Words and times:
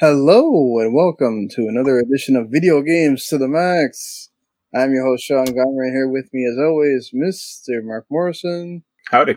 Hello 0.00 0.78
and 0.78 0.94
welcome 0.94 1.48
to 1.48 1.62
another 1.62 1.98
edition 1.98 2.36
of 2.36 2.50
Video 2.52 2.82
Games 2.82 3.26
to 3.26 3.36
the 3.36 3.48
Max. 3.48 4.30
I'm 4.72 4.92
your 4.92 5.04
host 5.04 5.24
Sean 5.24 5.46
Gomer, 5.46 5.90
here 5.90 6.08
with 6.08 6.28
me 6.32 6.46
as 6.46 6.56
always, 6.56 7.10
Mr. 7.12 7.82
Mark 7.82 8.06
Morrison. 8.08 8.84
Howdy. 9.10 9.36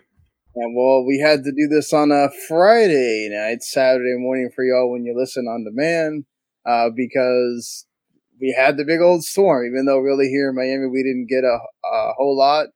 And 0.53 0.75
well, 0.77 1.03
we 1.03 1.17
had 1.17 1.43
to 1.45 1.51
do 1.51 1.67
this 1.67 1.91
on 1.93 2.11
a 2.11 2.29
Friday 2.47 3.27
night, 3.31 3.63
Saturday 3.63 4.13
morning 4.19 4.51
for 4.53 4.63
y'all 4.63 4.91
when 4.91 5.03
you 5.03 5.17
listen 5.17 5.47
on 5.47 5.63
demand, 5.63 6.25
uh, 6.63 6.91
because 6.95 7.87
we 8.39 8.55
had 8.55 8.77
the 8.77 8.85
big 8.85 9.01
old 9.01 9.23
storm. 9.23 9.65
Even 9.65 9.85
though 9.85 9.97
really 9.97 10.27
here 10.27 10.49
in 10.49 10.55
Miami 10.55 10.85
we 10.85 11.01
didn't 11.01 11.25
get 11.27 11.43
a, 11.43 11.57
a 11.91 12.13
whole 12.19 12.37
lot, 12.37 12.67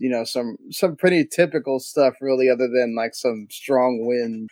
you 0.00 0.10
know, 0.10 0.24
some 0.24 0.56
some 0.72 0.96
pretty 0.96 1.24
typical 1.24 1.78
stuff 1.78 2.14
really, 2.20 2.48
other 2.50 2.66
than 2.66 2.96
like 2.96 3.14
some 3.14 3.46
strong 3.52 4.04
wind 4.04 4.50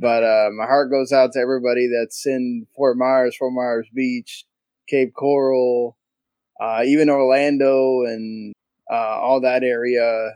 but 0.00 0.24
uh, 0.24 0.48
my 0.56 0.64
heart 0.64 0.90
goes 0.90 1.12
out 1.12 1.32
to 1.32 1.38
everybody 1.38 1.88
that's 1.88 2.26
in 2.26 2.66
Fort 2.74 2.96
Myers, 2.96 3.36
Fort 3.36 3.52
Myers 3.52 3.86
Beach, 3.94 4.46
Cape 4.88 5.12
Coral, 5.14 5.98
uh, 6.60 6.82
even 6.86 7.10
Orlando, 7.10 8.04
and 8.04 8.54
uh, 8.90 9.20
all 9.20 9.42
that 9.42 9.62
area 9.62 10.32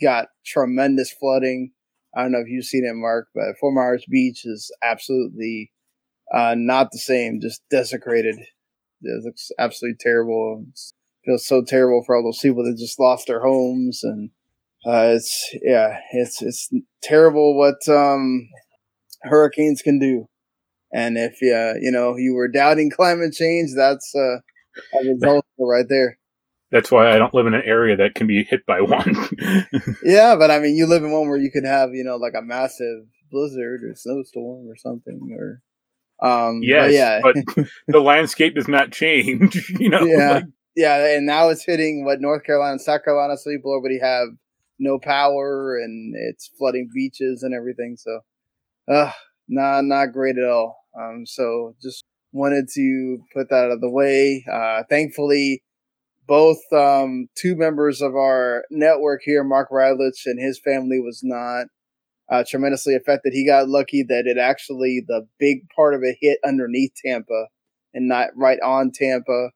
got 0.00 0.28
tremendous 0.46 1.12
flooding. 1.12 1.72
I 2.16 2.22
don't 2.22 2.32
know 2.32 2.38
if 2.38 2.48
you've 2.48 2.64
seen 2.64 2.84
it, 2.84 2.94
Mark, 2.94 3.28
but 3.34 3.58
Fort 3.60 3.74
Myers 3.74 4.04
Beach 4.08 4.46
is 4.46 4.70
absolutely 4.82 5.72
uh, 6.32 6.54
not 6.56 6.92
the 6.92 6.98
same, 6.98 7.40
just 7.40 7.62
desecrated. 7.68 8.36
It 9.02 9.24
looks 9.24 9.50
absolutely 9.58 9.96
terrible. 9.98 10.64
It 10.68 10.80
feels 11.24 11.46
so 11.46 11.62
terrible 11.64 12.04
for 12.04 12.14
all 12.16 12.22
those 12.22 12.38
people 12.38 12.64
that 12.64 12.78
just 12.78 13.00
lost 13.00 13.26
their 13.26 13.40
homes 13.40 14.04
and 14.04 14.30
uh, 14.86 15.12
it's 15.14 15.54
yeah, 15.62 15.98
it's 16.12 16.40
it's 16.40 16.70
terrible 17.02 17.58
what 17.58 17.86
um 17.88 18.48
hurricanes 19.22 19.82
can 19.82 19.98
do. 19.98 20.26
And 20.92 21.16
if 21.16 21.34
uh, 21.34 21.78
you 21.80 21.90
know 21.90 22.16
you 22.16 22.34
were 22.34 22.48
doubting 22.48 22.90
climate 22.90 23.32
change, 23.32 23.70
that's 23.76 24.12
uh, 24.14 24.38
a 24.98 25.12
result 25.12 25.44
right 25.58 25.86
there. 25.88 26.18
That's 26.72 26.90
why 26.90 27.12
I 27.12 27.18
don't 27.18 27.34
live 27.34 27.46
in 27.46 27.54
an 27.54 27.62
area 27.64 27.96
that 27.96 28.14
can 28.14 28.26
be 28.26 28.44
hit 28.44 28.64
by 28.66 28.80
one. 28.80 29.14
yeah, 30.02 30.36
but 30.36 30.50
I 30.50 30.58
mean, 30.58 30.76
you 30.76 30.86
live 30.86 31.02
in 31.02 31.12
one 31.12 31.28
where 31.28 31.38
you 31.38 31.50
could 31.50 31.64
have 31.64 31.90
you 31.94 32.04
know 32.04 32.16
like 32.16 32.34
a 32.36 32.42
massive 32.42 33.04
blizzard 33.30 33.82
or 33.84 33.94
snowstorm 33.94 34.68
or 34.68 34.76
something, 34.76 35.30
or 35.32 35.62
um, 36.22 36.60
yes, 36.62 36.86
but 36.86 36.92
yeah, 36.92 37.20
but 37.56 37.66
the 37.88 38.00
landscape 38.00 38.54
does 38.54 38.68
not 38.68 38.92
change. 38.92 39.70
You 39.80 39.88
know, 39.88 40.04
yeah, 40.04 40.32
like, 40.32 40.44
yeah, 40.76 41.16
and 41.16 41.26
now 41.26 41.48
it's 41.48 41.64
hitting 41.64 42.04
what 42.04 42.20
North 42.20 42.44
Carolina 42.44 42.72
and 42.72 42.80
South 42.80 43.04
Carolina, 43.04 43.36
so 43.36 43.50
people 43.50 43.72
already 43.72 43.98
have 44.00 44.28
no 44.78 44.98
power 44.98 45.78
and 45.78 46.14
it's 46.16 46.50
flooding 46.58 46.90
beaches 46.92 47.42
and 47.42 47.54
everything. 47.54 47.96
So 47.96 48.20
uh, 48.90 49.12
not 49.48 49.84
not 49.84 50.12
great 50.12 50.36
at 50.38 50.48
all. 50.48 50.76
Um, 50.98 51.24
so 51.26 51.74
just 51.82 52.04
wanted 52.32 52.68
to 52.74 53.18
put 53.34 53.48
that 53.50 53.66
out 53.66 53.70
of 53.72 53.80
the 53.80 53.90
way. 53.90 54.44
Uh, 54.50 54.82
thankfully, 54.88 55.62
both 56.26 56.58
um, 56.72 57.28
two 57.36 57.56
members 57.56 58.00
of 58.00 58.14
our 58.14 58.64
network 58.70 59.20
here, 59.24 59.42
Mark 59.44 59.70
Radlich 59.70 60.26
and 60.26 60.40
his 60.40 60.60
family, 60.64 61.00
was 61.00 61.20
not 61.22 61.66
uh, 62.30 62.44
tremendously 62.48 62.94
affected. 62.94 63.32
He 63.32 63.46
got 63.46 63.68
lucky 63.68 64.04
that 64.08 64.26
it 64.26 64.38
actually 64.38 65.02
the 65.06 65.26
big 65.38 65.68
part 65.74 65.94
of 65.94 66.02
it 66.02 66.16
hit 66.20 66.38
underneath 66.44 66.92
Tampa 67.04 67.46
and 67.92 68.08
not 68.08 68.28
right 68.36 68.60
on 68.64 68.92
Tampa. 68.94 69.50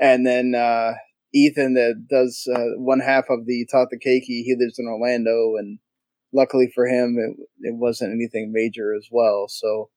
And 0.00 0.26
then 0.26 0.54
uh, 0.54 0.94
Ethan, 1.32 1.74
that 1.74 2.06
does 2.08 2.48
uh, 2.52 2.76
one 2.76 3.00
half 3.00 3.26
of 3.30 3.46
the 3.46 3.66
the 3.70 3.98
Keiki, 3.98 4.42
he 4.42 4.56
lives 4.58 4.78
in 4.78 4.86
Orlando 4.86 5.54
and 5.56 5.78
luckily 6.32 6.70
for 6.74 6.86
him, 6.86 7.16
it, 7.18 7.68
it 7.68 7.74
wasn't 7.74 8.12
anything 8.12 8.52
major 8.52 8.94
as 8.94 9.08
well. 9.10 9.46
So, 9.48 9.90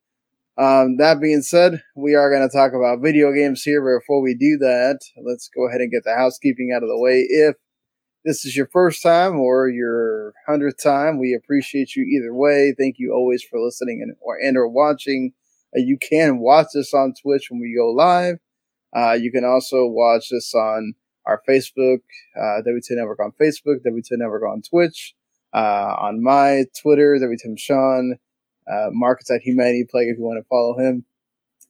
um, 0.56 0.98
that 0.98 1.20
being 1.20 1.42
said, 1.42 1.82
we 1.96 2.14
are 2.14 2.30
going 2.30 2.48
to 2.48 2.56
talk 2.56 2.74
about 2.74 3.02
video 3.02 3.34
games 3.34 3.64
here. 3.64 3.82
Before 4.00 4.22
we 4.22 4.36
do 4.36 4.58
that, 4.60 5.00
let's 5.26 5.50
go 5.50 5.68
ahead 5.68 5.82
and 5.82 5.92
get 5.92 6.04
the 6.04 6.16
housekeeping 6.16 6.72
out 6.76 6.84
of 6.84 6.90
the 6.90 7.00
way. 7.00 7.26
If 7.28 7.56
this 8.24 8.46
is 8.46 8.56
your 8.56 8.68
first 8.68 9.02
time 9.02 9.40
or 9.40 9.68
your 9.68 10.34
hundredth 10.48 10.82
time, 10.82 11.20
we 11.20 11.34
appreciate 11.34 11.96
you 11.96 12.04
either 12.04 12.34
way. 12.34 12.74
Thank 12.78 12.98
you 13.00 13.12
always 13.14 13.44
for 13.44 13.60
listening 13.60 14.02
and 14.04 14.16
or 14.22 14.38
and 14.38 14.56
or 14.56 14.68
watching. 14.68 15.34
Uh, 15.76 15.82
you 15.82 15.98
can 15.98 16.40
watch 16.40 16.68
this 16.74 16.94
on 16.94 17.16
Twitch 17.20 17.48
when 17.50 17.60
we 17.60 17.76
go 17.76 17.90
live. 17.90 18.36
Uh, 18.96 19.14
you 19.14 19.32
can 19.32 19.44
also 19.44 19.88
watch 19.88 20.30
this 20.30 20.54
on 20.54 20.94
our 21.26 21.42
Facebook, 21.50 22.02
uh, 22.38 22.62
W2 22.62 22.92
Network 22.92 23.20
on 23.20 23.32
Facebook, 23.42 23.78
W2 23.84 24.12
Network 24.12 24.44
on 24.44 24.62
Twitch 24.62 25.16
uh, 25.54 25.96
on 26.00 26.24
my 26.24 26.66
Twitter, 26.82 27.16
every 27.16 27.38
time 27.38 27.56
Sean, 27.56 28.18
uh, 28.72 28.90
Markets 28.92 29.32
at 29.32 29.42
Humanity 29.42 29.86
Plague 29.90 30.10
if 30.10 30.18
you 30.18 30.24
want 30.24 30.44
to 30.44 30.48
follow 30.48 30.78
him. 30.78 31.06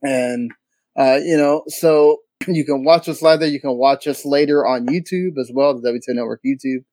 And, 0.01 0.51
uh, 0.97 1.19
you 1.23 1.38
know, 1.38 1.63
so 1.67 2.19
you 2.47 2.66
can 2.66 2.83
watch 2.83 3.07
us 3.09 3.21
live 3.21 3.39
there. 3.39 3.49
You 3.49 3.59
can 3.59 3.77
watch 3.77 4.07
us 4.07 4.25
later 4.25 4.66
on 4.66 4.88
YouTube 4.88 5.38
as 5.39 5.51
well, 5.53 5.79
the 5.79 5.89
W2 5.89 6.16
Network 6.16 6.41
YouTube. 6.45 6.83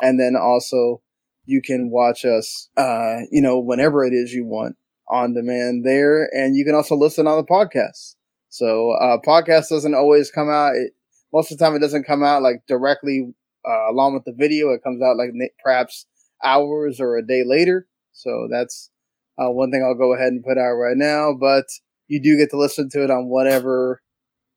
And 0.00 0.18
then 0.18 0.36
also 0.36 1.02
you 1.44 1.60
can 1.62 1.90
watch 1.90 2.24
us, 2.24 2.68
uh, 2.76 3.20
you 3.30 3.42
know, 3.42 3.58
whenever 3.58 4.04
it 4.04 4.12
is 4.12 4.32
you 4.32 4.44
want 4.44 4.76
on 5.08 5.34
demand 5.34 5.84
there. 5.84 6.28
And 6.34 6.56
you 6.56 6.64
can 6.64 6.74
also 6.74 6.94
listen 6.94 7.26
on 7.26 7.38
the 7.38 7.44
podcast. 7.44 8.14
So, 8.50 8.92
uh, 8.92 9.18
podcast 9.26 9.68
doesn't 9.68 9.94
always 9.94 10.30
come 10.30 10.50
out. 10.50 10.74
It, 10.74 10.92
most 11.32 11.50
of 11.50 11.58
the 11.58 11.64
time 11.64 11.74
it 11.74 11.80
doesn't 11.80 12.04
come 12.04 12.22
out 12.22 12.42
like 12.42 12.62
directly, 12.66 13.34
uh, 13.68 13.90
along 13.90 14.14
with 14.14 14.24
the 14.24 14.32
video. 14.32 14.70
It 14.70 14.82
comes 14.82 15.02
out 15.02 15.16
like 15.16 15.30
perhaps 15.62 16.06
hours 16.44 17.00
or 17.00 17.16
a 17.16 17.26
day 17.26 17.42
later. 17.46 17.86
So 18.12 18.48
that's 18.50 18.90
uh, 19.38 19.50
one 19.50 19.70
thing 19.70 19.84
I'll 19.84 19.94
go 19.94 20.14
ahead 20.14 20.32
and 20.32 20.44
put 20.44 20.58
out 20.58 20.74
right 20.74 20.96
now. 20.96 21.32
But 21.38 21.64
you 22.08 22.20
do 22.20 22.36
get 22.36 22.50
to 22.50 22.58
listen 22.58 22.88
to 22.90 23.04
it 23.04 23.10
on 23.10 23.28
whatever 23.28 24.02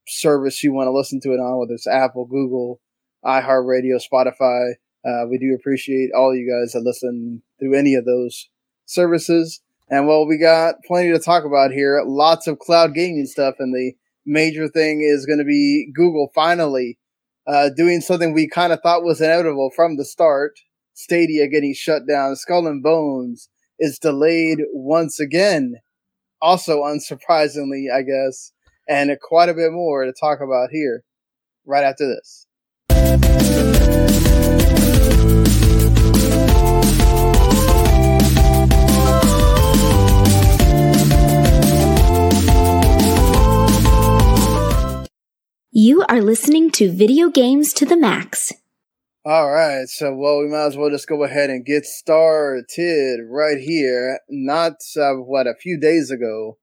service 0.07 0.63
you 0.63 0.73
want 0.73 0.87
to 0.87 0.91
listen 0.91 1.19
to 1.21 1.29
it 1.31 1.39
on, 1.39 1.59
whether 1.59 1.73
it's 1.73 1.87
Apple, 1.87 2.25
Google, 2.25 2.81
iHeartRadio, 3.25 4.01
Spotify. 4.01 4.73
Uh, 5.05 5.25
we 5.29 5.37
do 5.37 5.55
appreciate 5.55 6.11
all 6.15 6.35
you 6.35 6.49
guys 6.49 6.73
that 6.73 6.81
listen 6.81 7.41
through 7.59 7.75
any 7.75 7.95
of 7.95 8.05
those 8.05 8.49
services. 8.85 9.61
And 9.89 10.07
well, 10.07 10.25
we 10.25 10.37
got 10.37 10.75
plenty 10.85 11.11
to 11.11 11.19
talk 11.19 11.43
about 11.43 11.71
here. 11.71 12.01
Lots 12.05 12.47
of 12.47 12.59
cloud 12.59 12.93
gaming 12.93 13.25
stuff, 13.25 13.55
and 13.59 13.73
the 13.73 13.93
major 14.25 14.67
thing 14.67 15.01
is 15.01 15.25
going 15.25 15.39
to 15.39 15.45
be 15.45 15.91
Google 15.93 16.31
finally 16.33 16.97
uh, 17.47 17.69
doing 17.75 18.01
something 18.01 18.33
we 18.33 18.47
kind 18.47 18.71
of 18.71 18.79
thought 18.81 19.03
was 19.03 19.21
inevitable 19.21 19.71
from 19.75 19.97
the 19.97 20.05
start, 20.05 20.59
Stadia 20.93 21.47
getting 21.47 21.73
shut 21.73 22.07
down, 22.07 22.35
Skull 22.35 22.67
and 22.67 22.83
Bones 22.83 23.49
is 23.79 23.99
delayed 23.99 24.59
once 24.73 25.19
again. 25.19 25.75
Also, 26.41 26.81
unsurprisingly, 26.83 27.91
I 27.93 28.01
guess, 28.01 28.51
and 28.87 29.15
quite 29.21 29.49
a 29.49 29.53
bit 29.53 29.71
more 29.71 30.05
to 30.05 30.13
talk 30.13 30.39
about 30.41 30.69
here 30.71 31.03
right 31.65 31.83
after 31.83 32.07
this. 32.07 32.47
You 45.73 46.03
are 46.09 46.21
listening 46.21 46.69
to 46.71 46.91
Video 46.91 47.29
Games 47.29 47.73
to 47.73 47.85
the 47.85 47.95
Max. 47.95 48.51
All 49.23 49.51
right, 49.51 49.87
so 49.87 50.15
well, 50.15 50.39
we 50.39 50.47
might 50.47 50.65
as 50.65 50.77
well 50.77 50.89
just 50.89 51.07
go 51.07 51.23
ahead 51.23 51.51
and 51.51 51.63
get 51.63 51.85
started 51.85 53.19
right 53.29 53.59
here. 53.59 54.19
Not 54.29 54.73
uh, 54.97 55.13
what 55.13 55.45
a 55.45 55.53
few 55.53 55.79
days 55.79 56.09
ago, 56.09 56.57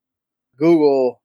Google 0.58 1.22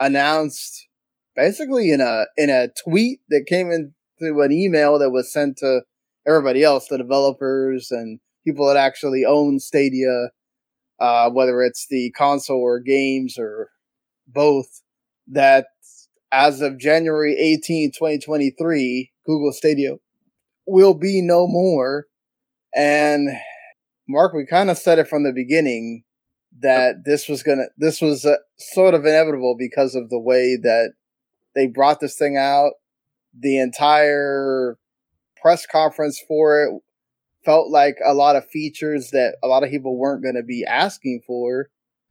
announced 0.00 0.88
basically 1.36 1.90
in 1.92 2.00
a 2.00 2.26
in 2.36 2.50
a 2.50 2.68
tweet 2.84 3.20
that 3.30 3.46
came 3.48 3.70
into 3.70 4.40
an 4.42 4.52
email 4.52 4.98
that 4.98 5.10
was 5.10 5.32
sent 5.32 5.58
to 5.58 5.82
everybody 6.26 6.64
else, 6.64 6.88
the 6.88 6.98
developers 6.98 7.90
and 7.90 8.20
people 8.46 8.66
that 8.68 8.76
actually 8.76 9.24
own 9.24 9.60
Stadia, 9.60 10.30
uh, 11.00 11.30
whether 11.30 11.62
it's 11.62 11.86
the 11.90 12.12
console 12.12 12.60
or 12.60 12.80
games 12.80 13.36
or 13.38 13.70
both, 14.28 14.82
that 15.28 15.66
as 16.32 16.60
of 16.60 16.78
January 16.78 17.36
18, 17.38 17.92
2023, 17.92 19.12
Google 19.26 19.52
Stadia 19.52 19.96
will 20.66 20.94
be 20.94 21.20
no 21.20 21.46
more. 21.46 22.06
And 22.74 23.28
Mark, 24.08 24.32
we 24.34 24.46
kind 24.46 24.70
of 24.70 24.78
said 24.78 24.98
it 24.98 25.08
from 25.08 25.24
the 25.24 25.32
beginning 25.32 26.04
that 26.60 27.04
this 27.04 27.28
was 27.28 27.42
gonna, 27.42 27.66
this 27.76 28.00
was 28.00 28.24
uh, 28.24 28.36
sort 28.58 28.94
of 28.94 29.04
inevitable 29.04 29.56
because 29.58 29.94
of 29.94 30.10
the 30.10 30.18
way 30.18 30.56
that 30.62 30.92
they 31.54 31.66
brought 31.66 32.00
this 32.00 32.16
thing 32.16 32.36
out. 32.36 32.72
The 33.38 33.58
entire 33.58 34.78
press 35.40 35.66
conference 35.66 36.22
for 36.26 36.62
it 36.62 36.80
felt 37.44 37.70
like 37.70 37.96
a 38.04 38.14
lot 38.14 38.36
of 38.36 38.48
features 38.48 39.10
that 39.10 39.36
a 39.42 39.46
lot 39.46 39.62
of 39.62 39.70
people 39.70 39.96
weren't 39.98 40.22
going 40.22 40.36
to 40.36 40.42
be 40.42 40.64
asking 40.64 41.20
for, 41.26 41.68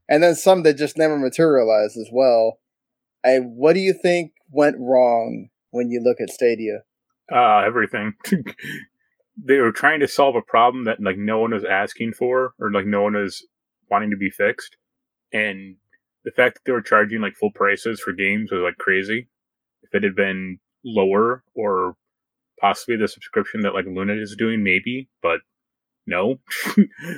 and 0.10 0.22
then 0.22 0.36
some 0.36 0.64
that 0.64 0.78
just 0.78 0.98
never 0.98 1.18
materialized 1.18 1.98
as 1.98 2.10
well. 2.12 2.60
I, 3.26 3.38
what 3.38 3.74
do 3.74 3.80
you 3.80 3.94
think 3.94 4.34
went 4.52 4.76
wrong 4.80 5.50
when 5.72 5.90
you 5.90 6.02
look 6.02 6.18
at 6.22 6.30
Stadia? 6.30 6.84
Uh, 7.32 7.60
everything. 7.60 8.14
they 9.44 9.58
were 9.58 9.72
trying 9.72 10.00
to 10.00 10.08
solve 10.08 10.36
a 10.36 10.42
problem 10.42 10.86
that 10.86 11.02
like 11.02 11.18
no 11.18 11.40
one 11.40 11.52
was 11.52 11.66
asking 11.66 12.14
for 12.14 12.54
or 12.60 12.72
like 12.72 12.86
no 12.86 13.02
one 13.02 13.14
was 13.14 13.46
wanting 13.90 14.12
to 14.12 14.18
be 14.18 14.30
fixed, 14.30 14.78
and 15.32 15.76
the 16.24 16.32
fact 16.32 16.56
that 16.56 16.62
they 16.66 16.72
were 16.72 16.82
charging 16.82 17.22
like 17.22 17.36
full 17.36 17.52
prices 17.52 18.00
for 18.00 18.14
games 18.14 18.52
was 18.52 18.62
like 18.62 18.78
crazy. 18.78 19.28
If 19.84 19.94
it 19.94 20.04
had 20.04 20.16
been 20.16 20.60
lower 20.86 21.44
or 21.56 21.96
possibly 22.60 22.96
the 22.96 23.08
subscription 23.08 23.62
that 23.62 23.74
like 23.74 23.86
Luna 23.86 24.14
is 24.14 24.36
doing, 24.38 24.64
maybe, 24.64 25.10
but 25.22 25.42
no. 26.08 26.40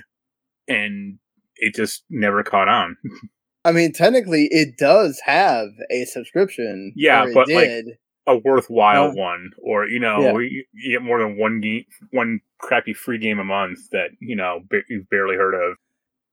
and 0.68 1.20
it 1.58 1.76
just 1.76 2.04
never 2.10 2.44
caught 2.44 2.68
on. 2.68 2.98
I 3.66 3.72
mean, 3.72 3.94
technically, 3.94 4.48
it 4.52 4.78
does 4.78 5.20
have 5.26 5.70
a 5.90 6.06
subscription. 6.06 6.94
Yeah, 6.96 7.26
but, 7.34 7.50
like, 7.50 7.66
did. 7.68 7.86
A 8.28 8.38
worthwhile 8.38 9.10
Uh, 9.10 9.14
one, 9.16 9.52
or 9.62 9.88
you 9.88 10.00
know, 10.00 10.22
Yeah. 10.22 10.48
you, 10.48 10.66
you 10.74 10.92
get 10.92 11.02
more 11.04 11.20
than 11.20 11.38
one 11.38 11.62
game, 11.62 11.86
one 12.12 12.40
crappy 12.60 12.94
free 12.94 13.18
game 13.18 13.40
a 13.40 13.44
month 13.44 13.90
that 13.92 14.10
you 14.20 14.36
know 14.36 14.62
ba- 14.70 14.82
you've 14.90 15.10
barely 15.10 15.36
heard 15.36 15.54
of. 15.54 15.78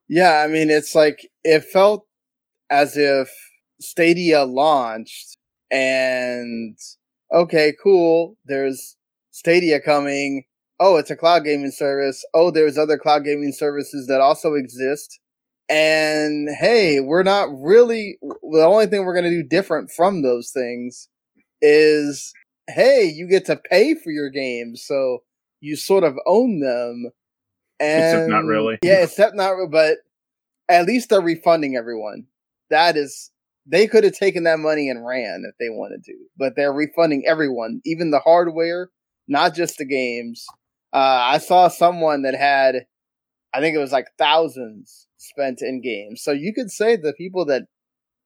Yeah, 0.09 0.43
I 0.43 0.47
mean, 0.47 0.71
it's 0.71 0.95
like 0.95 1.29
it 1.45 1.65
felt 1.65 2.07
as 2.71 2.97
if 2.97 3.31
Stadia 3.81 4.45
launched 4.45 5.37
and 5.71 6.77
okay, 7.33 7.75
cool. 7.83 8.37
There's 8.45 8.97
Stadia 9.31 9.81
coming. 9.81 10.45
Oh, 10.81 10.97
it's 10.97 11.11
a 11.11 11.17
cloud 11.17 11.45
gaming 11.45 11.71
service. 11.71 12.25
Oh, 12.35 12.51
there's 12.51 12.77
other 12.79 12.99
cloud 12.99 13.25
gaming 13.25 13.53
services 13.53 14.07
that 14.09 14.21
also 14.21 14.55
exist. 14.55 15.21
And 15.69 16.49
hey, 16.59 17.01
we're 17.01 17.23
not 17.23 17.49
really 17.53 18.19
the 18.23 18.65
only 18.65 18.87
thing 18.87 19.05
we're 19.05 19.15
going 19.15 19.31
to 19.31 19.43
do 19.43 19.49
different 19.49 19.91
from 19.91 20.23
those 20.23 20.51
things 20.51 21.09
is 21.63 22.35
hey, 22.69 23.05
you 23.05 23.27
get 23.27 23.47
to 23.47 23.57
pay 23.57 23.95
for 23.95 24.11
your 24.11 24.31
games, 24.31 24.85
so 24.85 25.23
you 25.61 25.77
sort 25.77 26.05
of 26.05 26.17
own 26.27 26.61
them. 26.61 27.11
And 27.81 28.03
Except 28.05 28.29
not 28.29 28.45
really. 28.45 28.79
Yeah, 28.83 28.99
except 29.03 29.35
not 29.35 29.55
but 29.71 29.99
at 30.69 30.87
least 30.87 31.09
they're 31.09 31.21
refunding 31.21 31.77
everyone. 31.77 32.27
That 32.71 32.97
is 32.97 33.31
they 33.67 33.87
could 33.87 34.05
have 34.05 34.15
taken 34.15 34.45
that 34.45 34.59
money 34.59 34.89
and 34.91 35.07
ran 35.07 35.45
if 35.49 35.55
they 35.59 35.69
wanted 35.69 36.05
to, 36.05 36.15
but 36.37 36.57
they're 36.57 36.73
refunding 36.73 37.25
everyone, 37.27 37.81
even 37.85 38.11
the 38.11 38.19
hardware, 38.19 38.91
not 39.29 39.55
just 39.55 39.79
the 39.79 39.85
games. 39.85 40.45
Uh, 40.93 41.21
I 41.23 41.39
saw 41.39 41.69
someone 41.69 42.23
that 42.23 42.35
had, 42.35 42.87
I 43.55 43.61
think 43.61 43.77
it 43.77 43.81
was 43.81 43.93
like 43.93 44.09
thousands 44.19 45.07
spent 45.17 45.63
in 45.63 45.81
games. 45.81 46.23
So 46.23 46.33
you 46.33 46.53
could 46.53 46.71
say 46.71 46.97
the 46.97 47.15
people 47.17 47.45
that 47.47 47.63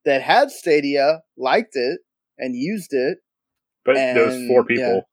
that 0.04 0.22
had 0.22 0.50
Stadia 0.50 1.20
liked 1.36 1.74
it 1.74 2.00
and 2.38 2.54
used 2.54 2.92
it. 2.92 3.18
But 3.86 3.94
those 4.14 4.46
four 4.48 4.60
And, 4.60 4.68
people, 4.68 5.08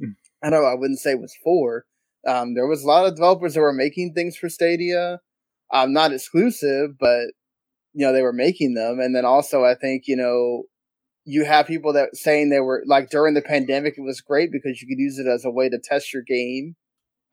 I 0.42 0.50
know. 0.50 0.64
I 0.64 0.74
wouldn't 0.74 1.00
say 1.00 1.10
it 1.10 1.20
was 1.20 1.36
four. 1.42 1.84
Um, 2.26 2.54
there 2.54 2.66
was 2.66 2.82
a 2.82 2.86
lot 2.86 3.06
of 3.06 3.16
developers 3.16 3.54
that 3.54 3.60
were 3.60 3.72
making 3.72 4.14
things 4.14 4.36
for 4.36 4.48
Stadia. 4.48 5.20
Um, 5.72 5.92
not 5.92 6.12
exclusive, 6.12 6.98
but 6.98 7.26
you 7.92 8.06
know 8.06 8.12
they 8.12 8.22
were 8.22 8.32
making 8.32 8.74
them. 8.74 9.00
And 9.00 9.14
then 9.14 9.24
also, 9.24 9.64
I 9.64 9.74
think 9.74 10.04
you 10.06 10.16
know 10.16 10.64
you 11.24 11.44
have 11.44 11.66
people 11.66 11.92
that 11.94 12.16
saying 12.16 12.50
they 12.50 12.60
were 12.60 12.84
like 12.86 13.10
during 13.10 13.34
the 13.34 13.42
pandemic 13.42 13.94
it 13.98 14.02
was 14.02 14.20
great 14.20 14.50
because 14.52 14.80
you 14.80 14.86
could 14.86 15.00
use 15.00 15.18
it 15.18 15.26
as 15.26 15.44
a 15.44 15.50
way 15.50 15.68
to 15.68 15.78
test 15.82 16.12
your 16.14 16.22
game. 16.22 16.76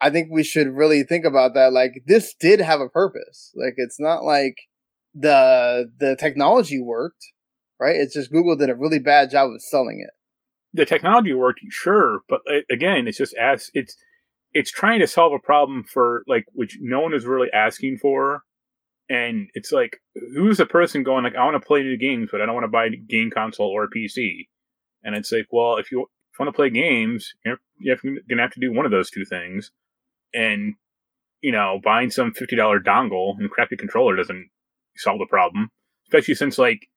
I 0.01 0.09
think 0.09 0.29
we 0.31 0.43
should 0.43 0.67
really 0.67 1.03
think 1.03 1.25
about 1.25 1.53
that. 1.53 1.71
Like 1.71 2.03
this 2.07 2.33
did 2.33 2.59
have 2.59 2.81
a 2.81 2.89
purpose. 2.89 3.51
Like 3.55 3.75
it's 3.77 3.99
not 3.99 4.23
like 4.23 4.55
the 5.13 5.91
the 5.99 6.15
technology 6.15 6.81
worked, 6.81 7.23
right? 7.79 7.95
It's 7.95 8.15
just 8.15 8.31
Google 8.31 8.55
did 8.55 8.69
a 8.69 8.75
really 8.75 8.99
bad 8.99 9.29
job 9.29 9.51
of 9.51 9.61
selling 9.61 10.03
it. 10.05 10.13
The 10.73 10.85
technology 10.85 11.33
worked, 11.33 11.61
sure, 11.69 12.21
but 12.27 12.41
uh, 12.49 12.59
again, 12.71 13.07
it's 13.07 13.17
just 13.17 13.33
as 13.35 13.69
it's 13.73 13.95
it's 14.53 14.71
trying 14.71 14.99
to 14.99 15.07
solve 15.07 15.33
a 15.33 15.39
problem 15.39 15.83
for 15.83 16.23
like 16.27 16.45
which 16.53 16.77
no 16.81 17.01
one 17.01 17.13
is 17.13 17.25
really 17.25 17.49
asking 17.53 17.97
for, 17.97 18.43
and 19.09 19.49
it's 19.53 19.71
like 19.71 19.99
who's 20.35 20.57
the 20.57 20.65
person 20.65 21.03
going 21.03 21.23
like 21.23 21.35
I 21.35 21.45
want 21.45 21.61
to 21.61 21.65
play 21.65 21.81
new 21.83 21.97
games, 21.97 22.29
but 22.31 22.41
I 22.41 22.45
don't 22.45 22.55
want 22.55 22.65
to 22.65 22.69
buy 22.69 22.85
a 22.85 22.89
game 22.89 23.29
console 23.31 23.69
or 23.69 23.83
a 23.83 23.89
PC, 23.89 24.47
and 25.03 25.15
it's 25.15 25.31
like, 25.31 25.47
well, 25.51 25.77
if 25.77 25.91
you, 25.91 26.01
if 26.01 26.39
you 26.39 26.45
want 26.45 26.53
to 26.53 26.57
play 26.57 26.69
games, 26.69 27.33
you're, 27.45 27.59
you're 27.79 27.97
gonna 28.29 28.41
have 28.41 28.53
to 28.53 28.59
do 28.59 28.73
one 28.73 28.85
of 28.85 28.91
those 28.91 29.11
two 29.11 29.25
things, 29.25 29.71
and 30.33 30.73
you 31.41 31.51
know, 31.51 31.79
buying 31.83 32.09
some 32.09 32.33
fifty 32.33 32.55
dollar 32.55 32.79
dongle 32.79 33.37
and 33.37 33.51
crappy 33.51 33.77
controller 33.77 34.15
doesn't 34.15 34.49
solve 34.95 35.19
the 35.19 35.27
problem, 35.27 35.69
especially 36.07 36.35
since 36.35 36.57
like 36.57 36.87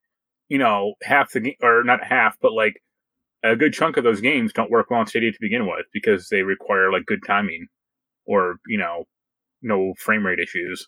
you 0.48 0.56
know 0.56 0.94
half 1.02 1.32
the 1.32 1.40
game 1.40 1.56
or 1.62 1.84
not 1.84 2.02
half, 2.02 2.38
but 2.40 2.52
like 2.52 2.80
a 3.44 3.56
good 3.56 3.72
chunk 3.72 3.96
of 3.96 4.04
those 4.04 4.20
games 4.20 4.52
don't 4.52 4.70
work 4.70 4.90
well 4.90 5.00
on 5.00 5.06
Stadia 5.06 5.32
to 5.32 5.38
begin 5.40 5.66
with 5.66 5.86
because 5.92 6.28
they 6.28 6.42
require 6.42 6.92
like 6.92 7.06
good 7.06 7.22
timing 7.26 7.66
or 8.26 8.56
you 8.66 8.78
know 8.78 9.04
no 9.62 9.94
frame 9.98 10.26
rate 10.26 10.38
issues. 10.38 10.86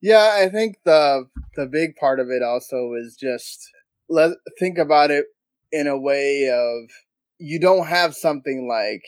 Yeah, 0.00 0.36
I 0.40 0.48
think 0.48 0.76
the 0.84 1.26
the 1.56 1.66
big 1.66 1.96
part 1.96 2.20
of 2.20 2.28
it 2.28 2.42
also 2.42 2.92
is 2.94 3.16
just 3.18 3.68
let 4.08 4.32
think 4.58 4.78
about 4.78 5.10
it 5.10 5.26
in 5.70 5.86
a 5.86 5.98
way 5.98 6.50
of 6.50 6.90
you 7.38 7.58
don't 7.58 7.86
have 7.86 8.14
something 8.14 8.68
like 8.68 9.02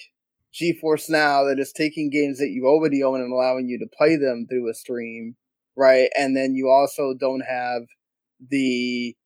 GeForce 0.55 1.11
Now 1.11 1.45
that 1.45 1.59
is 1.59 1.73
taking 1.73 2.11
games 2.11 2.39
that 2.39 2.51
you 2.51 2.67
already 2.67 3.03
own 3.03 3.21
and 3.21 3.33
allowing 3.33 3.69
you 3.69 3.79
to 3.79 3.97
play 3.97 4.17
them 4.17 4.47
through 4.49 4.71
a 4.71 4.75
stream, 4.75 5.37
right? 5.77 6.09
And 6.17 6.37
then 6.37 6.55
you 6.55 6.69
also 6.69 7.13
don't 7.19 7.43
have 7.43 7.83
the 8.51 9.17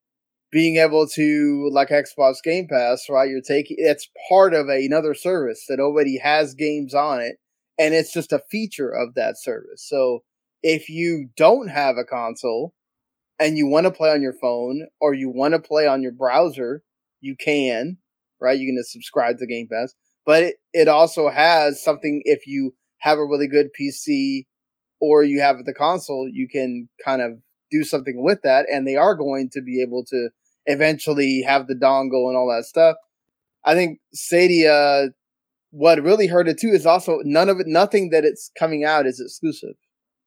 being 0.50 0.76
able 0.76 1.06
to 1.06 1.68
like 1.72 1.88
Xbox 1.88 2.36
Game 2.42 2.66
Pass, 2.68 3.06
right? 3.08 3.28
You're 3.28 3.40
taking 3.40 3.76
it's 3.78 4.08
part 4.28 4.54
of 4.54 4.68
a, 4.68 4.84
another 4.84 5.14
service 5.14 5.64
that 5.68 5.80
already 5.80 6.18
has 6.18 6.54
games 6.54 6.94
on 6.94 7.20
it, 7.20 7.36
and 7.78 7.94
it's 7.94 8.12
just 8.12 8.32
a 8.32 8.42
feature 8.50 8.90
of 8.90 9.14
that 9.14 9.38
service. 9.38 9.86
So 9.86 10.20
if 10.62 10.88
you 10.88 11.28
don't 11.36 11.68
have 11.68 11.96
a 11.96 12.04
console 12.04 12.74
and 13.38 13.56
you 13.56 13.66
want 13.66 13.86
to 13.86 13.92
play 13.92 14.10
on 14.10 14.22
your 14.22 14.32
phone 14.32 14.86
or 15.00 15.14
you 15.14 15.30
want 15.30 15.54
to 15.54 15.60
play 15.60 15.86
on 15.86 16.02
your 16.02 16.12
browser, 16.12 16.82
you 17.20 17.36
can, 17.36 17.98
right? 18.40 18.58
You 18.58 18.66
can 18.66 18.76
just 18.78 18.92
subscribe 18.92 19.38
to 19.38 19.46
Game 19.46 19.68
Pass. 19.70 19.94
But 20.26 20.42
it, 20.42 20.56
it 20.72 20.88
also 20.88 21.28
has 21.28 21.82
something 21.82 22.22
if 22.24 22.46
you 22.46 22.74
have 22.98 23.18
a 23.18 23.24
really 23.24 23.48
good 23.48 23.68
PC 23.78 24.46
or 25.00 25.22
you 25.22 25.40
have 25.40 25.64
the 25.64 25.74
console, 25.74 26.28
you 26.30 26.48
can 26.48 26.88
kind 27.04 27.22
of 27.22 27.38
do 27.70 27.84
something 27.84 28.22
with 28.22 28.42
that. 28.42 28.66
And 28.70 28.86
they 28.86 28.96
are 28.96 29.14
going 29.14 29.50
to 29.52 29.62
be 29.62 29.80
able 29.80 30.04
to 30.06 30.30
eventually 30.68 31.42
have 31.46 31.66
the 31.66 31.74
dongle 31.74 32.28
and 32.28 32.36
all 32.36 32.48
that 32.54 32.64
stuff. 32.64 32.96
I 33.64 33.74
think 33.74 33.98
Stadia, 34.14 35.08
what 35.70 36.00
really 36.02 36.26
hurt 36.28 36.48
it 36.48 36.58
too 36.60 36.68
is 36.68 36.86
also 36.86 37.18
none 37.24 37.48
of 37.48 37.58
it, 37.60 37.66
nothing 37.66 38.10
that 38.10 38.24
it's 38.24 38.50
coming 38.58 38.84
out 38.84 39.06
is 39.06 39.20
exclusive, 39.20 39.74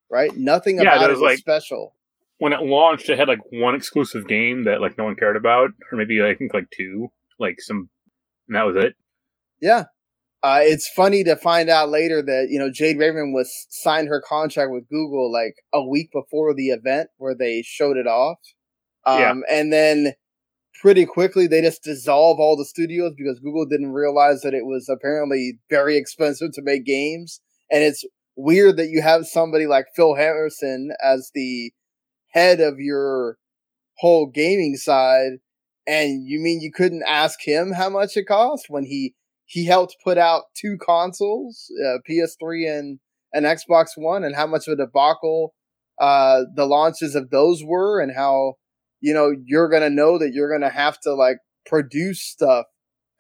right? 0.09 0.35
Nothing 0.35 0.75
Yeah, 0.77 0.95
about 0.95 1.09
it 1.09 1.13
is 1.13 1.19
like- 1.19 1.39
special. 1.39 1.95
When 2.39 2.53
it 2.53 2.61
launched, 2.61 3.07
it 3.07 3.19
had 3.19 3.27
like 3.27 3.39
one 3.51 3.75
exclusive 3.75 4.27
game 4.27 4.63
that 4.63 4.81
like 4.81 4.97
no 4.97 5.03
one 5.03 5.15
cared 5.15 5.38
about, 5.38 5.69
or 5.91 5.97
maybe 5.97 6.21
I 6.23 6.33
think 6.33 6.53
like 6.55 6.65
two, 6.75 7.12
like 7.39 7.62
some, 7.62 7.89
and 8.48 8.55
that 8.55 8.63
was 8.65 8.75
it. 8.83 8.95
Yeah. 9.62 9.86
Uh, 10.43 10.60
it's 10.63 10.89
funny 10.89 11.24
to 11.24 11.36
find 11.36 11.69
out 11.69 11.89
later 11.89 12.19
that, 12.24 12.48
you 12.50 12.57
know, 12.57 12.71
Jade 12.71 12.98
Raymond 12.98 13.36
was 13.36 13.67
signed 13.69 14.07
her 14.07 14.19
contract 14.27 14.71
with 14.71 14.89
Google 14.89 15.31
like 15.31 15.53
a 15.71 15.88
week 15.88 16.10
before 16.12 16.55
the 16.55 16.69
event 16.69 17.12
where 17.17 17.36
they 17.36 17.62
showed 17.62 17.95
it 17.95 18.07
off. 18.07 18.39
Um, 19.05 19.19
Yeah. 19.19 19.33
and 19.48 19.71
then 19.71 20.13
pretty 20.81 21.05
quickly 21.05 21.47
they 21.47 21.61
just 21.61 21.83
dissolve 21.83 22.39
all 22.39 22.57
the 22.57 22.65
studios 22.65 23.13
because 23.15 23.39
Google 23.39 23.65
didn't 23.65 23.93
realize 23.93 24.41
that 24.41 24.55
it 24.55 24.65
was 24.65 24.89
apparently 24.89 25.59
very 25.69 25.95
expensive 25.95 26.51
to 26.53 26.61
make 26.63 26.85
games. 26.85 27.39
And 27.71 27.83
it's 27.83 28.03
weird 28.35 28.77
that 28.77 28.89
you 28.89 29.01
have 29.01 29.27
somebody 29.27 29.67
like 29.67 29.85
Phil 29.95 30.15
Harrison 30.15 30.91
as 31.03 31.29
the 31.35 31.71
head 32.29 32.59
of 32.59 32.79
your 32.79 33.38
whole 34.00 34.25
gaming 34.25 34.75
side 34.75 35.33
and 35.88 36.27
you 36.27 36.39
mean 36.39 36.61
you 36.61 36.71
couldn't 36.73 37.03
ask 37.07 37.39
him 37.43 37.73
how 37.73 37.89
much 37.89 38.15
it 38.15 38.25
cost 38.27 38.65
when 38.67 38.83
he 38.83 39.13
he 39.45 39.65
helped 39.65 39.97
put 40.01 40.17
out 40.17 40.43
two 40.55 40.77
consoles, 40.77 41.69
uh, 41.85 41.97
PS3 42.09 42.79
and 42.79 43.00
an 43.33 43.43
Xbox 43.43 43.88
One, 43.97 44.23
and 44.23 44.33
how 44.33 44.47
much 44.47 44.65
of 44.65 44.73
a 44.73 44.85
debacle 44.85 45.53
uh, 46.00 46.43
the 46.55 46.65
launches 46.65 47.15
of 47.15 47.31
those 47.31 47.61
were, 47.61 48.00
and 48.00 48.15
how 48.15 48.53
you 49.01 49.13
know 49.13 49.34
you're 49.46 49.70
gonna 49.70 49.89
know 49.89 50.17
that 50.17 50.34
you're 50.34 50.51
gonna 50.51 50.72
have 50.72 51.00
to 51.01 51.13
like 51.13 51.38
produce 51.65 52.22
stuff 52.22 52.65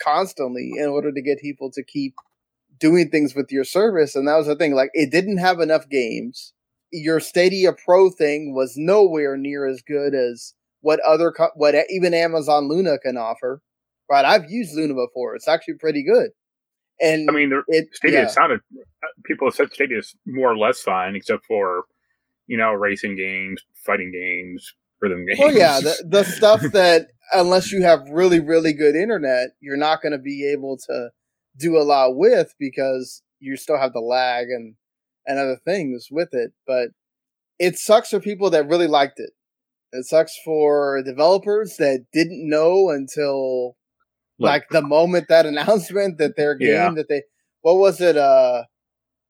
constantly 0.01 0.71
in 0.77 0.87
order 0.87 1.11
to 1.11 1.21
get 1.21 1.39
people 1.39 1.71
to 1.71 1.83
keep 1.83 2.15
doing 2.79 3.09
things 3.09 3.35
with 3.35 3.51
your 3.51 3.63
service. 3.63 4.15
And 4.15 4.27
that 4.27 4.37
was 4.37 4.47
the 4.47 4.55
thing; 4.55 4.73
like 4.73 4.91
it 4.93 5.11
didn't 5.11 5.37
have 5.37 5.59
enough 5.59 5.89
games. 5.89 6.53
Your 6.91 7.19
Stadia 7.19 7.73
Pro 7.73 8.09
thing 8.09 8.53
was 8.53 8.73
nowhere 8.75 9.37
near 9.37 9.65
as 9.65 9.81
good 9.81 10.13
as 10.13 10.53
what 10.81 10.99
other 11.01 11.31
co- 11.31 11.51
what 11.55 11.75
even 11.89 12.13
Amazon 12.13 12.67
Luna 12.67 12.97
can 12.99 13.17
offer. 13.17 13.61
Right, 14.09 14.25
I've 14.25 14.49
used 14.51 14.75
Luna 14.75 14.93
before; 14.93 15.35
it's 15.35 15.47
actually 15.47 15.75
pretty 15.75 16.03
good. 16.03 16.31
And 16.99 17.29
I 17.29 17.33
mean, 17.33 17.49
there, 17.49 17.63
it 17.67 17.87
Stadia 17.93 18.23
yeah. 18.23 18.27
sounded. 18.27 18.59
Uh, 18.77 19.07
people 19.25 19.47
have 19.47 19.55
said 19.55 19.71
Stadia 19.73 19.99
is 19.99 20.15
more 20.27 20.51
or 20.51 20.57
less 20.57 20.81
fine, 20.81 21.15
except 21.15 21.45
for 21.45 21.85
you 22.47 22.57
know 22.57 22.73
racing 22.73 23.15
games, 23.15 23.63
fighting 23.73 24.11
games, 24.11 24.73
rhythm 25.01 25.25
games. 25.25 25.39
Well, 25.39 25.53
yeah, 25.53 25.79
the, 25.79 26.03
the 26.07 26.23
stuff 26.37 26.61
that 26.73 27.07
unless 27.33 27.71
you 27.71 27.83
have 27.83 28.09
really, 28.09 28.39
really 28.39 28.73
good 28.73 28.95
internet, 28.95 29.51
you're 29.59 29.77
not 29.77 30.01
going 30.01 30.11
to 30.11 30.17
be 30.17 30.49
able 30.51 30.77
to 30.89 31.09
do 31.57 31.77
a 31.77 31.83
lot 31.83 32.15
with 32.15 32.53
because 32.59 33.21
you 33.39 33.57
still 33.57 33.77
have 33.77 33.93
the 33.93 33.99
lag 33.99 34.47
and 34.49 34.75
and 35.25 35.39
other 35.39 35.57
things 35.63 36.07
with 36.11 36.29
it. 36.33 36.51
But 36.65 36.89
it 37.59 37.77
sucks 37.77 38.09
for 38.09 38.19
people 38.19 38.49
that 38.49 38.67
really 38.67 38.87
liked 38.87 39.19
it 39.19 39.31
It 39.91 40.05
sucks 40.05 40.35
for 40.43 41.01
developers 41.03 41.77
that 41.77 42.05
didn't 42.11 42.49
know 42.49 42.89
until 42.89 43.77
like, 44.39 44.63
like 44.63 44.69
the 44.69 44.81
moment 44.81 45.27
that 45.29 45.45
announcement 45.51 46.17
that 46.17 46.35
their 46.35 46.55
game 46.55 46.69
yeah. 46.69 46.91
that 46.91 47.07
they 47.07 47.23
what 47.61 47.77
was 47.77 48.01
it 48.01 48.17
uh 48.17 48.63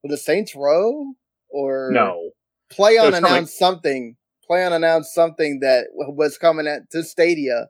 was 0.03 0.13
it 0.13 0.23
Saints 0.23 0.55
Row 0.55 1.13
or 1.49 1.89
no 1.91 2.31
PlayOn 2.71 3.13
announced 3.13 3.57
something 3.57 4.15
PlayOn 4.51 4.73
announced 4.73 5.13
something 5.13 5.61
that 5.61 5.87
was 5.93 6.37
coming 6.37 6.67
at 6.67 6.91
to 6.91 7.03
Stadia. 7.03 7.69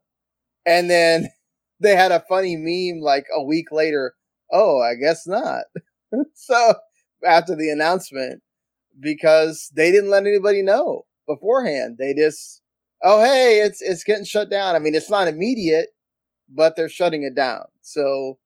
And 0.66 0.90
then 0.90 1.30
they 1.82 1.96
had 1.96 2.12
a 2.12 2.24
funny 2.30 2.56
meme 2.58 3.02
like 3.02 3.28
a 3.36 3.44
week 3.44 3.72
later 3.72 4.16
oh 4.52 4.82
I 4.82 4.96
guess 4.96 5.28
not. 5.28 5.66
So 6.36 6.76
after 7.26 7.56
the 7.56 7.70
announcement 7.70 8.42
because 9.00 9.72
they 9.76 9.92
didn't 9.92 10.10
let 10.10 10.28
anybody 10.28 10.62
know 10.62 11.06
beforehand. 11.28 11.98
They 12.00 12.14
just 12.14 12.62
oh 13.04 13.24
hey 13.24 13.62
it's 13.62 13.82
it's 13.82 14.04
getting 14.04 14.26
shut 14.26 14.50
down. 14.50 14.76
I 14.76 14.80
mean 14.80 14.96
it's 14.96 15.10
not 15.10 15.28
immediate 15.30 15.90
but 16.50 16.76
they're 16.76 16.90
shutting 16.90 17.24
it 17.24 17.36
down. 17.36 17.66
So 17.82 18.40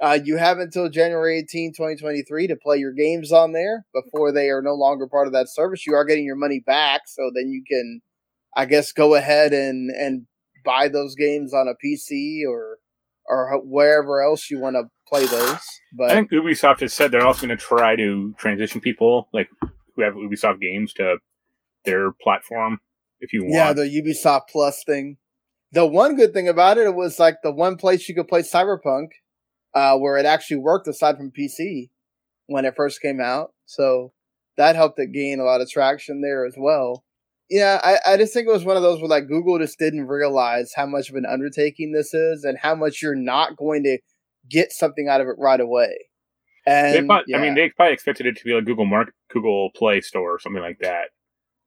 uh, 0.00 0.18
you 0.22 0.36
have 0.36 0.58
until 0.58 0.88
January 0.88 1.38
18, 1.38 1.72
2023 1.72 2.46
to 2.48 2.56
play 2.56 2.76
your 2.78 2.92
games 2.92 3.32
on 3.32 3.52
there 3.52 3.84
before 3.92 4.32
they 4.32 4.48
are 4.48 4.62
no 4.62 4.74
longer 4.74 5.06
part 5.06 5.26
of 5.26 5.32
that 5.32 5.48
service. 5.48 5.86
You 5.86 5.94
are 5.94 6.04
getting 6.04 6.24
your 6.24 6.36
money 6.36 6.60
back, 6.64 7.02
so 7.06 7.30
then 7.34 7.50
you 7.50 7.62
can, 7.66 8.00
I 8.56 8.66
guess, 8.66 8.92
go 8.92 9.14
ahead 9.14 9.52
and, 9.52 9.90
and 9.90 10.26
buy 10.64 10.88
those 10.88 11.14
games 11.14 11.52
on 11.52 11.68
a 11.68 11.74
PC 11.84 12.42
or 12.48 12.78
or 13.30 13.60
wherever 13.62 14.22
else 14.22 14.50
you 14.50 14.58
want 14.58 14.76
to 14.76 14.84
play 15.06 15.26
those. 15.26 15.60
But 15.92 16.10
I 16.10 16.14
think 16.14 16.30
Ubisoft 16.30 16.80
has 16.80 16.94
said 16.94 17.10
they're 17.10 17.26
also 17.26 17.46
going 17.46 17.56
to 17.56 17.62
try 17.62 17.94
to 17.94 18.34
transition 18.38 18.80
people 18.80 19.28
like 19.34 19.50
who 19.94 20.02
have 20.02 20.14
Ubisoft 20.14 20.60
games 20.60 20.94
to 20.94 21.18
their 21.84 22.12
platform 22.12 22.80
if 23.20 23.32
you 23.34 23.42
want. 23.42 23.54
Yeah, 23.54 23.72
the 23.74 23.82
Ubisoft 23.82 24.48
Plus 24.50 24.82
thing 24.84 25.18
the 25.72 25.86
one 25.86 26.16
good 26.16 26.32
thing 26.32 26.48
about 26.48 26.78
it, 26.78 26.86
it 26.86 26.94
was 26.94 27.18
like 27.18 27.42
the 27.42 27.52
one 27.52 27.76
place 27.76 28.08
you 28.08 28.14
could 28.14 28.28
play 28.28 28.42
Cyberpunk, 28.42 29.08
uh, 29.74 29.96
where 29.96 30.16
it 30.16 30.26
actually 30.26 30.58
worked 30.58 30.88
aside 30.88 31.16
from 31.16 31.30
PC 31.30 31.90
when 32.46 32.64
it 32.64 32.76
first 32.76 33.00
came 33.00 33.20
out. 33.20 33.52
So 33.66 34.12
that 34.56 34.76
helped 34.76 34.98
it 34.98 35.12
gain 35.12 35.40
a 35.40 35.44
lot 35.44 35.60
of 35.60 35.70
traction 35.70 36.20
there 36.20 36.44
as 36.44 36.54
well. 36.56 37.04
Yeah, 37.50 37.80
I, 37.82 38.12
I 38.12 38.16
just 38.18 38.34
think 38.34 38.46
it 38.46 38.52
was 38.52 38.64
one 38.64 38.76
of 38.76 38.82
those 38.82 39.00
where 39.00 39.08
like 39.08 39.28
Google 39.28 39.58
just 39.58 39.78
didn't 39.78 40.06
realize 40.06 40.72
how 40.74 40.86
much 40.86 41.08
of 41.08 41.16
an 41.16 41.24
undertaking 41.24 41.92
this 41.92 42.12
is 42.12 42.44
and 42.44 42.58
how 42.58 42.74
much 42.74 43.00
you're 43.00 43.14
not 43.14 43.56
going 43.56 43.84
to 43.84 43.98
get 44.50 44.72
something 44.72 45.08
out 45.08 45.20
of 45.20 45.28
it 45.28 45.36
right 45.38 45.60
away. 45.60 46.08
And 46.66 47.06
probably, 47.06 47.24
yeah. 47.28 47.38
I 47.38 47.40
mean, 47.40 47.54
they 47.54 47.70
probably 47.70 47.94
expected 47.94 48.26
it 48.26 48.36
to 48.36 48.44
be 48.44 48.52
like 48.52 48.66
Google 48.66 48.84
Mark, 48.84 49.14
Google 49.30 49.70
Play 49.74 50.02
Store 50.02 50.34
or 50.34 50.38
something 50.38 50.60
like 50.60 50.80
that. 50.80 51.08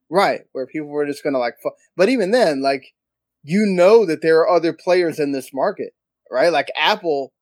Right, 0.08 0.42
where 0.52 0.66
people 0.66 0.88
were 0.88 1.06
just 1.06 1.24
gonna 1.24 1.38
like, 1.38 1.54
but 1.96 2.08
even 2.08 2.30
then, 2.30 2.60
like 2.62 2.94
you 3.42 3.64
know 3.66 4.06
that 4.06 4.22
there 4.22 4.40
are 4.40 4.48
other 4.48 4.72
players 4.72 5.18
in 5.18 5.32
this 5.32 5.52
market, 5.52 5.94
right? 6.30 6.52
Like 6.52 6.68
Apple 6.78 7.32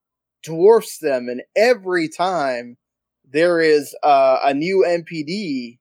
dwarfs 0.43 0.99
them, 0.99 1.29
and 1.29 1.43
every 1.57 2.09
time 2.09 2.77
there 3.31 3.61
is 3.61 3.95
uh, 4.03 4.39
a 4.43 4.55
new 4.55 4.85
NPD, 4.87 5.79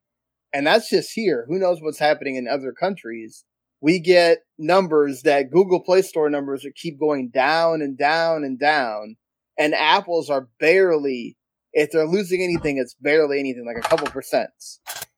and 0.52 0.66
that's 0.66 0.88
just 0.88 1.12
here. 1.12 1.46
Who 1.48 1.58
knows 1.58 1.80
what's 1.80 1.98
happening 1.98 2.36
in 2.36 2.48
other 2.48 2.72
countries? 2.72 3.44
We 3.80 3.98
get 3.98 4.38
numbers 4.58 5.22
that 5.22 5.50
Google 5.50 5.80
Play 5.80 6.02
Store 6.02 6.28
numbers 6.28 6.62
that 6.62 6.74
keep 6.74 6.98
going 6.98 7.30
down 7.30 7.80
and 7.82 7.96
down 7.96 8.44
and 8.44 8.58
down, 8.58 9.16
and 9.58 9.74
Apple's 9.74 10.30
are 10.30 10.48
barely. 10.58 11.36
If 11.72 11.92
they're 11.92 12.06
losing 12.06 12.42
anything, 12.42 12.78
it's 12.78 12.94
barely 12.94 13.38
anything, 13.38 13.64
like 13.64 13.82
a 13.82 13.88
couple 13.88 14.08
percent. 14.08 14.50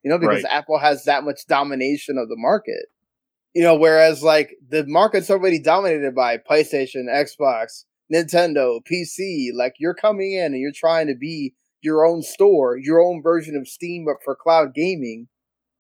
You 0.03 0.11
know, 0.11 0.19
because 0.19 0.43
right. 0.43 0.53
Apple 0.53 0.79
has 0.79 1.05
that 1.05 1.25
much 1.25 1.47
domination 1.49 2.19
of 2.19 2.29
the 2.29 2.37
market. 2.37 2.87
You 3.55 3.63
know, 3.63 3.77
whereas 3.77 4.23
like 4.23 4.57
the 4.67 4.87
market's 4.87 5.31
already 5.31 5.59
dominated 5.59 6.15
by 6.15 6.39
PlayStation, 6.39 7.05
Xbox, 7.09 7.85
Nintendo, 8.13 8.81
PC. 8.91 9.49
Like 9.55 9.75
you're 9.79 9.95
coming 9.95 10.33
in 10.33 10.47
and 10.47 10.61
you're 10.61 10.73
trying 10.75 11.09
to 11.09 11.15
be 11.15 11.55
your 11.83 12.07
own 12.07 12.23
store, 12.23 12.79
your 12.79 13.01
own 13.01 13.23
version 13.23 13.57
of 13.57 13.69
Steam, 13.69 14.05
but 14.07 14.23
for 14.25 14.37
cloud 14.37 14.75
gaming, 14.75 15.29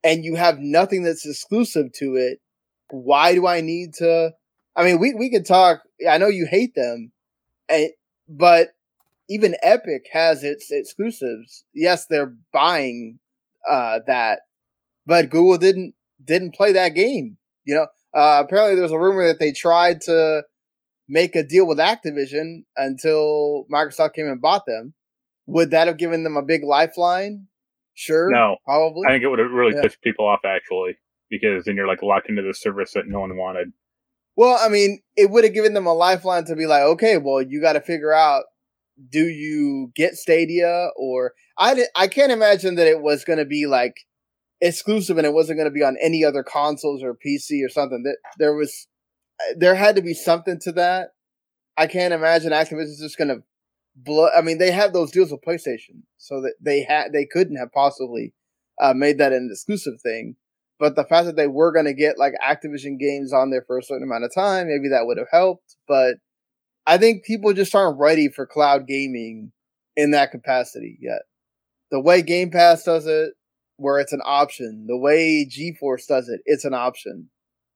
and 0.05 0.25
you 0.25 0.35
have 0.35 0.59
nothing 0.59 1.05
that's 1.05 1.27
exclusive 1.27 1.93
to 1.95 2.17
it. 2.17 2.41
Why 2.91 3.35
do 3.35 3.47
I 3.47 3.61
need 3.61 3.95
to? 3.95 4.33
I 4.77 4.85
mean, 4.85 4.99
we 4.99 5.15
we 5.15 5.31
could 5.31 5.47
talk. 5.47 5.83
I 6.09 6.19
know 6.19 6.29
you 6.29 6.47
hate 6.47 6.75
them, 6.75 7.13
and 7.69 7.91
but 8.29 8.71
even 9.29 9.57
Epic 9.63 10.07
has 10.13 10.45
its 10.45 10.71
exclusives. 10.71 11.65
Yes, 11.73 12.07
they're 12.07 12.35
buying 12.53 13.19
uh, 13.71 14.01
that, 14.07 14.41
but 15.07 15.31
Google 15.31 15.59
didn't 15.59 15.95
didn't 16.23 16.55
play 16.55 16.73
that 16.73 16.91
game. 16.91 17.39
You 17.65 17.77
know, 17.77 17.87
uh, 18.15 18.43
apparently 18.45 18.77
there's 18.77 18.93
a 18.93 18.99
rumor 18.99 19.27
that 19.27 19.39
they 19.39 19.53
tried 19.53 20.01
to 20.03 20.43
make 21.09 21.37
a 21.37 21.43
deal 21.43 21.67
with 21.67 21.79
Activision 21.79 22.65
until 22.77 23.67
Microsoft 23.73 24.15
came 24.15 24.27
and 24.27 24.41
bought 24.41 24.67
them. 24.67 24.95
Would 25.47 25.71
that 25.71 25.89
have 25.89 25.99
given 25.99 26.25
them 26.25 26.37
a 26.37 26.43
big 26.43 26.63
lifeline? 26.65 27.49
Sure. 27.95 28.31
No. 28.31 28.57
Probably. 28.65 29.03
I 29.07 29.13
think 29.13 29.25
it 29.25 29.29
would 29.29 29.39
have 29.39 29.51
really 29.51 29.75
yeah. 29.75 29.83
pissed 29.83 30.01
people 30.03 30.27
off 30.27 30.41
actually, 30.45 30.97
because 31.31 31.65
then 31.65 31.77
you're 31.77 31.89
like 31.89 32.03
locked 32.03 32.29
into 32.29 32.43
the 32.43 32.55
service 32.55 32.93
that 32.93 33.07
no 33.07 33.21
one 33.21 33.37
wanted. 33.37 33.73
Well, 34.37 34.59
I 34.61 34.69
mean, 34.69 35.03
it 35.17 35.31
would 35.31 35.45
have 35.45 35.53
given 35.53 35.75
them 35.75 35.87
a 35.87 35.93
lifeline 35.93 36.47
to 36.47 36.57
be 36.57 36.67
like, 36.67 36.83
okay, 36.83 37.19
well, 37.19 37.43
you 37.43 37.61
got 37.61 37.75
to 37.75 37.81
figure 37.81 38.13
out 38.13 38.45
do 39.11 39.25
you 39.25 39.91
get 39.95 40.15
Stadia 40.15 40.91
or 40.97 41.33
I 41.59 41.85
I 41.97 42.07
can't 42.07 42.33
imagine 42.33 42.77
that 42.77 42.87
it 42.87 43.03
was 43.03 43.25
going 43.25 43.39
to 43.39 43.45
be 43.45 43.67
like 43.67 43.95
exclusive 44.61 45.19
and 45.19 45.27
it 45.27 45.33
wasn't 45.33 45.59
going 45.59 45.69
to 45.69 45.75
be 45.75 45.83
on 45.83 45.97
any 46.01 46.25
other 46.25 46.43
consoles 46.43 47.03
or 47.03 47.15
PC 47.15 47.65
or 47.65 47.69
something. 47.69 48.03
That 48.05 48.17
there 48.39 48.55
was, 48.55 48.87
there 49.57 49.75
had 49.75 49.97
to 49.97 50.03
be 50.03 50.15
something 50.15 50.59
to 50.61 50.73
that. 50.73 51.11
I 51.77 51.87
can't 51.87 52.15
imagine 52.15 52.53
Activision's 52.53 53.01
just 53.01 53.19
going 53.19 53.29
to 53.29 53.43
blow. 53.97 54.29
I 54.37 54.43
mean, 54.43 54.59
they 54.59 54.71
have 54.71 54.93
those 54.93 55.11
deals 55.11 55.31
with 55.31 55.43
PlayStation, 55.43 56.03
so 56.19 56.41
that 56.43 56.55
they 56.61 56.83
had 56.83 57.13
they 57.13 57.25
couldn't 57.25 57.57
have 57.57 57.73
possibly 57.73 58.35
uh, 58.81 58.95
made 58.95 59.19
that 59.19 59.33
an 59.33 59.49
exclusive 59.51 60.01
thing. 60.03 60.37
But 60.79 60.97
the 60.97 61.05
fact 61.05 61.27
that 61.27 61.37
they 61.37 61.47
were 61.47 61.73
going 61.73 61.85
to 61.85 61.95
get 61.95 62.19
like 62.19 62.35
Activision 62.45 62.99
games 62.99 63.33
on 63.33 63.51
there 63.51 63.65
for 63.67 63.79
a 63.79 63.83
certain 63.83 64.03
amount 64.03 64.25
of 64.25 64.35
time, 64.35 64.67
maybe 64.67 64.89
that 64.89 65.07
would 65.07 65.19
have 65.19 65.29
helped. 65.31 65.77
But 65.87 66.17
I 66.87 66.99
think 66.99 67.25
people 67.25 67.53
just 67.53 67.75
aren't 67.75 68.01
ready 68.01 68.29
for 68.29 68.47
cloud 68.47 68.87
gaming 68.87 69.53
in 69.97 70.11
that 70.11 70.33
capacity 70.33 70.99
yet. 71.01 71.23
The 71.91 72.01
way 72.01 72.23
Game 72.23 72.51
Pass 72.51 72.83
does 72.83 73.07
it, 73.07 73.35
where 73.77 73.99
it's 73.99 74.13
an 74.13 74.23
option. 74.25 74.87
The 74.89 74.97
way 74.97 75.47
GeForce 75.47 76.07
does 76.07 76.29
it, 76.29 76.41
it's 76.47 76.65
an 76.65 76.75
option, 76.75 77.29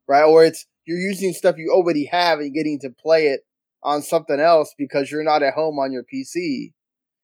right? 0.08 0.24
Or 0.24 0.44
it's 0.44 0.66
you're 0.86 0.98
using 0.98 1.32
stuff 1.32 1.56
you 1.58 1.70
already 1.70 2.06
have 2.06 2.38
and 2.38 2.54
getting 2.54 2.78
to 2.80 2.90
play 2.90 3.26
it 3.26 3.40
on 3.82 4.02
something 4.02 4.40
else 4.40 4.74
because 4.78 5.10
you're 5.10 5.24
not 5.24 5.42
at 5.42 5.54
home 5.54 5.78
on 5.78 5.92
your 5.92 6.02
PC. 6.02 6.72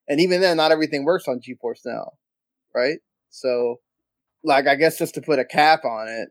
And 0.08 0.20
even 0.20 0.40
then, 0.40 0.56
not 0.56 0.72
everything 0.72 1.04
works 1.04 1.28
on 1.28 1.40
GeForce 1.40 1.80
now, 1.86 2.12
right? 2.74 2.98
So, 3.30 3.76
like, 4.44 4.66
I 4.66 4.74
guess 4.74 4.98
just 4.98 5.14
to 5.14 5.22
put 5.22 5.38
a 5.38 5.44
cap 5.44 5.84
on 5.84 6.08
it, 6.08 6.28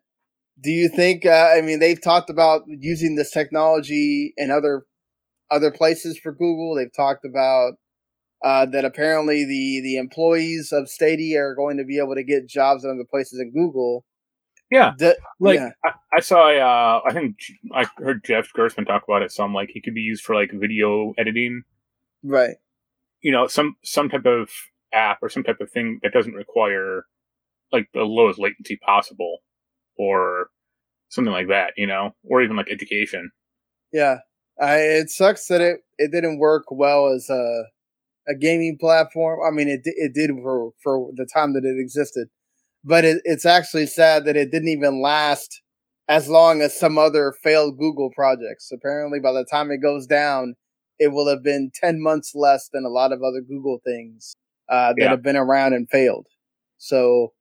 do 0.61 0.69
you 0.69 0.89
think? 0.89 1.25
Uh, 1.25 1.50
I 1.55 1.61
mean, 1.61 1.79
they've 1.79 2.01
talked 2.01 2.29
about 2.29 2.63
using 2.67 3.15
this 3.15 3.31
technology 3.31 4.33
in 4.38 4.51
other 4.51 4.85
other 5.50 5.71
places 5.71 6.19
for 6.21 6.31
Google. 6.31 6.75
They've 6.75 6.93
talked 6.93 7.25
about 7.25 7.73
uh, 8.43 8.65
that 8.67 8.85
apparently 8.85 9.45
the 9.45 9.81
the 9.81 9.97
employees 9.97 10.71
of 10.71 10.89
Stadia 10.89 11.41
are 11.41 11.55
going 11.55 11.77
to 11.77 11.85
be 11.85 11.97
able 11.97 12.15
to 12.15 12.23
get 12.23 12.47
jobs 12.47 12.83
in 12.83 12.91
other 12.91 13.07
places 13.09 13.39
in 13.39 13.51
Google. 13.51 14.05
Yeah, 14.72 14.94
the, 14.98 15.18
like 15.42 15.60
yeah. 15.60 15.72
I, 15.84 15.92
I, 16.16 16.20
saw. 16.22 16.50
Uh, 16.50 17.01
I 17.06 17.13
think 17.13 17.36
I 17.75 17.86
heard 17.98 18.24
Jeff 18.24 18.48
Gerstmann 18.58 18.88
talk 18.88 19.04
about 19.06 19.22
it. 19.22 19.32
Some 19.32 19.54
like 19.54 19.70
he 19.70 19.82
could 19.82 19.94
be 19.94 20.01
used 20.01 20.24
for 20.24 20.34
like 20.34 20.51
video 20.54 21.13
editing, 21.18 21.63
right? 22.24 22.56
You 23.22 23.34
know, 23.34 23.48
some 23.48 23.75
some 23.84 24.08
type 24.08 24.25
of 24.25 24.50
app 24.94 25.20
or 25.22 25.30
some 25.30 25.44
type 25.44 25.60
of 25.60 25.70
thing 25.70 26.00
that 26.04 26.13
doesn't 26.13 26.34
require 26.34 27.06
like 27.74 27.90
the 27.94 28.04
lowest 28.04 28.40
latency 28.40 28.78
possible, 28.78 29.40
or 29.98 30.50
something 31.10 31.34
like 31.34 31.50
that. 31.50 31.74
You 31.75 31.88
know, 31.88 32.16
or 32.24 32.42
even 32.42 32.56
like 32.56 32.70
education. 32.72 33.30
Yeah, 33.92 34.20
I, 34.60 34.78
it 34.78 35.10
sucks 35.10 35.48
that 35.48 35.60
it 35.60 35.82
it 35.98 36.13
didn't 36.13 36.40
work 36.40 36.63
well 36.72 37.08
as 37.08 37.30
a 37.30 37.63
a 38.25 38.36
gaming 38.36 38.78
platform. 38.80 39.40
I 39.46 39.51
mean, 39.54 39.68
it 39.68 39.82
it 39.84 40.13
did 40.13 40.32
for 40.42 40.72
for 40.82 41.12
the 41.13 41.28
time 41.32 41.51
that 41.54 41.66
it 41.66 41.78
existed, 41.78 42.30
but 42.83 43.05
it, 43.05 43.21
it's 43.23 43.45
actually 43.45 43.85
sad 43.85 44.25
that 44.25 44.38
it 44.38 44.51
didn't 44.51 44.69
even 44.69 45.01
last 45.01 45.61
as 46.07 46.27
long 46.27 46.61
as 46.61 46.77
some 46.77 46.97
other 46.97 47.33
failed 47.43 47.77
Google 47.77 48.11
projects. 48.13 48.71
Apparently, 48.73 49.19
by 49.19 49.31
the 49.31 49.45
time 49.45 49.71
it 49.71 49.81
goes 49.81 50.05
down, 50.05 50.55
it 51.00 51.09
will 51.09 51.27
have 51.27 51.43
been 51.43 51.71
ten 51.73 52.01
months 52.01 52.33
less 52.35 52.69
than 52.71 52.85
a 52.85 52.89
lot 52.89 53.11
of 53.11 53.21
other 53.23 53.41
Google 53.41 53.79
things 53.85 54.33
uh, 54.69 54.93
that 54.97 55.03
yeah. 55.03 55.09
have 55.09 55.23
been 55.23 55.38
around 55.38 55.73
and 55.73 55.89
failed. 55.89 56.27
So, 56.77 57.33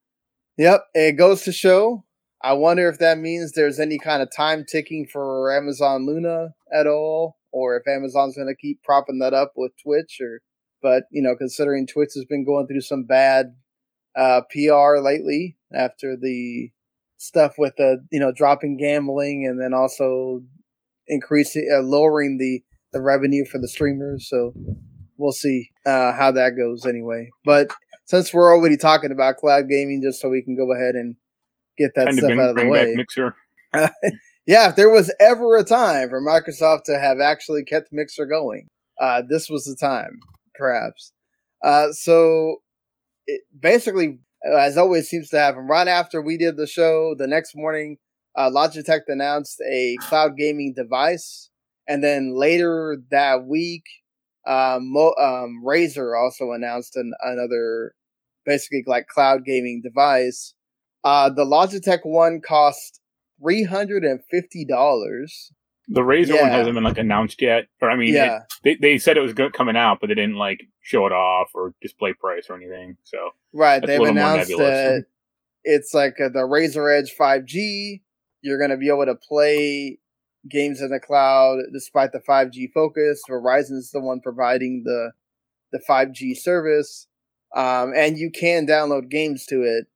yep, 0.57 0.83
it 0.95 1.13
goes 1.13 1.43
to 1.43 1.53
show. 1.53 2.05
I 2.43 2.55
wonder 2.55 2.89
if 2.89 2.99
that 2.99 3.19
means 3.19 3.53
there's 3.53 3.79
any 3.79 3.99
kind 3.99 4.23
of 4.23 4.29
time 4.35 4.65
ticking 4.67 5.07
for 5.11 5.55
Amazon 5.55 6.07
Luna 6.07 6.55
at 6.73 6.87
all, 6.87 7.37
or 7.53 7.77
if 7.77 7.87
Amazon's 7.87 8.37
going 8.37 8.49
to 8.49 8.57
keep 8.57 8.83
propping 8.83 9.19
that 9.19 9.35
up 9.35 9.53
with 9.57 9.73
Twitch 9.83 10.19
or 10.21 10.41
but 10.83 11.05
you 11.11 11.23
know, 11.23 11.37
considering 11.37 11.87
Twitch 11.87 12.13
has 12.15 12.25
been 12.25 12.45
going 12.45 12.67
through 12.67 12.81
some 12.81 13.05
bad 13.05 13.55
uh, 14.17 14.43
PR 14.51 14.99
lately 15.03 15.57
after 15.73 16.17
the 16.17 16.71
stuff 17.17 17.55
with 17.59 17.75
the 17.77 18.05
you 18.11 18.19
know 18.19 18.33
dropping 18.33 18.77
gambling 18.77 19.47
and 19.47 19.61
then 19.61 19.75
also 19.75 20.43
increasing 21.07 21.69
uh, 21.73 21.83
lowering 21.83 22.39
the 22.39 22.63
the 22.93 23.01
revenue 23.01 23.45
for 23.45 23.59
the 23.59 23.69
streamers. 23.69 24.29
So 24.29 24.53
we'll 25.17 25.33
see 25.33 25.71
uh, 25.87 26.13
how 26.13 26.33
that 26.33 26.57
goes 26.57 26.87
anyway. 26.87 27.31
But 27.45 27.71
since 28.07 28.35
we're 28.35 28.53
already 28.53 28.77
talking 28.77 29.13
about 29.13 29.37
cloud 29.37 29.69
gaming, 29.69 30.03
just 30.03 30.21
so 30.21 30.29
we 30.29 30.43
can 30.43 30.57
go 30.57 30.73
ahead 30.73 30.95
and 30.95 31.17
get 31.79 31.93
that 31.95 32.07
Kind 32.07 32.19
stuff 32.19 32.29
bring, 32.29 32.41
out 32.41 32.51
of 32.51 32.57
the 32.57 32.67
way. 32.67 32.95
Mixer. 32.97 33.37
yeah, 34.47 34.69
if 34.69 34.77
there 34.77 34.91
was 34.91 35.15
ever 35.21 35.57
a 35.57 35.65
time 35.65 36.09
for 36.09 36.21
Microsoft 36.21 36.85
to 36.85 36.99
have 36.99 37.21
actually 37.21 37.63
kept 37.63 37.93
Mixer 37.93 38.27
going, 38.27 38.67
uh, 39.01 39.23
this 39.29 39.49
was 39.49 39.65
the 39.65 39.77
time, 39.77 40.19
perhaps. 40.55 41.13
Uh, 41.63 41.93
so 41.93 42.57
it 43.31 43.41
basically, 43.59 44.19
uh, 44.47 44.57
as 44.57 44.77
always 44.77 45.09
seems 45.09 45.29
to 45.31 45.39
happen, 45.39 45.67
right 45.67 45.89
after 45.89 46.21
we 46.21 46.37
did 46.37 46.57
the 46.57 46.67
show, 46.67 47.15
the 47.17 47.27
next 47.27 47.55
morning, 47.55 47.99
uh, 48.37 48.51
Logitech 48.51 49.03
announced 49.09 49.61
a 49.61 49.97
cloud 50.09 50.37
gaming 50.37 50.73
device, 50.75 51.51
and 51.89 52.03
then 52.03 52.35
later 52.35 52.99
that 53.11 53.45
week, 53.47 53.85
um, 54.47 54.93
Mo- 54.93 55.15
um, 55.21 55.63
Razer 55.65 56.19
also 56.21 56.53
announced 56.53 56.97
an, 56.97 57.13
another, 57.23 57.95
basically 58.47 58.85
like 58.87 59.07
cloud 59.07 59.45
gaming 59.45 59.83
device. 59.83 60.55
Uh, 61.05 61.29
the 61.31 61.45
Logitech 61.45 62.01
one 62.05 62.41
cost 62.41 63.01
three 63.41 63.65
hundred 63.65 64.05
and 64.05 64.21
fifty 64.31 64.65
dollars. 64.65 65.53
The 65.89 66.03
Razer 66.03 66.35
Yeah. 66.35 66.43
one 66.43 66.51
hasn't 66.51 66.75
been 66.75 66.85
like 66.85 66.99
announced 66.99 67.41
yet, 67.43 67.67
or 67.81 67.91
I 67.91 67.97
mean, 67.97 68.11
it- 68.11 68.19
Yeah, 68.19 68.41
they 68.63 68.75
they 68.77 68.99
said 68.99 69.17
it 69.17 69.21
was 69.21 69.33
go- 69.35 69.51
coming 69.51 69.77
out, 69.77 69.99
but 70.01 70.09
they 70.09 70.15
didn't 70.15 70.37
like 70.37 70.61
show 70.81 71.07
it 71.07 71.13
off 71.13 71.51
or 71.55 71.75
display 71.83 72.13
price 72.13 72.47
or 72.49 72.57
anything. 72.57 72.97
So 73.05 73.31
right. 73.53 73.85
They've 73.85 74.01
announced 74.01 74.51
that 74.57 75.07
it's 75.65 75.93
like 75.95 76.21
uh, 76.21 76.29
the 76.29 76.41
Razer 76.41 76.97
Edge 76.97 77.15
5G. 77.19 78.03
You're 78.43 78.59
going 78.59 78.71
to 78.71 78.77
be 78.77 78.89
able 78.89 79.05
to 79.07 79.15
play 79.17 79.99
games 80.49 80.81
in 80.81 80.91
the 80.91 81.01
cloud 81.01 81.59
despite 81.73 82.13
the 82.13 82.21
5G 82.21 82.73
focus. 82.73 83.23
Verizon's 83.29 83.91
the 83.91 84.01
one 84.01 84.21
providing 84.21 84.83
the 84.85 85.13
the 85.73 85.81
5G 85.89 86.35
service, 86.37 87.07
um, 87.55 87.93
and 87.95 88.17
you 88.19 88.31
can 88.31 88.67
download 88.67 89.09
games 89.11 89.45
to 89.47 89.63
it. 89.63 89.87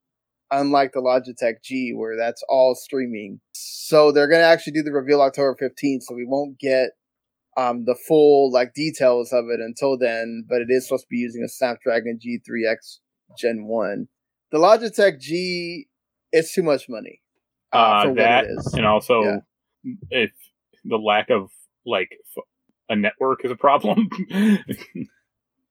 Unlike 0.60 0.92
the 0.92 1.00
Logitech 1.00 1.62
G, 1.62 1.92
where 1.94 2.16
that's 2.16 2.42
all 2.48 2.74
streaming. 2.74 3.40
So 3.54 4.12
they're 4.12 4.28
going 4.28 4.40
to 4.40 4.46
actually 4.46 4.72
do 4.74 4.82
the 4.82 4.92
reveal 4.92 5.20
October 5.20 5.56
15th, 5.60 6.02
so 6.02 6.14
we 6.14 6.24
won't 6.26 6.58
get 6.58 6.90
um, 7.56 7.84
the 7.84 7.94
full 8.08 8.52
like 8.52 8.72
details 8.74 9.32
of 9.32 9.46
it 9.50 9.60
until 9.60 9.98
then. 9.98 10.44
But 10.48 10.60
it 10.62 10.68
is 10.70 10.86
supposed 10.86 11.04
to 11.04 11.08
be 11.10 11.16
using 11.18 11.42
a 11.44 11.48
Snapdragon 11.48 12.18
G3X 12.24 12.98
Gen 13.38 13.64
1. 13.64 14.08
The 14.52 14.58
Logitech 14.58 15.20
G, 15.20 15.88
it's 16.32 16.54
too 16.54 16.62
much 16.62 16.88
money 16.88 17.20
uh, 17.72 18.04
for 18.04 18.14
that 18.14 18.44
what 18.44 18.50
it 18.50 18.58
is. 18.58 18.74
and 18.74 18.86
also 18.86 19.22
Yeah. 19.22 19.36
if 20.10 20.30
the 20.84 20.96
lack 20.96 21.30
of 21.30 21.50
like 21.84 22.08
f- 22.36 22.44
a 22.88 22.96
network 22.96 23.44
is 23.44 23.50
a 23.50 23.56
problem. 23.56 24.08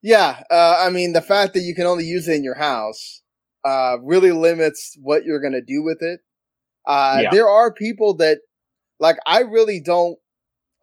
Yeah, 0.06 0.42
uh, 0.50 0.76
I 0.86 0.90
mean 0.90 1.14
the 1.14 1.22
fact 1.22 1.54
that 1.54 1.60
you 1.60 1.74
can 1.74 1.86
only 1.86 2.04
use 2.04 2.28
it 2.28 2.34
in 2.34 2.44
your 2.44 2.56
house 2.56 3.22
uh, 3.64 3.96
really 4.02 4.32
limits 4.32 4.96
what 5.00 5.24
you're 5.24 5.40
gonna 5.40 5.60
do 5.62 5.82
with 5.82 6.02
it. 6.02 6.20
Uh, 6.86 7.20
Yeah. 7.22 7.30
There 7.30 7.48
are 7.48 7.72
people 7.72 8.14
that 8.16 8.38
like 9.00 9.16
I 9.26 9.40
really 9.40 9.80
don't. 9.80 10.18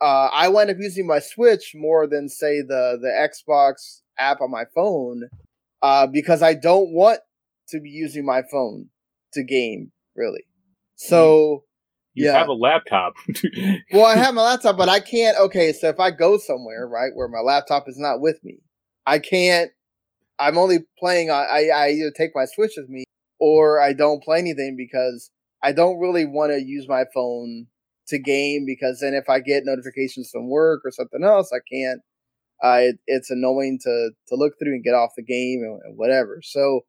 Uh, 0.02 0.30
I 0.34 0.48
wind 0.50 0.70
up 0.72 0.78
using 0.80 1.06
my 1.06 1.20
Switch 1.20 1.74
more 1.76 2.08
than 2.08 2.28
say 2.28 2.62
the 2.62 2.98
the 3.02 3.10
Xbox 3.10 4.02
app 4.18 4.42
on 4.42 4.50
my 4.52 4.66
phone 4.74 5.30
uh, 5.82 6.08
because 6.08 6.42
I 6.42 6.54
don't 6.56 6.92
want 6.94 7.20
to 7.70 7.80
be 7.80 7.90
using 7.90 8.26
my 8.26 8.42
phone 8.52 8.90
to 9.34 9.44
game 9.44 9.92
really. 10.16 10.44
So 10.96 11.64
you 12.14 12.26
Yeah. 12.26 12.34
have 12.34 12.48
a 12.50 12.54
laptop. 12.54 13.14
well, 13.94 14.06
I 14.06 14.16
have 14.18 14.34
my 14.34 14.42
laptop, 14.44 14.76
but 14.78 14.90
I 14.90 15.00
can't. 15.00 15.38
Okay, 15.38 15.72
so 15.72 15.88
if 15.90 16.00
I 16.00 16.12
go 16.12 16.38
somewhere, 16.38 16.88
right, 16.88 17.12
where 17.16 17.28
my 17.28 17.40
laptop 17.40 17.88
is 17.88 17.98
not 17.98 18.20
with 18.20 18.44
me, 18.44 18.60
I 19.06 19.20
can't. 19.20 19.72
I'm 20.42 20.58
only 20.58 20.80
playing 21.00 21.30
on. 21.30 21.46
I, 21.50 21.70
I 21.70 21.90
either 21.90 22.12
take 22.12 22.32
my 22.34 22.46
Switch 22.46 22.74
with 22.76 22.90
me 22.90 23.04
or 23.40 23.80
I 23.80 23.94
don't 23.94 24.24
play 24.24 24.40
anything 24.40 24.76
because 24.76 25.32
I 25.64 25.72
don't 25.72 26.00
really 26.00 26.26
want 26.26 26.52
to 26.52 26.62
use 26.62 26.88
my 26.88 27.06
phone 27.14 27.68
to 28.08 28.18
game 28.18 28.66
because 28.66 29.00
then 29.02 29.14
if 29.14 29.30
I 29.30 29.40
get 29.40 29.64
notifications 29.66 30.30
from 30.32 30.50
work 30.50 30.82
or 30.84 30.92
something 30.92 31.24
else, 31.24 31.52
I 31.54 31.60
can't. 31.72 32.02
It, 32.64 32.98
it's 33.08 33.32
annoying 33.32 33.80
to 33.84 34.12
to 34.28 34.36
look 34.36 34.54
through 34.60 34.74
and 34.74 34.84
get 34.84 34.94
off 34.94 35.12
the 35.16 35.24
game 35.24 35.62
and, 35.64 35.80
and 35.84 35.98
whatever. 35.98 36.42
So, 36.44 36.82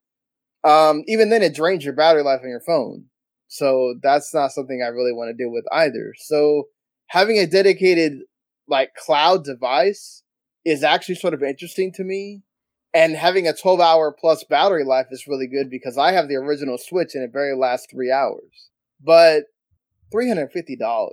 um, 0.64 1.02
even 1.06 1.30
then, 1.30 1.42
it 1.42 1.54
drains 1.54 1.84
your 1.84 1.94
battery 1.94 2.22
life 2.22 2.40
on 2.42 2.50
your 2.50 2.60
phone. 2.60 3.06
So 3.48 3.96
that's 4.02 4.32
not 4.32 4.52
something 4.52 4.82
I 4.82 4.88
really 4.88 5.12
want 5.12 5.28
to 5.28 5.42
deal 5.42 5.52
with 5.52 5.66
either. 5.70 6.14
So 6.16 6.68
having 7.08 7.36
a 7.36 7.46
dedicated 7.46 8.20
like 8.66 8.94
cloud 8.94 9.44
device 9.44 10.22
is 10.64 10.82
actually 10.82 11.16
sort 11.16 11.34
of 11.34 11.42
interesting 11.42 11.92
to 11.92 12.02
me. 12.04 12.40
And 12.94 13.16
having 13.16 13.48
a 13.48 13.54
12 13.54 13.80
hour 13.80 14.12
plus 14.12 14.44
battery 14.44 14.84
life 14.84 15.06
is 15.10 15.26
really 15.26 15.46
good 15.46 15.70
because 15.70 15.96
I 15.96 16.12
have 16.12 16.28
the 16.28 16.36
original 16.36 16.76
Switch 16.76 17.14
and 17.14 17.24
it 17.24 17.32
barely 17.32 17.58
lasts 17.58 17.86
three 17.90 18.12
hours. 18.12 18.70
But 19.02 19.44
$350 20.14 21.08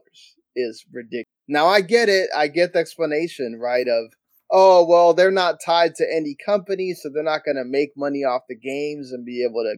is 0.56 0.86
ridiculous. 0.92 1.26
Now 1.48 1.68
I 1.68 1.82
get 1.82 2.10
it. 2.10 2.30
I 2.36 2.48
get 2.48 2.74
the 2.74 2.80
explanation, 2.80 3.58
right? 3.60 3.88
Of, 3.88 4.12
oh, 4.52 4.86
well, 4.86 5.14
they're 5.14 5.32
not 5.32 5.62
tied 5.66 5.96
to 5.96 6.14
any 6.14 6.36
company, 6.46 6.94
so 6.94 7.10
they're 7.10 7.24
not 7.24 7.46
going 7.46 7.58
to 7.58 7.64
make 7.64 7.92
money 7.96 8.24
off 8.24 8.44
the 8.50 8.58
games 8.58 9.12
and 9.12 9.26
be 9.26 9.44
able 9.44 9.64
to 9.64 9.78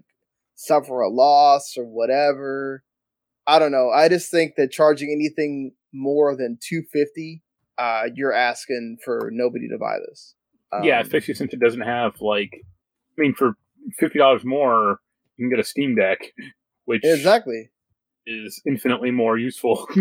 suffer 0.55 1.01
a 1.01 1.09
loss 1.09 1.75
or 1.77 1.85
whatever. 1.85 2.83
I 3.45 3.59
don't 3.59 3.71
know. 3.71 3.89
I 3.89 4.09
just 4.09 4.31
think 4.31 4.55
that 4.57 4.71
charging 4.71 5.11
anything 5.11 5.73
more 5.93 6.35
than 6.35 6.57
250 6.61 7.43
uh, 7.77 8.03
you're 8.13 8.33
asking 8.33 8.97
for 9.03 9.29
nobody 9.31 9.67
to 9.67 9.77
buy 9.77 9.97
this. 10.07 10.35
Yeah, 10.83 10.99
Um, 10.99 11.05
especially 11.05 11.33
since 11.33 11.53
it 11.53 11.59
doesn't 11.59 11.81
have 11.81 12.21
like, 12.21 12.51
I 13.17 13.21
mean, 13.21 13.33
for 13.33 13.53
fifty 13.99 14.19
dollars 14.19 14.43
more, 14.43 14.99
you 15.37 15.45
can 15.45 15.49
get 15.49 15.63
a 15.63 15.67
Steam 15.67 15.95
Deck, 15.95 16.19
which 16.85 17.01
exactly. 17.03 17.69
is 18.25 18.61
infinitely 18.65 19.11
more 19.11 19.37
useful. 19.37 19.87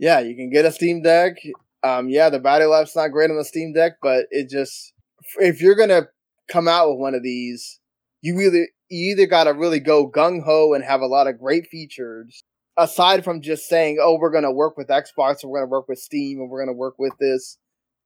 Yeah, 0.00 0.20
you 0.20 0.34
can 0.34 0.50
get 0.50 0.64
a 0.64 0.72
Steam 0.72 1.02
Deck. 1.02 1.34
Um, 1.82 2.08
yeah, 2.08 2.30
the 2.30 2.38
battery 2.38 2.66
life's 2.66 2.96
not 2.96 3.08
great 3.08 3.30
on 3.30 3.36
the 3.36 3.44
Steam 3.44 3.74
Deck, 3.74 3.98
but 4.02 4.24
it 4.30 4.48
just 4.48 4.94
if 5.36 5.60
you're 5.60 5.76
gonna 5.76 6.08
come 6.50 6.66
out 6.66 6.88
with 6.88 6.98
one 6.98 7.14
of 7.14 7.22
these, 7.22 7.78
you 8.22 8.40
either 8.40 8.66
you 8.88 9.12
either 9.12 9.26
gotta 9.26 9.52
really 9.52 9.78
go 9.78 10.10
gung 10.10 10.42
ho 10.42 10.72
and 10.72 10.82
have 10.82 11.02
a 11.02 11.06
lot 11.06 11.26
of 11.26 11.38
great 11.38 11.66
features, 11.66 12.42
aside 12.78 13.24
from 13.24 13.42
just 13.42 13.68
saying, 13.68 13.98
"Oh, 14.00 14.16
we're 14.18 14.32
gonna 14.32 14.50
work 14.50 14.78
with 14.78 14.88
Xbox, 14.88 15.42
and 15.42 15.52
we're 15.52 15.58
gonna 15.60 15.70
work 15.70 15.86
with 15.86 15.98
Steam, 15.98 16.40
and 16.40 16.48
we're 16.48 16.64
gonna 16.64 16.76
work 16.76 16.98
with 16.98 17.12
this 17.20 17.58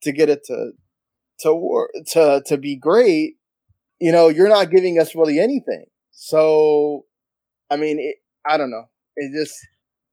to 0.02 0.10
get 0.10 0.28
it 0.28 0.42
to 0.46 0.72
to 1.44 1.86
to 2.12 2.42
to 2.46 2.56
be 2.58 2.76
great." 2.76 3.34
You 4.00 4.10
know, 4.12 4.28
you're 4.28 4.48
not 4.48 4.70
giving 4.70 4.98
us 4.98 5.14
really 5.14 5.38
anything. 5.38 5.86
So, 6.10 7.06
I 7.70 7.76
mean, 7.76 7.98
it, 8.00 8.16
I 8.46 8.56
don't 8.56 8.70
know. 8.70 8.84
It 9.16 9.32
just 9.32 9.54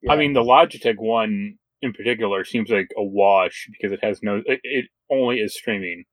I 0.10 0.16
mean, 0.16 0.34
the 0.34 0.44
Logitech 0.44 0.96
one 0.98 1.58
in 1.82 1.94
particular 1.94 2.44
seems 2.46 2.70
like 2.70 2.90
a 2.98 3.04
wash 3.04 3.68
because 3.72 3.92
it 3.92 4.04
has 4.04 4.22
no, 4.22 4.42
it, 4.46 4.60
it 4.64 4.86
only 5.12 5.38
is 5.38 5.56
streaming, 5.56 6.04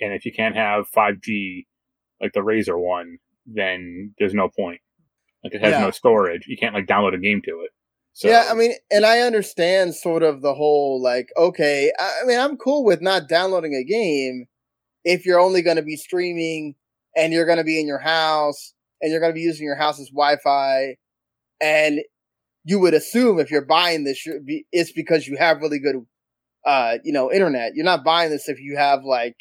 and 0.00 0.12
if 0.12 0.24
you 0.24 0.32
can't 0.32 0.56
have 0.56 0.86
5G 0.94 1.66
like 2.20 2.32
the 2.32 2.40
Razer 2.40 2.78
one, 2.78 3.18
then 3.46 4.14
there's 4.18 4.34
no 4.34 4.48
point. 4.48 4.80
Like 5.42 5.54
it 5.54 5.60
has 5.62 5.72
Yeah. 5.72 5.80
no 5.82 5.90
storage, 5.90 6.46
you 6.46 6.56
can't 6.56 6.74
like 6.74 6.86
download 6.86 7.14
a 7.14 7.18
game 7.18 7.42
to 7.44 7.60
it. 7.64 7.70
So, 8.12 8.28
yeah, 8.28 8.46
I 8.50 8.54
mean, 8.54 8.72
and 8.92 9.04
I 9.04 9.20
understand 9.20 9.94
sort 9.94 10.22
of 10.22 10.40
the 10.40 10.54
whole 10.54 11.02
like, 11.02 11.28
okay, 11.36 11.92
I, 11.98 12.20
I 12.22 12.26
mean, 12.26 12.38
I'm 12.38 12.56
cool 12.56 12.84
with 12.84 13.00
not 13.02 13.28
downloading 13.28 13.74
a 13.74 13.82
game 13.84 14.46
if 15.04 15.26
you're 15.26 15.40
only 15.40 15.62
going 15.62 15.76
to 15.76 15.82
be 15.82 15.96
streaming 15.96 16.74
and 17.16 17.32
you're 17.32 17.46
going 17.46 17.58
to 17.58 17.64
be 17.64 17.80
in 17.80 17.86
your 17.86 17.98
house 17.98 18.74
and 19.00 19.10
you're 19.10 19.20
going 19.20 19.32
to 19.32 19.34
be 19.34 19.40
using 19.42 19.66
your 19.66 19.76
house's 19.76 20.10
Wi-Fi, 20.10 20.96
and 21.60 22.00
you 22.64 22.78
would 22.78 22.94
assume 22.94 23.38
if 23.38 23.50
you're 23.50 23.64
buying 23.64 24.04
this, 24.04 24.26
it's 24.72 24.92
because 24.92 25.26
you 25.26 25.36
have 25.36 25.60
really 25.60 25.78
good, 25.78 25.96
uh, 26.66 26.98
you 27.04 27.12
know, 27.12 27.30
internet. 27.30 27.72
You're 27.74 27.84
not 27.84 28.04
buying 28.04 28.30
this 28.30 28.48
if 28.48 28.58
you 28.60 28.76
have 28.76 29.04
like 29.04 29.36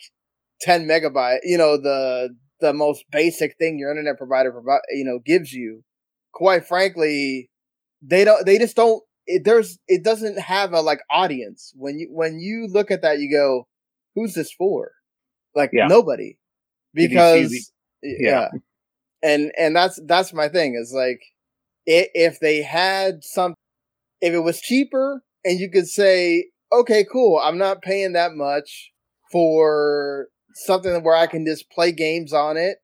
10 0.61 0.85
megabyte, 0.85 1.39
you 1.43 1.57
know, 1.57 1.77
the 1.77 2.35
the 2.59 2.73
most 2.73 3.03
basic 3.11 3.57
thing 3.57 3.77
your 3.77 3.91
internet 3.91 4.17
provider 4.17 4.51
provi- 4.51 4.81
you 4.91 5.03
know 5.03 5.19
gives 5.23 5.51
you. 5.51 5.83
Quite 6.33 6.65
frankly, 6.65 7.49
they 8.01 8.23
don't 8.23 8.45
they 8.45 8.57
just 8.57 8.75
don't 8.75 9.03
it, 9.27 9.43
there's 9.43 9.77
it 9.87 10.03
doesn't 10.03 10.39
have 10.39 10.73
a 10.73 10.81
like 10.81 11.01
audience 11.11 11.73
when 11.75 11.99
you 11.99 12.07
when 12.11 12.39
you 12.39 12.67
look 12.69 12.89
at 12.89 13.01
that 13.01 13.19
you 13.19 13.29
go 13.31 13.67
who's 14.15 14.33
this 14.33 14.51
for 14.51 14.91
like 15.55 15.71
Yeah. 15.73 15.87
nobody 15.87 16.37
Did 16.95 17.03
you 17.03 17.07
see 17.07 17.13
because 17.13 17.71
the- 18.01 18.17
yeah. 18.19 18.29
yeah. 18.29 18.49
and 19.21 19.51
and 19.57 19.75
that's 19.75 19.99
that's 20.05 20.33
my 20.33 20.47
thing 20.49 20.75
is 20.75 20.93
like 20.93 21.21
i 21.87 22.07
if 22.13 22.39
they 22.39 22.61
had 22.61 23.23
some 23.23 23.53
if 24.21 24.33
it 24.33 24.39
was 24.39 24.61
cheaper 24.61 25.23
and 25.45 25.59
you 25.59 25.69
could 25.69 25.87
say 25.87 26.45
okay 26.71 27.05
cool 27.11 27.39
i'm 27.43 27.57
not 27.57 27.81
paying 27.81 28.13
that 28.13 28.33
much 28.33 28.91
for 29.31 30.27
something 30.55 31.03
where 31.03 31.15
i 31.15 31.27
can 31.27 31.45
just 31.45 31.69
play 31.71 31.91
games 31.91 32.33
on 32.33 32.57
it 32.57 32.77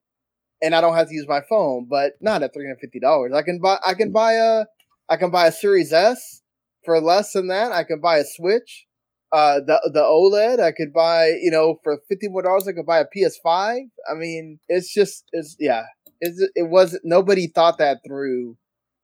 and 0.61 0.75
i 0.75 0.81
don't 0.81 0.95
have 0.95 1.07
to 1.07 1.13
use 1.15 1.27
my 1.27 1.41
phone 1.47 1.87
but 1.89 2.13
not 2.21 2.43
at 2.43 2.53
$350 2.53 3.33
i 3.35 3.41
can 3.41 3.59
buy 3.59 3.77
i 3.85 3.93
can 3.93 4.09
mm. 4.09 4.13
buy 4.13 4.33
a 4.33 4.65
I 5.09 5.17
can 5.17 5.31
buy 5.31 5.47
a 5.47 5.51
Series 5.51 5.91
S 5.91 6.43
for 6.85 7.01
less 7.01 7.33
than 7.33 7.47
that. 7.47 7.71
I 7.71 7.83
can 7.83 7.99
buy 7.99 8.17
a 8.19 8.23
Switch. 8.23 8.85
Uh, 9.31 9.59
the 9.59 9.79
the 9.93 10.01
OLED 10.01 10.59
I 10.59 10.71
could 10.71 10.91
buy, 10.91 11.27
you 11.41 11.51
know, 11.51 11.79
for 11.83 11.99
fifty 12.09 12.27
more 12.27 12.41
dollars. 12.41 12.67
I 12.67 12.71
could 12.73 12.85
buy 12.85 12.99
a 12.99 13.05
PS5. 13.05 13.81
I 14.09 14.13
mean, 14.15 14.59
it's 14.69 14.91
just, 14.93 15.25
it's 15.33 15.55
yeah, 15.59 15.83
it's, 16.19 16.41
it 16.55 16.69
was 16.69 16.99
nobody 17.03 17.47
thought 17.47 17.77
that 17.77 17.99
through, 18.07 18.57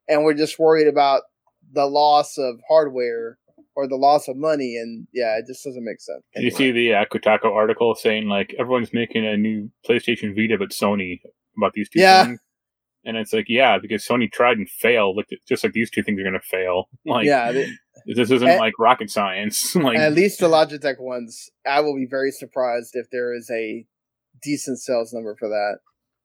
and 0.07 0.23
we're 0.23 0.33
just 0.33 0.57
worried 0.57 0.87
about 0.87 1.21
the 1.73 1.85
loss 1.85 2.37
of 2.37 2.55
hardware 2.67 3.37
or 3.75 3.87
the 3.87 3.97
loss 3.97 4.27
of 4.27 4.35
money, 4.37 4.77
and 4.77 5.07
yeah, 5.13 5.37
it 5.37 5.45
just 5.47 5.63
doesn't 5.63 5.83
make 5.83 5.99
sense. 6.01 6.23
Did 6.33 6.43
you 6.43 6.51
see 6.51 6.71
the 6.71 6.93
uh, 6.95 7.05
Kotaku 7.05 7.51
article 7.51 7.93
saying 7.93 8.27
like 8.27 8.55
everyone's 8.57 8.93
making 8.93 9.25
a 9.27 9.37
new 9.37 9.69
PlayStation 9.87 10.33
Vita, 10.35 10.57
but 10.57 10.69
Sony 10.69 11.19
about 11.57 11.73
these 11.73 11.89
two 11.89 11.99
Yeah. 11.99 12.23
things? 12.25 12.39
And 13.07 13.17
it's 13.17 13.31
like, 13.33 13.45
yeah, 13.47 13.77
because 13.79 14.03
Sony 14.03 14.31
tried 14.31 14.57
and 14.57 14.67
failed. 14.67 15.17
Like, 15.17 15.27
just 15.47 15.63
like 15.63 15.73
these 15.73 15.91
two 15.91 16.01
things 16.01 16.19
are 16.19 16.23
going 16.23 16.33
to 16.33 16.39
fail. 16.39 16.89
Like, 17.05 17.27
yeah, 17.27 17.51
the- 17.51 17.67
this 18.05 18.31
isn't 18.31 18.47
And- 18.47 18.59
like 18.59 18.73
rocket 18.79 19.09
science. 19.09 19.75
like, 19.75 19.97
at 19.97 20.13
least 20.13 20.39
the 20.39 20.47
Logitech 20.47 20.99
ones, 20.99 21.49
I 21.65 21.81
will 21.81 21.95
be 21.95 22.07
very 22.09 22.31
surprised 22.31 22.91
if 22.93 23.09
there 23.11 23.33
is 23.35 23.49
a 23.51 23.85
decent 24.41 24.79
sales 24.79 25.13
number 25.13 25.35
for 25.39 25.49
that. 25.49 25.77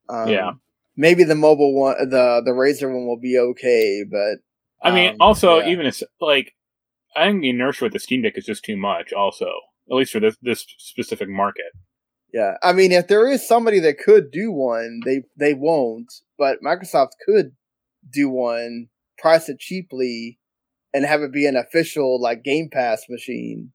Um, 0.08 0.28
Yeah. 0.28 0.50
maybe 0.96 1.24
the 1.24 1.34
mobile 1.36 1.74
one, 1.74 1.96
the 2.10 2.42
the 2.44 2.50
Razer 2.50 2.92
one 2.92 3.06
will 3.06 3.20
be 3.20 3.38
okay, 3.38 4.04
but 4.10 4.38
I 4.82 4.90
mean, 4.94 5.10
um, 5.10 5.16
also 5.20 5.58
yeah. 5.58 5.68
even 5.68 5.86
if 5.86 6.02
like, 6.20 6.54
I 7.14 7.28
think 7.28 7.42
the 7.42 7.50
inertia 7.50 7.84
with 7.84 7.92
the 7.92 7.98
Steam 8.00 8.22
Deck 8.22 8.36
is 8.36 8.46
just 8.46 8.64
too 8.64 8.76
much. 8.76 9.12
Also, 9.12 9.46
at 9.90 9.94
least 9.96 10.12
for 10.12 10.20
this 10.20 10.36
this 10.42 10.66
specific 10.78 11.28
market. 11.28 11.72
Yeah, 12.32 12.54
I 12.62 12.72
mean, 12.72 12.92
if 12.92 13.08
there 13.08 13.28
is 13.28 13.46
somebody 13.46 13.78
that 13.80 13.98
could 13.98 14.30
do 14.30 14.50
one, 14.52 15.00
they 15.04 15.22
they 15.36 15.54
won't. 15.54 16.12
But 16.38 16.58
Microsoft 16.64 17.10
could 17.24 17.52
do 18.12 18.28
one, 18.28 18.88
price 19.18 19.48
it 19.48 19.58
cheaply, 19.60 20.39
and 20.92 21.04
have 21.04 21.22
it 21.22 21.32
be 21.32 21.46
an 21.46 21.56
official 21.56 22.20
like 22.20 22.42
Game 22.42 22.68
Pass 22.72 23.04
machine. 23.08 23.72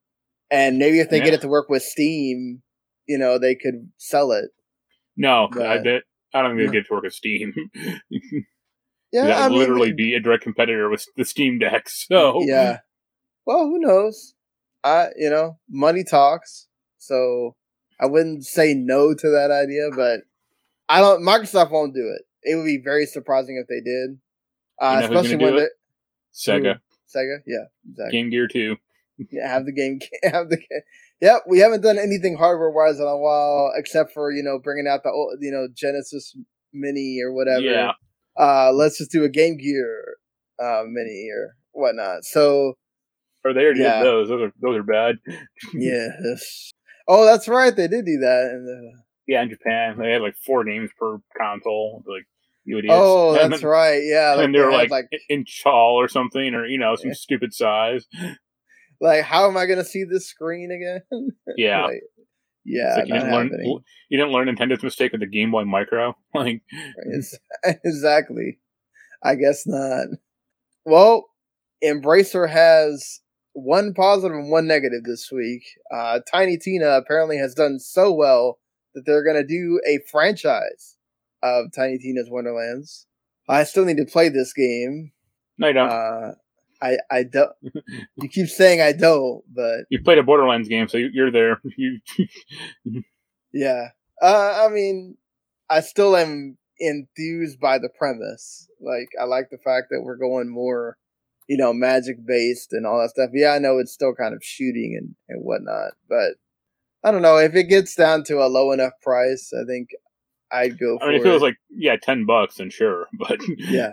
And 0.51 0.77
maybe 0.77 0.99
if 0.99 1.09
they 1.09 1.19
get 1.19 1.33
it 1.33 1.41
to 1.41 1.47
work 1.47 1.69
with 1.69 1.81
Steam, 1.83 2.61
you 3.07 3.17
know, 3.17 3.39
they 3.39 3.55
could 3.55 3.89
sell 3.97 4.31
it. 4.31 4.51
No, 5.17 5.49
I, 5.53 5.79
bet 5.79 6.03
I 6.33 6.41
don't 6.41 6.51
think 6.51 6.61
Yeah. 6.61 6.67
they 6.67 6.73
get 6.73 6.87
to 6.87 6.93
work 6.93 7.03
with 7.03 7.13
Steam. 7.13 7.53
Yeah, 9.11 9.27
that 9.27 9.43
would 9.43 9.51
mean, 9.51 9.59
literally 9.59 9.93
be 9.93 10.13
a 10.13 10.19
direct 10.19 10.43
competitor 10.43 10.89
with 10.89 11.05
the 11.15 11.23
Steam 11.23 11.57
Deck. 11.59 11.87
So 11.89 12.41
yeah. 12.41 12.79
Well, 13.45 13.59
who 13.59 13.79
knows? 13.79 14.33
I, 14.83 15.09
you 15.15 15.29
know, 15.29 15.57
money 15.69 16.03
talks. 16.03 16.67
So 16.97 17.55
I 17.99 18.07
wouldn't 18.07 18.45
say 18.45 18.73
no 18.73 19.13
to 19.13 19.29
that 19.29 19.51
idea, 19.51 19.89
but 19.95 20.21
I 20.89 20.99
don't. 20.99 21.21
Microsoft 21.21 21.71
won't 21.71 21.93
do 21.93 22.13
it. 22.13 22.23
It 22.43 22.55
would 22.55 22.65
be 22.65 22.81
very 22.83 23.05
surprising 23.05 23.57
if 23.57 23.67
they 23.67 23.79
did, 23.79 24.19
uh, 24.81 25.01
You 25.01 25.09
know 25.09 25.17
especially 25.17 25.43
when 25.43 25.55
they 25.55 25.67
Sega, 26.33 26.79
Sega. 27.13 27.37
Yeah, 27.45 27.65
exactly. 27.89 28.17
Game 28.17 28.29
Gear 28.29 28.47
Two. 28.47 28.77
Yeah, 29.31 29.47
have 29.47 29.65
the 29.65 29.71
game. 29.71 29.99
Have 30.23 30.49
the. 30.49 30.57
Yep, 31.21 31.43
we 31.47 31.59
haven't 31.59 31.81
done 31.81 31.97
anything 31.97 32.35
hardware 32.35 32.69
wise 32.71 32.99
in 32.99 33.05
a 33.07 33.17
while, 33.17 33.71
except 33.75 34.11
for 34.11 34.29
you 34.31 34.43
know 34.43 34.59
bringing 34.59 34.87
out 34.87 35.03
the 35.03 35.09
old, 35.11 35.37
you 35.39 35.51
know 35.51 35.67
Genesis 35.73 36.35
Mini 36.73 37.21
or 37.23 37.31
whatever. 37.33 37.61
Yeah, 37.61 37.91
Uh, 38.37 38.71
let's 38.73 38.97
just 38.97 39.11
do 39.11 39.23
a 39.23 39.29
Game 39.29 39.55
Gear 39.57 40.17
uh, 40.61 40.83
Mini 40.85 41.29
or 41.33 41.55
whatnot. 41.71 42.25
So 42.25 42.73
or 43.45 43.53
they 43.53 43.61
already 43.63 43.79
Yeah. 43.81 43.99
did 43.99 44.05
those. 44.05 44.27
Those 44.27 44.41
are 44.41 44.53
those 44.59 44.77
are 44.77 44.83
bad. 44.83 45.15
Yes. 45.73 46.73
Oh, 47.07 47.23
that's 47.23 47.47
right. 47.47 47.73
They 47.75 47.87
did 47.87 48.05
do 48.05 48.17
that. 48.19 48.49
And 48.51 48.67
uh, 48.95 48.97
Yeah, 49.27 49.43
in 49.43 49.49
Japan 49.49 49.97
they 49.97 50.11
had 50.11 50.21
like 50.21 50.35
four 50.45 50.63
games 50.65 50.89
per 50.99 51.19
console. 51.37 52.03
Like 52.07 52.25
you 52.65 52.77
idiots. 52.79 52.95
oh, 52.97 53.35
And 53.39 53.51
that's 53.53 53.61
then- 53.61 53.69
right. 53.69 54.01
Yeah, 54.03 54.39
and 54.41 54.53
they 54.53 54.59
were 54.59 54.71
had, 54.71 54.89
like, 54.91 55.07
in 55.29 55.45
tall 55.63 55.95
or 55.99 56.07
something, 56.07 56.53
or 56.53 56.65
you 56.65 56.77
know, 56.77 56.95
some 56.95 57.09
Yeah. 57.09 57.15
stupid 57.15 57.53
size. 57.53 58.05
like, 58.99 59.23
how 59.23 59.47
am 59.47 59.55
I 59.57 59.65
going 59.65 59.79
to 59.79 59.85
see 59.85 60.03
this 60.03 60.27
screen 60.27 60.71
again? 60.71 61.01
Yeah, 61.57 61.85
Like, 61.85 62.01
yeah, 62.65 62.95
like 62.95 63.07
you 63.07 63.13
didn't 63.13 63.31
learn. 63.31 63.51
You 64.09 64.17
didn't 64.17 64.31
learn 64.31 64.47
Nintendo's 64.47 64.83
mistake 64.83 65.11
with 65.11 65.21
the 65.21 65.27
Game 65.27 65.51
Boy 65.51 65.63
Micro. 65.65 66.15
Like, 66.33 66.61
exactly. 67.83 68.59
I 69.23 69.35
guess 69.35 69.63
not. 69.65 70.07
Well, 70.85 71.25
Embracer 71.83 72.49
has 72.49 73.21
one 73.53 73.93
positive 73.93 74.35
and 74.37 74.51
one 74.51 74.67
negative 74.67 75.03
this 75.03 75.31
week. 75.31 75.63
Uh, 75.93 76.19
Tiny 76.31 76.57
Tina 76.57 76.89
apparently 76.97 77.37
has 77.37 77.53
done 77.53 77.79
so 77.79 78.11
well 78.13 78.59
that 78.93 79.05
they're 79.05 79.23
going 79.23 79.35
to 79.35 79.45
do 79.47 79.79
a 79.87 79.99
franchise 80.11 80.95
of 81.43 81.67
Tiny 81.75 81.97
Tina's 81.97 82.29
Wonderlands. 82.29 83.07
I 83.47 83.63
still 83.63 83.85
need 83.85 83.97
to 83.97 84.05
play 84.05 84.29
this 84.29 84.53
game. 84.53 85.11
no, 85.57 85.67
you 85.67 85.73
don't. 85.73 85.89
Uh, 85.89 86.31
I 86.81 86.97
I 87.11 87.23
don't. 87.23 87.51
You 88.17 88.29
keep 88.29 88.47
saying 88.47 88.81
I 88.81 88.91
don't, 88.93 89.43
but 89.53 89.85
you 89.89 90.01
played 90.01 90.17
a 90.17 90.23
Borderlands 90.23 90.67
game, 90.69 90.87
so 90.87 90.97
you, 90.97 91.09
you're 91.13 91.31
there. 91.31 91.61
You, 91.77 91.99
yeah. 93.53 93.89
Uh, 94.21 94.65
I 94.65 94.69
mean, 94.73 95.17
I 95.69 95.81
still 95.81 96.15
am 96.15 96.57
enthused 96.79 97.59
by 97.59 97.77
the 97.77 97.89
premise. 97.89 98.67
Like, 98.81 99.09
I 99.19 99.25
like 99.25 99.49
the 99.49 99.57
fact 99.57 99.87
that 99.91 100.01
we're 100.01 100.17
going 100.17 100.49
more, 100.49 100.97
you 101.47 101.57
know, 101.57 101.73
magic 101.73 102.25
based 102.25 102.73
and 102.73 102.85
all 102.85 102.99
that 103.01 103.09
stuff. 103.11 103.29
Yeah, 103.33 103.51
I 103.51 103.59
know 103.59 103.77
it's 103.77 103.93
still 103.93 104.13
kind 104.13 104.33
of 104.33 104.43
shooting 104.43 104.95
and 104.97 105.15
and 105.29 105.43
whatnot, 105.43 105.93
but 106.09 106.35
I 107.03 107.11
don't 107.11 107.21
know 107.21 107.37
if 107.37 107.53
it 107.55 107.65
gets 107.69 107.95
down 107.95 108.23
to 108.25 108.43
a 108.43 108.47
low 108.47 108.71
enough 108.71 108.93
price. 109.01 109.51
I 109.53 109.65
think 109.65 109.89
I'd 110.51 110.77
go 110.79 110.97
for 110.99 111.05
I 111.05 111.11
mean, 111.11 111.19
if 111.21 111.25
it 111.25 111.31
was 111.31 111.41
like 111.41 111.57
yeah, 111.69 111.95
ten 112.01 112.25
bucks, 112.25 112.59
and 112.59 112.71
sure. 112.71 113.07
But 113.17 113.39
yeah. 113.57 113.91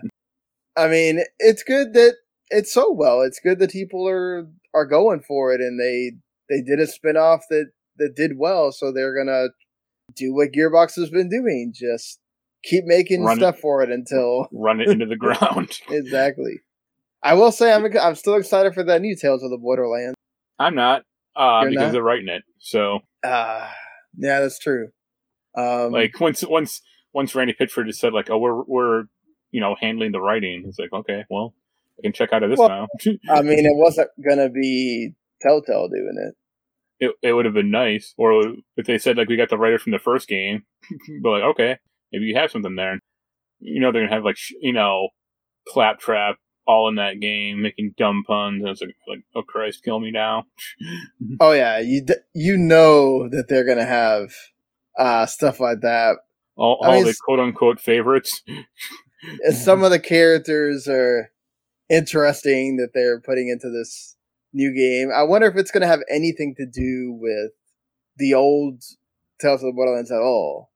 I 0.76 0.88
mean, 0.88 1.20
it's 1.38 1.62
good 1.62 1.92
that 1.94 2.14
it's 2.50 2.72
so 2.72 2.92
well. 2.92 3.22
It's 3.22 3.40
good 3.40 3.58
that 3.58 3.70
people 3.70 4.08
are 4.08 4.46
are 4.74 4.86
going 4.86 5.20
for 5.20 5.52
it, 5.52 5.60
and 5.60 5.78
they 5.80 6.12
they 6.48 6.62
did 6.62 6.78
a 6.80 6.86
spinoff 6.86 7.40
that 7.50 7.70
that 7.98 8.14
did 8.16 8.32
well, 8.38 8.72
so 8.72 8.90
they're 8.92 9.16
gonna 9.16 9.48
do 10.14 10.34
what 10.34 10.52
Gearbox 10.52 10.96
has 10.96 11.10
been 11.10 11.28
doing, 11.28 11.72
just 11.74 12.18
keep 12.62 12.84
making 12.84 13.24
Run 13.24 13.36
it. 13.38 13.40
stuff 13.40 13.58
for 13.58 13.82
it 13.82 13.90
until 13.90 14.48
run 14.52 14.80
it 14.80 14.88
into 14.88 15.06
the 15.06 15.16
ground. 15.16 15.78
exactly. 15.90 16.60
I 17.22 17.34
will 17.34 17.52
say 17.52 17.72
I'm 17.72 17.84
I'm 17.98 18.14
still 18.14 18.34
excited 18.34 18.74
for 18.74 18.82
that 18.84 19.00
new 19.00 19.16
Tales 19.16 19.42
of 19.42 19.50
the 19.50 19.58
Borderlands. 19.58 20.14
I'm 20.58 20.74
not, 20.74 21.02
uh, 21.36 21.60
You're 21.62 21.70
because 21.70 21.84
not? 21.86 21.92
they're 21.92 22.02
writing 22.02 22.28
it. 22.28 22.42
So 22.60 23.00
Ah, 23.24 23.72
yeah, 24.16 24.40
that's 24.40 24.58
true. 24.58 24.88
Um, 25.56 25.92
like 25.92 26.18
once 26.20 26.42
once 26.42 26.80
once 27.12 27.34
Randy 27.34 27.54
Pitchford 27.58 27.86
just 27.86 28.00
said 28.00 28.12
like, 28.12 28.30
oh, 28.30 28.38
we're 28.38 28.62
we're 28.62 29.04
you 29.50 29.60
know 29.60 29.76
handling 29.80 30.12
the 30.12 30.20
writing. 30.20 30.64
It's 30.66 30.78
like 30.78 30.92
okay, 30.92 31.24
well, 31.30 31.54
I 31.98 32.02
can 32.02 32.12
check 32.12 32.32
out 32.32 32.42
of 32.42 32.50
this 32.50 32.58
Well, 32.58 32.68
now. 32.68 32.86
I 33.30 33.42
mean, 33.42 33.66
it 33.66 33.76
wasn't 33.76 34.08
gonna 34.26 34.48
be 34.48 35.14
Telltale 35.40 35.88
doing 35.88 36.16
it. 36.28 36.34
it 37.06 37.14
it 37.22 37.32
would 37.34 37.44
have 37.44 37.54
been 37.54 37.70
nice, 37.70 38.14
or 38.16 38.54
if 38.76 38.86
they 38.86 38.98
said 38.98 39.16
like 39.16 39.28
we 39.28 39.36
got 39.36 39.50
the 39.50 39.58
writer 39.58 39.78
from 39.78 39.92
the 39.92 39.98
first 39.98 40.28
game, 40.28 40.64
but 41.22 41.30
like 41.30 41.42
okay, 41.42 41.78
maybe 42.12 42.24
you 42.26 42.36
have 42.36 42.50
something 42.50 42.76
there. 42.76 42.98
You 43.60 43.80
know 43.80 43.92
they're 43.92 44.02
gonna 44.04 44.14
have 44.14 44.24
like 44.24 44.36
sh- 44.36 44.54
you 44.60 44.72
know 44.72 45.08
claptrap 45.68 46.36
all 46.66 46.88
in 46.88 46.94
that 46.94 47.20
game 47.20 47.60
making 47.62 47.94
dumb 47.98 48.22
puns. 48.26 48.60
And 48.62 48.68
it's 48.70 48.80
like 48.80 48.94
like 49.08 49.20
oh 49.34 49.42
Christ, 49.42 49.82
kill 49.84 50.00
me 50.00 50.10
now. 50.10 50.44
Oh 51.40 51.52
yeah, 51.52 51.78
you 51.78 52.04
d- 52.04 52.14
you 52.34 52.56
know 52.56 53.28
that 53.28 53.46
they're 53.48 53.66
gonna 53.66 53.84
have 53.84 54.30
uh 54.98 55.26
stuff 55.26 55.60
like 55.60 55.80
that. 55.80 56.16
all 56.56 56.78
I 56.82 56.88
all 56.88 56.94
mean, 56.94 57.04
the 57.04 57.16
quote 57.24 57.40
unquote 57.40 57.80
favorites. 57.80 58.42
Some 59.52 59.84
of 59.84 59.90
the 59.90 60.00
characters 60.00 60.88
are 60.88 61.30
interesting 61.88 62.76
that 62.78 62.90
they're 62.94 63.20
putting 63.20 63.48
into 63.48 63.70
this 63.70 64.16
new 64.52 64.74
game. 64.74 65.10
I 65.14 65.22
wonder 65.22 65.46
if 65.46 65.56
it's 65.56 65.70
gonna 65.70 65.86
have 65.86 66.02
anything 66.10 66.54
to 66.56 66.66
do 66.66 67.16
with 67.20 67.52
the 68.16 68.34
old 68.34 68.82
Tales 69.40 69.62
of 69.62 69.66
the 69.66 69.72
Borderlands 69.72 70.10
at 70.10 70.20
all. 70.20 70.70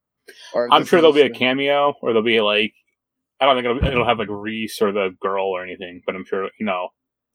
I'm 0.72 0.84
sure 0.84 1.00
there'll 1.00 1.12
be 1.12 1.20
a 1.20 1.30
cameo, 1.30 1.94
or 2.02 2.10
there'll 2.10 2.24
be 2.24 2.40
like, 2.40 2.72
I 3.40 3.44
don't 3.44 3.56
think 3.56 3.64
it'll, 3.64 3.92
it'll 3.92 4.06
have 4.06 4.18
like 4.18 4.28
Rhys 4.28 4.78
or 4.80 4.90
the 4.92 5.10
girl 5.20 5.44
or 5.46 5.62
anything, 5.62 6.02
but 6.04 6.16
I'm 6.16 6.24
sure 6.24 6.48
you 6.58 6.66
know 6.66 6.88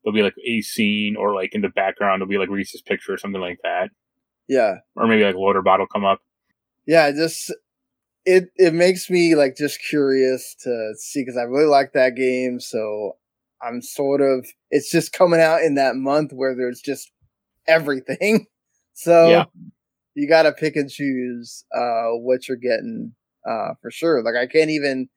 there'll 0.03 0.15
be 0.15 0.23
like 0.23 0.35
a 0.45 0.61
scene 0.61 1.15
or 1.15 1.33
like 1.33 1.53
in 1.53 1.61
the 1.61 1.69
background 1.69 2.19
there'll 2.19 2.29
be 2.29 2.37
like 2.37 2.49
Rhys's 2.49 2.81
picture 2.81 3.13
or 3.13 3.17
something 3.17 3.39
like 3.41 3.59
that, 3.63 3.91
Yeah, 4.47 4.75
or 4.95 5.07
maybe 5.07 5.23
like 5.23 5.35
Loader 5.35 5.61
Bot 5.61 5.79
will 5.79 5.87
come 5.87 6.03
up. 6.05 6.19
Yeah. 6.91 7.11
Just 7.11 7.53
it 8.25 8.45
it 8.57 8.73
makes 8.73 9.09
me 9.09 9.35
like 9.35 9.55
just 9.57 9.79
curious 9.89 10.55
to 10.63 10.93
see 10.99 11.21
because 11.23 11.37
I 11.37 11.43
really 11.43 11.65
like 11.67 11.93
that 11.93 12.15
game. 12.15 12.59
So 12.59 13.13
I'm 13.61 13.81
sort 13.81 14.21
of 14.21 14.45
it's 14.71 14.91
just 14.91 15.13
coming 15.13 15.41
out 15.41 15.61
in 15.63 15.75
that 15.75 15.95
month 15.95 16.31
where 16.33 16.55
there's 16.55 16.81
just 16.81 17.11
everything. 17.67 18.47
So 18.95 19.29
Yeah. 19.31 19.45
you 20.15 20.27
got 20.29 20.43
to 20.43 20.51
pick 20.53 20.75
and 20.75 20.89
choose 20.89 21.65
uh 21.75 22.09
what 22.11 22.47
you're 22.47 22.57
getting 22.57 23.13
uh 23.49 23.73
for 23.81 23.91
sure. 23.91 24.23
Like 24.23 24.35
I 24.35 24.47
can't 24.47 24.69
even 24.71 25.09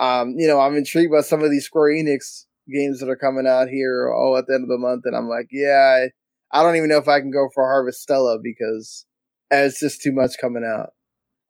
um 0.00 0.34
you 0.38 0.46
know 0.48 0.60
I'm 0.60 0.76
intrigued 0.76 1.12
by 1.12 1.22
some 1.22 1.42
of 1.42 1.50
these 1.50 1.64
Square 1.66 1.92
Enix 1.94 2.44
games 2.72 3.00
that 3.00 3.08
are 3.08 3.16
coming 3.16 3.46
out 3.46 3.68
here 3.68 4.12
all 4.12 4.36
at 4.36 4.46
the 4.46 4.54
end 4.54 4.64
of 4.64 4.68
the 4.70 4.78
month, 4.78 5.02
and 5.06 5.16
I'm 5.16 5.28
like, 5.28 5.48
yeah, 5.52 6.06
I, 6.52 6.58
I 6.58 6.62
don't 6.62 6.76
even 6.76 6.88
know 6.90 6.98
if 6.98 7.08
I 7.08 7.20
can 7.20 7.30
go 7.30 7.48
for 7.54 7.64
Harvest 7.64 8.02
Stella 8.02 8.38
because 8.42 9.06
it's 9.50 9.80
just 9.80 10.02
too 10.02 10.12
much 10.12 10.32
coming 10.40 10.64
out. 10.64 10.90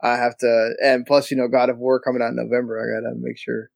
I 0.02 0.16
have 0.16 0.36
to, 0.38 0.74
and 0.82 1.06
plus, 1.06 1.30
you 1.30 1.36
know, 1.36 1.48
God 1.48 1.70
of 1.70 1.78
War 1.78 2.00
coming 2.00 2.22
out 2.22 2.30
in 2.30 2.36
November. 2.36 2.78
I 2.78 3.00
gotta 3.00 3.14
make 3.18 3.38
sure 3.38 3.70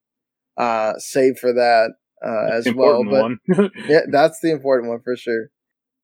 uh 0.56 0.98
save 0.98 1.38
for 1.38 1.52
that. 1.54 1.92
uh, 2.24 2.46
as 2.52 2.68
well. 2.74 3.04
But 3.04 3.70
yeah, 3.88 4.00
that's 4.10 4.40
the 4.40 4.50
important 4.50 4.90
one 4.90 5.00
for 5.02 5.16
sure. 5.16 5.50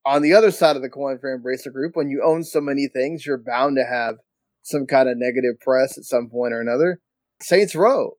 On 0.04 0.22
the 0.22 0.34
other 0.34 0.50
side 0.50 0.76
of 0.76 0.82
the 0.82 0.88
coin 0.88 1.18
for 1.18 1.36
Embracer 1.36 1.72
Group, 1.72 1.96
when 1.96 2.08
you 2.08 2.22
own 2.24 2.44
so 2.44 2.60
many 2.60 2.88
things, 2.88 3.26
you're 3.26 3.36
bound 3.36 3.76
to 3.76 3.84
have 3.84 4.16
some 4.62 4.86
kind 4.86 5.08
of 5.08 5.16
negative 5.18 5.60
press 5.60 5.98
at 5.98 6.04
some 6.04 6.28
point 6.30 6.54
or 6.54 6.60
another. 6.60 7.00
Saints 7.42 7.74
Row 7.74 8.12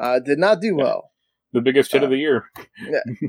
uh, 0.00 0.20
did 0.20 0.38
not 0.38 0.60
do 0.60 0.76
well. 0.76 1.10
The 1.52 1.60
biggest 1.60 1.92
hit 1.92 2.02
uh, 2.02 2.06
of 2.06 2.10
the 2.10 2.18
year. 2.18 2.44
yeah. 2.88 3.00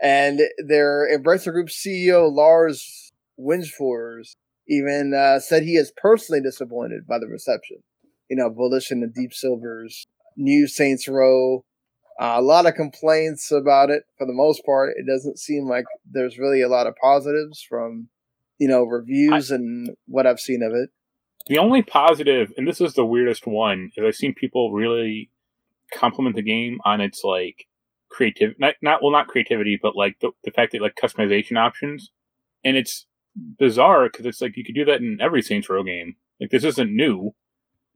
And 0.00 0.40
their 0.64 1.08
Embracer 1.12 1.52
Group 1.52 1.68
CEO, 1.68 2.32
Lars 2.32 3.10
Wingefors, 3.38 4.36
even 4.68 5.14
uh, 5.14 5.40
said 5.40 5.62
he 5.62 5.76
is 5.76 5.92
personally 5.96 6.40
disappointed 6.40 7.06
by 7.06 7.18
the 7.18 7.26
reception. 7.26 7.78
You 8.28 8.36
know, 8.36 8.50
Volition 8.50 9.02
and 9.02 9.14
Deep 9.14 9.32
Silver's 9.32 10.06
new 10.36 10.66
Saints 10.68 11.08
Row. 11.08 11.64
Uh, 12.20 12.34
a 12.36 12.42
lot 12.42 12.66
of 12.66 12.74
complaints 12.74 13.50
about 13.52 13.90
it 13.90 14.02
for 14.18 14.26
the 14.26 14.32
most 14.32 14.62
part. 14.66 14.94
It 14.96 15.06
doesn't 15.06 15.38
seem 15.38 15.68
like 15.68 15.84
there's 16.10 16.38
really 16.38 16.60
a 16.60 16.68
lot 16.68 16.86
of 16.86 16.94
positives 17.00 17.64
from, 17.66 18.08
you 18.58 18.68
know, 18.68 18.82
reviews 18.82 19.52
I, 19.52 19.54
and 19.54 19.90
what 20.06 20.26
I've 20.26 20.40
seen 20.40 20.62
of 20.62 20.72
it. 20.72 20.90
The 21.46 21.58
only 21.58 21.82
positive, 21.82 22.52
and 22.56 22.66
this 22.66 22.80
is 22.80 22.94
the 22.94 23.06
weirdest 23.06 23.46
one, 23.46 23.90
is 23.96 24.04
I've 24.04 24.16
seen 24.16 24.34
people 24.34 24.72
really 24.72 25.30
compliment 25.94 26.36
the 26.36 26.42
game 26.42 26.78
on 26.84 27.00
its 27.00 27.22
like 27.24 27.66
creative, 28.10 28.54
not, 28.58 28.74
not 28.82 29.00
well, 29.00 29.12
not 29.12 29.28
creativity, 29.28 29.78
but 29.80 29.96
like 29.96 30.18
the, 30.20 30.32
the 30.44 30.50
fact 30.50 30.72
that 30.72 30.82
like 30.82 30.98
customization 31.02 31.56
options, 31.56 32.10
and 32.64 32.76
it's 32.76 33.06
bizarre 33.58 34.08
because 34.08 34.26
it's 34.26 34.40
like 34.40 34.56
you 34.56 34.64
could 34.64 34.74
do 34.74 34.84
that 34.84 35.00
in 35.00 35.18
every 35.20 35.42
Saints 35.42 35.68
Row 35.68 35.82
game. 35.82 36.16
Like 36.40 36.50
this 36.50 36.64
isn't 36.64 36.94
new. 36.94 37.34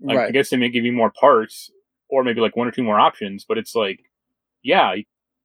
Like, 0.01 0.17
right. 0.19 0.29
I 0.29 0.31
guess 0.33 0.51
they 0.51 0.57
may 0.57 0.69
give 0.69 0.85
you 0.85 0.93
more 0.93 1.13
parts 1.13 1.71
or 2.09 2.25
maybe 2.25 2.41
like 2.41 2.57
one 2.57 2.67
or 2.67 2.73
two 2.73 2.83
more 2.83 2.99
options, 2.99 3.45
but 3.47 3.57
it's 3.57 3.75
like, 3.75 4.01
yeah, 4.63 4.95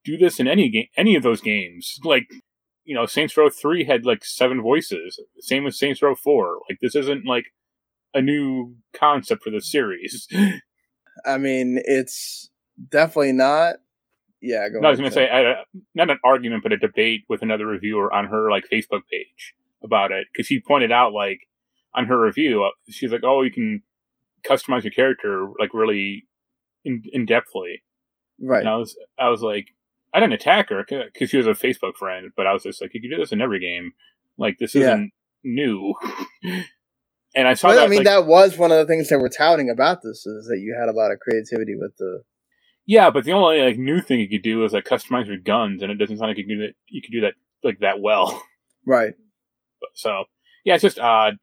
do 0.04 0.18
this 0.18 0.40
in 0.40 0.48
any 0.48 0.70
game, 0.70 0.88
any 0.98 1.16
of 1.16 1.24
those 1.24 1.42
games. 1.42 2.00
Like, 2.04 2.28
you 2.84 2.96
know, 2.96 3.06
Saints 3.06 3.36
Row 3.38 3.50
Three 3.50 3.84
had 3.84 4.06
like 4.06 4.26
seven 4.26 4.62
voices. 4.62 5.20
Same 5.40 5.64
with 5.64 5.76
Saints 5.76 6.02
Row 6.02 6.16
Four. 6.16 6.60
Like 6.70 6.80
this 6.82 6.96
isn't 6.96 7.26
like 7.26 7.46
a 8.14 8.22
new 8.22 8.76
concept 8.94 9.44
for 9.44 9.50
the 9.52 9.62
series. 9.62 10.28
I 11.26 11.38
mean, 11.38 11.82
it's 11.86 12.50
definitely 12.90 13.34
not. 13.34 13.76
Yeah, 14.42 14.70
go 14.70 14.80
no, 14.80 14.88
I 14.88 14.92
was 14.92 15.00
going 15.00 15.10
to 15.10 15.16
say, 15.16 15.28
I, 15.28 15.44
uh, 15.46 15.64
not 15.96 16.12
an 16.12 16.20
argument, 16.24 16.62
but 16.62 16.72
a 16.72 16.78
debate 16.78 17.24
with 17.28 17.42
another 17.42 17.66
reviewer 17.66 18.14
on 18.14 18.28
her 18.28 18.52
like 18.52 18.66
Facebook 18.72 19.02
page 19.12 19.56
about 19.84 20.12
it 20.12 20.28
because 20.32 20.48
she 20.48 20.60
pointed 20.60 20.92
out 20.92 21.13
like 21.13 21.40
on 21.96 22.06
her 22.06 22.20
review, 22.20 22.63
uh, 22.63 22.70
she's 22.90 23.12
like, 23.12 23.24
"Oh, 23.24 23.42
you 23.42 23.52
can 23.52 23.84
customize 24.48 24.84
your 24.84 24.92
character 24.92 25.48
like 25.60 25.74
really 25.74 26.26
in 26.84 27.04
in 27.12 27.26
depthly." 27.26 27.82
Right. 28.42 28.60
And 28.60 28.70
I 28.70 28.76
was 28.76 28.96
I 29.20 29.30
was 29.30 29.42
like, 29.42 29.68
I 30.13 30.20
didn't 30.20 30.34
attack 30.34 30.70
her 30.70 30.86
because 30.88 31.30
she 31.30 31.38
was 31.38 31.48
a 31.48 31.52
Facebook 31.52 31.96
friend, 31.96 32.32
but 32.36 32.48
I 32.48 32.54
was 32.54 32.63
just 32.63 32.82
like, 32.82 32.94
you 32.94 33.02
can 33.02 33.10
do 33.10 33.18
this 33.18 33.32
in 33.32 33.42
every 33.42 33.60
game. 33.60 33.92
Like 34.38 34.58
this 34.60 34.76
isn't 34.76 35.12
yeah. 35.44 35.52
new. 35.52 35.94
and 37.36 37.48
I 37.48 37.54
saw. 37.54 37.70
But, 37.70 37.76
that, 37.76 37.86
I 37.86 37.88
mean, 37.88 38.00
like, 38.00 38.06
that 38.06 38.26
was 38.26 38.58
one 38.58 38.72
of 38.72 38.78
the 38.78 38.86
things 38.86 39.10
that 39.10 39.20
we're 39.20 39.30
touting 39.30 39.70
about 39.70 40.02
this 40.02 40.26
is 40.26 40.48
that 40.48 40.60
you 40.60 40.76
had 40.80 40.90
a 40.90 40.98
lot 40.98 41.12
of 41.12 41.20
creativity 41.20 41.76
with 41.76 41.96
the. 41.98 42.24
Yeah, 42.86 43.10
but 43.10 43.26
the 43.26 43.34
only 43.34 43.62
like 43.62 43.78
new 43.78 44.02
thing 44.02 44.20
you 44.20 44.30
could 44.30 44.44
do 44.44 44.63
is 44.63 44.74
like 44.74 44.86
customize 44.86 45.28
your 45.28 45.38
guns, 45.38 45.82
and 45.82 45.92
it 45.92 45.96
doesn't 45.96 46.18
sound 46.18 46.30
like 46.30 46.38
you 46.38 46.46
can 46.46 46.58
do 46.58 46.68
that. 46.68 46.74
You 46.88 47.02
could 47.02 47.12
do 47.12 47.22
that 47.22 47.34
like 47.63 47.80
that 47.80 48.00
well. 48.02 48.42
Right. 48.90 49.16
So 49.94 50.26
yeah, 50.66 50.76
it's 50.76 50.84
just 50.84 51.00
odd. 51.00 51.36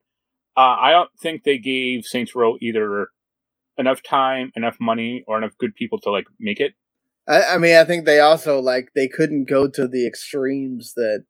Uh, 0.56 0.76
I 0.80 0.90
don't 0.92 1.10
think 1.18 1.42
they 1.42 1.58
gave 1.58 2.04
Saints 2.04 2.34
Row 2.34 2.56
either 2.60 3.08
enough 3.76 4.02
time, 4.02 4.52
enough 4.54 4.76
money, 4.80 5.24
or 5.26 5.36
enough 5.38 5.58
good 5.58 5.74
people 5.74 5.98
to 6.00 6.10
like 6.10 6.26
make 6.38 6.60
it. 6.60 6.74
I, 7.26 7.42
I 7.54 7.58
mean, 7.58 7.76
I 7.76 7.84
think 7.84 8.04
they 8.04 8.20
also 8.20 8.60
like 8.60 8.90
they 8.94 9.08
couldn't 9.08 9.48
go 9.48 9.68
to 9.68 9.88
the 9.88 10.06
extremes 10.06 10.92
that 10.94 11.24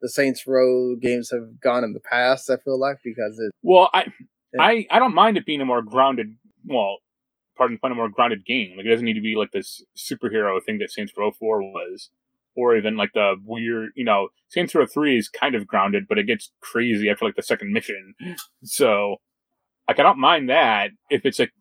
the 0.00 0.08
Saints 0.08 0.46
Row 0.46 0.96
games 0.96 1.30
have 1.30 1.60
gone 1.60 1.84
in 1.84 1.92
the 1.92 2.00
past. 2.00 2.50
I 2.50 2.56
feel 2.56 2.78
like 2.78 2.98
because 3.04 3.38
it. 3.38 3.52
Well, 3.62 3.90
I, 3.92 4.00
it, 4.52 4.60
I, 4.60 4.86
I 4.90 4.98
don't 4.98 5.14
mind 5.14 5.36
it 5.36 5.46
being 5.46 5.60
a 5.60 5.64
more 5.64 5.82
grounded. 5.82 6.36
Well, 6.64 6.98
pardon, 7.56 7.78
a 7.82 7.88
more 7.90 8.08
grounded 8.08 8.44
game. 8.44 8.76
Like 8.76 8.86
it 8.86 8.90
doesn't 8.90 9.04
need 9.04 9.14
to 9.14 9.20
be 9.20 9.36
like 9.36 9.52
this 9.52 9.84
superhero 9.96 10.62
thing 10.62 10.78
that 10.78 10.90
Saints 10.90 11.12
Row 11.16 11.30
Four 11.30 11.62
was 11.62 12.10
or 12.56 12.76
even 12.76 12.96
like 12.96 13.12
the 13.12 13.36
weird, 13.44 13.90
you 13.94 14.04
know, 14.04 14.28
Saints 14.48 14.74
Row 14.74 14.86
3 14.86 15.18
is 15.18 15.28
kind 15.28 15.54
of 15.54 15.66
grounded, 15.66 16.06
but 16.08 16.18
it 16.18 16.26
gets 16.26 16.50
crazy 16.60 17.10
after 17.10 17.24
like 17.24 17.36
the 17.36 17.42
second 17.42 17.72
mission. 17.72 18.14
So, 18.64 19.16
like, 19.88 20.00
I 20.00 20.02
don't 20.02 20.18
mind 20.18 20.48
that 20.48 20.90
if 21.10 21.24
it's 21.26 21.38
like 21.38 21.52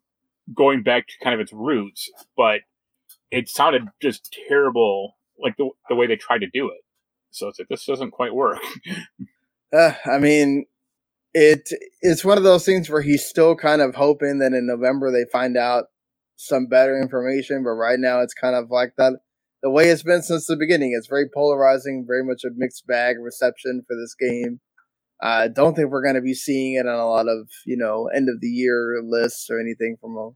going 0.54 0.84
back 0.84 1.08
to 1.08 1.14
kind 1.22 1.34
of 1.34 1.40
its 1.40 1.54
roots, 1.54 2.10
but 2.38 2.62
it 3.32 3.50
sounded 3.50 3.88
just 4.02 4.36
terrible, 4.48 5.18
like 5.38 5.58
the, 5.58 5.70
the 5.90 5.96
way 5.96 6.08
they 6.08 6.16
tried 6.16 6.40
to 6.40 6.50
do 6.50 6.68
it. 6.70 6.82
So 7.32 7.50
it's 7.50 7.60
like, 7.60 7.68
this 7.68 7.86
doesn't 7.86 8.12
quite 8.12 8.34
work. 8.34 8.60
uh, 9.74 9.94
I 10.06 10.18
mean, 10.18 10.66
it 11.34 11.70
it's 12.02 12.24
one 12.24 12.38
of 12.38 12.46
those 12.46 12.66
things 12.66 12.90
where 12.90 13.02
he's 13.02 13.26
still 13.26 13.58
kind 13.58 13.82
of 13.82 13.96
hoping 13.96 14.40
that 14.40 14.54
in 14.54 14.66
November 14.66 15.12
they 15.12 15.26
find 15.30 15.58
out 15.58 15.86
some 16.38 16.68
better 16.68 17.00
information, 17.00 17.64
but 17.64 17.72
right 17.72 18.00
now 18.00 18.22
it's 18.22 18.34
kind 18.34 18.56
of 18.56 18.72
like 18.72 18.94
that 18.98 19.14
the 19.66 19.72
way 19.72 19.90
it's 19.90 20.04
been 20.04 20.22
since 20.22 20.46
the 20.46 20.56
beginning. 20.56 20.94
It's 20.96 21.08
very 21.08 21.28
polarizing, 21.28 22.06
very 22.08 22.24
much 22.24 22.44
a 22.44 22.50
mixed 22.56 22.86
bag 22.86 23.16
reception 23.20 23.82
for 23.88 23.96
this 23.96 24.14
game. 24.14 24.60
I 25.20 25.48
don't 25.48 25.74
think 25.74 25.90
we're 25.90 26.04
going 26.04 26.14
to 26.14 26.22
be 26.22 26.36
seeing 26.36 26.76
it 26.76 26.86
on 26.86 27.00
a 27.00 27.08
lot 27.08 27.28
of 27.28 27.50
you 27.66 27.76
know 27.76 28.08
end 28.16 28.30
of 28.30 28.42
the 28.42 28.48
year 28.48 29.02
lists 29.04 29.48
or 29.50 29.60
anything 29.60 29.98
from 30.00 30.12
a, 30.12 30.20
a 30.20 30.22
lot 30.22 30.34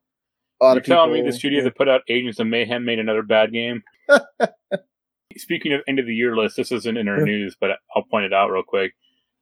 You're 0.62 0.78
of 0.78 0.84
people. 0.84 0.96
telling 0.96 1.13
me 1.13 1.22
the 1.22 1.32
studio 1.32 1.63
that 1.63 1.78
put 1.78 1.88
out 1.88 2.02
Agents 2.10 2.39
of 2.39 2.48
Mayhem 2.48 2.84
made 2.84 2.98
another 2.98 3.22
bad 3.22 3.54
game? 3.54 3.84
Speaking 5.38 5.74
of 5.74 5.82
end 5.88 6.00
of 6.00 6.08
the 6.08 6.15
year 6.15 6.36
list, 6.36 6.58
this 6.58 6.72
isn't 6.72 6.98
in 6.98 7.08
our 7.08 7.22
news, 7.22 7.56
but 7.60 7.70
I'll 7.96 8.06
point 8.10 8.26
it 8.26 8.34
out 8.34 8.50
real 8.50 8.63
quick. 8.68 8.94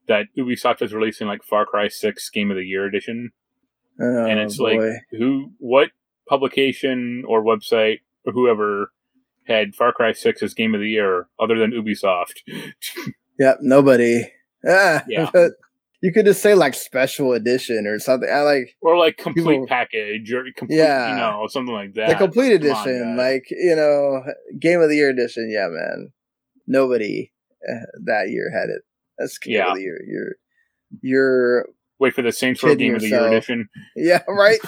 That 0.10 0.26
Ubisoft 0.38 0.82
is 0.82 0.94
releasing 0.94 1.28
like 1.28 1.44
Far 1.44 1.66
Cry 1.66 1.88
Six 1.88 2.30
Game 2.30 2.52
of 2.52 2.58
the 2.58 2.64
Year 2.64 2.86
edition, 2.86 3.32
oh, 4.02 4.26
and 4.26 4.38
it's 4.38 4.58
boy. 4.58 4.80
like 4.80 4.92
who, 5.12 5.54
what 5.60 5.92
publication 6.28 7.24
or 7.26 7.42
website 7.42 8.00
or 8.26 8.34
whoever 8.34 8.92
had 9.48 9.76
Far 9.76 9.92
Cry 9.92 10.14
6 10.14 10.44
as 10.44 10.54
game 10.54 10.76
of 10.76 10.82
the 10.82 10.90
year 10.90 11.28
other 11.40 11.58
than 11.58 11.72
Ubisoft. 11.72 12.42
yep, 13.40 13.60
nobody. 13.62 14.24
Ah, 14.68 15.04
yeah. 15.08 15.30
you 16.02 16.12
could 16.14 16.26
just 16.26 16.42
say 16.42 16.54
like 16.54 16.74
special 16.74 17.34
edition 17.34 17.88
or 17.88 18.00
something. 18.00 18.30
I 18.30 18.42
like 18.42 18.76
or 18.82 18.98
like 18.98 19.18
complete 19.18 19.54
people, 19.54 19.68
package 19.68 20.32
or 20.32 20.44
complete, 20.56 20.78
yeah, 20.78 21.10
you 21.10 21.16
know, 21.16 21.48
something 21.48 21.74
like 21.74 21.94
that. 21.96 22.10
The 22.10 22.16
complete 22.16 22.54
edition, 22.54 23.02
on, 23.02 23.18
like 23.18 23.48
you 23.50 23.76
know, 23.76 24.24
game 24.60 24.82
of 24.82 24.90
the 24.90 24.96
year 24.96 25.10
edition. 25.10 25.50
Yeah, 25.52 25.68
man. 25.70 26.12
Nobody 26.68 27.32
uh, 27.68 27.86
that 28.06 28.30
year 28.30 28.52
had 28.54 28.70
it. 28.70 28.82
That's 29.18 29.38
game 29.38 29.56
yeah. 29.56 29.70
of 29.70 29.76
the 29.76 29.82
year. 29.82 30.00
You're 30.08 30.36
you're 31.02 31.66
wait 32.00 32.14
for 32.14 32.22
the 32.22 32.32
Saints 32.32 32.62
Row 32.62 32.76
game 32.76 32.94
yourself. 32.94 33.04
of 33.04 33.10
the 33.10 33.30
year 33.30 33.38
edition. 33.38 33.70
Yeah, 33.96 34.24
right. 34.28 34.60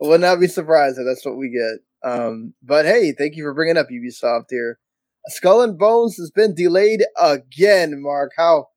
Would 0.00 0.20
not 0.22 0.40
be 0.40 0.46
surprised 0.46 0.98
if 0.98 1.04
that's 1.06 1.24
what 1.26 1.36
we 1.36 1.50
get. 1.50 2.10
Um, 2.10 2.54
but 2.62 2.86
hey, 2.86 3.12
thank 3.16 3.36
you 3.36 3.44
for 3.44 3.52
bringing 3.52 3.76
up 3.76 3.88
Ubisoft 3.90 4.46
here. 4.48 4.78
Skull 5.26 5.60
and 5.60 5.78
Bones 5.78 6.16
has 6.16 6.30
been 6.30 6.54
delayed 6.54 7.04
again, 7.20 8.02
Mark. 8.02 8.32
How 8.36 8.68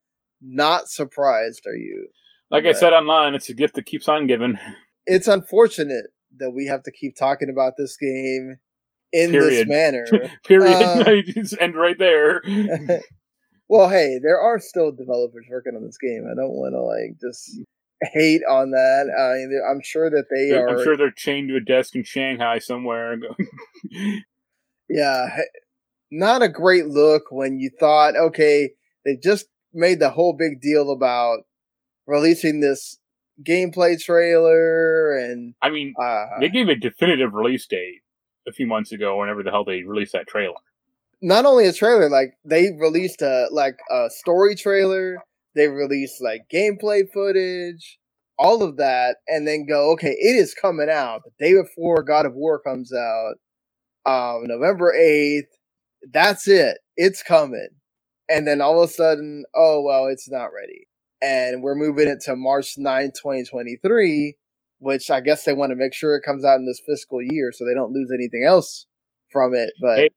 not 0.42 0.90
surprised 0.90 1.66
are 1.66 1.76
you? 1.76 2.08
Like 2.52 2.66
I 2.66 2.74
said 2.74 2.94
online, 2.94 3.34
it's 3.34 3.50
a 3.50 3.54
gift 3.54 3.76
that 3.76 3.86
keeps 3.86 4.08
on 4.08 4.28
giving. 4.28 4.60
It's 5.06 5.28
unfortunate 5.28 6.08
that 6.38 6.52
we 6.52 6.66
have 6.68 6.84
to 6.84 6.92
keep 6.92 7.16
talking 7.16 7.50
about 7.50 7.74
this 7.78 7.98
game 7.98 8.58
in 9.12 9.32
Period. 9.32 9.68
this 9.68 9.72
manner. 9.72 10.06
Period. 10.46 10.76
Uh, 10.76 11.22
just 11.34 11.56
end 11.60 11.76
right 11.76 11.98
there. 11.98 12.42
well, 13.70 13.90
hey, 13.90 14.20
there 14.22 14.40
are 14.40 14.60
still 14.60 14.92
developers 14.92 15.46
working 15.50 15.76
on 15.76 15.84
this 15.84 15.98
game. 15.98 16.28
I 16.30 16.36
don't 16.36 16.54
want 16.54 16.74
to 16.74 16.82
like 16.82 17.20
just 17.22 17.60
hate 18.12 18.42
on 18.50 18.72
that. 18.72 19.10
I 19.10 19.72
I'm 19.72 19.82
sure 19.82 20.10
that 20.10 20.26
they 20.30 20.56
I'm 20.56 20.64
are. 20.64 20.70
I'm 20.70 20.84
sure 20.84 20.98
they're 20.98 21.12
chained 21.12 21.50
to 21.50 21.56
a 21.56 21.60
desk 21.60 21.96
in 21.96 22.04
Shanghai 22.04 22.60
somewhere. 22.60 23.18
yeah, 24.90 25.38
not 26.12 26.42
a 26.42 26.50
great 26.50 26.88
look 26.88 27.24
when 27.32 27.60
you 27.60 27.70
thought, 27.80 28.16
okay, 28.16 28.72
they 29.06 29.18
just 29.22 29.48
made 29.74 30.00
the 30.00 30.12
whole 30.12 30.34
big 30.34 30.62
deal 30.62 30.92
about 30.92 31.40
releasing 32.06 32.60
this 32.60 33.00
gameplay 33.42 34.00
trailer, 34.00 35.18
and 35.18 35.56
I 35.62 35.70
mean, 35.70 35.94
uh, 36.02 36.26
they 36.40 36.50
gave 36.50 36.70
a 36.70 36.76
definitive 36.76 37.34
release 37.34 37.66
date 37.66 38.02
a 38.48 38.52
few 38.52 38.68
months 38.68 38.92
ago. 38.92 39.20
Whenever 39.20 39.44
the 39.44 39.52
hell 39.52 39.66
they 39.66 39.84
released 39.84 40.14
that 40.14 40.28
trailer. 40.28 40.56
Not 41.22 41.46
only 41.46 41.68
a 41.68 41.74
trailer, 41.74 42.10
like 42.10 42.34
they 42.44 42.72
released 42.78 43.22
a 43.22 43.48
like 43.52 43.80
a 43.90 44.10
story 44.10 44.56
trailer 44.56 45.24
they 45.56 45.68
release 45.68 46.20
like 46.22 46.44
gameplay 46.54 47.02
footage, 47.14 48.00
all 48.38 48.64
of 48.64 48.78
that, 48.78 49.18
and 49.28 49.48
then 49.48 49.66
go, 49.68 49.92
okay, 49.94 50.16
it 50.20 50.36
is 50.36 50.54
coming 50.54 50.90
out 50.90 51.22
the 51.24 51.46
day 51.46 51.54
before 51.54 52.04
God 52.04 52.26
of 52.26 52.34
War 52.34 52.60
comes 52.60 52.92
out, 52.94 53.36
um, 54.06 54.44
November 54.46 54.94
8th. 54.98 55.44
That's 56.12 56.48
it. 56.48 56.80
It's 56.98 57.24
coming. 57.24 57.70
And 58.30 58.48
then 58.48 58.62
all 58.62 58.82
of 58.82 58.90
a 58.90 58.94
sudden, 58.94 59.44
oh, 59.56 59.82
well, 59.82 60.08
it's 60.08 60.30
not 60.30 60.48
ready. 60.48 60.88
And 61.22 61.64
we're 61.64 61.76
moving 61.76 62.08
it 62.08 62.20
to 62.26 62.36
March 62.36 62.74
9, 62.78 63.12
2023, 63.12 64.36
which 64.80 65.10
I 65.10 65.22
guess 65.22 65.44
they 65.44 65.54
want 65.54 65.72
to 65.72 65.76
make 65.76 65.94
sure 65.94 66.16
it 66.16 66.26
comes 66.26 66.44
out 66.44 66.58
in 66.58 66.66
this 66.66 66.82
fiscal 66.86 67.20
year 67.22 67.52
so 67.54 67.64
they 67.66 67.74
don't 67.74 67.94
lose 67.94 68.12
anything 68.14 68.44
else 68.46 68.86
from 69.32 69.54
it. 69.54 69.72
But. 69.82 69.98
Hey 69.98 70.10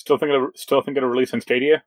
Still 0.00 0.16
think 0.16 0.30
it'll 0.30 0.48
still 0.54 0.80
think 0.80 0.96
it'll 0.96 1.10
release 1.10 1.34
on 1.34 1.42
Stadia. 1.42 1.82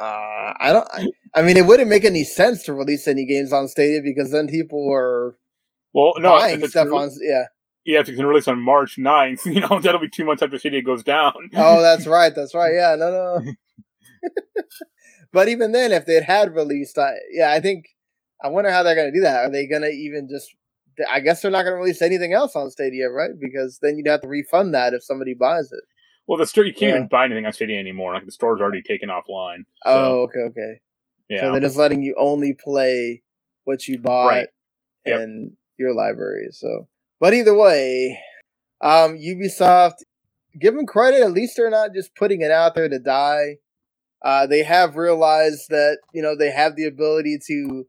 Uh, 0.00 0.54
I 0.58 0.72
don't. 0.72 0.88
I, 0.92 1.06
I 1.34 1.42
mean, 1.42 1.56
it 1.58 1.66
wouldn't 1.66 1.90
make 1.90 2.04
any 2.04 2.24
sense 2.24 2.62
to 2.64 2.72
release 2.72 3.06
any 3.06 3.26
games 3.26 3.52
on 3.52 3.68
Stadia 3.68 4.00
because 4.02 4.30
then 4.30 4.48
people 4.48 4.90
are 4.90 5.36
Well, 5.92 6.14
no, 6.18 6.30
buying 6.30 6.66
stuff 6.68 6.88
on. 6.90 7.10
Yeah. 7.20 7.44
yeah, 7.84 8.00
if 8.00 8.08
it's 8.08 8.16
going 8.16 8.22
to 8.22 8.28
release 8.28 8.48
on 8.48 8.60
March 8.60 8.96
9th, 8.96 9.44
you 9.54 9.60
know 9.60 9.78
that'll 9.78 10.00
be 10.00 10.08
two 10.08 10.24
months 10.24 10.42
after 10.42 10.58
Stadia 10.58 10.80
goes 10.82 11.02
down. 11.04 11.34
Oh, 11.54 11.82
that's 11.82 12.06
right. 12.08 12.34
That's 12.34 12.54
right. 12.54 12.72
Yeah. 12.74 12.96
No, 12.96 13.10
no. 13.44 13.52
but 15.32 15.48
even 15.48 15.72
then, 15.72 15.92
if 15.92 16.06
they 16.06 16.22
had 16.22 16.54
released, 16.54 16.96
I, 16.98 17.12
yeah, 17.30 17.52
I 17.52 17.60
think 17.60 17.84
I 18.42 18.48
wonder 18.48 18.70
how 18.70 18.82
they're 18.82 18.94
going 18.94 19.12
to 19.12 19.18
do 19.18 19.22
that. 19.22 19.44
Are 19.44 19.50
they 19.50 19.66
going 19.66 19.82
to 19.82 19.90
even 19.90 20.28
just? 20.30 20.48
I 21.10 21.20
guess 21.20 21.40
they're 21.40 21.50
not 21.50 21.62
going 21.62 21.74
to 21.74 21.80
release 21.80 22.02
anything 22.02 22.32
else 22.34 22.56
on 22.56 22.70
Stadia, 22.70 23.08
right? 23.10 23.30
Because 23.38 23.78
then 23.80 23.96
you'd 23.96 24.08
have 24.08 24.20
to 24.22 24.28
refund 24.28 24.74
that 24.74 24.92
if 24.92 25.02
somebody 25.02 25.34
buys 25.34 25.70
it. 25.72 25.84
Well, 26.30 26.38
the 26.38 26.46
store 26.46 26.64
you 26.64 26.72
can't 26.72 26.90
Yeah. 26.90 26.96
even 26.98 27.08
buy 27.08 27.24
anything 27.24 27.44
on 27.44 27.52
Stadia 27.52 27.76
anymore. 27.80 28.14
Like 28.14 28.24
the 28.24 28.30
store's 28.30 28.60
already 28.60 28.82
taken 28.82 29.08
offline. 29.08 29.64
Oh, 29.84 30.20
okay, 30.22 30.38
okay. 30.50 30.80
yeah. 31.28 31.40
So 31.40 31.50
they're 31.50 31.60
just 31.60 31.76
letting 31.76 32.04
you 32.04 32.14
only 32.16 32.54
play 32.54 33.22
what 33.64 33.88
you 33.88 33.98
bought 33.98 34.28
Right. 34.28 34.48
Yep. 35.06 35.20
in 35.22 35.56
your 35.76 35.92
library. 35.92 36.46
So, 36.52 36.86
but 37.18 37.34
either 37.34 37.52
way, 37.52 38.20
um, 38.80 39.18
Ubisoft, 39.18 40.04
give 40.56 40.74
them 40.76 40.86
credit. 40.86 41.20
At 41.20 41.32
least 41.32 41.56
they're 41.56 41.68
not 41.68 41.92
just 41.94 42.14
putting 42.14 42.42
it 42.42 42.52
out 42.52 42.76
there 42.76 42.88
to 42.88 43.00
die. 43.00 43.56
Uh, 44.22 44.46
they 44.46 44.62
have 44.62 44.94
realized 44.94 45.68
that 45.70 45.98
you 46.14 46.22
know 46.22 46.36
they 46.36 46.52
have 46.52 46.76
the 46.76 46.84
ability 46.86 47.40
to 47.48 47.88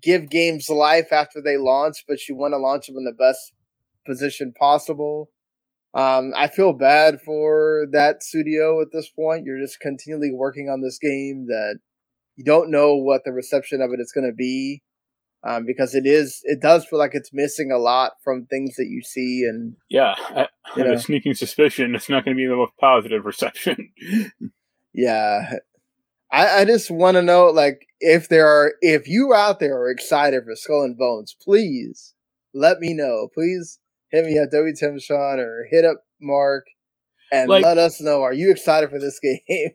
give 0.00 0.30
games 0.30 0.68
life 0.70 1.12
after 1.12 1.42
they 1.42 1.56
launch, 1.56 2.04
but 2.06 2.28
you 2.28 2.36
want 2.36 2.52
to 2.52 2.58
launch 2.58 2.86
them 2.86 2.96
in 2.98 3.04
the 3.04 3.10
best 3.12 3.52
position 4.06 4.52
possible. 4.56 5.28
Um, 5.92 6.32
I 6.36 6.46
feel 6.48 6.72
bad 6.72 7.20
for 7.20 7.86
that 7.92 8.22
studio 8.22 8.80
at 8.80 8.88
this 8.92 9.08
point. 9.08 9.44
You're 9.44 9.60
just 9.60 9.80
continually 9.80 10.30
working 10.32 10.68
on 10.68 10.80
this 10.82 10.98
game 10.98 11.46
that 11.48 11.78
you 12.36 12.44
don't 12.44 12.70
know 12.70 12.94
what 12.94 13.22
the 13.24 13.32
reception 13.32 13.80
of 13.82 13.90
it 13.92 14.00
is 14.00 14.12
going 14.12 14.26
to 14.30 14.34
be 14.34 14.82
um, 15.42 15.64
because 15.66 15.94
it 15.94 16.06
is 16.06 16.40
it 16.44 16.60
does 16.60 16.84
feel 16.86 16.98
like 16.98 17.14
it's 17.14 17.30
missing 17.32 17.70
a 17.72 17.78
lot 17.78 18.12
from 18.22 18.46
things 18.46 18.76
that 18.76 18.86
you 18.88 19.02
see 19.02 19.44
and 19.48 19.74
yeah, 19.88 20.14
I, 20.18 20.42
I 20.42 20.48
You 20.76 20.82
have 20.84 20.86
know. 20.92 20.92
a 20.94 20.98
sneaking 21.00 21.34
suspicion 21.34 21.94
it's 21.94 22.08
not 22.08 22.24
going 22.24 22.36
to 22.36 22.40
be 22.40 22.46
the 22.46 22.56
most 22.56 22.72
positive 22.78 23.24
reception. 23.24 23.90
yeah 24.94 25.54
i, 26.32 26.60
I 26.60 26.64
just 26.64 26.90
want 26.90 27.16
to 27.16 27.22
know 27.22 27.46
like 27.46 27.86
if 28.00 28.28
there 28.28 28.46
are 28.46 28.74
if 28.80 29.08
you 29.08 29.32
out 29.34 29.60
there 29.60 29.76
are 29.78 29.90
excited 29.90 30.44
for 30.44 30.54
skull 30.56 30.82
and 30.82 30.96
bones 30.96 31.36
please 31.40 32.14
let 32.54 32.78
me 32.80 32.92
know 32.94 33.28
please 33.32 33.78
hit 34.10 34.24
me 34.24 34.38
up 34.38 34.50
w 34.50 34.74
tim 34.74 34.98
sean 34.98 35.38
or 35.38 35.66
hit 35.70 35.84
up 35.84 35.98
mark 36.20 36.64
and 37.32 37.48
Like- 37.48 37.64
let 37.64 37.78
us 37.78 38.00
know 38.00 38.22
are 38.22 38.32
you 38.32 38.50
excited 38.50 38.90
for 38.90 38.98
this 38.98 39.18
game? 39.22 39.70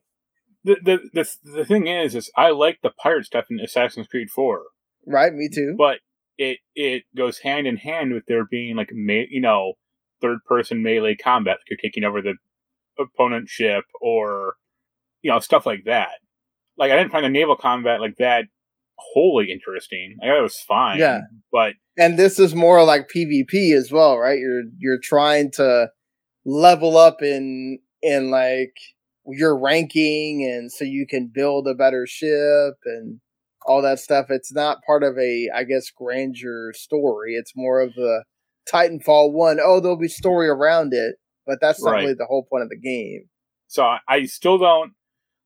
The, 0.64 0.78
the 0.84 1.00
the 1.14 1.52
the 1.58 1.66
thing 1.66 1.86
is, 1.88 2.16
is 2.16 2.32
I 2.36 2.50
like 2.50 2.80
the 2.82 2.90
pirate 2.90 3.26
stuff 3.26 3.46
in 3.52 3.60
Assassin's 3.60 4.08
Creed 4.08 4.30
Four, 4.32 4.64
right 5.06 5.32
me 5.32 5.48
too. 5.54 5.76
But 5.78 6.00
it 6.40 6.58
it 6.74 7.04
goes 7.16 7.38
hand 7.40 7.68
in 7.68 7.78
hand 7.78 8.14
with 8.14 8.26
there 8.28 8.46
being 8.46 8.76
like 8.76 8.92
me, 8.92 9.28
you 9.30 9.42
know 9.42 9.74
third 10.22 10.40
person 10.48 10.82
melee 10.82 11.16
combat, 11.16 11.58
like 11.60 11.70
you're 11.70 11.78
taking 11.78 12.04
over 12.04 12.20
the 12.22 12.34
opponent 12.98 13.48
ship 13.48 13.84
or 14.02 14.56
you 15.22 15.30
know 15.32 15.40
stuff 15.40 15.68
like 15.68 15.84
that. 15.86 16.14
Like 16.78 16.92
I 16.92 16.96
didn't 16.98 17.12
find 17.12 17.26
the 17.26 17.30
naval 17.30 17.56
combat 17.58 18.02
like 18.02 18.16
that 18.18 18.46
wholly 18.98 19.52
interesting. 19.52 20.18
I 20.22 20.28
thought 20.28 20.40
it 20.40 20.44
was 20.44 20.60
fine. 20.60 21.00
Yeah. 21.00 21.22
but 21.52 21.74
and 21.98 22.20
this 22.20 22.40
is 22.40 22.54
more 22.56 22.84
like 22.84 23.10
PvP 23.10 23.74
as 23.76 23.92
well, 23.92 24.18
right? 24.18 24.40
You're 24.40 24.64
you're 24.78 25.00
trying 25.02 25.52
to 25.54 25.90
level 26.46 26.98
up 26.98 27.22
in 27.22 27.80
in 28.02 28.30
like 28.32 28.74
your 29.28 29.58
ranking 29.60 30.44
and 30.50 30.72
so 30.72 30.86
you 30.86 31.08
can 31.10 31.32
build 31.34 31.68
a 31.68 31.74
better 31.74 32.06
ship 32.06 32.76
and 32.86 33.20
all 33.66 33.82
that 33.82 34.00
stuff. 34.00 34.28
It's 34.30 34.54
not 34.54 34.84
part 34.86 35.04
of 35.04 35.18
a 35.18 35.50
I 35.56 35.64
guess 35.64 35.90
grandeur 35.90 36.72
story. 36.74 37.34
It's 37.34 37.54
more 37.56 37.82
of 37.82 37.94
the 37.96 38.24
Titanfall 38.72 39.32
1. 39.34 39.60
Oh, 39.64 39.80
there'll 39.80 39.98
be 39.98 40.08
story 40.08 40.48
around 40.48 40.94
it, 40.94 41.16
but 41.46 41.60
that's 41.62 41.84
not 41.84 41.92
Right. 41.92 42.02
really 42.02 42.14
the 42.14 42.26
whole 42.26 42.46
point 42.50 42.64
of 42.64 42.70
the 42.70 42.80
game. 42.80 43.30
so 43.68 43.84
I, 43.84 44.00
I 44.08 44.26
still 44.26 44.58
don't 44.58 44.94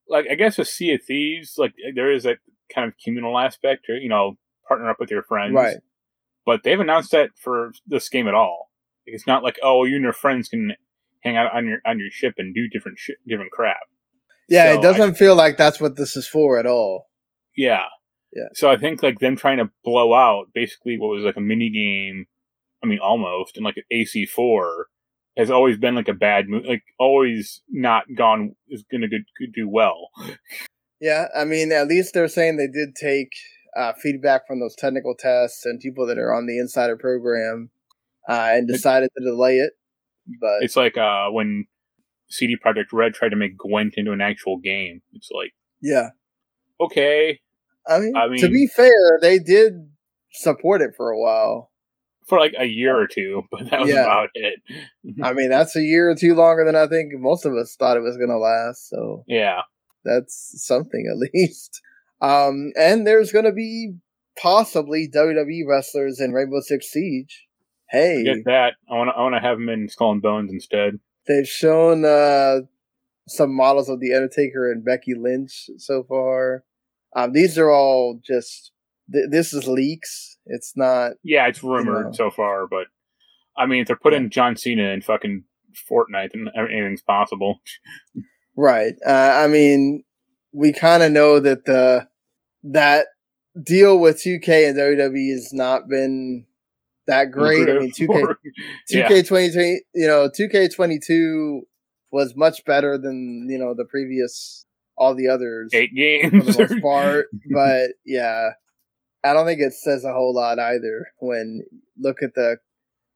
like. 0.09 0.25
I 0.29 0.35
guess 0.35 0.57
with 0.57 0.67
Sea 0.67 0.93
of 0.95 1.01
Thieves, 1.05 1.55
like 1.57 1.73
there 1.95 2.11
is 2.11 2.25
a 2.25 2.35
kind 2.73 2.87
of 2.87 2.93
communal 3.03 3.37
aspect, 3.37 3.89
or 3.89 3.95
you 3.97 4.09
know, 4.09 4.37
partner 4.67 4.89
up 4.89 4.99
with 4.99 5.11
your 5.11 5.23
friends, 5.23 5.53
Right. 5.53 5.77
but 6.45 6.63
they've 6.63 6.79
announced 6.79 7.11
that 7.11 7.29
for 7.41 7.71
this 7.87 8.09
game 8.09 8.27
at 8.27 8.33
all. 8.33 8.69
It's 9.05 9.25
not 9.27 9.43
like 9.43 9.57
oh, 9.63 9.85
you 9.85 9.95
and 9.95 10.03
your 10.03 10.13
friends 10.13 10.49
can 10.49 10.73
hang 11.23 11.35
out 11.37 11.53
on 11.53 11.67
your 11.67 11.79
on 11.85 11.99
your 11.99 12.11
ship 12.11 12.35
and 12.37 12.53
do 12.53 12.67
different 12.69 12.97
sh- 12.99 13.11
different 13.27 13.51
crap. 13.51 13.77
Yeah, 14.47 14.73
So 14.73 14.79
it 14.79 14.81
doesn't 14.81 15.15
feel 15.15 15.35
like 15.35 15.57
that's 15.57 15.79
what 15.79 15.95
this 15.95 16.15
is 16.15 16.27
for 16.27 16.57
at 16.57 16.65
all. 16.65 17.07
Yeah, 17.55 17.85
Yeah. 18.33 18.47
So 18.53 18.69
I 18.69 18.77
think 18.77 19.03
like 19.03 19.19
them 19.19 19.35
trying 19.35 19.57
to 19.59 19.69
blow 19.83 20.13
out 20.13 20.47
basically 20.53 20.97
what 20.97 21.09
was 21.09 21.23
like 21.23 21.37
a 21.37 21.41
mini 21.41 21.69
game. 21.69 22.25
I 22.83 22.87
mean, 22.87 22.99
almost 22.99 23.57
and 23.57 23.63
like 23.65 23.77
an 23.77 23.83
AC 23.91 24.25
four 24.25 24.87
has 25.37 25.51
always 25.51 25.77
been 25.77 25.95
like 25.95 26.07
a 26.07 26.13
bad 26.13 26.47
move. 26.47 26.65
Like 26.65 26.83
always 26.97 27.61
not 27.69 28.05
gone 28.15 28.55
is 28.69 28.83
going 28.89 29.01
to 29.01 29.47
do 29.53 29.67
well. 29.69 30.09
Yeah, 30.99 31.27
I 31.35 31.45
mean, 31.45 31.71
at 31.71 31.87
least 31.87 32.13
they're 32.13 32.27
saying 32.27 32.57
they 32.57 32.67
did 32.67 32.95
take 32.95 33.31
uh, 33.75 33.93
feedback 33.93 34.45
from 34.47 34.59
those 34.59 34.75
technical 34.75 35.15
tests 35.17 35.65
and 35.65 35.79
people 35.79 36.05
that 36.07 36.17
are 36.17 36.33
on 36.33 36.45
the 36.45 36.57
insider 36.59 36.97
program 36.97 37.69
uh, 38.27 38.49
and 38.51 38.67
decided 38.67 39.09
to 39.17 39.23
delay 39.23 39.57
it. 39.57 39.73
But 40.39 40.61
It's 40.61 40.75
like 40.75 40.97
uh 40.97 41.29
when 41.29 41.65
CD 42.29 42.55
Projekt 42.63 42.93
Red 42.93 43.13
tried 43.13 43.29
to 43.29 43.35
make 43.35 43.57
Gwent 43.57 43.95
into 43.97 44.11
an 44.11 44.21
actual 44.21 44.57
game. 44.57 45.01
It's 45.13 45.29
like 45.31 45.53
yeah, 45.81 46.09
okay 46.79 47.39
I 47.87 47.99
mean, 47.99 48.15
I 48.15 48.27
to 48.37 48.49
be 48.49 48.67
fair, 48.67 49.17
they 49.21 49.39
did 49.39 49.89
support 50.31 50.81
it 50.81 50.91
for 50.95 51.09
a 51.09 51.19
while. 51.19 51.71
for 52.27 52.39
like 52.39 52.53
a 52.59 52.65
year 52.65 52.95
or 52.95 53.07
two, 53.07 53.43
but 53.51 53.69
that 53.71 53.79
was 53.79 53.89
Yeah. 53.89 54.03
about 54.03 54.29
it. 54.35 54.59
I 55.23 55.33
mean, 55.33 55.49
that's 55.49 55.75
a 55.75 55.81
year 55.81 56.11
or 56.11 56.15
two 56.15 56.35
longer 56.35 56.63
than 56.63 56.75
I 56.75 56.85
think 56.87 57.13
most 57.15 57.45
of 57.45 57.53
us 57.55 57.75
thought 57.75 57.97
it 57.97 58.01
was 58.03 58.17
going 58.17 58.29
to 58.29 58.37
last. 58.37 58.87
So 58.89 59.23
Yeah, 59.27 59.61
that's 60.03 60.53
something 60.65 61.05
at 61.11 61.29
least. 61.33 61.81
Um, 62.21 62.71
and 62.77 63.05
there's 63.07 63.31
going 63.31 63.45
to 63.45 63.51
be 63.53 63.93
possibly 64.41 65.09
WWE 65.13 65.61
wrestlers 65.67 66.19
in 66.19 66.31
Rainbow 66.31 66.59
Six 66.61 66.87
Siege. 66.91 67.45
Hey, 67.89 68.23
get 68.23 68.45
that. 68.45 68.73
I 68.89 68.93
want 68.95 69.09
to. 69.09 69.17
I 69.17 69.21
want 69.21 69.35
to 69.35 69.41
have 69.41 69.57
them 69.57 69.69
in 69.69 69.87
Skull 69.89 70.11
and 70.11 70.21
Bones 70.21 70.51
instead. 70.51 70.99
they've 71.27 71.47
shown 71.47 72.05
uh, 72.05 72.59
some 73.27 73.55
models 73.55 73.89
of 73.89 73.99
the 73.99 74.13
Undertaker 74.13 74.71
and 74.71 74.85
Becky 74.85 75.13
Lynch 75.15 75.69
so 75.77 76.03
far. 76.03 76.63
Um, 77.15 77.33
these 77.33 77.57
are 77.57 77.71
all 77.71 78.19
just 78.23 78.71
th- 79.11 79.25
this 79.31 79.53
is 79.53 79.67
leaks. 79.67 80.37
It's 80.45 80.73
not 80.75 81.13
Yeah, 81.23 81.47
it's 81.47 81.63
rumored 81.63 82.07
know. 82.07 82.11
so 82.11 82.29
far, 82.29 82.67
but 82.67 82.85
I 83.57 83.65
mean, 83.65 83.81
if 83.81 83.87
they're 83.87 83.95
putting 83.95 84.29
John 84.29 84.55
Cena 84.55 84.89
in 84.89 85.01
fucking 85.01 85.43
Fortnite, 85.89 86.29
then 86.33 86.47
anything's 86.55 87.01
possible. 87.01 87.61
right. 88.59 88.93
Uh, 89.05 89.43
I 89.43 89.47
mean, 89.47 90.03
we 90.53 90.73
kind 90.73 91.03
of 91.03 91.11
know 91.11 91.39
that 91.39 91.65
the 91.65 92.07
that 92.63 93.07
deal 93.61 93.99
with 93.99 94.17
2K 94.17 94.69
and 94.69 94.77
WWE 94.77 95.31
has 95.31 95.53
not 95.53 95.87
been 95.87 96.45
that 97.07 97.31
great. 97.31 97.69
I 97.69 97.79
mean, 97.79 97.91
2K 97.91 98.35
yeah, 98.89 99.09
2K 99.09 99.27
twenty 99.27 99.51
twenty, 99.51 99.81
you 99.93 100.07
know, 100.07 100.29
2K 100.29 100.73
twenty 100.73 100.99
two 100.99 101.63
was 102.11 102.35
much 102.35 102.65
better 102.65 102.97
than 102.97 103.47
you 103.49 103.57
know 103.57 103.73
the 103.75 103.85
previous 103.85 104.65
all 104.97 105.15
the 105.15 105.27
others 105.27 105.71
eight 105.73 105.91
for 105.91 105.95
games. 105.95 106.55
the 106.55 106.67
most 106.67 106.81
part. 106.81 107.27
But 107.51 107.91
yeah, 108.05 108.49
I 109.23 109.33
don't 109.33 109.45
think 109.45 109.61
it 109.61 109.73
says 109.73 110.03
a 110.03 110.13
whole 110.13 110.33
lot 110.33 110.59
either. 110.59 111.07
When 111.19 111.63
look 111.97 112.21
at 112.21 112.35
the 112.35 112.57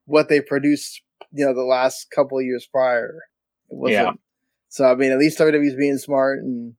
what 0.05 0.29
they 0.29 0.41
produced, 0.41 1.01
you 1.31 1.45
know, 1.45 1.53
the 1.53 1.63
last 1.63 2.07
couple 2.13 2.37
of 2.37 2.45
years 2.45 2.67
prior, 2.71 3.19
it 3.69 3.75
wasn't. 3.75 3.93
Yeah. 3.93 4.11
So 4.73 4.85
I 4.85 4.95
mean, 4.95 5.11
at 5.11 5.19
least 5.19 5.37
WWE's 5.37 5.75
being 5.75 5.99
smart 5.99 6.39
and 6.39 6.73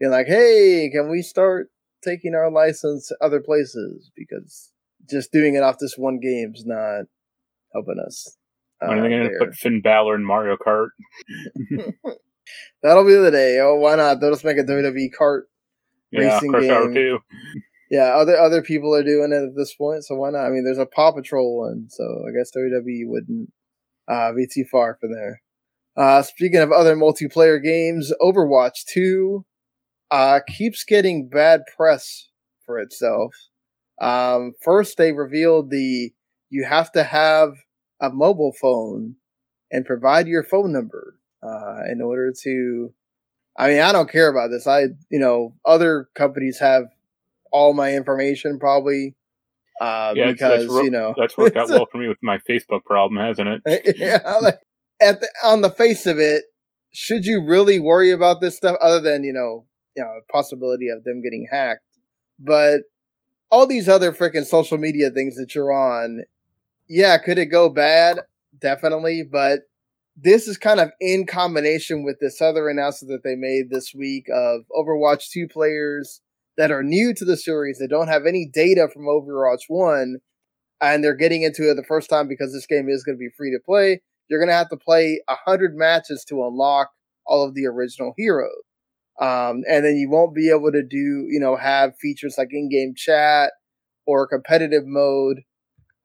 being 0.00 0.10
like, 0.10 0.26
hey, 0.26 0.90
can 0.92 1.08
we 1.08 1.22
start 1.22 1.68
taking 2.02 2.34
our 2.34 2.50
license 2.50 3.06
to 3.06 3.16
other 3.20 3.40
places 3.40 4.10
because 4.16 4.72
just 5.08 5.30
doing 5.30 5.54
it 5.54 5.62
off 5.62 5.78
this 5.78 5.94
one 5.96 6.18
game's 6.18 6.64
not 6.66 7.04
helping 7.72 8.02
us. 8.04 8.36
when 8.80 8.98
are 8.98 9.08
they 9.08 9.14
uh, 9.14 9.18
going 9.18 9.30
to 9.30 9.38
put 9.38 9.54
Finn 9.54 9.80
Balor 9.80 10.16
in 10.16 10.24
Mario 10.24 10.56
Kart? 10.56 10.88
That'll 12.82 13.06
be 13.06 13.14
the 13.14 13.30
day. 13.30 13.60
Oh, 13.60 13.76
why 13.76 13.94
not? 13.94 14.20
They'll 14.20 14.32
just 14.32 14.44
make 14.44 14.58
a 14.58 14.64
WWE 14.64 15.10
kart. 15.16 15.42
Yeah, 16.10 16.34
Racing 16.34 16.50
Crush 16.50 16.68
Hour 16.68 16.86
game. 16.86 16.94
Two. 16.94 17.18
Yeah, 17.88 18.16
other 18.16 18.36
other 18.36 18.62
people 18.62 18.92
are 18.96 19.04
doing 19.04 19.30
it 19.30 19.50
at 19.50 19.56
this 19.56 19.72
point, 19.72 20.04
so 20.04 20.16
why 20.16 20.30
not? 20.30 20.44
I 20.44 20.50
mean, 20.50 20.64
there's 20.64 20.76
a 20.76 20.86
Paw 20.86 21.12
Patrol 21.12 21.56
one, 21.56 21.86
so 21.88 22.02
I 22.26 22.36
guess 22.36 22.50
WWE 22.50 23.06
wouldn't 23.06 23.52
uh, 24.08 24.32
be 24.32 24.48
too 24.52 24.64
far 24.64 24.98
from 25.00 25.12
there. 25.14 25.40
Uh, 25.96 26.22
speaking 26.22 26.60
of 26.60 26.72
other 26.72 26.94
multiplayer 26.96 27.62
games, 27.62 28.12
Overwatch 28.20 28.84
2 28.86 29.44
uh, 30.10 30.40
keeps 30.46 30.84
getting 30.84 31.28
bad 31.28 31.62
press 31.76 32.28
for 32.64 32.78
itself. 32.78 33.34
Um, 34.00 34.52
first, 34.62 34.98
they 34.98 35.12
revealed 35.12 35.70
the 35.70 36.12
you 36.50 36.64
have 36.64 36.92
to 36.92 37.02
have 37.02 37.54
a 38.00 38.10
mobile 38.10 38.52
phone 38.60 39.16
and 39.72 39.84
provide 39.86 40.28
your 40.28 40.44
phone 40.44 40.72
number 40.72 41.18
uh, 41.42 41.80
in 41.90 42.00
order 42.02 42.32
to 42.42 42.92
I 43.58 43.68
mean, 43.68 43.80
I 43.80 43.90
don't 43.92 44.10
care 44.10 44.28
about 44.28 44.50
this. 44.50 44.66
I, 44.66 44.82
you 45.10 45.18
know, 45.18 45.54
other 45.64 46.10
companies 46.14 46.58
have 46.58 46.84
all 47.50 47.72
my 47.72 47.94
information 47.94 48.58
probably. 48.58 49.14
Uh, 49.80 50.12
Yeah, 50.14 50.28
it's- 50.28 50.38
that's 50.40 50.62
because 50.64 50.66
ro- 50.76 50.82
you 50.84 50.90
know 50.90 51.14
That's 51.16 51.36
worked 51.38 51.56
out 51.56 51.68
well 51.70 51.86
for 51.90 51.96
me 51.98 52.06
with 52.08 52.18
my 52.22 52.38
Facebook 52.48 52.84
problem, 52.84 53.18
hasn't 53.24 53.48
it? 53.64 53.96
yeah, 53.98 54.36
like, 54.42 54.58
at 55.00 55.20
the, 55.20 55.28
on 55.44 55.60
the 55.60 55.70
face 55.70 56.06
of 56.06 56.18
it, 56.18 56.44
should 56.92 57.24
you 57.24 57.44
really 57.44 57.78
worry 57.78 58.10
about 58.10 58.40
this 58.40 58.56
stuff 58.56 58.76
other 58.80 59.00
than 59.00 59.24
you 59.24 59.32
know, 59.32 59.66
you 59.96 60.02
know, 60.02 60.20
possibility 60.30 60.88
of 60.88 61.04
them 61.04 61.22
getting 61.22 61.46
hacked? 61.50 61.82
But 62.38 62.82
all 63.50 63.66
these 63.66 63.88
other 63.88 64.12
freaking 64.12 64.44
social 64.44 64.78
media 64.78 65.10
things 65.10 65.36
that 65.36 65.54
you're 65.54 65.72
on, 65.72 66.22
yeah, 66.88 67.18
could 67.18 67.38
it 67.38 67.46
go 67.46 67.68
bad? 67.68 68.20
Definitely, 68.60 69.22
but 69.22 69.60
this 70.16 70.48
is 70.48 70.56
kind 70.56 70.80
of 70.80 70.90
in 71.00 71.26
combination 71.26 72.02
with 72.02 72.18
this 72.20 72.40
other 72.40 72.68
announcement 72.68 73.12
that 73.12 73.28
they 73.28 73.36
made 73.36 73.68
this 73.68 73.92
week 73.94 74.26
of 74.32 74.62
Overwatch 74.72 75.30
2 75.30 75.46
players 75.48 76.22
that 76.56 76.70
are 76.70 76.82
new 76.82 77.12
to 77.12 77.24
the 77.24 77.36
series 77.36 77.78
that 77.78 77.90
don't 77.90 78.08
have 78.08 78.24
any 78.26 78.48
data 78.50 78.88
from 78.92 79.02
Overwatch 79.02 79.64
1 79.68 80.16
and 80.80 81.04
they're 81.04 81.14
getting 81.14 81.42
into 81.42 81.70
it 81.70 81.74
the 81.74 81.84
first 81.84 82.08
time 82.08 82.28
because 82.28 82.52
this 82.52 82.66
game 82.66 82.88
is 82.88 83.04
going 83.04 83.16
to 83.16 83.20
be 83.20 83.30
free 83.36 83.50
to 83.50 83.58
play. 83.64 84.00
You're 84.28 84.40
going 84.40 84.48
to 84.48 84.54
have 84.54 84.68
to 84.70 84.76
play 84.76 85.20
100 85.28 85.76
matches 85.76 86.24
to 86.28 86.44
unlock 86.46 86.90
all 87.26 87.44
of 87.44 87.54
the 87.54 87.66
original 87.66 88.14
heroes. 88.16 88.62
Um, 89.20 89.62
and 89.68 89.84
then 89.84 89.96
you 89.96 90.10
won't 90.10 90.34
be 90.34 90.50
able 90.50 90.72
to 90.72 90.82
do, 90.82 91.26
you 91.28 91.40
know, 91.40 91.56
have 91.56 91.96
features 91.98 92.36
like 92.36 92.48
in 92.50 92.68
game 92.68 92.94
chat 92.94 93.52
or 94.06 94.26
competitive 94.26 94.84
mode 94.86 95.38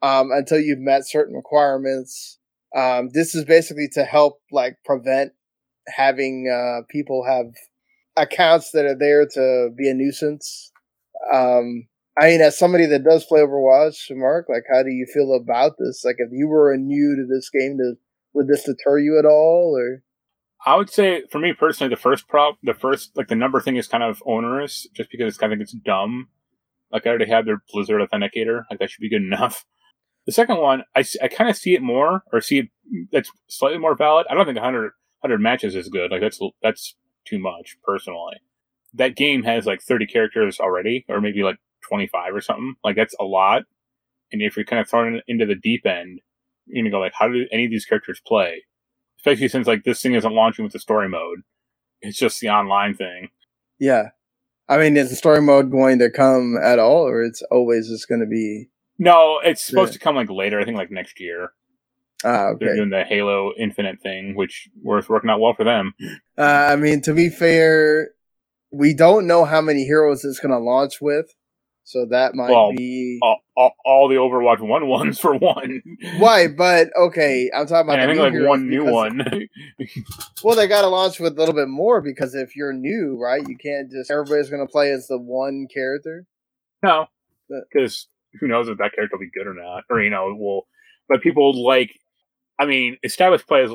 um, 0.02 0.32
until 0.32 0.60
you've 0.60 0.80
met 0.80 1.08
certain 1.08 1.36
requirements. 1.36 2.40
Um, 2.76 3.10
this 3.14 3.36
is 3.36 3.44
basically 3.44 3.90
to 3.94 4.04
help 4.04 4.40
like 4.52 4.78
prevent 4.86 5.34
having 5.88 6.50
uh, 6.50 6.86
people 6.90 7.26
have 7.26 7.48
accounts 8.16 8.72
that 8.72 8.86
are 8.86 8.98
there 8.98 9.26
to 9.26 9.70
be 9.76 9.90
a 9.90 9.94
nuisance. 9.94 10.72
Um, 11.34 11.88
I 12.20 12.28
mean, 12.28 12.42
as 12.42 12.58
somebody 12.58 12.86
that 12.88 13.04
does 13.04 13.26
play 13.26 13.40
Overwatch, 13.40 14.16
Mark, 14.16 14.48
like, 14.50 14.64
how 14.72 14.84
do 14.84 14.90
you 14.90 15.06
feel 15.06 15.34
about 15.34 15.74
this? 15.80 16.04
Like, 16.04 16.18
if 16.20 16.30
you 16.32 16.48
were 16.48 16.76
new 16.78 17.16
to 17.16 17.26
this 17.26 17.50
game, 17.50 17.78
to, 17.78 17.96
would 18.34 18.48
this 18.48 18.64
deter 18.64 19.00
you 19.00 19.18
at 19.20 19.26
all? 19.26 19.78
Or 19.78 20.04
I 20.66 20.76
would 20.76 20.90
say 20.90 21.24
for 21.32 21.40
me 21.40 21.54
personally, 21.54 21.94
the 21.94 22.00
first 22.00 22.28
prop, 22.28 22.58
the 22.64 22.74
first 22.74 23.12
like 23.16 23.28
the 23.28 23.36
number 23.36 23.60
thing 23.60 23.78
is 23.78 23.88
kind 23.88 24.04
of 24.04 24.22
onerous, 24.26 24.88
just 24.94 25.10
because 25.12 25.28
it's 25.28 25.38
kind 25.38 25.54
of 25.54 25.62
it's 25.62 25.74
dumb. 25.74 26.30
Like 26.92 27.06
I 27.06 27.10
already 27.10 27.30
have 27.30 27.46
their 27.46 27.64
Blizzard 27.72 28.02
authenticator, 28.02 28.64
like 28.70 28.80
that 28.80 28.90
should 28.90 29.02
be 29.02 29.10
good 29.10 29.22
enough. 29.22 29.66
The 30.28 30.32
second 30.32 30.58
one, 30.58 30.84
I, 30.96 31.04
I 31.22 31.28
kind 31.28 31.50
of 31.50 31.58
see 31.58 31.74
it 31.74 31.82
more, 31.82 32.24
or 32.32 32.42
see 32.42 32.60
it 32.60 32.68
that's 33.12 33.32
slightly 33.48 33.80
more 33.80 33.96
valid. 33.96 34.28
I 34.30 34.36
don't 34.36 34.46
think 34.46 34.58
100, 34.58 34.92
100 35.22 35.42
matches 35.42 35.76
is 35.76 35.90
good. 35.90 36.12
Like 36.12 36.22
that's 36.22 36.40
that's 36.62 36.96
too 37.26 37.40
much 37.40 37.78
personally. 37.84 38.38
That 38.94 39.16
game 39.16 39.44
has 39.44 39.66
like 39.66 39.82
thirty 39.82 40.06
characters 40.06 40.60
already, 40.60 41.06
or 41.08 41.22
maybe 41.22 41.44
like 41.44 41.58
twenty 41.88 42.08
five 42.08 42.36
or 42.36 42.42
something. 42.42 42.76
Like 42.84 42.96
that's 42.96 43.16
a 43.20 43.24
lot. 43.24 43.64
And 44.32 44.42
if 44.42 44.56
you're 44.56 44.66
kind 44.66 44.82
of 44.82 44.90
thrown 44.90 45.16
in- 45.16 45.22
into 45.28 45.46
the 45.46 45.56
deep 45.56 45.86
end, 45.86 46.20
you're 46.72 46.90
go 46.92 47.00
like, 47.00 47.14
how 47.18 47.28
do 47.28 47.46
any 47.52 47.66
of 47.66 47.72
these 47.72 47.86
characters 47.86 48.22
play? 48.26 48.64
especially 49.20 49.48
since 49.48 49.68
like 49.68 49.84
this 49.84 50.02
thing 50.02 50.16
isn't 50.16 50.34
launching 50.34 50.64
with 50.64 50.74
the 50.74 50.80
story 50.80 51.08
mode. 51.08 51.42
It's 52.02 52.18
just 52.18 52.40
the 52.42 52.50
online 52.50 52.96
thing. 52.96 53.30
yeah, 53.78 54.10
I 54.68 54.80
mean, 54.80 54.98
is 54.98 55.12
the 55.12 55.16
story 55.16 55.42
mode 55.42 55.70
going 55.70 56.00
to 56.00 56.10
come 56.10 56.58
at 56.58 56.80
all, 56.80 57.08
or 57.08 57.22
it's 57.22 57.44
always 57.52 57.88
just 57.88 58.08
going 58.10 58.22
to 58.22 58.26
be? 58.28 58.70
No, 58.98 59.40
it's 59.44 59.62
supposed 59.62 59.92
Yeah. 59.94 60.00
to 60.00 60.04
come 60.04 60.16
like 60.16 60.30
later. 60.32 60.60
I 60.60 60.66
think 60.66 60.76
like 60.78 60.90
next 60.90 61.20
year. 61.20 61.52
Ah, 62.24 62.54
They're 62.60 62.76
doing 62.76 62.90
the 62.90 63.04
Halo 63.04 63.52
Infinite 63.60 64.00
thing, 64.02 64.34
which 64.36 64.70
was 64.82 65.08
working 65.10 65.30
out 65.30 65.40
well 65.40 65.54
for 65.54 65.64
them. 65.66 65.94
Uh, 66.38 66.42
I 66.72 66.76
mean, 66.76 67.02
to 67.02 67.14
be 67.14 67.30
fair, 67.30 68.12
we 68.72 68.94
don't 68.96 69.28
know 69.28 69.44
how 69.46 69.62
many 69.62 69.86
heroes 69.86 70.24
it's 70.24 70.40
going 70.40 70.52
to 70.52 70.58
launch 70.58 71.02
with, 71.02 71.28
so 71.84 72.06
that 72.12 72.36
might 72.36 72.50
Well, 72.52 72.72
be 72.72 73.20
All, 73.22 73.40
all, 73.56 73.72
all 73.84 74.08
the 74.08 74.16
Overwatch 74.16 74.60
One 74.62 74.88
ones 74.88 75.20
for 75.20 75.36
one. 75.36 75.82
why. 76.20 76.48
But 76.58 76.90
okay, 76.98 77.50
I'm 77.56 77.66
talking 77.68 77.88
about. 77.90 78.00
And 78.00 78.12
I 78.12 78.16
think 78.16 78.40
like 78.40 78.48
one 78.48 78.70
new 78.70 78.86
because- 78.86 78.94
one. 78.94 79.22
Well, 80.44 80.56
they 80.56 80.68
got 80.68 80.82
to 80.82 80.88
launch 80.88 81.20
with 81.20 81.34
a 81.34 81.40
little 81.40 81.54
bit 81.56 81.68
more 81.68 82.02
because 82.02 82.34
if 82.36 82.56
you're 82.56 82.74
new, 82.74 83.18
right, 83.22 83.48
you 83.48 83.58
can't 83.58 83.92
just 83.92 84.10
everybody's 84.10 84.50
going 84.50 84.66
to 84.66 84.72
play 84.72 84.92
as 84.92 85.08
the 85.08 85.18
one 85.20 85.68
character. 85.74 86.26
no, 86.84 87.02
uh, 87.54 87.60
because 87.72 88.08
who 88.40 88.48
knows 88.48 88.68
if 88.70 88.78
that 88.78 88.94
character 88.96 89.18
will 89.18 89.26
be 89.26 89.32
good 89.38 89.48
or 89.48 89.54
not, 89.54 89.84
or 89.90 90.02
you 90.02 90.10
know, 90.10 90.34
will. 90.38 90.68
But 91.10 91.22
people 91.22 91.64
like, 91.64 91.92
I 92.60 92.66
mean, 92.66 92.98
established 93.04 93.48
players 93.48 93.72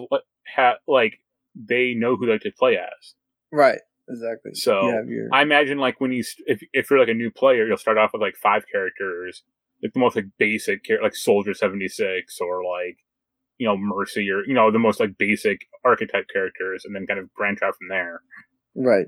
have 0.54 0.76
like 0.88 1.20
they 1.54 1.94
know 1.94 2.16
who 2.16 2.26
they 2.26 2.38
to 2.38 2.50
play 2.52 2.76
as. 2.76 3.14
Right. 3.52 3.80
Exactly. 4.08 4.52
So, 4.54 4.80
you 4.88 5.04
your 5.08 5.28
I 5.32 5.42
imagine 5.42 5.78
like 5.78 6.00
when 6.00 6.12
you 6.12 6.22
if 6.46 6.60
if 6.72 6.90
you're 6.90 7.00
like 7.00 7.08
a 7.08 7.14
new 7.14 7.30
player, 7.30 7.66
you'll 7.66 7.76
start 7.76 7.98
off 7.98 8.10
with 8.12 8.22
like 8.22 8.36
five 8.36 8.64
characters, 8.70 9.42
like 9.82 9.92
the 9.92 10.00
most 10.00 10.14
like 10.16 10.26
basic 10.38 10.84
char- 10.84 11.02
like 11.02 11.14
Soldier 11.16 11.54
seventy 11.54 11.88
six 11.88 12.38
or 12.40 12.62
like 12.64 12.98
you 13.58 13.66
know 13.66 13.76
Mercy 13.76 14.30
or 14.30 14.42
you 14.46 14.54
know 14.54 14.70
the 14.70 14.78
most 14.78 15.00
like 15.00 15.18
basic 15.18 15.62
archetype 15.84 16.26
characters, 16.32 16.84
and 16.84 16.94
then 16.94 17.06
kind 17.06 17.18
of 17.18 17.32
branch 17.34 17.60
out 17.62 17.74
from 17.76 17.88
there. 17.88 18.20
right. 18.74 19.06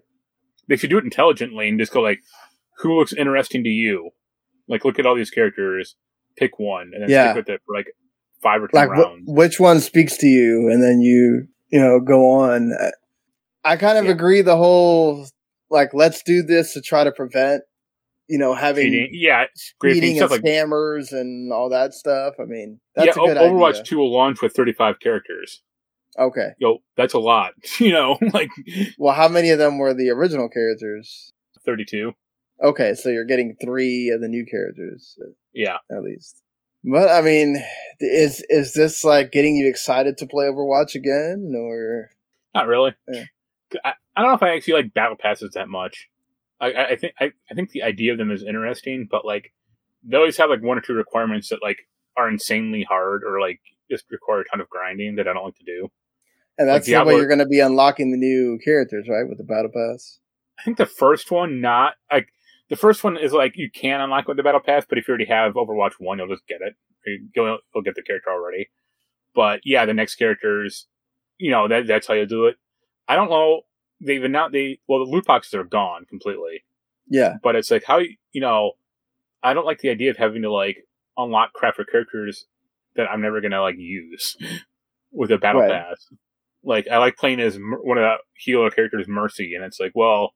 They 0.69 0.77
should 0.77 0.91
do 0.91 0.99
it 0.99 1.05
intelligently 1.05 1.67
and 1.69 1.79
just 1.81 1.93
go 1.93 2.03
like, 2.03 2.21
who 2.79 2.99
looks 2.99 3.15
interesting 3.15 3.65
to 3.65 3.71
you? 3.71 4.11
Like 4.69 4.85
look 4.85 4.99
at 4.99 5.07
all 5.07 5.15
these 5.15 5.31
characters, 5.31 5.97
pick 6.37 6.59
one, 6.59 6.91
and 6.93 7.03
then 7.03 7.09
Yeah. 7.11 7.33
stick 7.33 7.37
with 7.47 7.49
it 7.55 7.63
for 7.65 7.75
like 7.75 7.87
five 8.43 8.63
or 8.63 8.69
ten 8.69 8.81
Like 8.89 8.91
wh- 8.99 9.01
rounds. 9.01 9.25
which 9.29 9.59
one 9.61 9.81
speaks 9.81 10.17
to 10.19 10.27
you, 10.27 10.69
and 10.69 10.83
then 10.83 11.01
you 11.01 11.47
you 11.71 11.81
know 11.81 12.01
go 12.01 12.27
on. 12.29 12.73
Uh, 12.73 12.91
I- 13.65 13.77
kind 13.77 13.99
of 13.99 14.05
Yeah. 14.07 14.13
agree. 14.13 14.43
The 14.43 14.57
whole 14.57 15.27
like 15.71 15.93
let's 15.95 16.23
do 16.23 16.43
this 16.43 16.73
to 16.75 16.81
try 16.81 17.05
to 17.05 17.13
prevent 17.13 17.63
you 18.29 18.39
know 18.39 18.55
having 18.55 18.87
Cheating. 18.93 19.11
Yeah, 19.13 19.45
cheating 19.83 20.21
and 20.21 20.31
like 20.31 20.43
scammers 20.43 21.13
and 21.13 21.53
all 21.53 21.69
that 21.71 21.95
stuff. 21.95 22.35
I 22.41 22.45
mean, 22.45 22.81
that's 22.95 23.17
yeah. 23.17 23.23
a 23.23 23.27
good 23.27 23.37
Overwatch 23.37 23.71
idea. 23.71 23.83
two 23.85 23.99
will 23.99 24.13
launch 24.13 24.41
with 24.43 24.53
thirty 24.55 24.73
five 24.73 25.01
characters. 25.01 25.63
Okay. 26.19 26.49
Yo, 26.59 26.79
that's 26.97 27.15
a 27.15 27.19
lot. 27.19 27.53
You 27.81 27.93
know, 27.93 28.19
like 28.33 28.51
Well, 28.99 29.15
how 29.15 29.29
many 29.29 29.51
of 29.51 29.59
them 29.59 29.79
were 29.79 29.95
the 29.95 30.11
original 30.11 30.49
characters? 30.49 31.33
thirty 31.65 31.85
two. 31.85 32.13
Okay, 32.63 32.95
so 32.95 33.09
you're 33.09 33.25
getting 33.25 33.57
three 33.63 34.09
of 34.11 34.21
the 34.21 34.27
new 34.29 34.45
characters 34.45 35.17
Yeah. 35.53 35.77
at 35.93 36.03
least. 36.03 36.43
But 36.85 37.09
I 37.11 37.21
mean, 37.23 37.63
is 38.01 38.45
is 38.49 38.73
this 38.73 39.05
like 39.05 39.31
getting 39.33 39.55
you 39.57 39.69
excited 39.69 40.17
to 40.19 40.27
play 40.27 40.47
Overwatch 40.47 40.95
again, 40.95 41.53
or 41.57 42.11
Not 42.55 42.67
really. 42.67 42.95
Yeah. 43.13 43.25
I, 43.85 43.93
I 44.17 44.23
don't 44.23 44.31
know 44.31 44.35
if 44.37 44.43
I 44.43 44.55
actually 44.55 44.75
like 44.75 44.95
battle 44.95 45.17
passes 45.19 45.53
that 45.55 45.69
much. 45.69 46.09
I, 46.61 46.73
I, 46.73 46.97
think 46.97 47.13
I, 47.21 47.31
I 47.51 47.55
think 47.55 47.71
the 47.71 47.83
idea 47.85 48.13
of 48.13 48.19
them 48.19 48.31
is 48.33 48.43
interesting, 48.43 49.07
but 49.11 49.25
like 49.25 49.53
they 50.03 50.17
always 50.17 50.37
have 50.39 50.51
like 50.51 50.63
one 50.63 50.77
or 50.79 50.81
two 50.81 50.95
requirements 50.95 51.49
that 51.51 51.63
like 51.63 51.79
are 52.17 52.29
insanely 52.29 52.83
hard 52.83 53.23
or 53.25 53.41
like 53.41 53.61
just 53.91 54.05
require 54.11 54.41
a 54.41 54.45
ton 54.45 54.61
of 54.61 54.69
grinding 54.69 55.17
that 55.17 55.29
I 55.29 55.33
don't 55.33 55.45
like 55.45 55.57
to 55.59 55.65
do. 55.65 55.89
and 56.59 56.69
that's 56.69 56.87
the 56.87 56.93
Diablo- 56.93 57.13
way 57.13 57.19
you're 57.19 57.29
going 57.29 57.39
to 57.39 57.47
be 57.47 57.61
unlocking 57.61 58.11
the 58.11 58.17
new 58.17 58.59
characters, 58.65 59.07
right? 59.09 59.29
With 59.29 59.39
the 59.39 59.45
battle 59.45 59.71
pass. 59.73 60.19
I 60.59 60.65
think 60.65 60.77
the 60.79 60.87
first 60.87 61.31
one 61.31 61.61
not 61.61 61.95
like 62.11 62.29
the 62.69 62.77
first 62.77 63.05
one 63.05 63.17
is 63.17 63.33
like 63.33 63.53
you 63.57 63.71
can 63.71 64.01
unlock 64.01 64.27
with 64.27 64.37
the 64.37 64.43
battle 64.43 64.61
pass, 64.61 64.85
but 64.89 64.99
if 64.99 65.07
you 65.07 65.13
already 65.13 65.27
have 65.27 65.55
Overwatch 65.55 65.93
one, 65.99 66.19
you'll 66.19 66.29
just 66.29 66.47
get 66.49 66.61
it. 66.61 66.75
You- 67.07 67.29
You'll, 67.37 67.59
you'll 67.75 67.85
get 67.85 67.95
the 67.95 68.03
character 68.03 68.31
already. 68.31 68.69
But 69.35 69.61
yeah, 69.65 69.87
the 69.87 69.95
next 69.95 70.17
characters, 70.17 70.87
you 71.39 71.51
know, 71.53 71.69
that 71.69 71.87
that's 71.87 72.09
how 72.09 72.15
you 72.15 72.27
do 72.27 72.47
it. 72.47 72.57
I 73.09 73.17
don't 73.17 73.31
know. 73.31 73.63
They've 74.01 74.23
announced 74.23 74.53
they 74.53 74.79
well 74.89 75.05
the 75.05 75.11
loot 75.11 75.25
boxes 75.25 75.55
are 75.55 75.65
gone 75.65 76.05
completely. 76.05 76.65
Yeah, 77.09 77.37
but 77.43 77.57
it's 77.57 77.71
like 77.71 77.85
how 77.85 77.99
you 77.99 78.41
know 78.41 78.73
i 79.43 79.55
don't 79.55 79.65
like 79.65 79.79
the 79.79 79.89
idea 79.89 80.11
of 80.11 80.17
having 80.17 80.43
to 80.43 80.51
like 80.53 80.79
unlock 81.17 81.53
crap 81.53 81.77
for 81.77 81.85
characters 81.85 82.45
that 82.97 83.07
i'm 83.09 83.21
never 83.23 83.41
gonna 83.41 83.63
like 83.63 83.77
use 83.79 84.37
with 85.13 85.31
a 85.31 85.39
battle 85.39 85.61
Right. 85.63 85.71
pass 85.71 86.07
like 86.65 86.87
i 86.89 86.99
like 86.99 87.17
playing 87.17 87.41
as 87.41 87.57
one 87.57 87.97
of 87.99 88.03
the 88.03 88.17
healer 88.37 88.69
characters 88.71 89.07
mercy 89.09 89.55
and 89.55 89.65
it's 89.65 89.79
like 89.81 89.93
well 89.95 90.35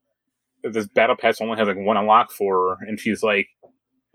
if 0.63 0.73
this 0.73 0.87
battle 0.87 1.17
pass 1.17 1.41
only 1.41 1.59
has 1.59 1.67
like 1.69 1.77
one 1.77 1.97
unlock 1.97 2.31
for 2.31 2.77
her 2.79 2.87
and 2.87 2.99
she's 3.01 3.23
like 3.25 3.49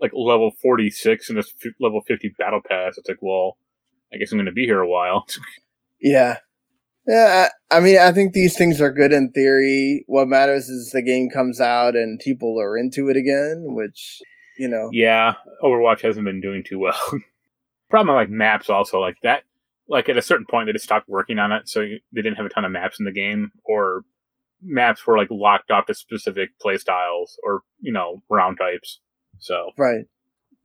like 0.00 0.12
level 0.14 0.52
46 0.62 1.28
in 1.30 1.36
this 1.36 1.52
f- 1.64 1.72
level 1.78 2.00
50 2.00 2.34
battle 2.38 2.60
pass 2.66 2.96
it's 2.96 3.08
like 3.08 3.18
well 3.20 3.58
i 4.12 4.16
guess 4.16 4.32
i'm 4.32 4.38
gonna 4.38 4.52
be 4.52 4.64
here 4.64 4.80
a 4.80 4.88
while 4.88 5.26
yeah, 6.00 6.38
yeah. 7.08 7.48
I, 7.70 7.80
mean, 7.80 7.98
I 7.98 8.12
think 8.12 8.32
these 8.34 8.56
things 8.56 8.80
are 8.80 8.92
good 8.92 9.12
in 9.12 9.30
theory. 9.32 10.04
What 10.06 10.28
matters 10.28 10.68
is 10.68 10.90
the 10.92 11.02
game 11.02 11.28
comes 11.30 11.60
out 11.60 11.96
and 11.96 12.20
people 12.20 12.60
are 12.60 12.76
into 12.78 13.08
it 13.08 13.16
again, 13.16 13.64
which 13.74 14.20
you 14.58 14.68
know. 14.68 14.90
Yeah, 14.92 15.34
Overwatch 15.62 16.02
hasn't 16.02 16.24
been 16.24 16.40
doing 16.40 16.62
too 16.62 16.78
well. 16.78 16.98
Problem 17.90 18.14
like 18.14 18.30
maps 18.30 18.68
also 18.70 19.00
like 19.00 19.16
that. 19.22 19.42
Like 19.88 20.08
at 20.08 20.16
a 20.18 20.22
certain 20.22 20.46
point, 20.48 20.66
they 20.66 20.72
just 20.72 20.84
stopped 20.84 21.08
working 21.08 21.38
on 21.38 21.50
it, 21.52 21.68
so 21.68 21.80
you- 21.80 22.00
they 22.12 22.20
didn't 22.22 22.36
have 22.36 22.46
a 22.46 22.50
ton 22.50 22.64
of 22.64 22.70
maps 22.72 22.98
in 23.00 23.04
the 23.06 23.12
game, 23.12 23.50
or 23.64 24.02
maps 24.62 25.06
were 25.06 25.16
like 25.16 25.28
locked 25.30 25.70
off 25.70 25.86
to 25.86 25.94
specific 25.94 26.50
play 26.60 26.76
styles 26.76 27.38
or 27.42 27.62
you 27.80 27.92
know 27.92 28.22
round 28.28 28.58
types. 28.58 29.00
So 29.38 29.70
Right. 29.78 30.04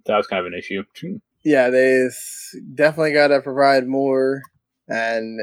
that 0.08 0.18
was 0.18 0.28
kind 0.28 0.40
of 0.40 0.52
an 0.52 0.58
issue. 0.58 0.84
Yeah, 1.02 1.10
yeah, 1.44 1.70
they 1.70 2.08
definitely 2.74 3.14
got 3.14 3.28
to 3.28 3.42
provide 3.42 3.88
more. 3.88 4.42
And 4.90 5.40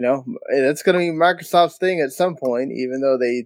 you 0.00 0.06
know, 0.06 0.24
that's 0.50 0.82
going 0.82 0.94
to 0.94 0.98
be 0.98 1.10
Microsoft's 1.10 1.76
thing 1.76 2.00
at 2.00 2.12
some 2.12 2.34
point, 2.34 2.72
even 2.72 3.02
though 3.02 3.18
they 3.18 3.44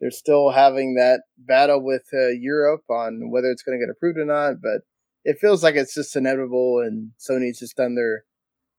they're 0.00 0.10
still 0.10 0.50
having 0.50 0.96
that 0.96 1.20
battle 1.38 1.80
with 1.80 2.02
uh, 2.12 2.30
Europe 2.30 2.82
on 2.90 3.30
whether 3.30 3.48
it's 3.52 3.62
going 3.62 3.78
to 3.78 3.86
get 3.86 3.92
approved 3.92 4.18
or 4.18 4.24
not. 4.24 4.54
But 4.60 4.82
it 5.24 5.38
feels 5.40 5.62
like 5.62 5.76
it's 5.76 5.94
just 5.94 6.16
inevitable, 6.16 6.80
and 6.84 7.12
Sony's 7.20 7.60
just 7.60 7.76
done 7.76 7.94
their 7.94 8.24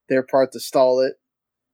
their 0.09 0.21
part 0.21 0.51
to 0.51 0.59
stall 0.59 0.99
it. 0.99 1.13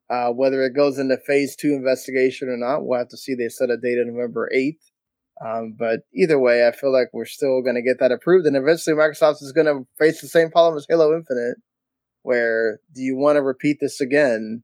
Uh, 0.07 0.29
whether 0.29 0.61
it 0.63 0.75
goes 0.75 0.99
into 0.99 1.17
phase 1.17 1.55
two 1.55 1.73
investigation 1.73 2.47
or 2.47 2.57
not, 2.57 2.85
we'll 2.85 2.99
have 2.99 3.09
to 3.09 3.17
see. 3.17 3.33
They 3.33 3.49
set 3.49 3.71
a 3.71 3.77
date 3.77 3.97
of 3.97 4.05
November 4.05 4.51
8th. 4.55 4.77
Um, 5.43 5.75
but 5.77 6.01
either 6.13 6.37
way, 6.37 6.67
I 6.67 6.71
feel 6.71 6.91
like 6.91 7.09
we're 7.13 7.25
still 7.25 7.61
going 7.63 7.75
to 7.75 7.81
get 7.81 7.99
that 7.99 8.11
approved. 8.11 8.45
And 8.45 8.55
eventually, 8.55 8.95
Microsoft 8.95 9.41
is 9.41 9.51
going 9.51 9.67
to 9.67 9.87
face 9.97 10.21
the 10.21 10.27
same 10.27 10.51
problem 10.51 10.77
as 10.77 10.85
Halo 10.89 11.15
Infinite, 11.15 11.57
where 12.23 12.79
do 12.93 13.01
you 13.01 13.15
want 13.15 13.37
to 13.37 13.41
repeat 13.41 13.77
this 13.79 14.01
again? 14.01 14.63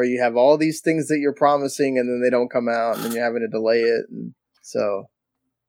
Where 0.00 0.08
you 0.08 0.22
have 0.22 0.34
all 0.34 0.56
these 0.56 0.80
things 0.80 1.08
that 1.08 1.18
you're 1.18 1.34
promising 1.34 1.98
and 1.98 2.08
then 2.08 2.22
they 2.22 2.30
don't 2.30 2.50
come 2.50 2.70
out 2.70 2.96
and 2.96 3.04
then 3.04 3.12
you're 3.12 3.22
having 3.22 3.42
to 3.42 3.48
delay 3.48 3.80
it. 3.80 4.06
And 4.10 4.32
so, 4.62 5.10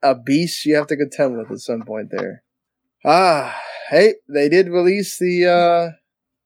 a 0.02 0.16
beast 0.16 0.66
you 0.66 0.74
have 0.78 0.88
to 0.88 0.96
contend 0.96 1.38
with 1.38 1.52
at 1.52 1.60
some 1.60 1.82
point 1.82 2.12
there. 2.12 2.42
Ah, 3.04 3.60
hey, 3.90 4.14
they 4.30 4.48
did 4.48 4.70
release 4.70 5.20
the 5.20 5.48
uh, 5.48 5.98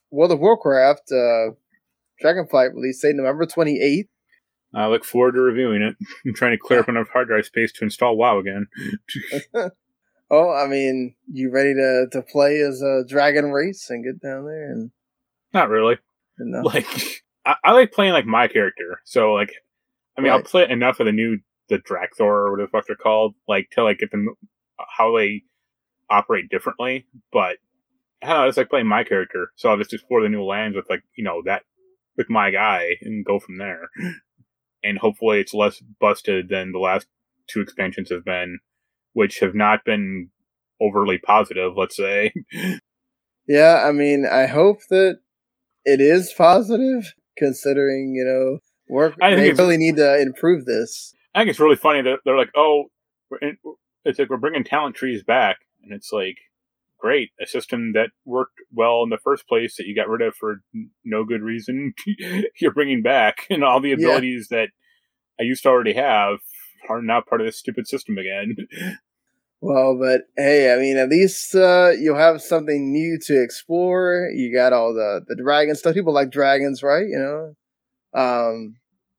World 0.10 0.32
of 0.32 0.40
Warcraft 0.40 1.12
uh, 1.12 1.54
Dragonflight 2.24 2.74
release 2.74 3.04
date 3.04 3.16
November 3.16 3.46
28th. 3.46 4.08
I 4.74 4.88
look 4.88 5.06
forward 5.06 5.34
to 5.34 5.42
reviewing 5.42 5.84
it. 5.84 5.96
I'm 6.26 6.34
trying 6.34 6.54
to 6.54 6.58
clear 6.58 6.80
up 6.80 6.90
enough 6.90 7.10
hard 7.10 7.28
drive 7.28 7.46
space 7.46 7.72
to 7.74 7.84
install 7.84 8.18
WoW 8.18 8.40
again. 8.40 8.66
oh, 10.32 10.52
I 10.52 10.66
mean, 10.66 11.14
you 11.32 11.52
ready 11.52 11.76
to, 11.76 12.08
to 12.14 12.24
play 12.24 12.62
as 12.62 12.82
a 12.82 13.04
dragon 13.08 13.52
race 13.52 13.92
and 13.92 14.04
get 14.04 14.28
down 14.28 14.46
there 14.46 14.72
and 14.72 14.90
not 15.54 15.70
really. 15.70 16.00
No. 16.40 16.62
Like 16.62 17.24
I, 17.46 17.56
I, 17.64 17.72
like 17.74 17.91
playing 17.91 18.14
like 18.14 18.26
my 18.26 18.48
character. 18.48 19.02
So 19.06 19.34
like 19.34 19.54
I 20.18 20.22
mean 20.22 20.32
right. 20.32 20.38
I'll 20.38 20.43
play 20.43 20.68
enough 20.70 21.00
of 21.00 21.06
the 21.06 21.12
new 21.12 21.39
the 21.70 21.78
Dracthyr 21.78 22.22
or 22.22 22.52
whatever 22.52 22.68
the 22.68 22.72
fuck 22.72 22.88
they're 22.88 22.96
called, 22.96 23.36
like 23.48 23.70
to 23.72 23.84
like 23.84 24.00
get 24.00 24.12
them 24.12 24.30
uh, 24.80 24.84
how 24.98 25.18
they 25.18 25.43
operate 26.10 26.50
differently. 26.50 27.06
But 27.32 27.58
I 28.22 28.28
don't 28.28 28.38
know, 28.38 28.48
it's 28.48 28.58
like 28.58 28.70
playing 28.70 28.88
my 28.88 29.04
character. 29.04 29.52
So 29.56 29.70
I'll 29.70 29.78
just 29.78 29.93
explore 29.93 30.22
the 30.22 30.30
new 30.30 30.43
lands 30.43 30.76
with 30.76 30.89
like, 30.89 31.04
you 31.16 31.24
know, 31.24 31.41
that 31.46 31.64
with 32.18 32.30
my 32.30 32.52
guy 32.52 32.91
and 33.02 33.26
go 33.26 33.39
from 33.39 33.58
there. 33.58 33.89
And 34.84 35.00
hopefully 35.00 35.39
it's 35.39 35.54
less 35.54 35.82
busted 36.00 36.50
than 36.50 36.72
the 36.72 36.80
last 36.80 37.08
two 37.48 37.60
expansions 37.60 38.10
have 38.12 38.24
been, 38.24 38.60
which 39.14 39.39
have 39.39 39.56
not 39.56 39.84
been 39.84 40.30
overly 40.80 41.18
positive, 41.18 41.74
let's 41.76 41.98
say. 41.98 42.34
Yeah, 43.48 43.84
I 43.86 43.91
mean, 43.91 44.26
I 44.26 44.48
hope 44.48 44.80
that 44.89 45.20
it 45.84 46.02
is 46.02 46.34
positive, 46.36 47.14
considering, 47.38 48.14
you 48.16 48.24
know, 48.24 48.60
work 48.94 49.16
I 49.22 49.36
they 49.36 49.52
really 49.52 49.78
need 49.78 49.98
to 49.98 50.22
improve 50.22 50.66
this. 50.66 51.14
I 51.34 51.40
think 51.40 51.50
it's 51.50 51.60
really 51.60 51.76
funny 51.76 52.02
that 52.02 52.20
they're 52.24 52.38
like, 52.38 52.52
oh, 52.56 52.86
it's 54.06 54.20
like 54.20 54.30
we're 54.30 54.38
bringing 54.38 54.64
talent 54.64 54.96
trees 54.96 55.24
back. 55.24 55.58
And 55.84 55.94
it's 55.94 56.12
like, 56.12 56.38
great. 57.06 57.32
A 57.40 57.46
system 57.46 57.94
that 57.94 58.10
worked 58.26 58.60
well 58.72 59.04
in 59.04 59.10
the 59.10 59.20
first 59.24 59.48
place 59.48 59.76
that 59.78 59.86
you 59.86 59.96
got 59.96 60.10
rid 60.10 60.22
of 60.22 60.36
for 60.36 60.62
no 61.04 61.24
good 61.24 61.42
reason, 61.42 61.94
you're 62.60 62.74
bringing 62.74 63.04
back, 63.04 63.46
and 63.50 63.64
all 63.64 63.80
the 63.80 63.92
abilities 63.92 64.48
yeah. 64.50 64.58
that 64.58 64.70
I 65.40 65.44
used 65.44 65.64
to 65.64 65.70
already 65.70 65.94
have 65.94 66.40
are 66.90 67.02
now 67.02 67.22
part 67.22 67.42
of 67.42 67.48
this 67.48 67.60
stupid 67.60 67.88
system 67.88 68.18
again. 68.18 68.56
Well, 69.66 69.97
but 69.99 70.22
hey, 70.38 70.72
I 70.72 70.78
mean, 70.78 70.95
at 70.97 71.09
least 71.09 71.55
uh, 71.55 71.89
you'll 71.99 72.18
have 72.18 72.39
something 72.39 72.91
new 72.91 73.18
to 73.26 73.41
explore. 73.41 74.30
You 74.32 74.53
got 74.53 74.74
all 74.74 74.93
the 74.93 75.22
the 75.28 75.36
dragon 75.36 75.76
stuff. 75.76 75.95
People 75.95 76.13
like 76.13 76.30
dragons, 76.30 76.84
right? 76.84 77.07
You 77.07 77.55
know, 78.13 78.20
um, 78.20 78.76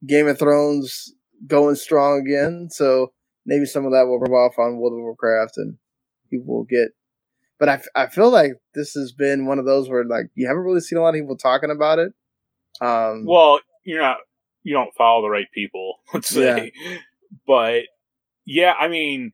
Game 0.06 0.28
of 0.28 0.38
Thrones 0.38 1.12
going 1.48 1.74
strong 1.74 2.20
again, 2.20 2.68
so 2.70 3.12
maybe 3.44 3.66
some 3.66 3.86
of 3.86 3.92
that 3.92 4.06
will 4.06 4.20
rub 4.20 4.30
off 4.30 4.56
on 4.56 4.76
World 4.76 4.92
of 4.92 5.00
Warcraft, 5.00 5.56
and 5.56 5.78
people 6.30 6.54
will 6.54 6.64
get 6.64 6.90
but 7.58 7.68
I, 7.68 7.82
I 7.94 8.06
feel 8.06 8.30
like 8.30 8.52
this 8.74 8.92
has 8.94 9.12
been 9.12 9.46
one 9.46 9.58
of 9.58 9.64
those 9.64 9.88
where 9.88 10.04
like 10.04 10.26
you 10.34 10.46
haven't 10.46 10.62
really 10.62 10.80
seen 10.80 10.98
a 10.98 11.02
lot 11.02 11.14
of 11.14 11.20
people 11.20 11.36
talking 11.36 11.70
about 11.70 11.98
it. 11.98 12.12
Um, 12.80 13.24
well, 13.24 13.60
you're 13.84 14.02
not 14.02 14.18
you 14.62 14.74
don't 14.74 14.94
follow 14.94 15.22
the 15.22 15.30
right 15.30 15.50
people, 15.52 16.00
let's 16.14 16.28
say. 16.28 16.72
Yeah. 16.74 16.98
But 17.46 17.82
yeah, 18.44 18.74
I 18.78 18.88
mean, 18.88 19.32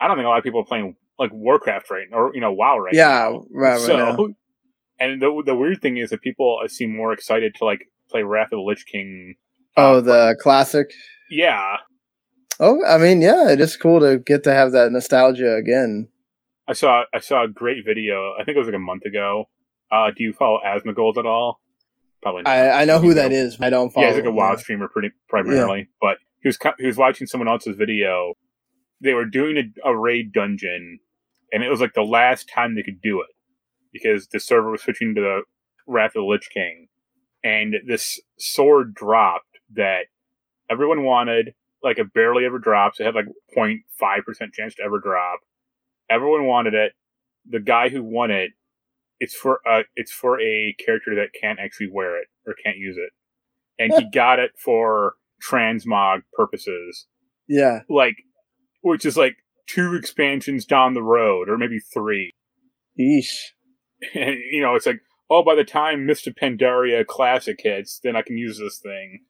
I 0.00 0.08
don't 0.08 0.16
think 0.16 0.26
a 0.26 0.28
lot 0.28 0.38
of 0.38 0.44
people 0.44 0.60
are 0.60 0.64
playing 0.64 0.96
like 1.18 1.32
Warcraft 1.32 1.90
right 1.90 2.06
or 2.12 2.34
you 2.34 2.40
know 2.40 2.52
WoW 2.52 2.78
right 2.78 2.94
yeah, 2.94 3.08
now. 3.08 3.44
right. 3.52 3.80
So, 3.80 3.96
right 3.96 4.34
and 5.00 5.20
the 5.20 5.42
the 5.44 5.54
weird 5.54 5.80
thing 5.80 5.96
is 5.96 6.10
that 6.10 6.22
people 6.22 6.60
seem 6.66 6.96
more 6.96 7.12
excited 7.12 7.54
to 7.56 7.64
like 7.64 7.90
play 8.10 8.22
Wrath 8.22 8.46
of 8.46 8.58
the 8.58 8.62
Lich 8.62 8.86
King. 8.86 9.36
Oh, 9.76 9.98
um, 9.98 10.04
the 10.04 10.36
classic. 10.40 10.92
Yeah. 11.30 11.76
Oh, 12.58 12.84
I 12.84 12.98
mean, 12.98 13.22
yeah, 13.22 13.50
it 13.50 13.60
is 13.60 13.76
cool 13.76 14.00
to 14.00 14.18
get 14.18 14.44
to 14.44 14.52
have 14.52 14.72
that 14.72 14.92
nostalgia 14.92 15.54
again. 15.54 16.08
I 16.68 16.72
saw 16.74 17.04
I 17.14 17.20
saw 17.20 17.44
a 17.44 17.48
great 17.48 17.84
video. 17.84 18.34
I 18.38 18.44
think 18.44 18.56
it 18.56 18.58
was 18.58 18.68
like 18.68 18.76
a 18.76 18.78
month 18.78 19.04
ago. 19.04 19.46
Uh, 19.90 20.10
do 20.16 20.22
you 20.22 20.32
follow 20.32 20.60
Asmongold 20.64 21.16
at 21.16 21.26
all? 21.26 21.60
Probably. 22.22 22.42
Not. 22.42 22.50
I, 22.50 22.82
I 22.82 22.84
know 22.84 22.98
who 22.98 23.14
that 23.14 23.32
is. 23.32 23.56
I 23.60 23.70
don't 23.70 23.90
follow. 23.90 24.06
Yeah, 24.06 24.12
he's 24.12 24.22
like 24.22 24.28
a 24.28 24.32
WoW 24.32 24.56
streamer, 24.56 24.88
pretty 24.88 25.10
primarily. 25.28 25.78
Yeah. 25.80 25.84
But 26.00 26.18
he 26.42 26.48
was 26.48 26.58
he 26.78 26.86
was 26.86 26.96
watching 26.96 27.26
someone 27.26 27.48
else's 27.48 27.76
video. 27.76 28.34
They 29.00 29.14
were 29.14 29.24
doing 29.24 29.56
a, 29.56 29.90
a 29.90 29.96
raid 29.96 30.32
dungeon, 30.32 31.00
and 31.52 31.62
it 31.62 31.70
was 31.70 31.80
like 31.80 31.94
the 31.94 32.02
last 32.02 32.48
time 32.52 32.74
they 32.74 32.82
could 32.82 33.00
do 33.00 33.20
it 33.20 33.34
because 33.92 34.28
the 34.28 34.40
server 34.40 34.70
was 34.70 34.82
switching 34.82 35.14
to 35.14 35.20
the 35.20 35.42
Wrath 35.86 36.10
of 36.10 36.22
the 36.22 36.24
Lich 36.24 36.48
King, 36.52 36.88
and 37.42 37.76
this 37.86 38.20
sword 38.38 38.94
dropped 38.94 39.58
that 39.74 40.06
everyone 40.70 41.04
wanted. 41.04 41.54
Like 41.82 41.98
it 41.98 42.12
barely 42.12 42.44
ever 42.44 42.58
drops. 42.58 43.00
It 43.00 43.06
had 43.06 43.14
like 43.14 43.24
0.5 43.56 44.24
percent 44.24 44.52
chance 44.52 44.74
to 44.74 44.82
ever 44.82 44.98
drop 44.98 45.40
Everyone 46.10 46.44
wanted 46.44 46.74
it. 46.74 46.92
The 47.48 47.60
guy 47.60 47.88
who 47.88 48.02
won 48.02 48.32
it, 48.32 48.50
it's 49.20 49.34
for 49.34 49.60
uh, 49.66 49.84
it's 49.94 50.12
for 50.12 50.40
a 50.40 50.74
character 50.84 51.14
that 51.14 51.28
can't 51.40 51.60
actually 51.60 51.88
wear 51.90 52.18
it 52.20 52.26
or 52.46 52.54
can't 52.64 52.76
use 52.76 52.96
it, 52.98 53.12
and 53.78 53.92
he 53.94 54.10
got 54.14 54.40
it 54.40 54.50
for 54.58 55.14
transmog 55.48 56.22
purposes. 56.32 57.06
Yeah, 57.48 57.82
like 57.88 58.16
which 58.82 59.04
is 59.04 59.16
like 59.16 59.36
two 59.66 59.94
expansions 59.94 60.64
down 60.64 60.94
the 60.94 61.02
road, 61.02 61.48
or 61.48 61.58
maybe 61.58 61.78
three. 61.78 62.32
Yeesh. 62.98 63.50
And 64.14 64.36
you 64.50 64.62
know, 64.62 64.74
it's 64.74 64.86
like, 64.86 65.00
oh, 65.28 65.42
by 65.42 65.54
the 65.54 65.64
time 65.64 66.06
Mists 66.06 66.26
of 66.26 66.34
Pandaria 66.34 67.06
Classic 67.06 67.58
hits, 67.62 68.00
then 68.02 68.16
I 68.16 68.22
can 68.22 68.38
use 68.38 68.58
this 68.58 68.78
thing. 68.78 69.20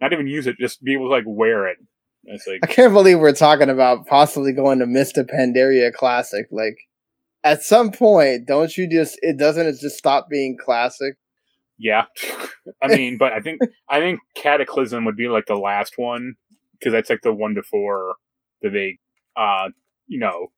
Not 0.00 0.12
even 0.12 0.26
use 0.26 0.46
it, 0.46 0.56
just 0.58 0.82
be 0.82 0.94
able 0.94 1.06
to 1.06 1.10
like 1.10 1.24
wear 1.26 1.66
it. 1.66 1.78
It's 2.24 2.46
Like, 2.46 2.60
I 2.62 2.66
can't 2.66 2.92
believe 2.92 3.18
we're 3.18 3.32
talking 3.32 3.70
about 3.70 4.06
possibly 4.06 4.52
going 4.52 4.78
to 4.78 4.86
Mists 4.86 5.18
of 5.18 5.26
Pandaria 5.26 5.92
Classic. 5.92 6.46
Like, 6.50 6.78
at 7.42 7.62
some 7.62 7.90
point, 7.90 8.46
don't 8.46 8.76
you 8.76 8.88
just 8.88 9.18
it 9.22 9.38
doesn't 9.38 9.66
it 9.66 9.80
just 9.80 9.98
stop 9.98 10.28
being 10.28 10.56
classic? 10.62 11.14
Yeah, 11.78 12.04
I 12.82 12.88
mean, 12.88 13.16
but 13.18 13.32
I 13.32 13.40
think 13.40 13.60
I 13.88 14.00
think 14.00 14.20
Cataclysm 14.36 15.04
would 15.06 15.16
be 15.16 15.28
like 15.28 15.46
the 15.46 15.56
last 15.56 15.94
one 15.96 16.34
because 16.78 16.92
that's 16.92 17.10
like 17.10 17.22
the 17.22 17.32
one 17.32 17.54
before 17.54 18.16
the 18.62 18.70
big, 18.70 18.98
uh, 19.36 19.68
you 20.06 20.18
know, 20.18 20.48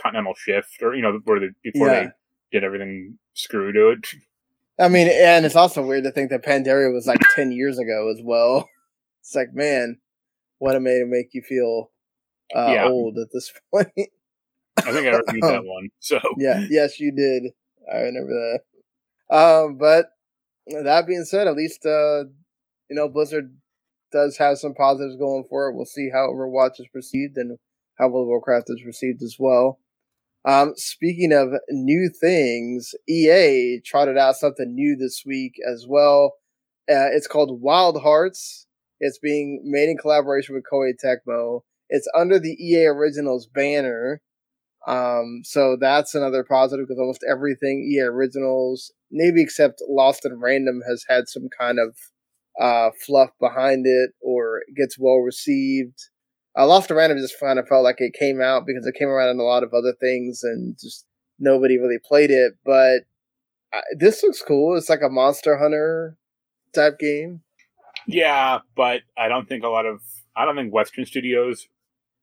continental 0.00 0.34
shift 0.34 0.82
or 0.82 0.94
you 0.94 1.02
know 1.02 1.18
where 1.24 1.40
the 1.40 1.50
before 1.62 1.88
yeah. 1.88 2.04
they 2.04 2.08
did 2.52 2.64
everything 2.64 3.18
screw 3.34 3.72
to 3.72 3.90
it. 3.90 4.06
I 4.80 4.88
mean, 4.88 5.08
and 5.08 5.44
it's 5.44 5.56
also 5.56 5.84
weird 5.84 6.04
to 6.04 6.12
think 6.12 6.30
that 6.30 6.44
Pandaria 6.44 6.92
was 6.92 7.06
like 7.06 7.20
ten 7.34 7.52
years 7.52 7.78
ago 7.78 8.10
as 8.10 8.20
well. 8.22 8.68
It's 9.20 9.34
like, 9.34 9.52
man, 9.52 9.98
what 10.58 10.74
a 10.74 10.78
way 10.78 11.00
to 11.00 11.04
make 11.04 11.34
you 11.34 11.42
feel 11.42 11.90
uh, 12.56 12.70
yeah. 12.72 12.88
old 12.88 13.18
at 13.18 13.28
this 13.30 13.52
point. 13.70 13.88
I 14.78 14.92
think 14.92 15.06
I 15.06 15.18
reviewed 15.18 15.42
that 15.42 15.64
one. 15.64 15.88
So 15.98 16.18
yeah, 16.38 16.64
yes, 16.70 16.98
you 16.98 17.12
did. 17.12 17.52
I 17.92 17.98
remember 17.98 18.30
that. 19.28 19.36
Um, 19.36 19.76
but 19.76 20.06
that 20.66 21.06
being 21.06 21.24
said, 21.24 21.46
at 21.46 21.56
least 21.56 21.84
uh, 21.84 22.24
you 22.88 22.96
know 22.96 23.08
Blizzard 23.08 23.54
does 24.12 24.38
have 24.38 24.56
some 24.56 24.72
positives 24.72 25.16
going 25.16 25.44
for 25.50 25.68
it. 25.68 25.74
We'll 25.74 25.84
see 25.84 26.08
how 26.10 26.28
Overwatch 26.28 26.80
is 26.80 26.88
perceived 26.90 27.36
and 27.36 27.58
how 27.98 28.08
World 28.08 28.24
of 28.24 28.28
Warcraft 28.28 28.66
is 28.68 28.84
received 28.84 29.22
as 29.22 29.36
well. 29.38 29.80
Um, 30.44 30.72
speaking 30.76 31.32
of 31.32 31.48
new 31.68 32.10
things, 32.20 32.94
EA 33.08 33.80
trotted 33.84 34.16
out 34.16 34.36
something 34.36 34.74
new 34.74 34.96
this 34.96 35.24
week 35.26 35.54
as 35.70 35.86
well. 35.88 36.34
Uh, 36.90 37.10
it's 37.12 37.26
called 37.26 37.60
Wild 37.60 38.00
Hearts. 38.02 38.66
It's 39.00 39.18
being 39.18 39.62
made 39.64 39.88
in 39.90 39.98
collaboration 39.98 40.54
with 40.54 40.64
Koei 40.72 40.92
Tecmo. 40.92 41.60
It's 41.88 42.08
under 42.16 42.38
the 42.38 42.56
EA 42.60 42.86
Originals 42.86 43.46
banner. 43.46 44.22
Um, 44.86 45.42
so 45.44 45.76
that's 45.78 46.14
another 46.14 46.44
positive 46.44 46.86
because 46.86 47.00
almost 47.00 47.24
everything 47.30 47.88
EA 47.92 48.04
Originals, 48.04 48.92
maybe 49.10 49.42
except 49.42 49.82
Lost 49.88 50.24
in 50.24 50.40
Random, 50.40 50.80
has 50.88 51.04
had 51.08 51.28
some 51.28 51.48
kind 51.58 51.78
of 51.78 51.96
uh, 52.60 52.90
fluff 53.04 53.30
behind 53.40 53.86
it 53.86 54.10
or 54.22 54.62
gets 54.76 54.98
well 54.98 55.18
received. 55.18 55.98
Uh, 56.56 56.66
Lost 56.66 56.90
in 56.90 56.96
Random 56.96 57.18
just 57.18 57.38
kind 57.38 57.58
of 57.58 57.68
felt 57.68 57.84
like 57.84 58.00
it 58.00 58.14
came 58.18 58.40
out 58.40 58.64
because 58.66 58.86
it 58.86 58.94
came 58.98 59.08
around 59.08 59.30
in 59.30 59.38
a 59.38 59.44
lot 59.44 59.62
of 59.62 59.72
other 59.72 59.94
things 60.00 60.42
and 60.42 60.76
just 60.78 61.06
nobody 61.38 61.78
really 61.78 61.98
played 62.02 62.30
it. 62.30 62.54
But 62.64 63.00
uh, 63.72 63.82
this 63.98 64.22
looks 64.22 64.42
cool. 64.42 64.76
It's 64.76 64.88
like 64.88 65.02
a 65.02 65.08
Monster 65.08 65.58
Hunter 65.58 66.16
type 66.74 66.98
game. 66.98 67.42
Yeah, 68.06 68.60
but 68.76 69.02
I 69.16 69.28
don't 69.28 69.48
think 69.48 69.64
a 69.64 69.68
lot 69.68 69.86
of 69.86 70.00
I 70.36 70.44
don't 70.44 70.56
think 70.56 70.72
Western 70.72 71.04
studios 71.04 71.68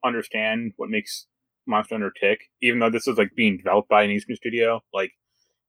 understand 0.03 0.73
what 0.78 0.89
makes 0.89 1.28
Monster 1.67 1.95
Hunter 1.95 2.11
tick. 2.19 2.39
Even 2.61 2.80
though 2.80 2.89
this 2.89 3.07
is 3.07 3.17
like 3.17 3.36
being 3.36 3.57
developed 3.57 3.89
by 3.89 4.03
an 4.03 4.11
Eastern 4.11 4.36
studio, 4.36 4.82
like 4.93 5.11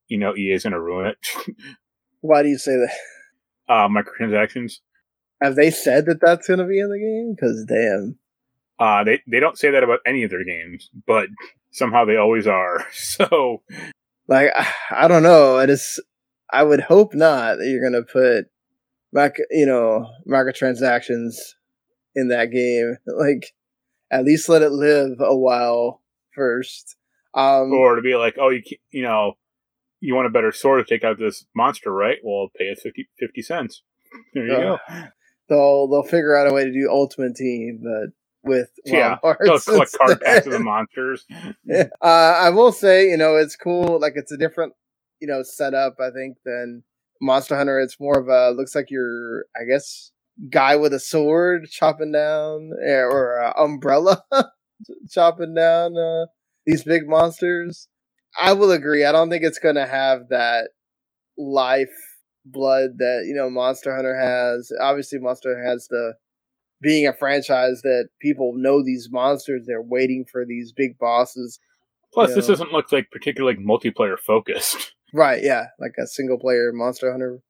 you 0.08 0.18
know, 0.18 0.36
EA 0.36 0.52
is 0.52 0.62
going 0.62 0.72
to 0.72 0.80
ruin 0.80 1.06
it. 1.06 1.18
Why 2.20 2.42
do 2.42 2.48
you 2.48 2.58
say 2.58 2.72
that? 2.72 2.94
uh, 3.68 3.88
microtransactions. 3.88 4.74
Have 5.42 5.56
they 5.56 5.70
said 5.70 6.06
that 6.06 6.20
that's 6.20 6.46
going 6.46 6.60
to 6.60 6.66
be 6.66 6.80
in 6.80 6.88
the 6.88 6.98
game? 6.98 7.34
Because 7.34 7.64
damn. 7.66 8.18
Uh, 8.78 9.04
they 9.04 9.22
they 9.26 9.40
don't 9.40 9.58
say 9.58 9.70
that 9.70 9.84
about 9.84 10.00
any 10.06 10.22
of 10.22 10.30
their 10.30 10.44
games, 10.44 10.90
but 11.06 11.28
somehow 11.70 12.04
they 12.04 12.16
always 12.16 12.46
are. 12.46 12.86
So, 12.92 13.62
like, 14.28 14.50
I 14.90 15.08
don't 15.08 15.22
know. 15.22 15.56
I 15.56 15.66
just, 15.66 16.00
I 16.52 16.62
would 16.62 16.80
hope 16.80 17.14
not 17.14 17.56
that 17.56 17.66
you're 17.66 17.88
gonna 17.88 18.04
put, 18.04 18.46
mac, 19.12 19.36
you 19.50 19.66
know, 19.66 20.06
microtransactions 20.28 21.36
in 22.14 22.28
that 22.28 22.50
game. 22.50 22.96
Like, 23.06 23.52
at 24.10 24.24
least 24.24 24.48
let 24.48 24.62
it 24.62 24.72
live 24.72 25.18
a 25.20 25.36
while 25.36 26.02
first. 26.34 26.96
Um, 27.34 27.72
or 27.72 27.96
to 27.96 28.02
be 28.02 28.14
like, 28.14 28.36
oh, 28.40 28.50
you 28.50 28.62
you 28.90 29.02
know, 29.02 29.34
you 30.00 30.14
want 30.14 30.26
a 30.26 30.30
better 30.30 30.52
sword 30.52 30.86
to 30.86 30.94
take 30.94 31.04
out 31.04 31.18
this 31.18 31.44
monster, 31.54 31.92
right? 31.92 32.18
Well, 32.22 32.48
pay 32.56 32.70
us 32.70 32.80
50, 32.82 33.08
50 33.18 33.42
cents. 33.42 33.82
There 34.34 34.46
you 34.46 34.54
uh, 34.54 34.60
go. 34.60 34.78
They'll 35.48 35.88
they'll 35.88 36.02
figure 36.02 36.36
out 36.36 36.50
a 36.50 36.54
way 36.54 36.64
to 36.64 36.72
do 36.72 36.88
Ultimate 36.90 37.36
Team, 37.36 37.80
but 37.82 38.12
with 38.46 38.70
yeah, 38.84 39.18
they'll 39.44 39.58
collect 39.58 39.96
card 39.98 40.20
packs 40.20 40.46
of 40.46 40.52
the 40.52 40.60
monsters. 40.60 41.26
yeah. 41.64 41.88
uh, 42.02 42.06
I 42.38 42.50
will 42.50 42.72
say, 42.72 43.10
you 43.10 43.16
know, 43.16 43.36
it's 43.36 43.56
cool. 43.56 44.00
Like 44.00 44.14
it's 44.16 44.32
a 44.32 44.36
different, 44.36 44.72
you 45.20 45.26
know, 45.26 45.42
setup. 45.42 45.96
I 46.00 46.10
think 46.10 46.38
than 46.44 46.84
Monster 47.20 47.56
Hunter. 47.56 47.80
It's 47.80 48.00
more 48.00 48.18
of 48.18 48.28
a 48.28 48.50
looks 48.56 48.74
like 48.74 48.90
you're, 48.90 49.46
I 49.56 49.64
guess, 49.68 50.12
guy 50.50 50.76
with 50.76 50.92
a 50.92 51.00
sword 51.00 51.68
chopping 51.70 52.12
down, 52.12 52.70
eh, 52.84 53.00
or 53.02 53.40
umbrella 53.58 54.22
chopping 55.10 55.54
down 55.54 55.96
uh, 55.96 56.26
these 56.64 56.84
big 56.84 57.08
monsters. 57.08 57.88
I 58.38 58.52
will 58.52 58.70
agree. 58.70 59.04
I 59.04 59.12
don't 59.12 59.30
think 59.30 59.44
it's 59.44 59.58
going 59.58 59.76
to 59.76 59.86
have 59.86 60.28
that 60.28 60.68
life 61.38 61.88
blood 62.44 62.98
that 62.98 63.24
you 63.26 63.34
know 63.34 63.50
Monster 63.50 63.94
Hunter 63.94 64.16
has. 64.16 64.70
Obviously, 64.80 65.18
Monster 65.18 65.54
Hunter 65.54 65.68
has 65.68 65.88
the 65.88 66.14
being 66.80 67.06
a 67.06 67.12
franchise 67.12 67.82
that 67.82 68.08
people 68.20 68.52
know 68.54 68.82
these 68.82 69.08
monsters. 69.10 69.64
They're 69.66 69.82
waiting 69.82 70.24
for 70.30 70.44
these 70.44 70.72
big 70.72 70.98
bosses. 70.98 71.58
Plus, 72.12 72.34
this 72.34 72.48
know. 72.48 72.54
doesn't 72.54 72.72
look 72.72 72.92
like 72.92 73.10
particularly 73.10 73.58
multiplayer 73.58 74.18
focused. 74.18 74.92
Right? 75.12 75.42
Yeah, 75.42 75.66
like 75.78 75.94
a 76.02 76.06
single 76.06 76.36
player 76.36 76.72
Monster 76.74 77.12
Hunter. 77.12 77.40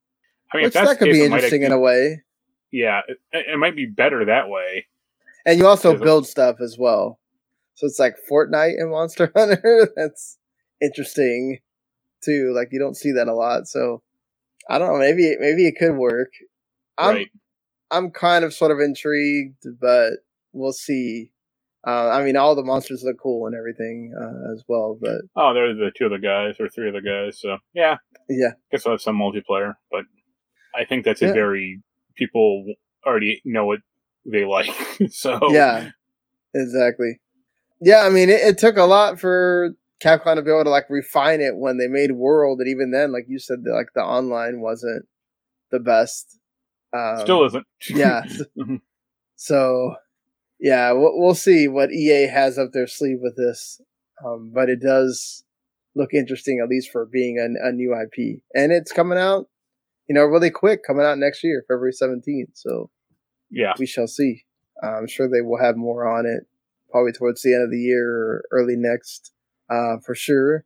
I 0.52 0.58
mean, 0.58 0.70
that 0.70 0.98
could 0.98 1.10
be 1.10 1.24
interesting 1.24 1.62
in 1.62 1.72
a 1.72 1.78
way. 1.78 2.22
Yeah, 2.70 3.00
it, 3.08 3.18
it, 3.32 3.58
might 3.58 3.74
be 3.74 3.86
better 3.86 4.26
that 4.26 4.50
way. 4.50 4.86
And 5.46 5.58
you 5.58 5.66
also 5.66 5.96
build 5.98 6.26
stuff 6.26 6.56
as 6.60 6.76
well. 6.78 7.18
So 7.74 7.86
it's 7.86 7.98
like 7.98 8.16
Fortnite 8.30 8.74
and 8.78 8.90
Monster 8.90 9.32
Hunter. 9.36 9.90
That's 9.96 10.38
interesting 10.82 11.60
too. 12.22 12.52
Like 12.54 12.68
you 12.72 12.78
don't 12.78 12.96
see 12.96 13.12
that 13.12 13.26
a 13.26 13.34
lot. 13.34 13.68
So 13.68 14.02
I 14.68 14.78
don't 14.78 14.92
know. 14.92 14.98
Maybe 14.98 15.34
maybe 15.40 15.66
it 15.66 15.76
could 15.78 15.96
work. 15.96 16.32
I'm 16.98 17.14
right. 17.14 17.30
I'm 17.90 18.10
kind 18.10 18.44
of 18.44 18.52
sort 18.52 18.70
of 18.70 18.80
intrigued, 18.80 19.64
but 19.80 20.14
we'll 20.52 20.72
see. 20.72 21.32
Uh, 21.86 22.10
I 22.10 22.24
mean, 22.24 22.36
all 22.36 22.56
the 22.56 22.64
monsters 22.64 23.02
look 23.04 23.16
cool 23.22 23.46
and 23.46 23.54
everything 23.54 24.12
uh, 24.20 24.52
as 24.52 24.64
well. 24.66 24.98
But 25.00 25.20
oh, 25.36 25.54
they're 25.54 25.74
the 25.74 25.92
two 25.96 26.06
other 26.06 26.18
guys 26.18 26.56
or 26.58 26.68
three 26.68 26.88
other 26.88 27.00
guys. 27.00 27.40
So 27.40 27.58
yeah, 27.74 27.96
yeah. 28.28 28.52
Guess 28.72 28.86
I'll 28.86 28.94
have 28.94 29.00
some 29.00 29.16
multiplayer, 29.16 29.74
but 29.90 30.04
I 30.74 30.84
think 30.84 31.04
that's 31.04 31.22
yeah. 31.22 31.28
a 31.28 31.32
very 31.32 31.80
people 32.16 32.64
already 33.06 33.40
know 33.44 33.66
what 33.66 33.80
they 34.24 34.44
like. 34.44 34.70
so 35.10 35.38
yeah, 35.52 35.90
exactly. 36.54 37.20
Yeah, 37.80 38.02
I 38.02 38.10
mean, 38.10 38.30
it, 38.30 38.40
it 38.40 38.58
took 38.58 38.76
a 38.76 38.84
lot 38.84 39.20
for 39.20 39.74
Capcom 40.02 40.36
to 40.36 40.42
be 40.42 40.50
able 40.50 40.64
to 40.64 40.70
like 40.70 40.90
refine 40.90 41.40
it 41.40 41.56
when 41.56 41.78
they 41.78 41.88
made 41.88 42.12
World, 42.12 42.60
and 42.60 42.68
even 42.68 42.90
then, 42.90 43.12
like 43.12 43.26
you 43.28 43.38
said, 43.38 43.64
the, 43.64 43.72
like 43.72 43.88
the 43.94 44.02
online 44.02 44.60
wasn't 44.60 45.06
the 45.70 45.80
best. 45.80 46.38
Um, 46.92 47.20
Still 47.20 47.44
isn't. 47.44 47.66
yeah. 47.90 48.22
So, 49.38 49.94
yeah, 50.58 50.92
we'll, 50.92 51.12
we'll, 51.14 51.34
see 51.34 51.68
what 51.68 51.92
EA 51.92 52.26
has 52.26 52.58
up 52.58 52.72
their 52.72 52.86
sleeve 52.86 53.18
with 53.20 53.36
this, 53.36 53.82
um, 54.24 54.50
but 54.54 54.70
it 54.70 54.80
does 54.80 55.44
look 55.94 56.14
interesting, 56.14 56.58
at 56.58 56.70
least 56.70 56.90
for 56.90 57.04
being 57.04 57.38
a, 57.38 57.68
a 57.68 57.70
new 57.70 57.94
IP, 57.94 58.40
and 58.54 58.72
it's 58.72 58.92
coming 58.92 59.18
out, 59.18 59.50
you 60.08 60.14
know, 60.14 60.24
really 60.24 60.48
quick, 60.48 60.80
coming 60.86 61.04
out 61.04 61.18
next 61.18 61.44
year, 61.44 61.62
February 61.68 61.92
seventeenth. 61.92 62.52
So, 62.54 62.88
yeah, 63.50 63.74
we 63.78 63.84
shall 63.84 64.06
see. 64.06 64.46
I'm 64.82 65.06
sure 65.06 65.28
they 65.28 65.42
will 65.42 65.60
have 65.60 65.76
more 65.76 66.08
on 66.08 66.24
it, 66.24 66.46
probably 66.90 67.12
towards 67.12 67.42
the 67.42 67.52
end 67.52 67.64
of 67.64 67.70
the 67.70 67.78
year 67.78 68.08
or 68.08 68.44
early 68.52 68.76
next 68.76 69.32
uh, 69.70 69.98
for 70.04 70.14
sure. 70.14 70.64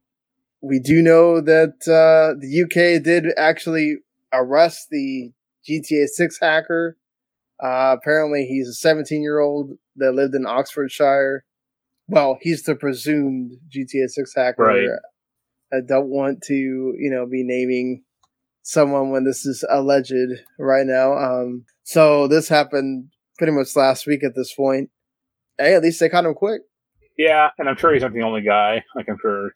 We 0.61 0.79
do 0.79 1.03
know 1.03 1.41
that 1.41 1.89
uh, 1.89 2.39
the 2.39 2.63
UK 2.65 3.03
did 3.03 3.27
actually 3.37 3.99
arrest 4.33 4.89
the 4.91 5.33
GTA 5.69 6.07
6 6.07 6.39
hacker. 6.41 6.97
Uh, 7.63 7.97
apparently, 7.99 8.47
he's 8.47 8.69
a 8.69 8.73
17 8.73 9.23
year 9.23 9.39
old 9.39 9.73
that 9.97 10.13
lived 10.13 10.35
in 10.35 10.47
Oxfordshire. 10.47 11.45
Well, 12.09 12.39
he's 12.41 12.63
the 12.63 12.75
presumed 12.75 13.53
GTA 13.75 14.09
6 14.09 14.33
hacker. 14.35 14.63
Right. 14.63 14.89
I 15.73 15.81
don't 15.87 16.09
want 16.09 16.43
to, 16.45 16.55
you 16.55 17.11
know, 17.11 17.27
be 17.27 17.45
naming 17.45 18.03
someone 18.63 19.11
when 19.11 19.25
this 19.25 19.47
is 19.47 19.65
alleged 19.71 20.13
right 20.59 20.87
now. 20.87 21.13
Um, 21.17 21.65
so 21.83 22.27
this 22.27 22.49
happened 22.49 23.11
pretty 23.39 23.53
much 23.53 23.77
last 23.77 24.07
week 24.07 24.25
at 24.25 24.35
this 24.35 24.53
point. 24.55 24.91
Hey, 25.59 25.75
at 25.75 25.83
least 25.83 26.01
they 26.01 26.09
caught 26.09 26.25
him 26.25 26.35
quick. 26.35 26.63
Yeah, 27.17 27.51
and 27.59 27.69
I'm 27.69 27.77
sure 27.77 27.93
he's 27.93 28.03
not 28.03 28.15
the 28.15 28.23
only 28.23 28.43
guy. 28.43 28.83
Like 28.97 29.09
I'm 29.09 29.19
sure 29.21 29.51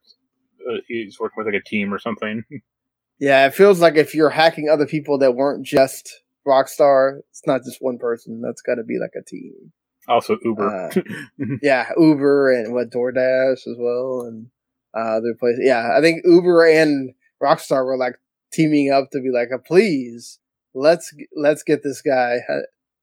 uh, 0.71 0.77
he's 0.87 1.19
working 1.19 1.37
with 1.39 1.47
like 1.47 1.61
a 1.61 1.69
team 1.69 1.93
or 1.93 1.99
something. 1.99 2.45
Yeah, 3.19 3.47
it 3.47 3.55
feels 3.55 3.81
like 3.81 3.97
if 3.97 4.15
you're 4.15 4.31
hacking 4.31 4.69
other 4.69 4.87
people 4.87 5.19
that 5.19 5.35
weren't 5.35 5.65
just 5.65 6.23
Rockstar, 6.47 7.21
it's 7.31 7.47
not 7.47 7.63
just 7.65 7.79
one 7.81 7.99
person. 7.99 8.41
That's 8.41 8.63
got 8.63 8.77
to 8.77 8.85
be 8.85 8.99
like 9.01 9.13
a 9.19 9.25
team. 9.25 9.73
Also 10.09 10.37
Uber. 10.43 10.91
Uh, 10.95 11.01
yeah, 11.63 11.91
Uber 11.97 12.53
and 12.53 12.75
what 12.75 12.91
DoorDash 12.91 13.67
as 13.67 13.77
well, 13.79 14.23
and 14.27 14.49
uh, 14.95 15.17
other 15.17 15.35
places. 15.39 15.61
Yeah, 15.63 15.97
I 15.97 16.01
think 16.01 16.23
Uber 16.25 16.67
and 16.67 17.15
Rockstar 17.43 17.85
were 17.85 17.97
like 17.97 18.17
teaming 18.53 18.91
up 18.91 19.11
to 19.13 19.21
be 19.21 19.31
like, 19.31 19.49
please 19.67 20.39
let's 20.75 21.15
let's 21.35 21.63
get 21.63 21.83
this 21.83 22.03
guy. 22.03 22.39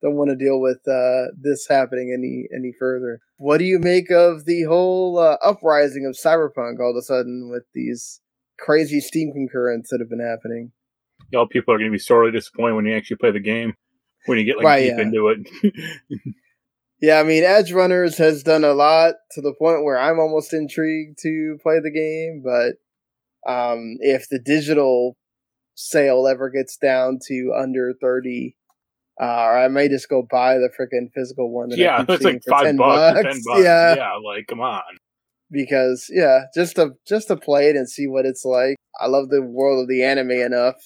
don't 0.02 0.16
want 0.16 0.30
to 0.30 0.36
deal 0.36 0.60
with 0.60 0.86
uh, 0.88 1.32
this 1.38 1.66
happening 1.68 2.14
any 2.16 2.48
any 2.54 2.72
further. 2.78 3.20
What 3.36 3.58
do 3.58 3.64
you 3.64 3.78
make 3.78 4.10
of 4.10 4.44
the 4.44 4.62
whole 4.62 5.18
uh, 5.18 5.36
uprising 5.44 6.06
of 6.06 6.14
Cyberpunk 6.16 6.80
all 6.80 6.90
of 6.90 6.96
a 6.96 7.02
sudden 7.02 7.50
with 7.50 7.64
these 7.74 8.20
crazy 8.58 9.00
Steam 9.00 9.32
concurrents 9.32 9.90
that 9.90 10.00
have 10.00 10.10
been 10.10 10.20
happening? 10.20 10.72
You 11.30 11.38
know, 11.38 11.46
people 11.46 11.74
are 11.74 11.78
going 11.78 11.90
to 11.90 11.94
be 11.94 11.98
sorely 11.98 12.32
disappointed 12.32 12.74
when 12.74 12.86
you 12.86 12.94
actually 12.94 13.16
play 13.16 13.30
the 13.30 13.40
game 13.40 13.74
when 14.26 14.38
you 14.38 14.44
get 14.44 14.56
like 14.56 14.66
right, 14.66 14.82
deep 14.82 14.94
yeah. 14.96 15.02
into 15.02 15.28
it. 15.28 16.34
yeah, 17.00 17.20
I 17.20 17.22
mean, 17.22 17.42
Edgerunners 17.42 18.18
has 18.18 18.42
done 18.42 18.64
a 18.64 18.74
lot 18.74 19.14
to 19.32 19.40
the 19.40 19.54
point 19.58 19.84
where 19.84 19.98
I'm 19.98 20.18
almost 20.18 20.52
intrigued 20.52 21.18
to 21.22 21.58
play 21.62 21.80
the 21.80 21.90
game, 21.90 22.42
but 22.44 22.76
um, 23.50 23.96
if 24.00 24.28
the 24.28 24.38
digital 24.38 25.16
sale 25.74 26.26
ever 26.26 26.50
gets 26.50 26.76
down 26.76 27.18
to 27.28 27.52
under 27.56 27.94
30 28.00 28.56
uh, 29.20 29.24
or 29.24 29.58
I 29.58 29.68
may 29.68 29.88
just 29.88 30.08
go 30.08 30.26
buy 30.30 30.54
the 30.54 30.68
freaking 30.78 31.10
physical 31.14 31.50
one. 31.50 31.70
yeah, 31.70 32.04
it's 32.08 32.22
like 32.24 32.42
five 32.48 32.76
bucks, 32.76 33.22
bucks. 33.22 33.34
10 33.36 33.42
bucks. 33.46 33.62
Yeah, 33.62 33.94
yeah, 33.94 34.12
like 34.24 34.46
come 34.46 34.60
on. 34.60 34.82
Because 35.50 36.10
yeah, 36.10 36.44
just 36.54 36.76
to 36.76 36.90
just 37.06 37.28
to 37.28 37.36
play 37.36 37.68
it 37.68 37.76
and 37.76 37.88
see 37.88 38.06
what 38.06 38.26
it's 38.26 38.44
like. 38.44 38.76
I 38.98 39.06
love 39.06 39.28
the 39.28 39.42
world 39.42 39.82
of 39.82 39.88
the 39.88 40.02
anime 40.02 40.30
enough. 40.30 40.76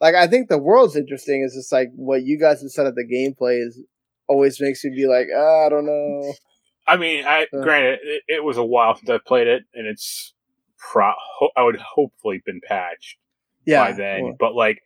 Like 0.00 0.14
I 0.14 0.26
think 0.26 0.48
the 0.48 0.58
world's 0.58 0.96
interesting. 0.96 1.42
It's 1.44 1.54
just 1.54 1.72
like 1.72 1.88
what 1.94 2.24
you 2.24 2.38
guys 2.38 2.60
have 2.60 2.70
said 2.70 2.86
of 2.86 2.94
the 2.94 3.06
gameplay 3.06 3.64
is 3.64 3.80
always 4.28 4.60
makes 4.60 4.84
me 4.84 4.90
be 4.94 5.06
like, 5.06 5.28
oh, 5.34 5.66
I 5.66 5.68
don't 5.68 5.86
know. 5.86 6.32
I 6.86 6.96
mean, 6.96 7.24
I 7.24 7.44
uh, 7.44 7.62
granted 7.62 8.00
it, 8.02 8.22
it, 8.28 8.44
was 8.44 8.58
a 8.58 8.64
while 8.64 8.94
since 8.94 9.08
I 9.08 9.18
played 9.24 9.46
it, 9.46 9.62
and 9.72 9.86
it's 9.86 10.34
pro. 10.78 11.12
I 11.56 11.62
would 11.62 11.78
hopefully 11.80 12.42
been 12.44 12.60
patched 12.62 13.16
yeah, 13.64 13.84
by 13.84 13.92
then. 13.92 14.22
Well, 14.22 14.36
but 14.38 14.54
like 14.54 14.80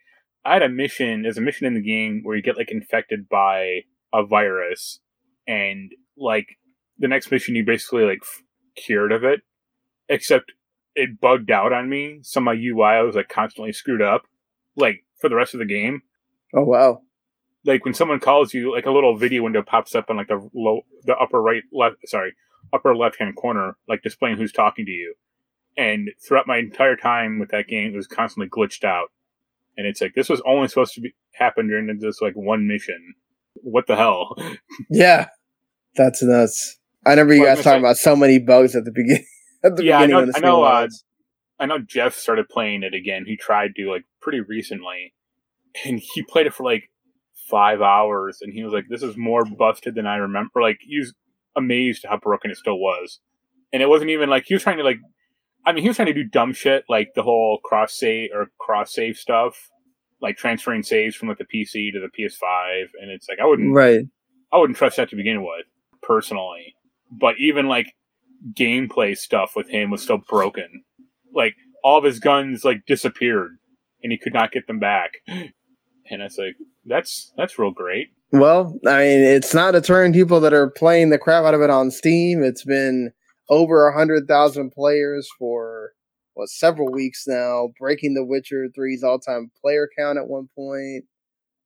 I 0.44 0.52
had 0.52 0.62
a 0.62 0.68
mission. 0.68 1.22
There's 1.22 1.38
a 1.38 1.42
mission 1.42 1.66
in 1.66 1.74
the 1.74 1.82
game 1.82 2.20
where 2.22 2.36
you 2.36 2.42
get 2.42 2.56
like 2.56 2.70
infected 2.70 3.28
by 3.28 3.80
a 4.14 4.24
virus, 4.24 5.00
and 5.46 5.90
like 6.16 6.46
the 6.98 7.08
next 7.08 7.30
mission, 7.30 7.56
you 7.56 7.64
basically 7.64 8.04
like 8.04 8.20
cured 8.82 9.12
of 9.12 9.24
it. 9.24 9.40
Except 10.08 10.52
it 10.94 11.20
bugged 11.20 11.50
out 11.50 11.72
on 11.72 11.88
me, 11.88 12.20
so 12.22 12.40
my 12.40 12.54
UI 12.54 13.04
was 13.04 13.14
like 13.14 13.28
constantly 13.28 13.72
screwed 13.72 14.02
up, 14.02 14.22
like 14.76 15.04
for 15.20 15.28
the 15.28 15.36
rest 15.36 15.54
of 15.54 15.58
the 15.58 15.66
game. 15.66 16.02
Oh 16.54 16.64
wow! 16.64 17.02
Like 17.64 17.84
when 17.84 17.94
someone 17.94 18.20
calls 18.20 18.54
you, 18.54 18.72
like 18.72 18.86
a 18.86 18.90
little 18.90 19.16
video 19.16 19.42
window 19.42 19.62
pops 19.62 19.94
up 19.94 20.08
on 20.08 20.16
like 20.16 20.28
the 20.28 20.48
low, 20.54 20.80
the 21.04 21.16
upper 21.16 21.42
right 21.42 21.62
left, 21.72 21.96
sorry, 22.06 22.32
upper 22.72 22.96
left 22.96 23.18
hand 23.18 23.36
corner, 23.36 23.76
like 23.86 24.02
displaying 24.02 24.38
who's 24.38 24.52
talking 24.52 24.86
to 24.86 24.92
you. 24.92 25.14
And 25.76 26.10
throughout 26.26 26.46
my 26.46 26.56
entire 26.56 26.96
time 26.96 27.38
with 27.38 27.50
that 27.50 27.68
game, 27.68 27.92
it 27.92 27.96
was 27.96 28.06
constantly 28.06 28.48
glitched 28.48 28.82
out 28.82 29.10
and 29.78 29.86
it's 29.86 30.02
like 30.02 30.14
this 30.14 30.28
was 30.28 30.42
only 30.44 30.68
supposed 30.68 30.92
to 30.94 31.00
be 31.00 31.14
happen 31.32 31.68
during 31.68 31.98
this 32.00 32.20
like 32.20 32.34
one 32.34 32.66
mission. 32.66 33.14
What 33.54 33.86
the 33.86 33.96
hell? 33.96 34.36
Yeah, 34.90 35.28
that's 35.94 36.22
nuts. 36.22 36.78
I 37.06 37.10
remember 37.10 37.34
you 37.34 37.42
Well, 37.42 37.54
guys 37.54 37.64
talking 37.64 37.80
gonna 37.80 37.86
about 37.88 37.96
so 37.96 38.16
many 38.16 38.38
bugs 38.38 38.74
at 38.76 38.84
the 38.84 38.92
beginning. 38.92 39.24
At 39.64 39.74
the 39.76 39.84
Yeah, 39.84 39.98
I 39.98 40.06
know- 40.06 40.30
I 40.34 40.38
know, 40.40 40.62
uh. 40.62 40.86
I 41.58 41.66
know 41.66 41.78
Jeff 41.80 42.14
started 42.14 42.48
playing 42.48 42.84
it 42.84 42.94
again. 42.94 43.24
He 43.26 43.36
tried 43.36 43.74
to 43.76 43.90
like 43.90 44.04
pretty 44.22 44.40
recently, 44.40 45.14
and 45.84 45.98
he 46.14 46.22
played 46.22 46.46
it 46.46 46.54
for 46.54 46.62
like 46.62 46.84
five 47.50 47.80
hours, 47.82 48.38
and 48.40 48.52
he 48.52 48.62
was 48.62 48.72
like, 48.72 48.84
"This 48.88 49.02
is 49.02 49.16
more 49.16 49.44
busted 49.44 49.96
than 49.96 50.06
I 50.06 50.16
remember." 50.16 50.62
Like 50.62 50.78
he 50.80 50.98
was 51.00 51.14
amazed 51.56 52.04
how 52.08 52.18
broken 52.18 52.52
it 52.52 52.56
still 52.56 52.78
was, 52.78 53.18
and 53.72 53.82
it 53.82 53.88
wasn't 53.88 54.10
even 54.10 54.30
like 54.30 54.44
he 54.46 54.54
was 54.54 54.62
trying 54.62 54.76
to 54.78 54.84
like. 54.84 54.98
I 55.66 55.72
mean, 55.72 55.82
he 55.82 55.88
was 55.88 55.96
trying 55.96 56.06
to 56.06 56.14
do 56.14 56.22
dumb 56.24 56.52
shit 56.52 56.84
like 56.88 57.08
the 57.16 57.24
whole 57.24 57.58
cross 57.64 57.92
save 57.98 58.30
or 58.32 58.46
cross 58.60 58.94
save 58.94 59.16
stuff, 59.16 59.68
like 60.22 60.36
transferring 60.36 60.84
saves 60.84 61.16
from 61.16 61.28
like 61.28 61.38
the 61.38 61.44
PC 61.44 61.90
to 61.92 61.98
the 62.00 62.08
PS5, 62.16 62.84
and 63.02 63.10
it's 63.10 63.28
like 63.28 63.40
I 63.40 63.46
wouldn't 63.46 63.74
right. 63.74 64.04
I 64.52 64.58
wouldn't 64.58 64.78
trust 64.78 64.96
that 64.98 65.10
to 65.10 65.16
begin 65.16 65.42
with, 65.42 65.66
personally. 66.02 66.76
But 67.10 67.36
even 67.38 67.66
like 67.66 67.94
gameplay 68.52 69.16
stuff 69.16 69.52
with 69.56 69.68
him 69.68 69.90
was 69.90 70.02
still 70.02 70.18
broken. 70.28 70.84
Like 71.34 71.54
all 71.82 71.98
of 71.98 72.04
his 72.04 72.18
guns 72.18 72.64
like 72.64 72.86
disappeared, 72.86 73.58
and 74.02 74.12
he 74.12 74.18
could 74.18 74.34
not 74.34 74.52
get 74.52 74.66
them 74.66 74.78
back. 74.78 75.12
And 76.10 76.22
it's 76.22 76.38
like 76.38 76.56
that's 76.86 77.34
that's 77.36 77.58
real 77.58 77.70
great. 77.70 78.08
Well, 78.32 78.78
I 78.86 79.00
mean, 79.00 79.20
it's 79.20 79.52
not 79.52 79.74
a 79.74 79.80
deterring 79.82 80.14
people 80.14 80.40
that 80.40 80.54
are 80.54 80.70
playing 80.70 81.10
the 81.10 81.18
crap 81.18 81.44
out 81.44 81.52
of 81.52 81.60
it 81.60 81.68
on 81.68 81.90
Steam. 81.90 82.42
It's 82.42 82.64
been 82.64 83.12
over 83.50 83.86
a 83.86 83.94
hundred 83.94 84.26
thousand 84.26 84.70
players 84.70 85.28
for 85.38 85.92
what 86.34 86.48
several 86.48 86.90
weeks 86.90 87.24
now, 87.26 87.70
breaking 87.80 88.14
The 88.14 88.24
Witcher 88.24 88.68
3's 88.78 89.02
all-time 89.02 89.50
player 89.60 89.88
count 89.98 90.18
at 90.18 90.28
one 90.28 90.48
point. 90.54 91.04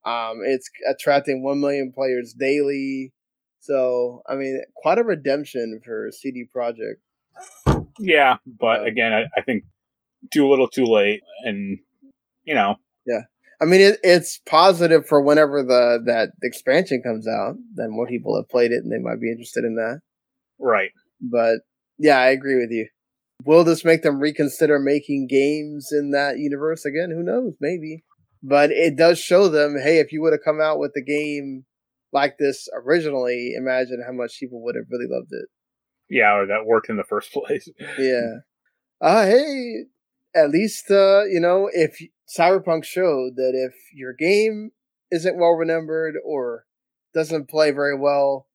Um, 0.05 0.41
it's 0.43 0.69
attracting 0.89 1.43
one 1.43 1.61
million 1.61 1.91
players 1.93 2.33
daily. 2.33 3.13
So, 3.63 4.23
I 4.27 4.35
mean, 4.35 4.61
quite 4.75 4.97
a 4.97 5.03
redemption 5.03 5.79
for 5.85 6.09
CD 6.11 6.43
Projekt. 6.53 6.95
Yeah, 7.97 8.35
but 8.45 8.85
again, 8.85 9.13
I, 9.13 9.23
I 9.37 9.41
think 9.41 9.63
too 10.33 10.49
little, 10.49 10.67
too 10.67 10.83
late, 10.83 11.21
and 11.45 11.79
you 12.43 12.55
know, 12.55 12.75
Yeah, 13.05 13.21
I 13.61 13.65
mean, 13.65 13.79
it, 13.79 13.99
it's 14.03 14.41
positive 14.45 15.07
for 15.07 15.21
whenever 15.21 15.63
the 15.63 16.01
that 16.07 16.31
expansion 16.43 17.01
comes 17.01 17.25
out. 17.25 17.55
Then 17.75 17.91
more 17.91 18.05
people 18.05 18.35
have 18.35 18.49
played 18.49 18.71
it, 18.71 18.83
and 18.83 18.91
they 18.91 18.97
might 18.99 19.21
be 19.21 19.31
interested 19.31 19.63
in 19.63 19.75
that. 19.75 20.01
right? 20.59 20.91
But 21.21 21.59
yeah, 21.97 22.17
I 22.17 22.31
agree 22.31 22.57
with 22.59 22.69
you. 22.71 22.89
Will 23.45 23.63
this 23.63 23.85
make 23.85 24.01
them 24.01 24.19
reconsider 24.19 24.77
making 24.77 25.27
games 25.27 25.87
in 25.91 26.11
that 26.11 26.37
universe 26.37 26.83
again? 26.83 27.11
Who 27.11 27.23
knows? 27.23 27.53
Maybe. 27.61 28.03
But 28.41 28.71
it 28.71 28.97
does 28.97 29.19
show 29.19 29.47
them, 29.47 29.77
hey, 29.81 29.99
if 29.99 30.11
you 30.11 30.21
would 30.21 30.33
have 30.33 30.43
come 30.43 30.59
out 30.59 30.79
with 30.79 30.91
the 30.93 31.03
game 31.03 31.63
like 32.13 32.37
this 32.37 32.69
originally, 32.73 33.53
imagine 33.57 34.03
how 34.05 34.13
much 34.13 34.39
people 34.39 34.63
would 34.63 34.75
have 34.75 34.85
really 34.89 35.07
loved 35.09 35.31
it. 35.31 35.49
Yeah, 36.09 36.35
or 36.37 36.45
that 36.45 36.65
worked 36.65 36.89
in 36.89 36.97
the 36.97 37.03
first 37.03 37.31
place. 37.33 37.67
Yeah. 37.97 38.37
Uh 39.01 39.25
hey, 39.25 39.85
at 40.35 40.49
least 40.49 40.89
uh, 40.89 41.23
you 41.25 41.39
know, 41.39 41.69
if 41.73 41.99
Cyberpunk 42.27 42.85
showed 42.85 43.35
that 43.35 43.53
if 43.53 43.73
your 43.93 44.13
game 44.13 44.71
isn't 45.11 45.37
well 45.37 45.51
remembered 45.51 46.15
or 46.23 46.65
doesn't 47.13 47.49
play 47.49 47.71
very 47.71 47.97
well, 47.97 48.47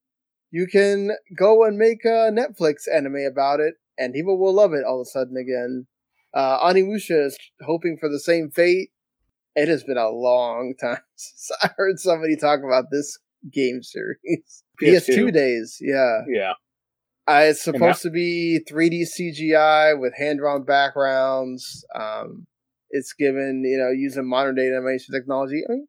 you 0.50 0.66
can 0.66 1.12
go 1.36 1.64
and 1.64 1.76
make 1.76 2.04
a 2.04 2.30
Netflix 2.32 2.88
anime 2.92 3.26
about 3.30 3.60
it 3.60 3.74
and 3.98 4.14
people 4.14 4.38
will 4.38 4.54
love 4.54 4.72
it 4.72 4.84
all 4.84 5.00
of 5.00 5.06
a 5.06 5.10
sudden 5.10 5.36
again. 5.36 5.86
Uh 6.32 6.58
Onimusha 6.60 7.26
is 7.26 7.36
hoping 7.64 7.96
for 7.98 8.08
the 8.08 8.20
same 8.20 8.50
fate. 8.50 8.90
It 9.54 9.68
has 9.68 9.82
been 9.82 9.98
a 9.98 10.08
long 10.10 10.74
time 10.80 11.02
since 11.16 11.50
I 11.62 11.70
heard 11.76 11.98
somebody 11.98 12.36
talk 12.36 12.60
about 12.64 12.86
this 12.90 13.18
game 13.52 13.82
series. 13.82 14.64
PS2, 14.82 15.08
PS2. 15.08 15.32
days, 15.32 15.78
yeah. 15.80 16.20
Yeah, 16.28 16.52
Uh, 17.26 17.42
it's 17.44 17.62
supposed 17.62 18.02
to 18.02 18.10
be 18.10 18.60
3D 18.70 19.02
CGI 19.18 19.98
with 19.98 20.14
hand 20.16 20.38
drawn 20.38 20.64
backgrounds. 20.64 21.84
Um, 21.98 22.46
it's 22.90 23.12
given, 23.12 23.64
you 23.64 23.76
know, 23.78 23.90
using 23.90 24.28
modern 24.28 24.54
day 24.54 24.68
animation 24.68 25.14
technology. 25.14 25.62
I 25.68 25.72
mean, 25.72 25.88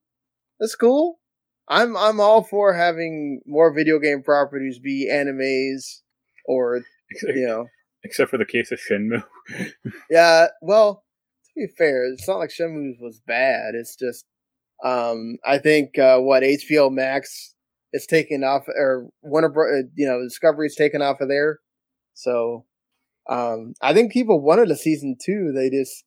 that's 0.59 0.75
cool. 0.75 1.19
I'm 1.67 1.95
I'm 1.95 2.19
all 2.19 2.43
for 2.43 2.73
having 2.73 3.41
more 3.45 3.71
video 3.71 3.99
game 3.99 4.23
properties 4.23 4.79
be 4.79 5.07
animes 5.11 6.01
or 6.45 6.81
you 7.27 7.45
know, 7.45 7.67
except 8.03 8.31
for 8.31 8.37
the 8.37 8.45
case 8.45 8.71
of 8.71 8.79
Shenmue. 8.79 9.23
yeah. 10.09 10.47
Well, 10.61 11.03
to 11.45 11.51
be 11.55 11.67
fair, 11.77 12.05
it's 12.11 12.27
not 12.27 12.39
like 12.39 12.49
Shenmue 12.49 12.99
was 12.99 13.21
bad. 13.25 13.75
It's 13.75 13.95
just, 13.95 14.25
um, 14.83 15.37
I 15.45 15.57
think 15.57 15.97
uh, 15.97 16.19
what 16.19 16.43
HBO 16.43 16.91
Max 16.91 17.53
is 17.93 18.05
taking 18.05 18.43
off, 18.43 18.67
or 18.67 19.09
Warner, 19.21 19.49
Bro- 19.49 19.79
uh, 19.79 19.83
you 19.95 20.07
know, 20.07 20.21
Discovery's 20.23 20.75
taken 20.75 21.01
off 21.01 21.21
of 21.21 21.27
there. 21.27 21.59
So, 22.13 22.65
um, 23.29 23.73
I 23.81 23.93
think 23.93 24.11
people 24.11 24.41
wanted 24.41 24.69
a 24.71 24.75
season 24.75 25.15
two. 25.23 25.51
They 25.53 25.69
just, 25.69 26.03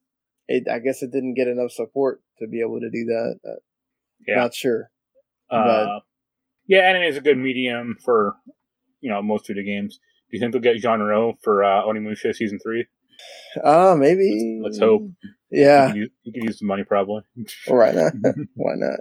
it, 0.48 0.64
I 0.70 0.78
guess, 0.78 1.02
it 1.02 1.10
didn't 1.12 1.34
get 1.34 1.48
enough 1.48 1.72
support 1.72 2.20
to 2.38 2.46
be 2.46 2.60
able 2.60 2.80
to 2.80 2.90
do 2.90 3.04
that. 3.06 3.38
Uh, 3.46 3.60
Yeah. 4.26 4.36
Not 4.36 4.54
sure. 4.54 4.90
Uh, 5.50 6.00
yeah, 6.66 6.80
anime 6.80 7.02
is 7.02 7.16
a 7.16 7.20
good 7.20 7.36
medium 7.38 7.96
for 8.04 8.36
you 9.00 9.10
know 9.10 9.20
most 9.20 9.46
video 9.48 9.64
games. 9.64 9.98
Do 10.30 10.36
you 10.36 10.40
think 10.40 10.52
they'll 10.52 10.62
get 10.62 10.80
Jean 10.80 11.00
Reno 11.00 11.34
for 11.42 11.62
uh, 11.62 11.82
Onimusha 11.82 12.34
season 12.34 12.58
three? 12.62 12.86
Uh, 13.62 13.96
maybe. 13.98 14.60
Let's 14.62 14.78
hope. 14.78 15.10
Yeah. 15.50 15.88
you 15.88 15.92
could 15.92 15.98
use, 15.98 16.10
you 16.22 16.32
could 16.32 16.44
use 16.44 16.58
the 16.58 16.66
money 16.66 16.84
probably. 16.84 17.22
Why 17.66 17.92
not? 17.92 18.12
Why 18.54 18.74
not? 18.76 19.00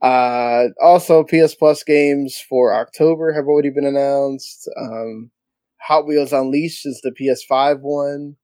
Uh, 0.00 0.68
also, 0.82 1.24
PS 1.24 1.54
Plus 1.54 1.82
games 1.82 2.38
for 2.48 2.74
October 2.74 3.32
have 3.32 3.46
already 3.46 3.70
been 3.70 3.86
announced. 3.86 4.68
Um, 4.78 5.30
Hot 5.82 6.06
Wheels 6.06 6.32
Unleashed 6.32 6.86
is 6.86 7.00
the 7.02 7.10
PS5 7.10 7.80
one. 7.80 8.36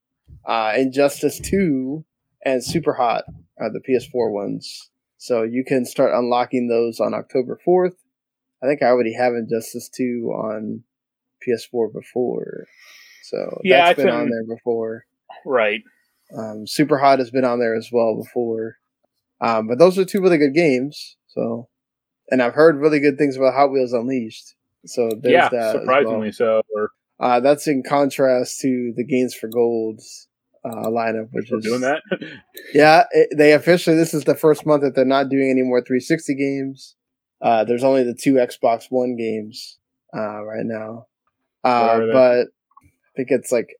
Uh, 0.45 0.73
Injustice 0.75 1.39
2 1.39 2.03
and 2.45 2.63
Super 2.63 2.93
Hot 2.93 3.23
are 3.59 3.71
the 3.71 3.81
PS4 3.81 4.31
ones. 4.31 4.89
So 5.17 5.43
you 5.43 5.63
can 5.63 5.85
start 5.85 6.13
unlocking 6.15 6.67
those 6.67 6.99
on 6.99 7.13
October 7.13 7.59
4th. 7.67 7.95
I 8.63 8.67
think 8.67 8.81
I 8.81 8.87
already 8.87 9.13
have 9.13 9.33
Injustice 9.33 9.89
2 9.89 10.31
on 10.35 10.83
PS4 11.47 11.93
before. 11.93 12.65
So 13.31 13.61
Yeah, 13.63 13.85
that's 13.85 13.99
it's 13.99 14.05
been 14.05 14.13
on 14.13 14.29
there 14.29 14.43
before. 14.55 15.05
right. 15.45 15.81
Um, 16.37 16.65
Super 16.67 16.97
Hot 16.97 17.19
has 17.19 17.31
been 17.31 17.43
on 17.45 17.59
there 17.59 17.75
as 17.75 17.89
well 17.91 18.15
before. 18.15 18.77
Um, 19.41 19.67
but 19.67 19.79
those 19.79 19.97
are 19.97 20.05
two 20.05 20.21
really 20.21 20.37
good 20.37 20.53
games. 20.53 21.17
So, 21.27 21.67
and 22.29 22.41
I've 22.41 22.53
heard 22.53 22.77
really 22.77 22.99
good 22.99 23.17
things 23.17 23.35
about 23.35 23.53
Hot 23.53 23.71
Wheels 23.71 23.91
Unleashed. 23.93 24.55
So 24.85 25.09
there's 25.21 25.33
yeah, 25.33 25.49
that. 25.49 25.71
surprisingly 25.73 26.31
so. 26.31 26.61
Or 26.75 26.91
uh, 27.19 27.39
that's 27.39 27.67
in 27.67 27.83
contrast 27.87 28.59
to 28.61 28.93
the 28.95 29.03
Games 29.05 29.33
for 29.33 29.47
Golds 29.47 30.27
uh, 30.65 30.87
lineup, 30.87 31.27
which 31.31 31.49
we're 31.51 31.59
is 31.59 31.65
doing 31.65 31.81
that. 31.81 32.01
Yeah, 32.73 33.03
it, 33.11 33.29
they 33.35 33.53
officially. 33.53 33.95
This 33.97 34.13
is 34.13 34.23
the 34.23 34.35
first 34.35 34.65
month 34.65 34.83
that 34.83 34.95
they're 34.95 35.03
not 35.05 35.29
doing 35.29 35.49
any 35.49 35.63
more 35.63 35.81
360 35.81 36.35
games. 36.35 36.95
Uh, 37.41 37.63
there's 37.63 37.83
only 37.83 38.03
the 38.03 38.13
two 38.15 38.35
Xbox 38.35 38.85
One 38.89 39.15
games 39.17 39.79
uh, 40.15 40.43
right 40.43 40.65
now. 40.65 41.07
Uh, 41.63 41.81
What 41.81 41.89
are 42.01 42.05
they? 42.07 42.13
but 42.13 42.39
I 42.41 42.43
think 43.25 43.39
it's 43.39 43.51
like, 43.51 43.75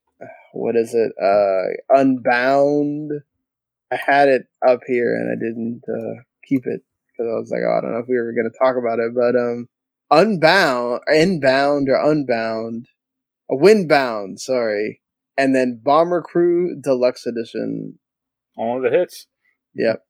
what 0.53 0.75
is 0.75 0.93
it? 0.93 1.11
Uh, 1.21 1.97
Unbound. 1.97 3.11
I 3.91 3.95
had 3.95 4.29
it 4.29 4.43
up 4.67 4.81
here 4.87 5.15
and 5.15 5.31
I 5.31 5.35
didn't 5.35 5.81
uh, 5.89 6.21
keep 6.47 6.65
it 6.65 6.81
because 7.07 7.29
I 7.29 7.37
was 7.39 7.51
like, 7.51 7.61
oh, 7.67 7.77
I 7.77 7.81
don't 7.81 7.91
know 7.91 7.99
if 7.99 8.07
we 8.07 8.17
were 8.17 8.33
going 8.33 8.49
to 8.49 8.57
talk 8.57 8.75
about 8.77 8.99
it. 8.99 9.13
But 9.13 9.35
um, 9.35 9.67
Unbound, 10.09 11.01
Inbound, 11.13 11.89
or 11.89 12.11
Unbound, 12.11 12.87
a 13.49 13.55
Windbound. 13.55 14.39
Sorry, 14.39 15.01
and 15.37 15.53
then 15.55 15.81
Bomber 15.83 16.21
Crew 16.21 16.79
Deluxe 16.81 17.25
Edition. 17.25 17.99
All 18.57 18.77
of 18.77 18.83
the 18.83 18.97
hits. 18.97 19.27
Yep. 19.75 20.03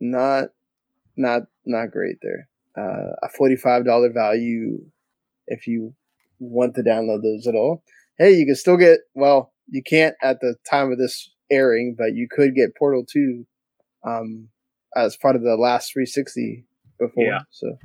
Not 0.00 0.48
not 1.16 1.42
not 1.64 1.90
great 1.90 2.16
there. 2.20 2.48
Uh, 2.76 3.14
a 3.22 3.28
forty 3.28 3.56
five 3.56 3.86
dollar 3.86 4.12
value 4.12 4.78
if 5.46 5.66
you 5.66 5.94
want 6.38 6.74
to 6.74 6.82
download 6.82 7.22
those 7.22 7.46
at 7.46 7.54
all. 7.54 7.82
Hey, 8.18 8.34
you 8.34 8.46
can 8.46 8.54
still 8.54 8.76
get 8.76 9.00
well, 9.14 9.52
you 9.68 9.82
can't 9.82 10.14
at 10.22 10.40
the 10.40 10.56
time 10.68 10.92
of 10.92 10.98
this 10.98 11.30
airing, 11.50 11.94
but 11.96 12.14
you 12.14 12.28
could 12.30 12.54
get 12.54 12.76
Portal 12.76 13.04
two 13.04 13.46
um 14.04 14.48
as 14.96 15.16
part 15.16 15.36
of 15.36 15.42
the 15.42 15.56
last 15.56 15.92
three 15.92 16.06
sixty 16.06 16.64
before. 16.98 17.24
Yeah. 17.24 17.40
So 17.50 17.76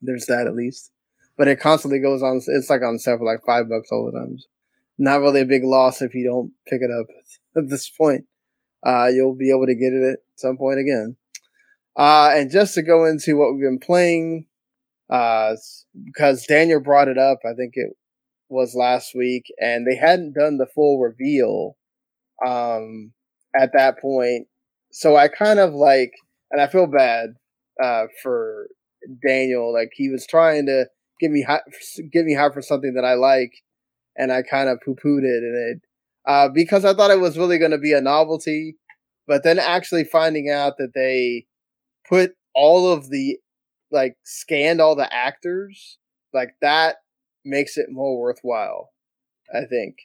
there's 0.00 0.26
that 0.26 0.46
at 0.46 0.54
least. 0.54 0.92
But 1.36 1.48
it 1.48 1.60
constantly 1.60 2.00
goes 2.00 2.22
on 2.22 2.40
it's 2.46 2.70
like 2.70 2.82
on 2.82 2.98
sale 2.98 3.18
for 3.18 3.24
like 3.24 3.40
five 3.46 3.68
bucks 3.68 3.88
all 3.92 4.10
the 4.10 4.18
time. 4.18 4.38
Not 4.98 5.20
really 5.20 5.42
a 5.42 5.46
big 5.46 5.64
loss 5.64 6.00
if 6.00 6.14
you 6.14 6.24
don't 6.24 6.52
pick 6.66 6.80
it 6.80 6.90
up 6.90 7.06
at 7.56 7.68
this 7.68 7.90
point 7.90 8.24
uh, 8.86 9.08
you'll 9.12 9.34
be 9.34 9.50
able 9.50 9.66
to 9.66 9.74
get 9.74 9.92
it 9.92 10.12
at 10.12 10.18
some 10.36 10.56
point 10.56 10.78
again. 10.78 11.16
Uh, 11.96 12.30
and 12.34 12.50
just 12.50 12.74
to 12.74 12.82
go 12.82 13.04
into 13.04 13.36
what 13.36 13.52
we've 13.52 13.64
been 13.64 13.80
playing, 13.80 14.46
uh, 15.10 15.56
because 16.04 16.46
Daniel 16.46 16.80
brought 16.80 17.08
it 17.08 17.18
up, 17.18 17.38
I 17.44 17.54
think 17.54 17.72
it 17.74 17.96
was 18.48 18.74
last 18.74 19.14
week, 19.14 19.44
and 19.60 19.86
they 19.86 19.96
hadn't 19.96 20.34
done 20.34 20.58
the 20.58 20.66
full 20.66 21.00
reveal 21.00 21.76
um, 22.46 23.12
at 23.58 23.70
that 23.74 24.00
point. 24.00 24.46
So 24.92 25.16
I 25.16 25.28
kind 25.28 25.58
of 25.58 25.74
like 25.74 26.12
and 26.50 26.60
I 26.60 26.66
feel 26.66 26.86
bad 26.86 27.34
uh, 27.82 28.04
for 28.22 28.68
Daniel. 29.26 29.72
Like 29.72 29.90
he 29.92 30.10
was 30.10 30.26
trying 30.26 30.66
to 30.66 30.86
give 31.20 31.30
me 31.30 31.46
give 32.12 32.24
me 32.24 32.34
high 32.34 32.50
for 32.50 32.62
something 32.62 32.94
that 32.94 33.04
I 33.04 33.14
like, 33.14 33.52
and 34.16 34.32
I 34.32 34.42
kind 34.42 34.68
of 34.68 34.78
poo 34.84 34.94
pooed 34.94 35.24
it, 35.24 35.42
and 35.42 35.56
it 35.56 35.82
uh, 36.26 36.48
because 36.48 36.84
I 36.84 36.94
thought 36.94 37.10
it 37.10 37.20
was 37.20 37.38
really 37.38 37.58
going 37.58 37.70
to 37.70 37.78
be 37.78 37.92
a 37.92 38.00
novelty, 38.00 38.76
but 39.26 39.44
then 39.44 39.58
actually 39.58 40.04
finding 40.04 40.50
out 40.50 40.74
that 40.78 40.92
they 40.94 41.46
put 42.08 42.32
all 42.54 42.92
of 42.92 43.10
the 43.10 43.38
like 43.90 44.16
scanned 44.24 44.80
all 44.80 44.96
the 44.96 45.12
actors 45.12 45.98
like 46.32 46.50
that 46.60 46.96
makes 47.46 47.76
it 47.76 47.86
more 47.90 48.18
worthwhile. 48.18 48.90
I 49.54 49.64
think. 49.64 49.96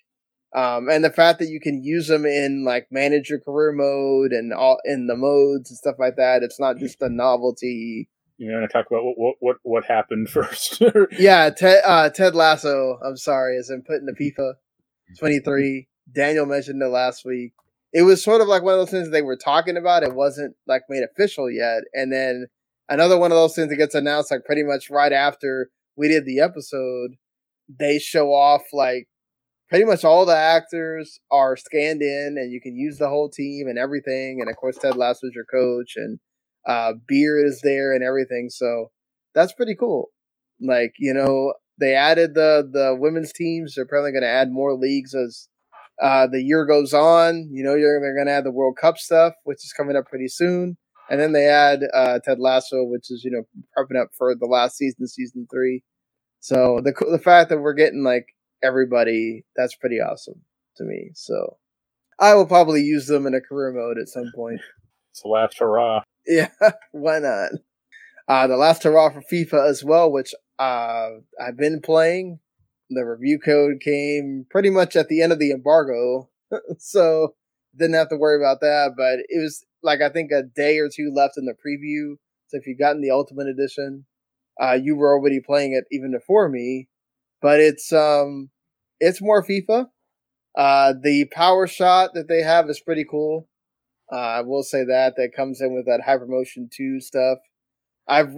Um, 0.53 0.89
and 0.89 1.03
the 1.03 1.09
fact 1.09 1.39
that 1.39 1.47
you 1.47 1.61
can 1.61 1.81
use 1.81 2.07
them 2.07 2.25
in 2.25 2.65
like 2.65 2.87
manage 2.91 3.29
your 3.29 3.39
career 3.39 3.71
mode 3.71 4.33
and 4.33 4.53
all 4.53 4.79
in 4.83 5.07
the 5.07 5.15
modes 5.15 5.69
and 5.69 5.77
stuff 5.77 5.95
like 5.97 6.17
that. 6.17 6.43
It's 6.43 6.59
not 6.59 6.77
just 6.77 7.01
a 7.01 7.09
novelty. 7.09 8.09
You 8.37 8.51
want 8.51 8.69
to 8.69 8.73
talk 8.73 8.87
about 8.89 9.03
what 9.03 9.35
what 9.39 9.57
what 9.63 9.85
happened 9.85 10.29
first? 10.31 10.81
yeah, 11.17 11.49
Ted 11.51 11.81
uh, 11.85 12.09
Ted 12.09 12.35
Lasso. 12.35 12.99
I'm 13.05 13.17
sorry, 13.17 13.55
has 13.55 13.69
been 13.69 13.83
put 13.83 14.01
into 14.01 14.13
FIFA 14.13 14.53
23. 15.19 15.87
Daniel 16.13 16.45
mentioned 16.45 16.81
it 16.81 16.87
last 16.87 17.23
week. 17.23 17.53
It 17.93 18.03
was 18.03 18.23
sort 18.23 18.41
of 18.41 18.47
like 18.47 18.63
one 18.63 18.73
of 18.73 18.79
those 18.79 18.91
things 18.91 19.09
they 19.09 19.21
were 19.21 19.37
talking 19.37 19.77
about. 19.77 20.03
It 20.03 20.15
wasn't 20.15 20.55
like 20.67 20.83
made 20.89 21.03
official 21.03 21.49
yet, 21.49 21.83
and 21.93 22.11
then 22.11 22.47
another 22.89 23.17
one 23.17 23.31
of 23.31 23.37
those 23.37 23.55
things 23.55 23.69
that 23.69 23.77
gets 23.77 23.95
announced 23.95 24.31
like 24.31 24.43
pretty 24.43 24.63
much 24.63 24.89
right 24.89 25.13
after 25.13 25.69
we 25.95 26.09
did 26.09 26.25
the 26.25 26.41
episode. 26.41 27.11
They 27.79 27.99
show 27.99 28.29
off 28.33 28.63
like 28.73 29.07
pretty 29.69 29.85
much 29.85 30.03
all 30.03 30.25
the 30.25 30.35
actors 30.35 31.19
are 31.31 31.55
scanned 31.55 32.01
in 32.01 32.35
and 32.37 32.51
you 32.51 32.59
can 32.61 32.75
use 32.75 32.97
the 32.97 33.09
whole 33.09 33.29
team 33.29 33.67
and 33.67 33.79
everything 33.79 34.39
and 34.41 34.49
of 34.49 34.55
course 34.57 34.77
ted 34.77 34.97
lasso 34.97 35.27
is 35.27 35.33
your 35.33 35.45
coach 35.45 35.93
and 35.95 36.19
uh 36.67 36.93
Beard 37.07 37.47
is 37.47 37.61
there 37.63 37.93
and 37.93 38.03
everything 38.03 38.49
so 38.49 38.91
that's 39.33 39.53
pretty 39.53 39.75
cool. 39.79 40.09
Like 40.59 40.93
you 40.99 41.13
know 41.13 41.53
they 41.79 41.95
added 41.95 42.35
the 42.35 42.67
the 42.71 42.95
women's 42.99 43.33
teams 43.33 43.73
they're 43.75 43.87
probably 43.87 44.11
going 44.11 44.23
to 44.23 44.27
add 44.27 44.51
more 44.51 44.75
leagues 44.75 45.15
as 45.15 45.47
uh 46.01 46.27
the 46.27 46.41
year 46.41 46.65
goes 46.65 46.93
on 46.93 47.49
you 47.51 47.63
know 47.63 47.73
they're 47.73 48.15
going 48.15 48.27
to 48.27 48.33
add 48.33 48.43
the 48.43 48.51
world 48.51 48.77
cup 48.79 48.97
stuff 48.97 49.33
which 49.43 49.63
is 49.63 49.73
coming 49.75 49.95
up 49.95 50.05
pretty 50.05 50.27
soon 50.27 50.77
and 51.09 51.19
then 51.19 51.31
they 51.31 51.47
add 51.47 51.81
uh 51.93 52.19
ted 52.23 52.39
lasso 52.39 52.83
which 52.83 53.09
is 53.09 53.23
you 53.23 53.31
know 53.31 53.43
prepping 53.75 53.99
up 53.99 54.09
for 54.15 54.35
the 54.35 54.45
last 54.45 54.77
season 54.77 55.07
season 55.07 55.47
three 55.51 55.83
so 56.41 56.81
the 56.83 56.93
the 57.09 57.19
fact 57.19 57.49
that 57.49 57.59
we're 57.59 57.73
getting 57.73 58.03
like 58.03 58.35
everybody, 58.63 59.45
that's 59.55 59.75
pretty 59.75 59.97
awesome 59.97 60.41
to 60.77 60.83
me. 60.83 61.11
So 61.13 61.57
I 62.19 62.33
will 62.33 62.47
probably 62.47 62.81
use 62.81 63.07
them 63.07 63.25
in 63.27 63.35
a 63.35 63.41
career 63.41 63.71
mode 63.71 63.97
at 63.97 64.09
some 64.09 64.31
point. 64.35 64.59
It's 65.11 65.23
the 65.23 65.27
last 65.27 65.59
hurrah. 65.59 66.03
Yeah, 66.25 66.51
why 66.93 67.19
not? 67.19 67.51
Uh, 68.29 68.47
the 68.47 68.55
last 68.55 68.81
hurrah 68.83 69.09
for 69.09 69.21
FIFA 69.21 69.69
as 69.69 69.83
well, 69.83 70.09
which 70.09 70.33
uh, 70.57 71.09
I've 71.37 71.57
been 71.57 71.81
playing. 71.81 72.39
The 72.89 73.03
review 73.03 73.37
code 73.37 73.81
came 73.81 74.45
pretty 74.49 74.69
much 74.69 74.95
at 74.95 75.09
the 75.09 75.21
end 75.21 75.33
of 75.33 75.39
the 75.39 75.51
embargo, 75.51 76.29
so 76.77 77.35
didn't 77.77 77.95
have 77.95 78.07
to 78.07 78.15
worry 78.15 78.37
about 78.41 78.61
that. 78.61 78.93
But 78.95 79.19
it 79.27 79.41
was 79.41 79.65
like 79.83 79.99
I 79.99 80.07
think 80.07 80.31
a 80.31 80.43
day 80.43 80.77
or 80.77 80.87
two 80.87 81.11
left 81.13 81.37
in 81.37 81.43
the 81.43 81.51
preview. 81.51 82.15
So 82.47 82.55
if 82.55 82.65
you've 82.65 82.79
gotten 82.79 83.01
the 83.01 83.11
Ultimate 83.11 83.47
Edition, 83.47 84.05
uh, 84.61 84.77
you 84.81 84.95
were 84.95 85.13
already 85.13 85.39
playing 85.45 85.73
it 85.73 85.85
even 85.91 86.11
before 86.11 86.49
me 86.49 86.87
but 87.41 87.59
it's 87.59 87.91
um 87.91 88.49
it's 88.99 89.21
more 89.21 89.43
FIFA. 89.43 89.87
Uh, 90.55 90.93
the 91.01 91.25
power 91.31 91.65
shot 91.65 92.11
that 92.13 92.27
they 92.27 92.41
have 92.43 92.69
is 92.69 92.79
pretty 92.79 93.05
cool. 93.09 93.47
Uh, 94.11 94.17
I 94.17 94.41
will 94.41 94.63
say 94.63 94.83
that 94.85 95.15
that 95.17 95.31
comes 95.35 95.61
in 95.61 95.73
with 95.73 95.85
that 95.85 96.01
Hypermotion 96.07 96.69
Two 96.71 97.01
stuff. 97.01 97.39
I've 98.07 98.33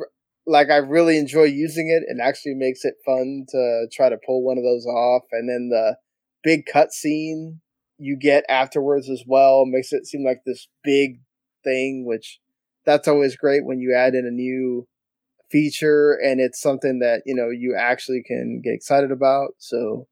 like 0.47 0.69
I 0.69 0.77
really 0.77 1.17
enjoy 1.17 1.43
using 1.43 1.89
it. 1.89 2.03
It 2.07 2.21
actually 2.21 2.55
makes 2.55 2.85
it 2.85 2.95
fun 3.05 3.45
to 3.49 3.87
try 3.91 4.09
to 4.09 4.17
pull 4.25 4.43
one 4.43 4.57
of 4.57 4.63
those 4.63 4.85
off, 4.85 5.23
and 5.31 5.49
then 5.49 5.69
the 5.69 5.97
big 6.43 6.65
cutscene 6.65 7.59
you 7.97 8.17
get 8.17 8.43
afterwards 8.49 9.09
as 9.09 9.23
well 9.27 9.65
makes 9.65 9.93
it 9.93 10.05
seem 10.05 10.25
like 10.25 10.41
this 10.45 10.67
big 10.83 11.19
thing, 11.63 12.05
which 12.05 12.39
that's 12.85 13.07
always 13.07 13.35
great 13.35 13.65
when 13.65 13.79
you 13.79 13.93
add 13.95 14.13
in 14.13 14.25
a 14.25 14.31
new 14.31 14.87
feature 15.53 16.13
and 16.23 16.41
it's 16.41 16.59
something 16.59 16.99
that 16.99 17.23
you 17.27 17.35
know 17.35 17.51
you 17.51 17.77
actually 17.79 18.23
can 18.27 18.59
get 18.65 18.73
excited 18.73 19.11
about 19.11 19.51
so 19.59 20.07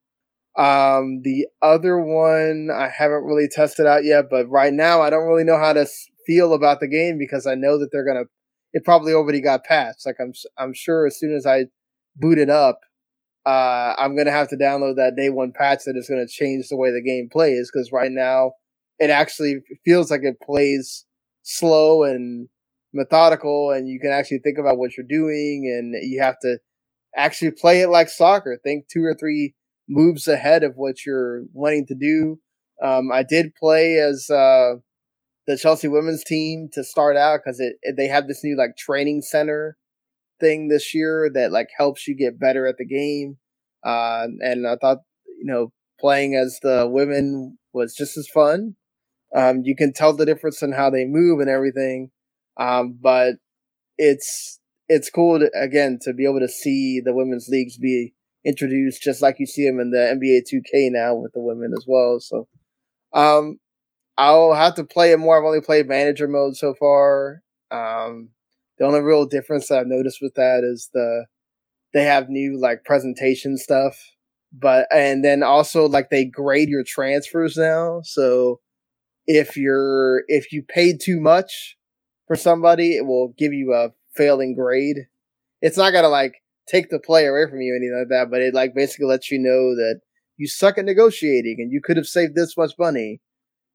um 0.57 1.21
the 1.23 1.47
other 1.61 1.99
one 1.99 2.69
i 2.73 2.87
haven't 2.87 3.25
really 3.25 3.47
tested 3.47 3.87
out 3.87 4.03
yet 4.05 4.25
but 4.29 4.47
right 4.49 4.73
now 4.73 5.01
i 5.01 5.09
don't 5.09 5.27
really 5.27 5.43
know 5.45 5.57
how 5.57 5.73
to 5.73 5.87
feel 6.27 6.53
about 6.53 6.79
the 6.79 6.87
game 6.87 7.17
because 7.17 7.47
i 7.47 7.55
know 7.55 7.79
that 7.79 7.89
they're 7.91 8.05
gonna 8.05 8.25
it 8.73 8.85
probably 8.85 9.13
already 9.13 9.41
got 9.41 9.63
patched 9.63 10.05
like 10.05 10.17
i'm 10.21 10.33
i'm 10.59 10.73
sure 10.73 11.07
as 11.07 11.17
soon 11.17 11.35
as 11.35 11.45
i 11.47 11.65
boot 12.17 12.37
it 12.37 12.49
up 12.49 12.79
uh 13.45 13.95
i'm 13.97 14.15
gonna 14.15 14.31
have 14.31 14.49
to 14.49 14.57
download 14.57 14.97
that 14.97 15.15
day 15.17 15.29
one 15.29 15.53
patch 15.53 15.85
that 15.85 15.97
is 15.97 16.09
gonna 16.09 16.27
change 16.27 16.67
the 16.69 16.77
way 16.77 16.91
the 16.91 17.01
game 17.01 17.29
plays 17.31 17.71
because 17.73 17.91
right 17.91 18.11
now 18.11 18.51
it 18.99 19.09
actually 19.09 19.61
feels 19.83 20.11
like 20.11 20.21
it 20.23 20.39
plays 20.41 21.05
slow 21.43 22.03
and 22.03 22.49
methodical 22.93 23.71
and 23.71 23.87
you 23.87 23.99
can 23.99 24.11
actually 24.11 24.39
think 24.39 24.57
about 24.57 24.77
what 24.77 24.97
you're 24.97 25.05
doing 25.07 25.71
and 25.77 25.95
you 26.03 26.21
have 26.21 26.35
to 26.41 26.57
actually 27.15 27.51
play 27.51 27.81
it 27.81 27.89
like 27.89 28.09
soccer. 28.09 28.59
Think 28.63 28.85
two 28.87 29.03
or 29.03 29.13
three 29.13 29.55
moves 29.87 30.27
ahead 30.27 30.63
of 30.63 30.73
what 30.75 31.05
you're 31.05 31.43
wanting 31.53 31.85
to 31.87 31.95
do. 31.95 32.39
Um, 32.81 33.11
I 33.11 33.23
did 33.23 33.53
play 33.55 33.97
as 33.97 34.29
uh, 34.29 34.75
the 35.47 35.57
Chelsea 35.57 35.87
women's 35.87 36.23
team 36.23 36.69
to 36.73 36.83
start 36.83 37.17
out 37.17 37.41
because 37.43 37.59
it, 37.59 37.75
it, 37.81 37.95
they 37.97 38.07
have 38.07 38.27
this 38.27 38.43
new 38.43 38.57
like 38.57 38.75
training 38.77 39.21
center 39.21 39.77
thing 40.39 40.67
this 40.67 40.93
year 40.95 41.29
that 41.33 41.51
like 41.51 41.67
helps 41.77 42.07
you 42.07 42.15
get 42.15 42.39
better 42.39 42.65
at 42.65 42.77
the 42.77 42.85
game. 42.85 43.37
Uh, 43.83 44.27
and 44.39 44.67
I 44.67 44.77
thought 44.79 44.99
you 45.25 45.45
know 45.45 45.71
playing 45.99 46.35
as 46.35 46.59
the 46.61 46.87
women 46.89 47.57
was 47.73 47.93
just 47.95 48.17
as 48.17 48.27
fun. 48.27 48.75
Um, 49.33 49.61
you 49.63 49.75
can 49.75 49.93
tell 49.93 50.13
the 50.13 50.25
difference 50.25 50.61
in 50.61 50.73
how 50.73 50.89
they 50.89 51.05
move 51.05 51.39
and 51.39 51.49
everything. 51.49 52.11
Um, 52.57 52.97
but 53.01 53.35
it's 53.97 54.59
it's 54.89 55.09
cool 55.09 55.39
to, 55.39 55.49
again 55.59 55.99
to 56.01 56.13
be 56.13 56.25
able 56.25 56.39
to 56.39 56.49
see 56.49 57.01
the 57.03 57.13
women's 57.13 57.47
leagues 57.49 57.77
be 57.77 58.13
introduced 58.43 59.01
just 59.01 59.21
like 59.21 59.35
you 59.39 59.45
see 59.45 59.65
them 59.65 59.79
in 59.79 59.91
the 59.91 59.97
NBA 59.97 60.41
2K 60.51 60.91
now 60.91 61.13
with 61.15 61.31
the 61.33 61.39
women 61.39 61.71
as 61.77 61.85
well. 61.87 62.19
So 62.19 62.47
um, 63.13 63.59
I'll 64.17 64.53
have 64.53 64.75
to 64.75 64.83
play 64.83 65.11
it 65.11 65.17
more. 65.17 65.37
I've 65.37 65.45
only 65.45 65.61
played 65.61 65.87
manager 65.87 66.27
mode 66.27 66.55
so 66.55 66.73
far. 66.73 67.43
Um, 67.69 68.29
the 68.77 68.85
only 68.85 69.01
real 69.01 69.25
difference 69.25 69.67
that 69.67 69.79
I've 69.79 69.87
noticed 69.87 70.19
with 70.21 70.33
that 70.35 70.63
is 70.63 70.89
the 70.93 71.25
they 71.93 72.03
have 72.03 72.29
new 72.29 72.59
like 72.59 72.83
presentation 72.83 73.57
stuff, 73.57 73.97
but 74.51 74.87
and 74.91 75.23
then 75.23 75.43
also 75.43 75.87
like 75.87 76.09
they 76.09 76.25
grade 76.25 76.69
your 76.69 76.83
transfers 76.83 77.57
now. 77.57 78.01
So 78.03 78.59
if 79.27 79.55
you're 79.55 80.23
if 80.27 80.51
you 80.51 80.63
paid 80.63 80.99
too 80.99 81.19
much 81.19 81.77
for 82.31 82.37
somebody, 82.37 82.95
it 82.95 83.05
will 83.05 83.33
give 83.37 83.51
you 83.51 83.73
a 83.73 83.89
failing 84.15 84.55
grade. 84.55 84.95
It's 85.61 85.75
not 85.75 85.91
gonna 85.91 86.07
like 86.07 86.35
take 86.65 86.89
the 86.89 86.97
play 86.97 87.25
away 87.25 87.43
from 87.49 87.59
you 87.59 87.73
or 87.73 87.75
anything 87.75 87.99
like 87.99 88.07
that, 88.07 88.31
but 88.31 88.39
it 88.41 88.53
like 88.53 88.73
basically 88.73 89.07
lets 89.07 89.29
you 89.29 89.37
know 89.37 89.75
that 89.75 89.99
you 90.37 90.47
suck 90.47 90.77
at 90.77 90.85
negotiating 90.85 91.57
and 91.59 91.73
you 91.73 91.81
could 91.83 91.97
have 91.97 92.05
saved 92.05 92.33
this 92.33 92.55
much 92.55 92.71
money 92.79 93.19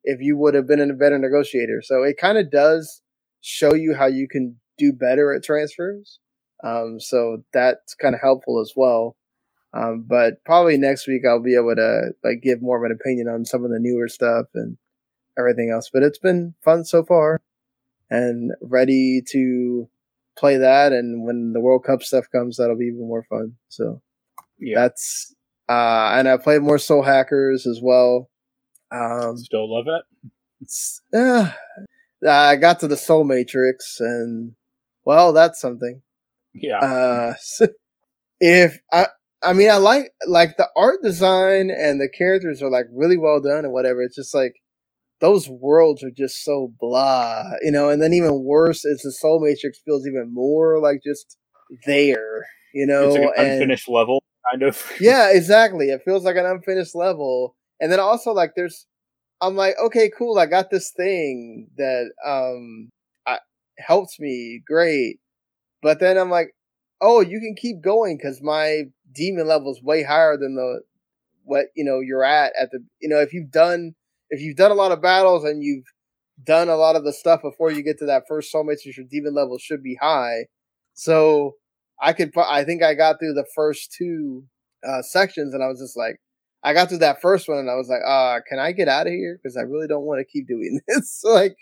if 0.05 0.23
you 0.23 0.39
would 0.39 0.55
have 0.55 0.67
been 0.67 0.81
a 0.81 0.95
better 0.95 1.19
negotiator. 1.19 1.83
So 1.83 2.03
it 2.03 2.17
kind 2.19 2.39
of 2.39 2.51
does 2.51 3.03
show 3.43 3.75
you 3.75 3.95
how 3.95 4.07
you 4.07 4.27
can 4.27 4.57
do 4.79 4.91
better 4.91 5.35
at 5.35 5.45
transfers. 5.45 6.19
Um, 6.65 6.99
so 6.99 7.45
that's 7.53 7.95
kind 7.95 8.15
of 8.15 8.23
helpful 8.23 8.63
as 8.63 8.73
well. 8.75 9.19
Um, 9.75 10.07
but 10.09 10.43
probably 10.47 10.79
next 10.79 11.07
week 11.07 11.25
I'll 11.29 11.43
be 11.43 11.57
able 11.57 11.75
to 11.77 12.13
like 12.25 12.41
give 12.43 12.63
more 12.63 12.83
of 12.83 12.91
an 12.91 12.97
opinion 12.99 13.29
on 13.29 13.45
some 13.45 13.65
of 13.67 13.71
the 13.71 13.79
newer 13.79 14.09
stuff 14.09 14.47
and 14.55 14.79
everything 15.39 15.71
else. 15.71 15.91
But 15.93 16.05
it's 16.05 16.19
been 16.19 16.55
fun 16.65 16.87
so 16.87 17.05
far 17.05 17.43
and 18.11 18.53
ready 18.61 19.23
to 19.31 19.89
play 20.39 20.57
that. 20.59 20.93
And 20.93 21.27
when 21.27 21.53
the 21.53 21.61
World 21.61 21.85
Cup 21.85 22.03
stuff 22.03 22.27
comes, 22.31 22.57
that'll 22.57 22.77
be 22.77 22.87
even 22.87 23.07
more 23.07 23.25
fun. 23.29 23.55
So 23.69 24.03
yeah. 24.59 24.81
that's 24.81 25.35
uh, 25.69 26.13
and 26.15 26.29
I 26.29 26.37
played 26.37 26.63
more 26.63 26.79
Soul 26.79 27.03
Hackers 27.03 27.67
as 27.67 27.81
well. 27.83 28.31
Um, 28.91 29.37
Still 29.37 29.75
love 29.75 29.87
it. 29.89 30.31
It's 30.61 31.03
uh, 31.13 31.51
I 32.27 32.57
got 32.57 32.81
to 32.81 32.89
the 32.89 32.97
Soul 32.97 33.25
Matrix, 33.25 34.01
and 34.01 34.53
well, 35.05 35.33
that's 35.33 35.61
something. 35.61 36.03
Yeah. 36.55 36.79
Uh, 36.79 37.35
if 38.41 38.79
I, 38.93 39.07
I 39.43 39.53
mean, 39.53 39.71
I 39.71 39.77
like 39.77 40.13
like 40.27 40.57
the 40.57 40.69
art 40.77 41.03
design 41.03 41.71
and 41.71 42.01
the 42.01 42.09
characters 42.09 42.63
are 42.63 42.71
like 42.71 42.87
really 42.93 43.19
well 43.19 43.41
done 43.41 43.65
and 43.65 43.73
whatever. 43.73 44.03
It's 44.03 44.17
just 44.17 44.35
like 44.35 44.55
those 45.21 45.49
worlds 45.49 46.03
are 46.03 46.11
just 46.11 46.45
so 46.45 46.73
blah, 46.79 47.45
you 47.63 47.71
know. 47.71 47.89
And 47.89 48.03
then 48.03 48.13
even 48.13 48.45
worse 48.45 48.85
is 48.85 49.03
the 49.03 49.13
Soul 49.13 49.41
Matrix 49.41 49.79
feels 49.85 50.07
even 50.07 50.33
more 50.33 50.81
like 50.81 51.01
just 51.03 51.37
there, 51.87 52.47
you 52.75 52.87
know. 52.87 53.07
It's 53.07 53.17
like 53.17 53.39
an 53.39 53.53
unfinished 53.53 53.89
level, 53.89 54.23
kind 54.51 54.63
of. 54.63 54.93
yeah, 55.01 55.31
exactly. 55.31 55.91
It 55.91 56.03
feels 56.05 56.25
like 56.25 56.37
an 56.37 56.47
unfinished 56.47 56.95
level, 56.95 57.57
and 57.81 57.91
then 57.91 58.01
also 58.01 58.33
like 58.33 58.53
there's, 58.57 58.87
I'm 59.41 59.57
like, 59.57 59.75
okay, 59.83 60.11
cool. 60.17 60.39
I 60.39 60.47
got 60.47 60.71
this 60.71 60.93
thing 60.97 61.69
that 61.77 62.11
um, 62.27 62.91
I 63.27 63.39
helps 63.79 64.21
me, 64.21 64.63
great. 64.67 65.19
But 65.83 66.01
then 66.01 66.19
I'm 66.19 66.31
like, 66.31 66.55
oh, 67.01 67.21
you 67.21 67.41
can 67.41 67.55
keep 67.57 67.81
going 67.83 68.17
because 68.17 68.43
my 68.43 68.85
demon 69.15 69.47
level 69.47 69.73
is 69.73 69.83
way 69.83 70.03
higher 70.03 70.37
than 70.37 70.57
the 70.57 70.81
what 71.45 71.67
you 71.77 71.85
know 71.85 72.01
you're 72.01 72.25
at 72.25 72.53
at 72.61 72.71
the 72.73 72.81
you 73.01 73.09
know 73.09 73.21
if 73.21 73.33
you've 73.33 73.53
done 73.53 73.95
if 74.31 74.41
you've 74.41 74.57
done 74.57 74.71
a 74.71 74.75
lot 74.75 74.93
of 74.93 75.03
battles 75.03 75.45
and 75.45 75.63
you've 75.63 75.85
done 76.45 76.69
a 76.69 76.77
lot 76.77 76.97
of 76.97 77.05
the 77.05 77.13
stuff 77.13 77.43
before 77.43 77.71
you 77.71 77.83
get 77.83 77.99
to 77.99 78.07
that 78.07 78.25
first 78.29 78.51
soul 78.51 78.65
matrix, 78.65 78.97
your 78.97 79.07
demon 79.11 79.35
level 79.35 79.59
should 79.59 79.83
be 79.83 79.97
high. 80.01 80.47
So 80.95 81.53
I 82.01 82.13
could, 82.13 82.33
I 82.37 82.65
think 82.65 82.83
I 82.83 82.95
got 82.95 83.19
through 83.19 83.35
the 83.35 83.47
first 83.55 83.95
two 83.97 84.45
uh, 84.87 85.03
sections, 85.03 85.55
and 85.55 85.63
I 85.63 85.69
was 85.69 85.81
just 85.81 85.97
like, 85.97 86.17
I 86.63 86.73
got 86.73 86.89
through 86.89 86.99
that 86.99 87.21
first 87.21 87.49
one, 87.49 87.59
and 87.59 87.71
I 87.71 87.75
was 87.75 87.89
like, 87.89 88.03
uh, 88.07 88.41
can 88.49 88.59
I 88.59 88.73
get 88.73 88.89
out 88.89 89.07
of 89.07 89.13
here? 89.13 89.39
Because 89.43 89.57
I 89.57 89.63
really 89.63 89.87
don't 89.87 90.05
want 90.05 90.21
to 90.21 90.25
keep 90.25 90.49
doing 90.49 90.81
this. 90.89 91.21
like, 91.25 91.57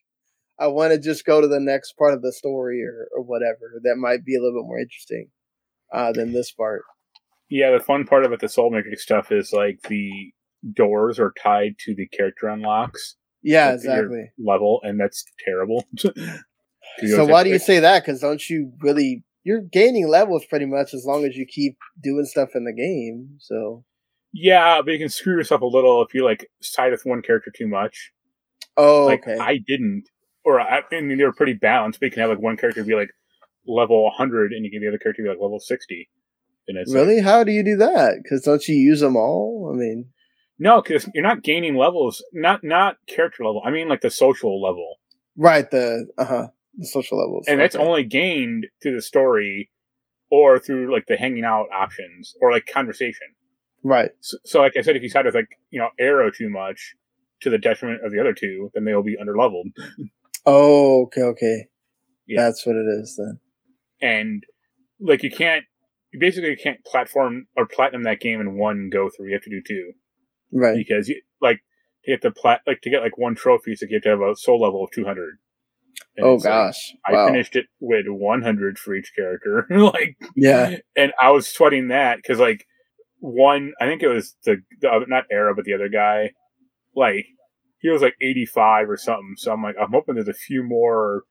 I 0.58 0.68
want 0.68 0.92
to 0.92 0.98
just 0.98 1.24
go 1.24 1.40
to 1.40 1.48
the 1.48 1.60
next 1.60 1.94
part 1.98 2.14
of 2.14 2.22
the 2.22 2.32
story 2.32 2.82
or, 2.82 3.08
or 3.16 3.22
whatever 3.22 3.80
that 3.82 3.96
might 3.96 4.24
be 4.24 4.36
a 4.36 4.40
little 4.40 4.60
bit 4.60 4.66
more 4.66 4.78
interesting 4.78 5.28
uh, 5.92 6.12
than 6.12 6.32
this 6.32 6.52
part. 6.52 6.82
Yeah, 7.50 7.72
the 7.72 7.84
fun 7.84 8.04
part 8.04 8.24
about 8.24 8.40
the 8.40 8.48
Soul 8.48 8.70
Matrix 8.70 9.02
stuff 9.02 9.30
is 9.30 9.52
like 9.52 9.80
the 9.88 10.32
doors 10.72 11.18
are 11.18 11.32
tied 11.42 11.76
to 11.80 11.94
the 11.94 12.06
character 12.06 12.48
unlocks. 12.48 13.16
Yeah, 13.42 13.72
exactly. 13.72 14.30
Level, 14.38 14.80
and 14.82 14.98
that's 14.98 15.24
terrible. 15.44 15.84
so 15.96 17.24
why 17.26 17.44
do 17.44 17.50
you 17.50 17.58
say 17.58 17.80
that? 17.80 18.04
Because 18.04 18.20
don't 18.20 18.48
you 18.48 18.72
really? 18.80 19.24
You're 19.42 19.60
gaining 19.60 20.08
levels 20.08 20.46
pretty 20.46 20.64
much 20.64 20.94
as 20.94 21.04
long 21.04 21.26
as 21.26 21.36
you 21.36 21.44
keep 21.44 21.76
doing 22.02 22.24
stuff 22.24 22.50
in 22.54 22.64
the 22.64 22.72
game. 22.72 23.36
So 23.40 23.84
yeah, 24.32 24.80
but 24.82 24.92
you 24.92 24.98
can 24.98 25.10
screw 25.10 25.36
yourself 25.36 25.60
a 25.60 25.66
little 25.66 26.02
if 26.02 26.14
you 26.14 26.24
like 26.24 26.50
side 26.60 26.92
with 26.92 27.04
one 27.04 27.20
character 27.22 27.52
too 27.54 27.68
much. 27.68 28.10
Oh, 28.76 29.06
like, 29.06 29.22
okay. 29.26 29.38
I 29.38 29.58
didn't, 29.58 30.04
or 30.44 30.60
I, 30.60 30.80
I 30.90 31.00
mean, 31.00 31.18
they 31.18 31.24
were 31.24 31.32
pretty 31.32 31.52
balanced. 31.52 32.00
But 32.00 32.06
you 32.06 32.12
can 32.12 32.20
have 32.22 32.30
like 32.30 32.40
one 32.40 32.56
character 32.56 32.82
be 32.82 32.94
like 32.94 33.10
level 33.66 34.02
100, 34.04 34.52
and 34.52 34.64
you 34.64 34.70
can 34.70 34.82
have 34.82 34.92
the 34.92 34.96
other 34.96 34.98
character 34.98 35.22
be 35.22 35.28
like 35.28 35.38
level 35.40 35.60
60. 35.60 36.08
And 36.66 36.78
it's 36.78 36.92
really, 36.92 37.16
like, 37.16 37.24
how 37.24 37.44
do 37.44 37.52
you 37.52 37.62
do 37.62 37.76
that? 37.76 38.20
Because 38.22 38.42
don't 38.42 38.66
you 38.66 38.74
use 38.74 39.00
them 39.00 39.16
all? 39.16 39.70
I 39.72 39.76
mean, 39.76 40.06
no, 40.58 40.80
because 40.80 41.08
you're 41.14 41.24
not 41.24 41.42
gaining 41.42 41.76
levels. 41.76 42.24
Not 42.32 42.62
not 42.62 42.96
character 43.08 43.44
level. 43.44 43.62
I 43.64 43.70
mean, 43.70 43.88
like 43.88 44.00
the 44.00 44.10
social 44.10 44.62
level. 44.62 44.96
Right. 45.36 45.70
The 45.70 46.06
uh 46.18 46.24
huh. 46.24 46.46
The 46.76 46.86
social 46.86 47.18
levels, 47.18 47.46
and 47.46 47.54
okay. 47.54 47.62
that's 47.62 47.76
only 47.76 48.02
gained 48.02 48.66
through 48.82 48.96
the 48.96 49.02
story, 49.02 49.70
or 50.28 50.58
through 50.58 50.92
like 50.92 51.06
the 51.06 51.16
hanging 51.16 51.44
out 51.44 51.66
options, 51.72 52.34
or 52.40 52.50
like 52.50 52.66
conversation. 52.66 53.28
Right. 53.84 54.10
So, 54.20 54.38
so, 54.44 54.60
like 54.60 54.72
I 54.76 54.80
said, 54.80 54.96
if 54.96 55.02
you 55.02 55.08
side 55.08 55.24
with 55.24 55.36
like 55.36 55.56
you 55.70 55.78
know 55.78 55.90
arrow 56.00 56.32
too 56.32 56.50
much 56.50 56.96
to 57.42 57.50
the 57.50 57.58
detriment 57.58 58.04
of 58.04 58.10
the 58.10 58.18
other 58.18 58.32
two, 58.32 58.70
then 58.74 58.84
they'll 58.84 59.04
be 59.04 59.16
under 59.20 59.36
leveled. 59.36 59.68
oh, 60.46 61.02
okay, 61.04 61.22
okay. 61.22 61.68
Yeah. 62.26 62.42
That's 62.42 62.66
what 62.66 62.74
it 62.74 62.86
is 63.00 63.16
then. 63.16 63.38
And 64.00 64.44
like 64.98 65.22
you 65.22 65.30
can't, 65.30 65.64
you 66.12 66.18
basically 66.18 66.56
can't 66.56 66.84
platform 66.84 67.46
or 67.56 67.66
platinum 67.66 68.04
that 68.04 68.20
game 68.20 68.40
in 68.40 68.56
one 68.56 68.90
go 68.92 69.10
through. 69.10 69.28
You 69.28 69.34
have 69.34 69.42
to 69.42 69.50
do 69.50 69.62
two. 69.66 69.92
Right. 70.52 70.76
Because 70.76 71.08
you 71.08 71.20
like 71.40 71.60
to 72.04 72.12
get 72.12 72.22
the 72.22 72.30
plat 72.30 72.60
like 72.66 72.80
to 72.82 72.90
get 72.90 73.02
like 73.02 73.18
one 73.18 73.34
trophy, 73.34 73.74
so 73.74 73.86
you 73.88 73.96
have 73.96 74.02
to 74.02 74.08
have 74.10 74.20
a 74.20 74.36
soul 74.36 74.60
level 74.60 74.84
of 74.84 74.90
two 74.90 75.04
hundred. 75.04 75.38
oh 76.20 76.38
gosh! 76.38 76.94
Like, 77.06 77.16
wow. 77.16 77.26
I 77.26 77.30
finished 77.30 77.56
it 77.56 77.66
with 77.80 78.06
one 78.08 78.42
hundred 78.42 78.78
for 78.78 78.94
each 78.94 79.12
character. 79.16 79.66
like 79.70 80.16
yeah, 80.36 80.76
and 80.96 81.12
I 81.20 81.30
was 81.30 81.46
sweating 81.46 81.88
that 81.88 82.16
because 82.16 82.38
like 82.38 82.66
one, 83.24 83.72
I 83.80 83.86
think 83.86 84.02
it 84.02 84.08
was 84.08 84.36
the, 84.44 84.58
the 84.80 84.88
other, 84.90 85.06
not 85.08 85.24
Arrow, 85.32 85.54
but 85.54 85.64
the 85.64 85.72
other 85.72 85.88
guy, 85.88 86.32
like 86.94 87.26
he 87.78 87.88
was 87.88 88.02
like 88.02 88.14
85 88.20 88.90
or 88.90 88.96
something. 88.96 89.34
So 89.36 89.52
I'm 89.52 89.62
like, 89.62 89.76
I'm 89.80 89.92
hoping 89.92 90.14
there's 90.14 90.28
a 90.28 90.34
few 90.34 90.62
more 90.62 91.22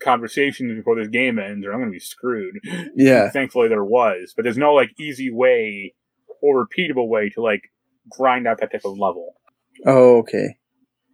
conversations 0.00 0.74
before 0.74 0.96
this 0.96 1.08
game 1.08 1.38
ends, 1.38 1.64
or 1.64 1.72
I'm 1.72 1.78
going 1.78 1.90
to 1.90 1.96
be 1.96 2.00
screwed. 2.00 2.56
Yeah. 2.96 3.24
And 3.24 3.32
thankfully, 3.32 3.68
there 3.68 3.84
was, 3.84 4.32
but 4.34 4.42
there's 4.42 4.58
no 4.58 4.74
like 4.74 4.90
easy 4.98 5.30
way 5.32 5.94
or 6.42 6.66
repeatable 6.66 7.08
way 7.08 7.30
to 7.30 7.42
like 7.42 7.70
grind 8.10 8.46
out 8.46 8.60
that 8.60 8.72
type 8.72 8.84
of 8.84 8.98
level. 8.98 9.34
Oh, 9.84 10.18
okay. 10.18 10.56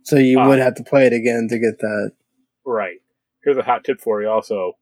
So 0.05 0.17
you 0.17 0.41
um, 0.41 0.49
would 0.49 0.59
have 0.59 0.75
to 0.77 0.85
play 0.85 1.07
it 1.07 1.13
again 1.13 1.47
to 1.51 1.59
get 1.59 1.79
that. 1.79 2.13
Right. 2.65 2.99
Here's 3.45 3.57
a 3.57 3.63
hot 3.63 3.85
tip 3.85 4.01
for 4.01 4.23
you. 4.23 4.29
Also, 4.29 4.73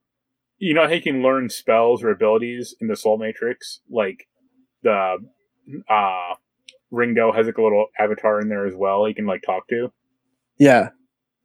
you 0.58 0.74
know 0.74 0.86
how 0.86 0.92
you 0.92 1.02
can 1.02 1.22
learn 1.22 1.48
spells 1.48 2.02
or 2.02 2.10
abilities 2.10 2.74
in 2.80 2.88
the 2.88 2.96
Soul 2.96 3.18
Matrix, 3.18 3.80
like 3.90 4.28
the 4.82 5.16
uh, 5.88 6.34
Ringo 6.90 7.32
has 7.32 7.46
like 7.46 7.58
a 7.58 7.62
little 7.62 7.86
avatar 7.98 8.40
in 8.40 8.48
there 8.48 8.66
as 8.66 8.74
well. 8.76 9.06
He 9.06 9.14
can 9.14 9.26
like 9.26 9.42
talk 9.42 9.68
to. 9.68 9.92
Yeah. 10.58 10.90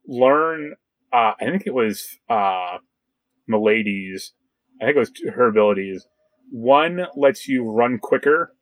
Learn. 0.07 0.76
Uh, 1.13 1.34
I 1.39 1.45
think 1.45 1.63
it 1.66 1.74
was 1.74 2.18
uh, 2.30 2.78
Milady's. 3.47 4.34
I 4.82 4.86
think 4.86 4.97
it 4.97 4.99
was 4.99 5.11
her 5.34 5.47
abilities. 5.47 6.05
One 6.51 7.07
lets 7.16 7.47
you 7.47 7.70
run 7.70 7.97
quicker. 7.99 8.53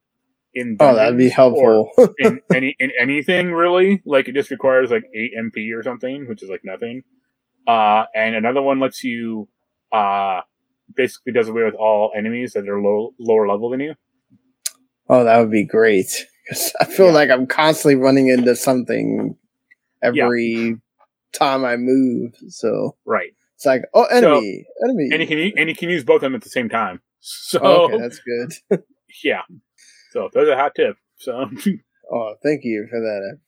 In 0.56 0.78
oh, 0.80 0.96
that'd 0.96 1.18
be 1.18 1.30
helpful. 1.30 1.90
in 2.20 2.42
any 2.54 2.76
in 2.80 2.92
anything 3.00 3.52
really, 3.52 4.04
like 4.06 4.28
it 4.28 4.36
just 4.36 4.52
requires 4.52 4.92
like 4.92 5.04
eight 5.16 5.32
MP 5.38 5.76
or 5.76 5.82
something, 5.82 6.28
which 6.28 6.44
is 6.44 6.50
like 6.50 6.62
nothing. 6.64 7.04
Uh, 7.68 8.04
and 8.14 8.36
another 8.36 8.62
one 8.62 8.80
lets 8.80 9.04
you 9.04 9.48
uh, 9.92 10.42
basically 10.96 11.34
does 11.34 11.48
away 11.48 11.64
with 11.64 11.76
all 11.76 12.12
enemies 12.16 12.54
that 12.54 12.68
are 12.68 12.82
low 12.82 13.14
lower 13.20 13.48
level 13.48 13.70
than 13.70 13.80
you. 13.80 13.96
Oh, 15.10 15.24
that 15.24 15.40
would 15.40 15.52
be 15.52 15.66
great. 15.66 16.28
Because 16.44 16.74
I 16.82 16.84
feel 16.84 17.06
yeah. 17.06 17.14
like 17.14 17.30
I'm 17.30 17.48
constantly 17.48 17.96
running 17.96 18.28
into 18.28 18.54
something 18.58 19.38
every 20.04 20.52
yeah. 20.52 20.74
time 21.32 21.64
I 21.64 21.78
move. 21.78 22.36
So 22.50 22.98
right, 23.06 23.34
it's 23.56 23.66
like 23.66 23.84
oh, 23.94 24.04
enemy, 24.12 24.66
so, 24.68 24.90
enemy, 24.90 25.10
and 25.14 25.22
you 25.22 25.28
can 25.28 25.58
and 25.58 25.70
you 25.70 25.76
can 25.78 25.90
use 25.90 26.04
both 26.04 26.18
of 26.18 26.24
them 26.24 26.36
at 26.36 26.42
the 26.42 26.50
same 26.50 26.68
time. 26.68 27.00
So 27.26 27.60
okay, 27.60 27.98
that's 27.98 28.20
good. 28.20 28.84
yeah. 29.24 29.44
So 30.14 30.30
there's 30.32 30.48
a 30.48 30.56
hot 30.56 30.76
tip. 30.76 30.96
So 31.18 31.50
oh, 32.14 32.36
thank 32.44 32.64
you 32.64 32.88
for 32.90 33.00
that. 33.00 33.40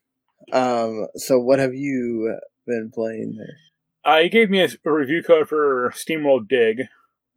Um, 0.51 1.07
so 1.15 1.39
what 1.39 1.59
have 1.59 1.75
you 1.75 2.39
been 2.65 2.91
playing 2.91 3.37
there? 3.37 3.57
Uh, 4.03 4.23
he 4.23 4.29
gave 4.29 4.49
me 4.49 4.61
a, 4.61 4.69
a 4.83 4.91
review 4.91 5.21
code 5.21 5.47
for 5.47 5.91
SteamWorld 5.95 6.47
Dig, 6.47 6.81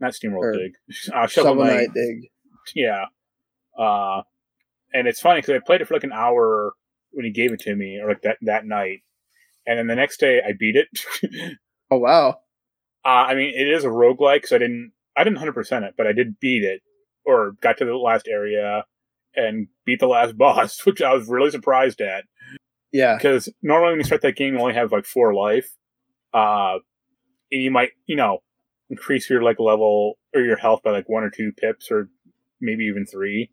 not 0.00 0.12
SteamWorld 0.12 0.38
or 0.38 0.52
Dig, 0.52 0.72
uh, 1.12 1.26
Shovel, 1.26 1.52
Shovel 1.52 1.64
Knight. 1.64 1.74
Knight 1.74 1.88
Dig. 1.94 2.30
Yeah, 2.74 3.04
uh, 3.78 4.22
and 4.94 5.06
it's 5.06 5.20
funny 5.20 5.40
because 5.40 5.54
I 5.54 5.64
played 5.64 5.82
it 5.82 5.88
for 5.88 5.94
like 5.94 6.04
an 6.04 6.12
hour 6.12 6.72
when 7.12 7.24
he 7.24 7.30
gave 7.30 7.52
it 7.52 7.60
to 7.60 7.76
me, 7.76 7.98
or 8.02 8.08
like 8.08 8.22
that 8.22 8.38
that 8.42 8.64
night, 8.64 9.00
and 9.66 9.78
then 9.78 9.86
the 9.88 9.94
next 9.94 10.20
day 10.20 10.40
I 10.46 10.52
beat 10.58 10.76
it. 10.76 10.88
oh 11.90 11.98
wow! 11.98 12.40
Uh, 13.04 13.08
I 13.08 13.34
mean, 13.34 13.52
it 13.54 13.68
is 13.68 13.84
a 13.84 13.88
roguelike, 13.88 14.46
so 14.46 14.56
I 14.56 14.58
didn't 14.58 14.92
I 15.16 15.24
didn't 15.24 15.38
hundred 15.38 15.54
percent 15.54 15.84
it, 15.84 15.94
but 15.96 16.06
I 16.06 16.12
did 16.12 16.40
beat 16.40 16.64
it, 16.64 16.82
or 17.24 17.52
got 17.62 17.78
to 17.78 17.86
the 17.86 17.94
last 17.94 18.28
area 18.28 18.84
and 19.34 19.68
beat 19.84 20.00
the 20.00 20.06
last 20.06 20.36
boss, 20.38 20.84
which 20.84 21.02
I 21.02 21.14
was 21.14 21.28
really 21.28 21.50
surprised 21.50 22.00
at. 22.00 22.24
Yeah, 22.92 23.16
because 23.16 23.48
normally 23.62 23.92
when 23.92 24.00
you 24.00 24.04
start 24.04 24.22
that 24.22 24.36
game, 24.36 24.54
you 24.54 24.60
only 24.60 24.74
have 24.74 24.92
like 24.92 25.04
four 25.04 25.34
life, 25.34 25.70
uh, 26.32 26.78
and 27.52 27.62
you 27.62 27.70
might 27.70 27.90
you 28.06 28.16
know 28.16 28.38
increase 28.88 29.28
your 29.28 29.42
like 29.42 29.60
level 29.60 30.14
or 30.34 30.40
your 30.40 30.56
health 30.56 30.80
by 30.82 30.90
like 30.90 31.08
one 31.08 31.22
or 31.22 31.30
two 31.30 31.52
pips 31.52 31.90
or 31.90 32.08
maybe 32.60 32.84
even 32.84 33.04
three 33.04 33.50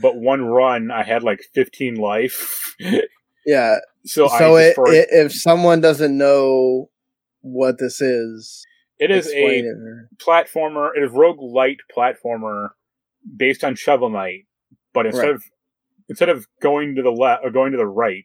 but 0.00 0.16
one 0.16 0.44
run 0.44 0.90
I 0.90 1.02
had 1.02 1.22
like 1.22 1.40
15 1.54 1.96
life. 1.96 2.76
yeah. 3.46 3.76
So 4.04 4.28
so 4.28 4.56
it, 4.56 4.76
it, 4.78 5.08
if 5.10 5.32
someone 5.32 5.80
doesn't 5.80 6.16
know 6.16 6.90
what 7.40 7.78
this 7.78 8.00
is, 8.00 8.64
it 8.98 9.10
is 9.10 9.28
a 9.28 9.58
it. 9.58 9.64
platformer. 10.18 10.90
It 10.96 11.02
is 11.02 11.10
roguelite 11.10 11.78
platformer 11.94 12.70
based 13.36 13.64
on 13.64 13.74
Shovel 13.74 14.10
Knight, 14.10 14.46
but 14.96 15.06
instead 15.06 15.26
right. 15.26 15.34
of 15.34 15.44
instead 16.08 16.28
of 16.28 16.46
going 16.60 16.94
to 16.96 17.02
the 17.02 17.10
left 17.10 17.44
or 17.44 17.50
going 17.50 17.72
to 17.72 17.78
the 17.78 17.86
right, 17.86 18.24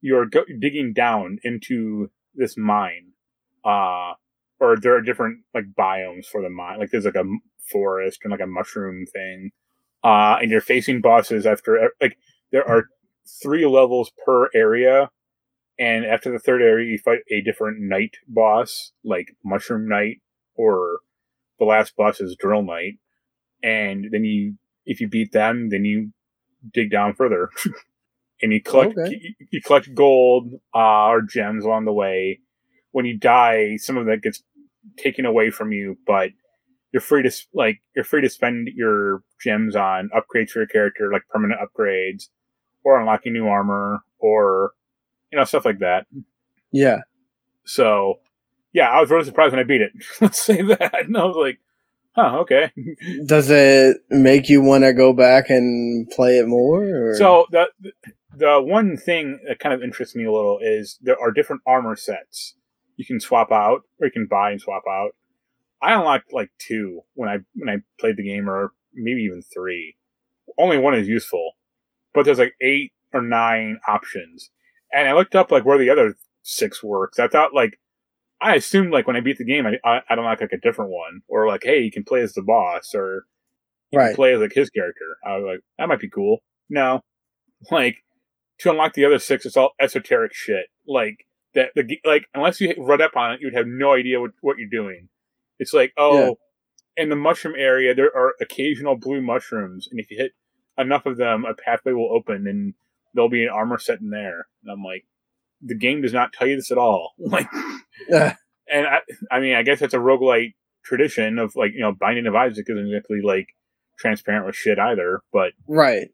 you're 0.00 0.26
go- 0.26 0.44
digging 0.60 0.92
down 0.92 1.38
into 1.42 2.10
this 2.34 2.56
mine. 2.56 3.12
Uh, 3.64 4.14
or 4.60 4.76
there 4.76 4.96
are 4.96 5.02
different 5.02 5.40
like 5.54 5.64
biomes 5.76 6.26
for 6.26 6.40
the 6.40 6.50
mine. 6.50 6.78
Like 6.78 6.90
there's 6.90 7.04
like 7.04 7.14
a 7.16 7.24
forest 7.70 8.20
and 8.22 8.30
like 8.30 8.40
a 8.40 8.46
mushroom 8.46 9.06
thing 9.12 9.50
uh, 10.04 10.38
and 10.40 10.50
you're 10.50 10.60
facing 10.60 11.00
bosses 11.00 11.46
after 11.46 11.92
like 12.00 12.18
there 12.50 12.68
are 12.68 12.86
three 13.42 13.66
levels 13.66 14.10
per 14.24 14.48
area, 14.54 15.10
and 15.78 16.04
after 16.04 16.30
the 16.30 16.38
third 16.38 16.60
area, 16.60 16.90
you 16.90 16.98
fight 16.98 17.20
a 17.30 17.40
different 17.40 17.78
Knight 17.80 18.16
boss, 18.26 18.92
like 19.04 19.36
Mushroom 19.44 19.88
Knight, 19.88 20.20
or 20.54 20.98
the 21.58 21.64
last 21.64 21.94
boss 21.96 22.20
is 22.20 22.36
Drill 22.36 22.62
Knight, 22.62 22.94
and 23.62 24.06
then 24.10 24.24
you 24.24 24.56
if 24.84 25.00
you 25.00 25.08
beat 25.08 25.32
them, 25.32 25.68
then 25.70 25.84
you 25.84 26.12
dig 26.72 26.90
down 26.90 27.14
further. 27.14 27.50
and 28.42 28.52
you 28.52 28.62
collect 28.62 28.98
okay. 28.98 29.18
you, 29.20 29.46
you, 29.50 29.60
collect 29.62 29.94
gold 29.94 30.52
uh, 30.74 31.06
or 31.08 31.22
gems 31.22 31.64
along 31.64 31.84
the 31.84 31.92
way. 31.92 32.40
When 32.90 33.06
you 33.06 33.18
die, 33.18 33.76
some 33.76 33.96
of 33.96 34.06
that 34.06 34.22
gets 34.22 34.42
taken 34.98 35.24
away 35.24 35.50
from 35.50 35.72
you, 35.72 35.96
but 36.06 36.30
you're 36.92 37.00
free 37.00 37.22
to 37.22 37.32
like 37.54 37.80
you're 37.96 38.04
free 38.04 38.20
to 38.20 38.28
spend 38.28 38.68
your 38.74 39.22
gems 39.40 39.74
on 39.74 40.10
upgrades 40.14 40.50
for 40.50 40.60
your 40.60 40.68
character, 40.68 41.10
like 41.12 41.22
permanent 41.30 41.60
upgrades, 41.60 42.28
or 42.84 43.00
unlocking 43.00 43.32
new 43.32 43.46
armor, 43.46 44.00
or 44.18 44.72
you 45.30 45.38
know 45.38 45.44
stuff 45.44 45.64
like 45.64 45.78
that. 45.78 46.06
Yeah. 46.72 47.00
So, 47.64 48.20
yeah, 48.72 48.88
I 48.90 49.00
was 49.00 49.10
really 49.10 49.24
surprised 49.24 49.52
when 49.52 49.60
I 49.60 49.64
beat 49.64 49.82
it. 49.82 49.92
Let's 50.20 50.40
say 50.40 50.62
that. 50.62 50.92
And 51.04 51.16
I 51.16 51.24
was 51.24 51.36
like, 51.36 51.58
huh, 52.14 52.38
okay. 52.40 52.72
Does 53.26 53.50
it 53.50 53.98
make 54.10 54.48
you 54.48 54.62
want 54.62 54.84
to 54.84 54.92
go 54.92 55.12
back 55.12 55.50
and 55.50 56.08
play 56.10 56.38
it 56.38 56.46
more? 56.46 57.10
Or? 57.10 57.14
So 57.16 57.46
the 57.50 57.66
the 58.34 58.62
one 58.62 58.96
thing 58.96 59.40
that 59.46 59.58
kind 59.58 59.74
of 59.74 59.82
interests 59.82 60.16
me 60.16 60.24
a 60.24 60.32
little 60.32 60.58
is 60.60 60.98
there 61.02 61.20
are 61.20 61.30
different 61.30 61.62
armor 61.66 61.96
sets 61.96 62.54
you 62.96 63.04
can 63.04 63.20
swap 63.20 63.50
out 63.50 63.82
or 64.00 64.06
you 64.06 64.12
can 64.12 64.26
buy 64.26 64.50
and 64.50 64.60
swap 64.60 64.84
out. 64.88 65.14
I 65.80 65.94
unlocked 65.94 66.32
like 66.32 66.50
two 66.58 67.00
when 67.14 67.28
I 67.28 67.38
when 67.54 67.68
I 67.68 67.78
played 67.98 68.16
the 68.16 68.22
game, 68.22 68.48
or 68.48 68.72
maybe 68.94 69.22
even 69.22 69.42
three. 69.42 69.96
Only 70.56 70.78
one 70.78 70.94
is 70.94 71.08
useful, 71.08 71.52
but 72.14 72.24
there's 72.24 72.38
like 72.38 72.54
eight 72.60 72.92
or 73.12 73.20
nine 73.20 73.80
options. 73.88 74.50
And 74.92 75.08
I 75.08 75.14
looked 75.14 75.34
up 75.34 75.50
like 75.50 75.64
where 75.64 75.78
the 75.78 75.90
other 75.90 76.14
six 76.42 76.82
works. 76.82 77.18
I 77.18 77.26
thought 77.26 77.54
like 77.54 77.80
I 78.42 78.54
assume 78.56 78.90
like 78.90 79.06
when 79.06 79.16
I 79.16 79.20
beat 79.20 79.38
the 79.38 79.44
game, 79.44 79.66
I 79.66 79.78
I, 79.88 80.00
I 80.08 80.14
don't 80.14 80.24
like 80.24 80.40
like 80.40 80.52
a 80.52 80.58
different 80.58 80.90
one, 80.90 81.22
or 81.28 81.46
like 81.46 81.62
hey, 81.64 81.80
you 81.80 81.90
can 81.90 82.04
play 82.04 82.20
as 82.20 82.32
the 82.34 82.42
boss, 82.42 82.94
or 82.94 83.26
you 83.90 83.98
Right. 83.98 84.08
can 84.08 84.16
play 84.16 84.34
as 84.34 84.40
like 84.40 84.52
his 84.54 84.70
character. 84.70 85.16
I 85.24 85.36
was 85.36 85.44
like 85.46 85.60
that 85.78 85.88
might 85.88 86.00
be 86.00 86.10
cool. 86.10 86.42
No, 86.68 87.00
like 87.70 87.98
to 88.58 88.70
unlock 88.70 88.94
the 88.94 89.04
other 89.04 89.18
six, 89.18 89.46
it's 89.46 89.56
all 89.56 89.72
esoteric 89.80 90.34
shit. 90.34 90.66
Like 90.86 91.26
that 91.54 91.70
the 91.74 92.00
like 92.04 92.26
unless 92.34 92.60
you 92.60 92.74
read 92.78 93.00
up 93.00 93.16
on 93.16 93.32
it, 93.32 93.40
you'd 93.40 93.54
have 93.54 93.66
no 93.66 93.92
idea 93.94 94.20
what 94.20 94.32
what 94.40 94.58
you're 94.58 94.68
doing. 94.68 95.08
It's 95.58 95.72
like 95.72 95.92
oh, 95.96 96.38
in 96.96 97.08
the 97.08 97.16
mushroom 97.16 97.54
area 97.56 97.94
there 97.94 98.14
are 98.16 98.34
occasional 98.40 98.96
blue 98.96 99.20
mushrooms, 99.20 99.88
and 99.90 100.00
if 100.00 100.10
you 100.10 100.18
hit 100.18 100.32
enough 100.78 101.06
of 101.06 101.16
them, 101.16 101.44
a 101.44 101.54
pathway 101.54 101.92
will 101.92 102.12
open 102.12 102.46
and 102.46 102.74
there'll 103.14 103.28
be 103.28 103.44
an 103.44 103.50
armor 103.50 103.78
set 103.78 104.00
in 104.00 104.10
there. 104.10 104.46
And 104.62 104.72
I'm 104.72 104.82
like, 104.82 105.04
the 105.62 105.74
game 105.74 106.02
does 106.02 106.12
not 106.12 106.32
tell 106.32 106.46
you 106.46 106.56
this 106.56 106.70
at 106.70 106.78
all. 106.78 107.12
Like, 107.18 107.48
and 108.70 108.86
I, 108.86 108.98
I 109.30 109.40
mean, 109.40 109.54
I 109.54 109.62
guess 109.62 109.80
that's 109.80 109.94
a 109.94 109.98
roguelite 109.98 110.54
tradition 110.84 111.38
of 111.38 111.54
like, 111.56 111.72
you 111.72 111.80
know, 111.80 111.92
Binding 111.92 112.26
of 112.26 112.34
Isaac 112.34 112.66
isn't 112.68 112.86
exactly 112.86 113.20
like 113.22 113.48
transparent 113.98 114.46
with 114.46 114.56
shit 114.56 114.78
either, 114.78 115.20
but 115.32 115.52
right. 115.66 116.08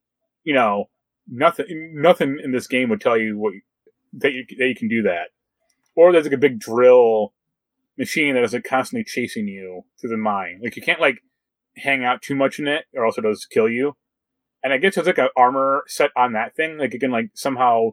you 0.45 0.55
know, 0.55 0.87
nothing, 1.29 1.93
nothing 1.95 2.39
in 2.43 2.53
this 2.53 2.67
game 2.67 2.91
would 2.91 3.01
tell 3.01 3.17
you 3.17 3.39
what 3.39 3.55
that 4.15 4.33
you 4.33 4.45
that 4.59 4.67
you 4.67 4.75
can 4.75 4.89
do 4.89 5.03
that, 5.03 5.29
or 5.95 6.13
there's 6.13 6.25
like 6.25 6.33
a 6.33 6.39
big 6.39 6.59
drill 6.59 7.33
machine 7.97 8.35
that 8.35 8.45
is 8.45 8.53
like 8.53 8.65
constantly 8.65 9.05
chasing 9.05 9.49
you 9.49 9.85
through 10.01 10.11
the 10.11 10.17
mine. 10.17 10.61
Like 10.63 10.77
you 10.77 10.83
can't 10.83 11.01
like 11.01 11.19
hang 11.77 12.05
out 12.05 12.23
too 12.23 12.35
much 12.35 12.59
in 12.59 12.67
it, 12.67 12.87
or 12.95 13.05
else 13.05 13.19
it 13.19 13.23
does 13.23 13.47
kill 13.47 13.69
you. 13.69 13.97
And 14.63 14.73
I 14.73 14.79
guess 14.79 14.95
there's 14.95 15.07
like 15.07 15.19
an 15.19 15.29
armor 15.37 15.85
set 15.87 16.11
on 16.17 16.33
that 16.33 16.57
thing. 16.57 16.79
Like 16.79 16.93
you 16.93 16.99
can 16.99 17.11
like 17.11 17.31
somehow 17.35 17.91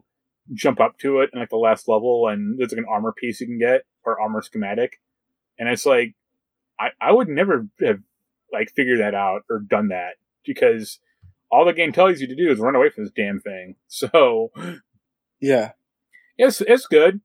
jump 0.52 0.80
up 0.80 0.98
to 0.98 1.20
it 1.20 1.30
in 1.32 1.40
like 1.40 1.50
the 1.50 1.56
last 1.56 1.88
level, 1.88 2.28
and 2.28 2.58
there's 2.58 2.72
like 2.72 2.78
an 2.78 2.86
armor 2.90 3.12
piece 3.12 3.40
you 3.40 3.46
can 3.46 3.58
get 3.58 3.82
or 4.04 4.20
armor 4.20 4.42
schematic. 4.42 5.00
And 5.58 5.68
it's 5.68 5.86
like 5.86 6.14
I 6.78 6.88
I 7.00 7.12
would 7.12 7.28
never 7.28 7.66
have 7.80 8.00
like 8.52 8.70
figured 8.74 9.00
that 9.00 9.14
out 9.14 9.42
or 9.50 9.58
done 9.60 9.88
that 9.88 10.14
because 10.44 10.98
all 11.50 11.64
the 11.64 11.72
game 11.72 11.92
tells 11.92 12.20
you 12.20 12.26
to 12.26 12.34
do 12.36 12.50
is 12.50 12.58
run 12.58 12.74
away 12.76 12.90
from 12.90 13.04
this 13.04 13.12
damn 13.16 13.40
thing. 13.40 13.76
So 13.88 14.50
Yeah. 15.40 15.72
it's 16.38 16.60
it's 16.60 16.86
good. 16.86 17.20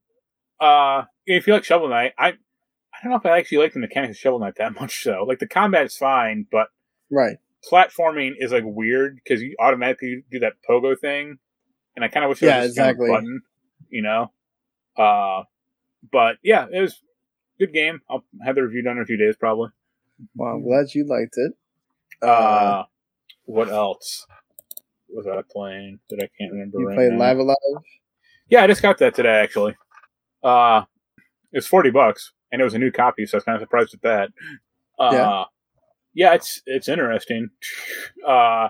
Uh, 0.60 1.04
if 1.26 1.46
you 1.46 1.52
like 1.54 1.64
Shovel 1.64 1.88
Knight, 1.88 2.12
I 2.18 2.28
I 2.28 2.98
don't 3.02 3.10
know 3.12 3.16
if 3.18 3.26
I 3.26 3.38
actually 3.38 3.58
like 3.58 3.72
the 3.72 3.80
mechanics 3.80 4.16
of 4.16 4.20
Shovel 4.20 4.38
Knight 4.40 4.54
that 4.56 4.74
much. 4.80 5.02
So 5.02 5.24
like 5.26 5.38
the 5.38 5.46
combat's 5.48 5.96
fine, 5.96 6.46
but 6.50 6.68
Right. 7.10 7.36
platforming 7.70 8.32
is 8.38 8.52
like 8.52 8.64
weird 8.66 9.16
because 9.16 9.42
you 9.42 9.54
automatically 9.60 10.24
do 10.30 10.38
that 10.40 10.54
pogo 10.68 10.98
thing, 10.98 11.38
and 11.96 12.04
I 12.04 12.08
kind 12.08 12.24
of 12.24 12.30
wish 12.30 12.40
there 12.40 12.50
Yeah, 12.50 12.58
was 12.58 12.66
just 12.68 12.76
kind 12.78 12.90
of 12.90 12.96
a 12.96 12.98
exactly. 12.98 13.14
button, 13.14 13.42
you 13.90 14.02
know. 14.02 14.32
Uh, 14.96 15.44
but 16.10 16.36
yeah, 16.42 16.66
it 16.72 16.80
was 16.80 16.92
a 17.60 17.66
good 17.66 17.72
game. 17.72 18.00
I'll 18.10 18.24
have 18.44 18.54
the 18.56 18.62
review 18.62 18.82
done 18.82 18.96
in 18.96 19.02
a 19.02 19.06
few 19.06 19.16
days 19.16 19.36
probably. 19.36 19.70
Well, 20.34 20.54
I'm 20.54 20.62
glad 20.62 20.94
you 20.94 21.06
liked 21.06 21.34
it. 21.36 21.52
Uh, 22.22 22.26
Uh, 22.30 22.84
what 23.46 23.68
else 23.68 24.26
was 25.08 25.26
I 25.26 25.42
playing 25.50 25.98
that 26.10 26.16
I 26.22 26.28
can't 26.38 26.52
remember 26.52 26.78
you 26.78 26.86
right 26.86 26.94
played 26.96 27.12
now? 27.12 27.18
Live 27.18 27.38
A 27.38 27.42
Live? 27.42 27.56
Yeah, 28.48 28.62
I 28.62 28.66
just 28.66 28.82
got 28.82 28.98
that 28.98 29.14
today 29.14 29.40
actually. 29.40 29.76
Uh 30.42 30.82
it 31.52 31.58
was 31.58 31.66
forty 31.66 31.90
bucks, 31.90 32.32
and 32.50 32.60
it 32.60 32.64
was 32.64 32.74
a 32.74 32.78
new 32.78 32.90
copy, 32.90 33.26
so 33.26 33.36
I 33.36 33.38
was 33.38 33.44
kind 33.44 33.56
of 33.56 33.62
surprised 33.62 33.92
at 33.94 34.02
that. 34.02 34.30
Uh, 34.98 35.12
Yeah. 35.12 35.44
yeah, 36.14 36.34
it's 36.34 36.62
it's 36.66 36.88
interesting. 36.88 37.50
Uh, 38.26 38.68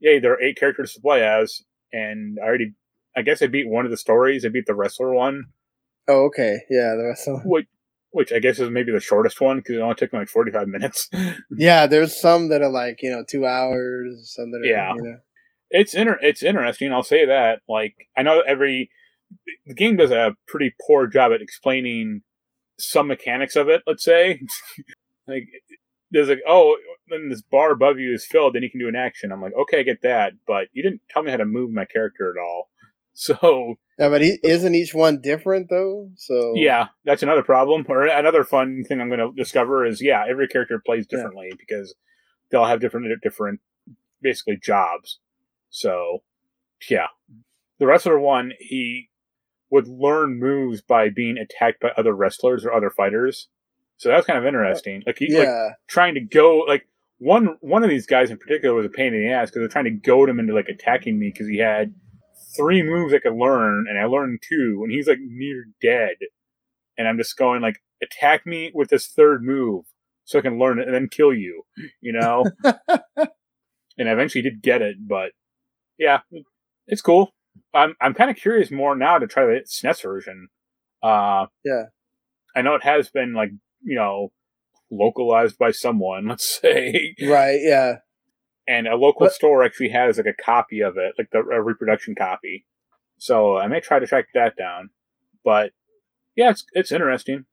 yeah, 0.00 0.18
there 0.18 0.32
are 0.32 0.42
eight 0.42 0.58
characters 0.58 0.92
to 0.92 1.00
play 1.00 1.22
as, 1.22 1.62
and 1.92 2.38
I 2.42 2.46
already, 2.46 2.74
I 3.16 3.22
guess 3.22 3.42
I 3.42 3.46
beat 3.46 3.68
one 3.68 3.84
of 3.84 3.90
the 3.90 3.96
stories. 3.96 4.44
I 4.44 4.48
beat 4.48 4.66
the 4.66 4.74
wrestler 4.74 5.12
one, 5.12 5.44
Oh, 6.08 6.24
okay. 6.26 6.60
Yeah, 6.70 6.94
the 6.96 7.04
rest 7.04 7.28
of 7.28 7.40
which 7.44 7.66
which 8.10 8.32
I 8.32 8.38
guess 8.38 8.58
is 8.58 8.70
maybe 8.70 8.90
the 8.90 9.00
shortest 9.00 9.40
one 9.42 9.58
because 9.58 9.76
it 9.76 9.80
only 9.80 9.94
took 9.94 10.12
me 10.12 10.20
like 10.20 10.28
forty 10.30 10.50
five 10.50 10.66
minutes. 10.68 11.08
Yeah, 11.56 11.86
there's 11.86 12.18
some 12.18 12.48
that 12.48 12.62
are 12.62 12.70
like 12.70 12.98
you 13.02 13.10
know 13.10 13.24
two 13.28 13.44
hours. 13.46 14.32
Some 14.34 14.50
that 14.52 14.62
are 14.62 14.64
Yeah. 14.64 14.94
you 14.94 15.02
know. 15.02 15.16
it's 15.70 15.94
inter- 15.94 16.18
it's 16.22 16.42
interesting. 16.42 16.92
I'll 16.92 17.02
say 17.02 17.26
that. 17.26 17.60
Like 17.68 17.94
I 18.16 18.22
know 18.22 18.40
every 18.40 18.90
the 19.66 19.74
game 19.74 19.96
does 19.98 20.10
a 20.10 20.34
pretty 20.46 20.74
poor 20.86 21.06
job 21.06 21.32
at 21.32 21.42
explaining 21.42 22.22
some 22.78 23.08
mechanics 23.08 23.56
of 23.56 23.68
it. 23.68 23.82
Let's 23.86 24.02
say, 24.04 24.40
like 25.28 25.44
there's 26.10 26.28
like 26.28 26.42
oh, 26.48 26.76
then 27.08 27.28
this 27.28 27.42
bar 27.42 27.72
above 27.72 27.98
you 27.98 28.12
is 28.12 28.26
filled, 28.26 28.54
then 28.54 28.62
you 28.62 28.70
can 28.70 28.80
do 28.80 28.88
an 28.88 28.96
action. 28.96 29.32
I'm 29.32 29.42
like 29.42 29.54
okay, 29.62 29.80
I 29.80 29.82
get 29.82 30.02
that, 30.02 30.32
but 30.46 30.68
you 30.72 30.82
didn't 30.82 31.02
tell 31.10 31.22
me 31.22 31.30
how 31.30 31.36
to 31.38 31.44
move 31.44 31.70
my 31.70 31.84
character 31.84 32.34
at 32.36 32.40
all. 32.40 32.70
So 33.20 33.74
Yeah, 33.98 34.10
but 34.10 34.22
isn't 34.22 34.74
each 34.76 34.94
one 34.94 35.20
different 35.20 35.70
though? 35.70 36.10
So 36.14 36.52
yeah, 36.54 36.86
that's 37.04 37.24
another 37.24 37.42
problem. 37.42 37.84
Or 37.88 38.06
another 38.06 38.44
fun 38.44 38.84
thing 38.86 39.00
I'm 39.00 39.08
going 39.08 39.18
to 39.18 39.32
discover 39.36 39.84
is 39.84 40.00
yeah, 40.00 40.24
every 40.28 40.46
character 40.46 40.80
plays 40.84 41.04
Yeah. 41.10 41.16
differently 41.16 41.50
because 41.58 41.96
they'll 42.50 42.66
have 42.66 42.78
different 42.80 43.06
different 43.20 43.58
basically 44.22 44.56
jobs. 44.62 45.18
So 45.68 46.22
yeah, 46.88 47.08
the 47.80 47.86
wrestler 47.86 48.20
one 48.20 48.52
he 48.60 49.08
would 49.70 49.88
learn 49.88 50.38
moves 50.38 50.80
by 50.80 51.08
being 51.10 51.36
attacked 51.36 51.80
by 51.80 51.90
other 51.96 52.12
wrestlers 52.14 52.64
or 52.64 52.72
other 52.72 52.90
fighters. 52.90 53.48
So 53.98 54.08
that 54.08 54.16
was 54.16 54.26
kind 54.26 54.38
of 54.38 54.46
interesting. 54.46 55.02
Like 55.06 55.18
he 55.18 55.26
like 55.36 55.46
yeah, 55.46 55.70
trying 55.88 56.14
to 56.14 56.20
go 56.20 56.60
like 56.60 56.88
one 57.18 57.56
one 57.60 57.82
of 57.82 57.90
these 57.90 58.06
guys 58.06 58.30
in 58.30 58.38
particular 58.38 58.74
was 58.74 58.86
a 58.86 58.90
pain 58.90 59.12
in 59.12 59.20
the 59.20 59.30
ass 59.30 59.50
because 59.50 59.60
they're 59.60 59.68
trying 59.68 59.84
to 59.84 59.90
goad 59.90 60.28
him 60.28 60.38
into 60.38 60.54
like 60.54 60.68
attacking 60.68 61.18
me 61.18 61.30
because 61.32 61.48
he 61.48 61.58
had 61.58 61.94
three 62.56 62.82
moves 62.82 63.12
I 63.12 63.18
could 63.18 63.34
learn 63.34 63.86
and 63.88 63.98
I 63.98 64.04
learned 64.04 64.40
two 64.48 64.80
and 64.82 64.92
he's 64.92 65.08
like 65.08 65.18
near 65.20 65.66
dead. 65.82 66.16
And 66.96 67.06
I'm 67.06 67.18
just 67.18 67.36
going 67.36 67.60
like 67.60 67.82
attack 68.02 68.46
me 68.46 68.70
with 68.72 68.88
this 68.88 69.08
third 69.08 69.42
move 69.42 69.84
so 70.24 70.38
I 70.38 70.42
can 70.42 70.58
learn 70.58 70.78
it 70.78 70.86
and 70.86 70.94
then 70.94 71.08
kill 71.08 71.34
you 71.34 71.64
you 72.00 72.12
know? 72.12 72.44
And 74.00 74.08
I 74.08 74.12
eventually 74.12 74.42
did 74.42 74.62
get 74.62 74.80
it 74.80 74.96
but 75.08 75.32
yeah 75.98 76.20
it's 76.86 77.02
cool. 77.02 77.34
I'm 77.74 77.96
I'm 78.00 78.14
kind 78.14 78.30
of 78.30 78.36
curious 78.36 78.70
more 78.70 78.94
now 78.94 79.18
to 79.18 79.26
try 79.26 79.44
the 79.44 79.62
SNES 79.66 80.02
version. 80.02 80.48
Uh 81.02 81.46
Yeah. 81.64 81.86
I 82.54 82.62
know 82.62 82.76
it 82.76 82.84
has 82.84 83.08
been 83.08 83.34
like 83.34 83.50
you 83.82 83.96
know 83.96 84.32
localized 84.90 85.58
by 85.58 85.70
someone 85.70 86.26
let's 86.28 86.60
say. 86.60 87.14
Right. 87.22 87.58
Yeah, 87.62 87.96
and 88.66 88.86
a 88.86 88.96
local 88.96 89.26
But- 89.26 89.32
store 89.34 89.64
actually 89.64 89.90
has 89.90 90.16
like 90.18 90.26
a 90.26 90.42
copy 90.42 90.80
of 90.80 90.96
it 90.96 91.14
like 91.18 91.30
the 91.30 91.38
a 91.40 91.62
reproduction 91.62 92.14
copy. 92.14 92.66
So 93.20 93.56
i 93.56 93.66
may 93.66 93.80
try 93.80 93.98
to 93.98 94.06
track 94.06 94.26
that 94.34 94.56
down. 94.56 94.90
But 95.44 95.72
yeah 96.36 96.50
it's 96.50 96.64
it's 96.72 96.92
interesting. 96.92 97.44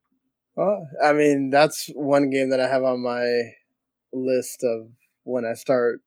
Well, 0.54 0.88
I 1.02 1.12
mean 1.12 1.50
that's 1.50 1.88
one 1.94 2.30
game 2.30 2.50
that 2.50 2.60
I 2.60 2.68
have 2.68 2.82
on 2.82 3.02
my 3.02 3.26
list 4.12 4.62
of 4.64 4.88
when 5.24 5.44
I 5.44 5.54
start 5.54 6.00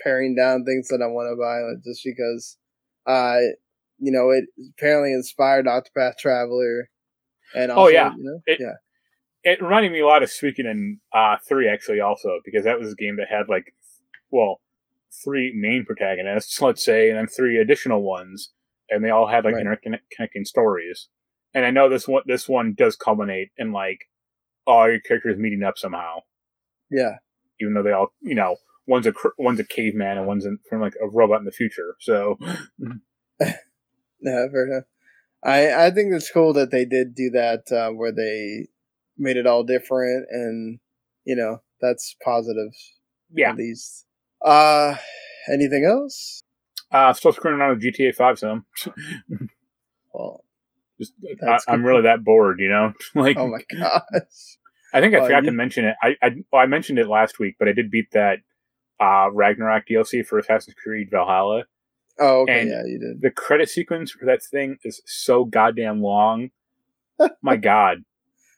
paring 0.00 0.34
down 0.34 0.64
things 0.64 0.88
that 0.88 1.00
I 1.00 1.06
want 1.06 1.30
to 1.32 1.36
buy, 1.40 1.60
like, 1.60 1.82
just 1.82 2.02
because, 2.04 2.58
uh, 3.06 3.38
you 3.98 4.12
know, 4.12 4.28
it 4.30 4.44
apparently 4.76 5.12
inspired 5.12 5.64
Octopath 5.66 6.18
Traveler, 6.18 6.90
and 7.54 7.70
Oh, 7.72 7.88
yeah. 7.88 8.12
you 8.14 8.24
know, 8.24 8.40
It- 8.44 8.58
yeah, 8.60 8.74
it 9.46 9.62
reminded 9.62 9.92
me 9.92 10.00
a 10.00 10.06
lot 10.06 10.22
of 10.24 10.28
Suikoden 10.28 10.98
uh 11.14 11.36
3 11.48 11.68
actually 11.68 12.00
also 12.00 12.40
because 12.44 12.64
that 12.64 12.78
was 12.78 12.92
a 12.92 12.96
game 12.96 13.16
that 13.16 13.28
had 13.30 13.48
like 13.48 13.74
well 14.30 14.60
three 15.24 15.52
main 15.56 15.84
protagonists 15.86 16.60
let's 16.60 16.84
say 16.84 17.08
and 17.08 17.16
then 17.16 17.26
three 17.26 17.56
additional 17.58 18.02
ones 18.02 18.52
and 18.90 19.02
they 19.02 19.10
all 19.10 19.28
had 19.28 19.44
like 19.44 19.54
Right. 19.54 19.64
interconnecting 19.64 20.46
stories 20.46 21.08
and 21.54 21.64
i 21.64 21.70
know 21.70 21.88
this 21.88 22.06
one 22.06 22.22
this 22.26 22.48
one 22.48 22.74
does 22.76 22.96
culminate 22.96 23.50
in 23.56 23.72
like 23.72 24.00
all 24.66 24.90
your 24.90 25.00
characters 25.00 25.38
meeting 25.38 25.62
up 25.62 25.78
somehow 25.78 26.18
yeah. 26.90 27.16
even 27.60 27.72
though 27.74 27.82
they 27.82 27.92
all 27.92 28.08
you 28.20 28.34
know 28.34 28.56
one's 28.86 29.06
a 29.06 29.14
one's 29.38 29.60
a 29.60 29.64
caveman 29.64 30.18
and 30.18 30.26
one's 30.26 30.44
in, 30.44 30.58
from 30.68 30.80
like 30.80 30.94
a 31.00 31.08
robot 31.08 31.38
in 31.38 31.44
the 31.44 31.52
future 31.52 31.94
so 32.00 32.36
fair 34.22 34.66
enough. 34.66 34.84
I 35.42 35.86
I 35.86 35.90
think 35.90 36.12
it's 36.12 36.30
cool 36.30 36.52
that 36.54 36.70
they 36.70 36.84
did 36.84 37.14
do 37.14 37.30
that 37.30 37.70
uh, 37.70 37.90
where 37.90 38.12
they 38.12 38.68
made 39.18 39.36
it 39.36 39.46
all 39.46 39.64
different, 39.64 40.26
and 40.30 40.78
you 41.24 41.36
know 41.36 41.62
that's 41.80 42.16
positive. 42.24 42.72
yeah 43.32 43.50
At 43.50 43.56
least. 43.56 44.04
Uh, 44.44 44.96
anything 45.52 45.84
else? 45.84 46.40
uh 46.92 47.12
still 47.12 47.32
screwing 47.32 47.58
around 47.58 47.70
with 47.70 47.82
gta 47.82 48.14
5 48.14 48.38
some 48.38 48.64
Well, 50.14 50.44
Just 50.98 51.12
I, 51.46 51.58
I'm 51.68 51.84
really 51.84 52.02
that 52.02 52.22
bored, 52.24 52.60
you 52.60 52.68
know. 52.68 52.92
like 53.14 53.36
Oh 53.36 53.48
my 53.48 53.60
gosh. 53.76 54.58
I 54.94 55.00
think 55.00 55.14
I 55.14 55.18
Oh, 55.18 55.24
forgot 55.24 55.44
you- 55.44 55.50
to 55.50 55.56
mention 55.56 55.84
it. 55.84 55.96
I 56.02 56.16
I, 56.22 56.30
well, 56.52 56.62
I 56.62 56.66
mentioned 56.66 56.98
it 56.98 57.08
last 57.08 57.38
week, 57.38 57.56
but 57.58 57.68
I 57.68 57.72
did 57.72 57.90
beat 57.90 58.10
that 58.12 58.38
uh 59.00 59.28
Ragnarok 59.32 59.84
DLC 59.90 60.24
for 60.24 60.38
Assassin's 60.38 60.74
Creed 60.82 61.08
Valhalla. 61.10 61.64
Oh, 62.18 62.42
okay, 62.42 62.60
And- 62.62 62.70
yeah, 62.70 62.82
you 62.86 62.98
did. 62.98 63.20
The 63.20 63.30
credit 63.30 63.68
sequence 63.68 64.10
for 64.12 64.24
that 64.26 64.42
thing 64.42 64.78
is 64.84 65.02
so 65.06 65.44
goddamn 65.44 66.00
long. 66.02 66.50
My 67.42 67.56
God, 67.56 68.04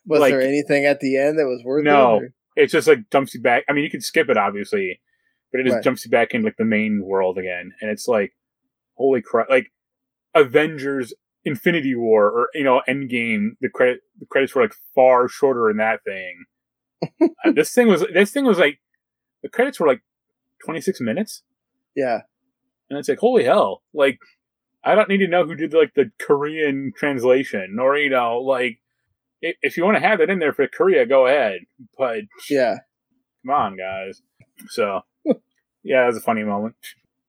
Was 0.08 0.20
like- 0.20 0.32
there 0.32 0.40
anything 0.42 0.84
at 0.86 1.00
the 1.00 1.16
end 1.16 1.38
that 1.38 1.46
was 1.46 1.62
worth 1.64 1.84
No. 1.84 2.16
it? 2.16 2.22
or- 2.24 2.34
it's 2.56 2.72
just 2.72 2.88
like 2.88 3.08
dumps 3.10 3.34
you 3.34 3.40
back. 3.40 3.64
I 3.68 3.72
mean, 3.72 3.84
you 3.84 3.90
can 3.90 4.00
skip 4.00 4.28
it 4.28 4.36
obviously, 4.36 5.00
but 5.52 5.60
it 5.60 5.64
just 5.64 5.74
Right. 5.76 5.84
jumps 5.84 6.04
you 6.04 6.10
back 6.10 6.34
in 6.34 6.42
like 6.42 6.56
the 6.56 6.64
main 6.64 7.02
world 7.04 7.38
again, 7.38 7.72
and 7.80 7.90
it's 7.90 8.08
like, 8.08 8.32
holy 8.96 9.22
crap! 9.22 9.48
Like 9.48 9.70
Avengers, 10.34 11.14
Infinity 11.44 11.94
War, 11.94 12.26
or 12.26 12.48
you 12.54 12.64
know, 12.64 12.82
Endgame. 12.88 13.50
The 13.60 13.68
credit 13.68 14.00
the 14.18 14.26
credits 14.26 14.54
were 14.54 14.62
like 14.62 14.74
far 14.94 15.28
shorter 15.28 15.70
in 15.70 15.76
that 15.78 16.02
thing. 16.04 16.44
Uh, 17.44 17.52
this 17.52 17.72
thing 17.72 17.86
was 17.86 18.04
this 18.12 18.32
thing 18.32 18.44
was 18.44 18.58
like 18.58 18.80
the 19.44 19.48
credits 19.48 19.78
were 19.78 19.86
like 19.86 20.00
twenty 20.64 20.80
six 20.80 21.00
minutes, 21.00 21.44
Yeah. 21.94 22.22
and 22.90 22.98
it's 22.98 23.08
like 23.08 23.18
holy 23.20 23.44
hell! 23.44 23.84
Like 23.94 24.18
I 24.82 24.96
don't 24.96 25.08
need 25.08 25.18
to 25.18 25.28
know 25.28 25.44
who 25.46 25.54
did 25.54 25.72
like 25.72 25.94
the 25.94 26.10
Korean 26.18 26.92
translation, 26.96 27.78
or 27.80 27.96
you 27.96 28.10
know, 28.10 28.38
like 28.40 28.80
if, 29.40 29.76
you 29.76 29.84
want 29.84 29.96
to 29.96 30.02
have 30.02 30.18
that 30.18 30.30
in 30.30 30.38
there 30.38 30.52
for 30.52 30.66
Korea, 30.68 31.06
go 31.06 31.26
ahead, 31.26 31.60
but 31.96 32.20
Yeah. 32.50 32.78
come 33.46 33.54
on, 33.54 33.76
guys. 33.76 34.20
So, 34.68 35.00
yeah, 35.82 36.04
it 36.04 36.06
was 36.06 36.16
a 36.16 36.20
funny 36.20 36.42
moment. 36.44 36.74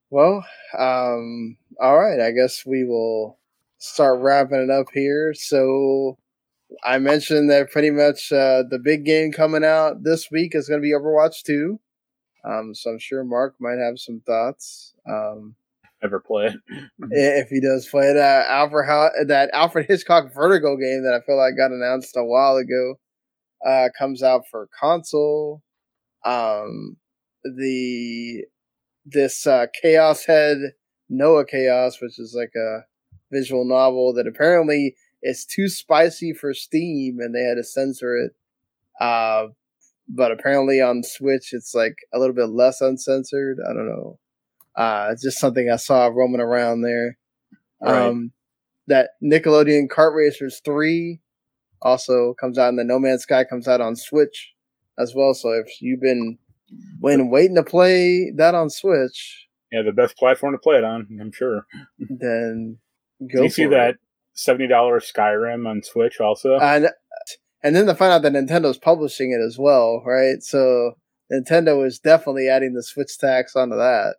Well, 0.10 0.44
um, 0.77 1.57
all 1.80 1.99
right. 1.99 2.19
I 2.19 2.31
guess 2.31 2.65
we 2.65 2.84
will 2.84 3.38
start 3.77 4.19
wrapping 4.22 4.61
it 4.61 4.69
up 4.72 4.88
here. 4.94 5.34
So, 5.36 6.18
I 6.84 6.98
mentioned 6.99 7.49
that 7.49 7.72
pretty 7.72 7.91
much 7.91 8.31
uh, 8.31 8.64
the 8.69 8.80
big 8.84 9.06
game 9.06 9.31
coming 9.31 9.64
out 9.64 10.03
this 10.03 10.30
week 10.31 10.53
is 10.56 10.68
going 10.68 10.81
to 10.81 10.86
be 10.86 10.94
Overwatch 10.94 11.44
2. 11.44 11.80
Um, 12.44 12.73
so, 12.73 12.90
I'm 12.91 12.99
sure 12.99 13.23
Mark 13.23 13.56
might 13.60 13.77
have 13.77 13.99
some 13.99 14.22
thoughts. 14.26 14.94
Um, 15.07 15.56
Ever 16.02 16.20
play 16.20 16.56
if 17.12 17.50
he 17.50 17.60
does 17.60 17.88
play 17.88 18.14
that 18.14 18.48
Alfred 18.50 18.88
that 19.28 19.50
Alfred 19.54 19.86
Hitchcock 19.88 20.34
Vertigo 20.34 20.78
game 20.78 21.04
that 21.04 21.14
I 21.14 21.26
feel 21.26 21.38
like 21.38 21.58
got 21.58 21.72
announced 21.72 22.16
a 22.16 22.24
while 22.24 22.56
ago 22.56 22.96
uh, 23.66 23.90
comes 23.98 24.24
out 24.24 24.44
for 24.50 24.70
console. 24.80 25.62
Um, 26.26 26.98
the 27.44 28.46
this 29.06 29.46
uh, 29.46 29.68
Chaos 29.82 30.26
Head 30.26 30.58
Noah 31.10 31.46
Chaos, 31.46 32.02
which 32.02 32.20
is 32.20 32.36
like 32.38 32.54
a 32.56 32.86
visual 33.32 33.66
novel 33.66 34.14
that 34.14 34.28
apparently 34.28 34.96
is 35.22 35.46
too 35.46 35.68
spicy 35.68 36.34
for 36.34 36.54
Steam, 36.54 37.18
and 37.20 37.36
they 37.36 37.44
had 37.44 37.56
to 37.56 37.64
censor 37.64 38.16
it. 38.16 38.32
Uh, 39.04 39.48
but 40.08 40.32
apparently 40.32 40.82
on 40.82 41.04
Switch, 41.04 41.54
it's 41.54 41.74
like 41.74 41.96
a 42.14 42.20
little 42.20 42.36
bit 42.36 42.50
less 42.50 42.82
uncensored. 42.82 43.58
I 43.70 43.74
don't 43.74 43.88
know. 43.88 44.20
Uh, 44.80 45.10
it's 45.11 45.22
just 45.22 45.39
something 45.39 45.69
I 45.69 45.76
saw 45.76 46.07
roaming 46.07 46.39
around 46.39 46.81
there. 46.81 47.18
Right. 47.81 48.01
Um, 48.01 48.31
that 48.88 49.10
Nickelodeon 49.22 49.89
Kart 49.89 50.15
Racers 50.15 50.61
3 50.64 51.19
also 51.81 52.34
comes 52.39 52.57
out, 52.57 52.69
and 52.69 52.80
the 52.80 52.85
No 52.85 52.97
Man's 52.97 53.23
Sky 53.23 53.43
comes 53.43 53.68
out 53.68 53.81
on 53.81 53.97
Switch 53.97 54.53
as 54.97 55.14
well. 55.14 55.34
So 55.34 55.51
if 55.51 55.81
you've 55.81 55.99
been 55.99 56.38
when 56.99 57.30
waiting 57.30 57.56
to 57.56 57.64
play 57.64 58.31
that 58.38 58.56
on 58.56 58.69
Switch, 58.69 59.47
Yeah, 59.72 59.81
the 59.81 59.91
best 59.91 60.18
platform 60.18 60.53
to 60.53 60.60
play 60.60 60.77
it 60.77 60.84
on, 60.84 61.07
I'm 61.19 61.31
sure. 61.31 61.65
then 61.99 62.77
go 63.34 63.43
you 63.43 63.49
see 63.49 63.65
for 63.65 63.72
that 63.72 63.95
seventy 64.34 64.68
dollars 64.68 65.11
Skyrim 65.14 65.68
on 65.68 65.84
Switch 65.84 66.22
also? 66.22 66.57
And 66.57 66.88
and 67.64 67.76
then 67.76 67.85
to 67.88 67.95
find 67.95 68.14
out 68.14 68.22
that 68.22 68.31
Nintendo's 68.31 68.77
publishing 68.77 69.31
it 69.31 69.45
as 69.45 69.57
well, 69.60 70.01
right? 70.06 70.41
So 70.41 70.93
Nintendo 71.31 71.85
is 71.85 71.99
definitely 71.99 72.47
adding 72.47 72.73
the 72.73 72.84
Switch 72.84 73.18
tax 73.19 73.56
onto 73.56 73.76
that. 73.76 74.15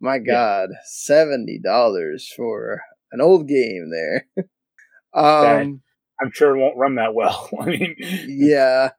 My 0.00 0.16
Yeah. 0.16 0.32
God, 0.32 0.68
seventy 0.84 1.58
dollars 1.58 2.30
for 2.36 2.82
an 3.12 3.20
old 3.20 3.48
game 3.48 3.90
there. 3.90 4.26
um, 5.14 5.82
I'm 6.20 6.30
sure 6.32 6.54
it 6.56 6.60
won't 6.60 6.76
run 6.76 6.96
that 6.96 7.14
well. 7.14 7.48
I 7.60 7.64
mean, 7.66 7.96
yeah, 8.26 8.90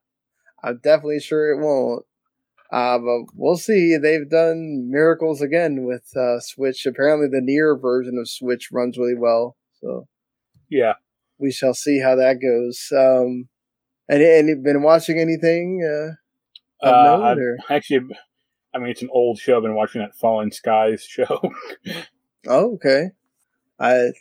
I'm 0.63 0.79
definitely 0.83 1.19
sure 1.19 1.51
it 1.51 1.63
won't. 1.63 2.05
Uh, 2.71 2.97
but 2.99 3.33
we'll 3.33 3.55
see. 3.57 3.95
They've 3.97 4.29
done 4.29 4.89
miracles 4.91 5.41
again 5.41 5.85
with 5.85 6.05
uh, 6.17 6.39
Switch. 6.41 6.85
Apparently, 6.85 7.27
the 7.27 7.39
NieR 7.41 7.81
version 7.81 8.17
of 8.19 8.29
Switch 8.29 8.69
runs 8.73 8.97
really 8.97 9.15
well. 9.17 9.55
So 9.81 10.07
yeah. 10.69 10.93
we 11.39 11.51
shall 11.51 11.73
see 11.73 11.99
how 12.01 12.15
that 12.15 12.39
goes. 12.41 12.87
Um, 12.91 13.47
and 14.09 14.21
and 14.21 14.63
been 14.63 14.81
watching 14.81 15.19
anything? 15.19 15.81
Uh, 15.83 16.15
Uh, 16.85 17.21
I've 17.23 17.37
actually, 17.69 18.07
I 18.73 18.79
mean, 18.79 18.89
it's 18.89 19.01
an 19.01 19.09
old 19.11 19.39
show. 19.39 19.57
I've 19.57 19.63
been 19.63 19.75
watching 19.75 20.01
that 20.01 20.15
Falling 20.15 20.51
Skies 20.51 21.03
show. 21.07 21.39
oh, 22.47 22.73
okay. 22.75 23.09
I. 23.79 24.11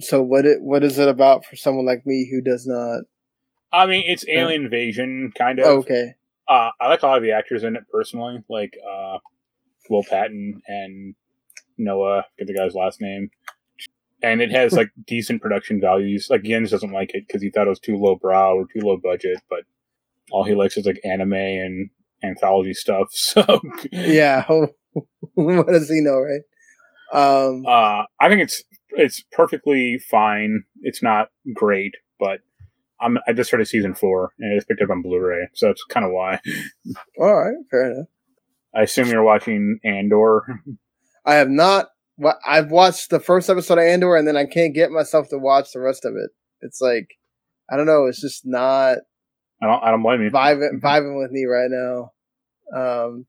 So 0.00 0.22
what 0.22 0.46
it 0.46 0.62
what 0.62 0.84
is 0.84 0.98
it 0.98 1.08
about 1.08 1.44
for 1.44 1.56
someone 1.56 1.84
like 1.86 2.06
me 2.06 2.28
who 2.30 2.40
does 2.40 2.66
not? 2.66 3.02
I 3.72 3.86
mean, 3.86 4.04
it's 4.06 4.24
alien 4.28 4.64
invasion 4.64 5.32
kind 5.36 5.58
of. 5.58 5.66
Okay, 5.66 6.14
Uh, 6.48 6.70
I 6.80 6.88
like 6.88 7.02
a 7.02 7.06
lot 7.06 7.16
of 7.18 7.22
the 7.22 7.32
actors 7.32 7.64
in 7.64 7.76
it 7.76 7.82
personally, 7.92 8.42
like 8.48 8.74
uh, 8.88 9.18
Will 9.90 10.04
Patton 10.04 10.62
and 10.66 11.14
Noah. 11.76 12.24
Get 12.38 12.46
the 12.46 12.54
guy's 12.54 12.74
last 12.74 13.00
name. 13.00 13.30
And 14.22 14.40
it 14.40 14.50
has 14.52 14.72
like 14.76 14.90
decent 15.06 15.42
production 15.42 15.80
values. 15.80 16.28
Like 16.30 16.44
Jens 16.44 16.70
doesn't 16.70 16.92
like 16.92 17.10
it 17.14 17.26
because 17.26 17.42
he 17.42 17.50
thought 17.50 17.66
it 17.66 17.70
was 17.70 17.80
too 17.80 17.96
low 17.96 18.14
brow 18.16 18.54
or 18.54 18.66
too 18.66 18.80
low 18.80 18.96
budget, 18.96 19.38
but 19.50 19.64
all 20.30 20.44
he 20.44 20.54
likes 20.54 20.76
is 20.76 20.86
like 20.86 21.00
anime 21.04 21.32
and 21.32 21.90
anthology 22.22 22.74
stuff. 22.74 23.08
So 23.12 23.60
yeah. 23.92 24.44
what 25.34 25.68
does 25.68 25.88
he 25.88 26.00
know, 26.00 26.20
right? 26.20 26.42
Um, 27.12 27.64
uh, 27.66 28.04
I 28.20 28.28
think 28.28 28.42
it's 28.42 28.62
it's 28.90 29.22
perfectly 29.32 29.98
fine. 30.10 30.64
It's 30.82 31.02
not 31.02 31.28
great, 31.54 31.94
but 32.18 32.40
I'm 33.00 33.18
I 33.26 33.32
just 33.32 33.48
started 33.48 33.66
season 33.66 33.94
four 33.94 34.32
and 34.38 34.52
I 34.52 34.56
just 34.56 34.68
picked 34.68 34.82
up 34.82 34.90
on 34.90 35.02
Blu-ray, 35.02 35.48
so 35.54 35.66
that's 35.66 35.84
kind 35.84 36.04
of 36.04 36.12
why. 36.12 36.40
all 37.20 37.34
right, 37.34 37.56
fair 37.70 37.92
enough. 37.92 38.06
I 38.74 38.82
assume 38.82 39.08
you're 39.08 39.22
watching 39.22 39.78
Andor. 39.84 40.62
I 41.24 41.34
have 41.34 41.48
not. 41.48 41.88
I've 42.46 42.70
watched 42.70 43.10
the 43.10 43.20
first 43.20 43.48
episode 43.48 43.78
of 43.78 43.84
Andor, 43.84 44.16
and 44.16 44.26
then 44.26 44.36
I 44.36 44.44
can't 44.44 44.74
get 44.74 44.90
myself 44.90 45.28
to 45.28 45.38
watch 45.38 45.72
the 45.72 45.80
rest 45.80 46.04
of 46.04 46.14
it. 46.14 46.30
It's 46.60 46.80
like 46.80 47.08
I 47.70 47.76
don't 47.76 47.86
know. 47.86 48.06
It's 48.06 48.20
just 48.20 48.42
not 48.44 48.98
I 49.62 49.66
don't 49.66 49.82
I 49.82 49.90
don't 49.90 50.02
blame 50.02 50.22
you. 50.22 50.30
vibing 50.30 50.80
vibing 50.80 51.18
with 51.20 51.30
me 51.30 51.44
right 51.44 51.70
now. 51.70 52.12
Um, 52.74 53.26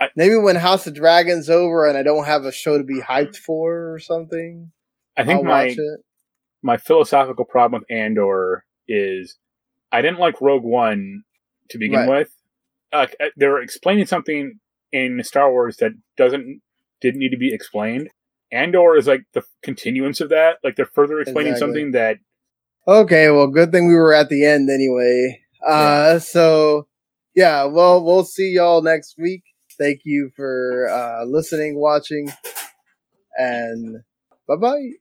I- 0.00 0.10
maybe 0.16 0.36
when 0.36 0.56
House 0.56 0.86
of 0.86 0.94
Dragons 0.94 1.48
over 1.50 1.86
and 1.86 1.96
I 1.98 2.02
don't 2.02 2.24
have 2.26 2.44
a 2.44 2.52
show 2.52 2.78
to 2.78 2.84
be 2.84 3.00
hyped 3.00 3.36
for 3.36 3.92
or 3.94 3.98
something, 3.98 4.70
I 5.16 5.24
think 5.24 5.38
I'll 5.38 5.44
my 5.44 5.66
watch 5.66 5.78
it. 5.78 6.00
my 6.62 6.76
philosophical 6.76 7.44
problem 7.44 7.80
with 7.80 7.90
Andor 7.96 8.64
is 8.88 9.36
I 9.92 10.02
didn't 10.02 10.18
like 10.20 10.40
Rogue 10.40 10.64
One 10.64 11.22
to 11.70 11.78
begin 11.78 12.00
Right. 12.00 12.08
with. 12.08 12.32
Uh, 12.92 13.06
they're 13.36 13.60
explaining 13.60 14.06
something 14.06 14.58
in 14.92 15.22
Star 15.24 15.50
Wars 15.50 15.76
that 15.78 15.92
doesn't 16.16 16.60
didn't 17.00 17.18
need 17.20 17.30
to 17.30 17.36
be 17.36 17.52
explained. 17.52 18.08
Andor 18.52 18.96
is 18.96 19.06
like 19.06 19.22
the 19.34 19.42
continuance 19.62 20.20
of 20.20 20.28
that. 20.30 20.58
Like 20.62 20.76
they're 20.76 20.86
further 20.86 21.20
explaining 21.20 21.52
Exactly. 21.52 21.66
something 21.74 21.90
that 21.92 22.18
Okay, 22.88 23.30
well, 23.30 23.48
good 23.48 23.72
thing 23.72 23.88
we 23.88 23.94
were 23.94 24.14
at 24.14 24.28
the 24.28 24.44
end 24.44 24.70
anyway. 24.70 25.40
Uh, 25.66 26.18
so 26.18 26.88
yeah, 27.34 27.64
well, 27.64 28.04
we'll 28.04 28.24
see 28.24 28.52
y'all 28.54 28.82
next 28.82 29.16
week. 29.18 29.42
Thank 29.78 30.02
you 30.04 30.30
for 30.36 30.88
uh, 30.90 31.24
listening, 31.26 31.76
watching, 31.78 32.30
and 33.38 33.98
bye 34.48 34.56
bye. 34.56 34.90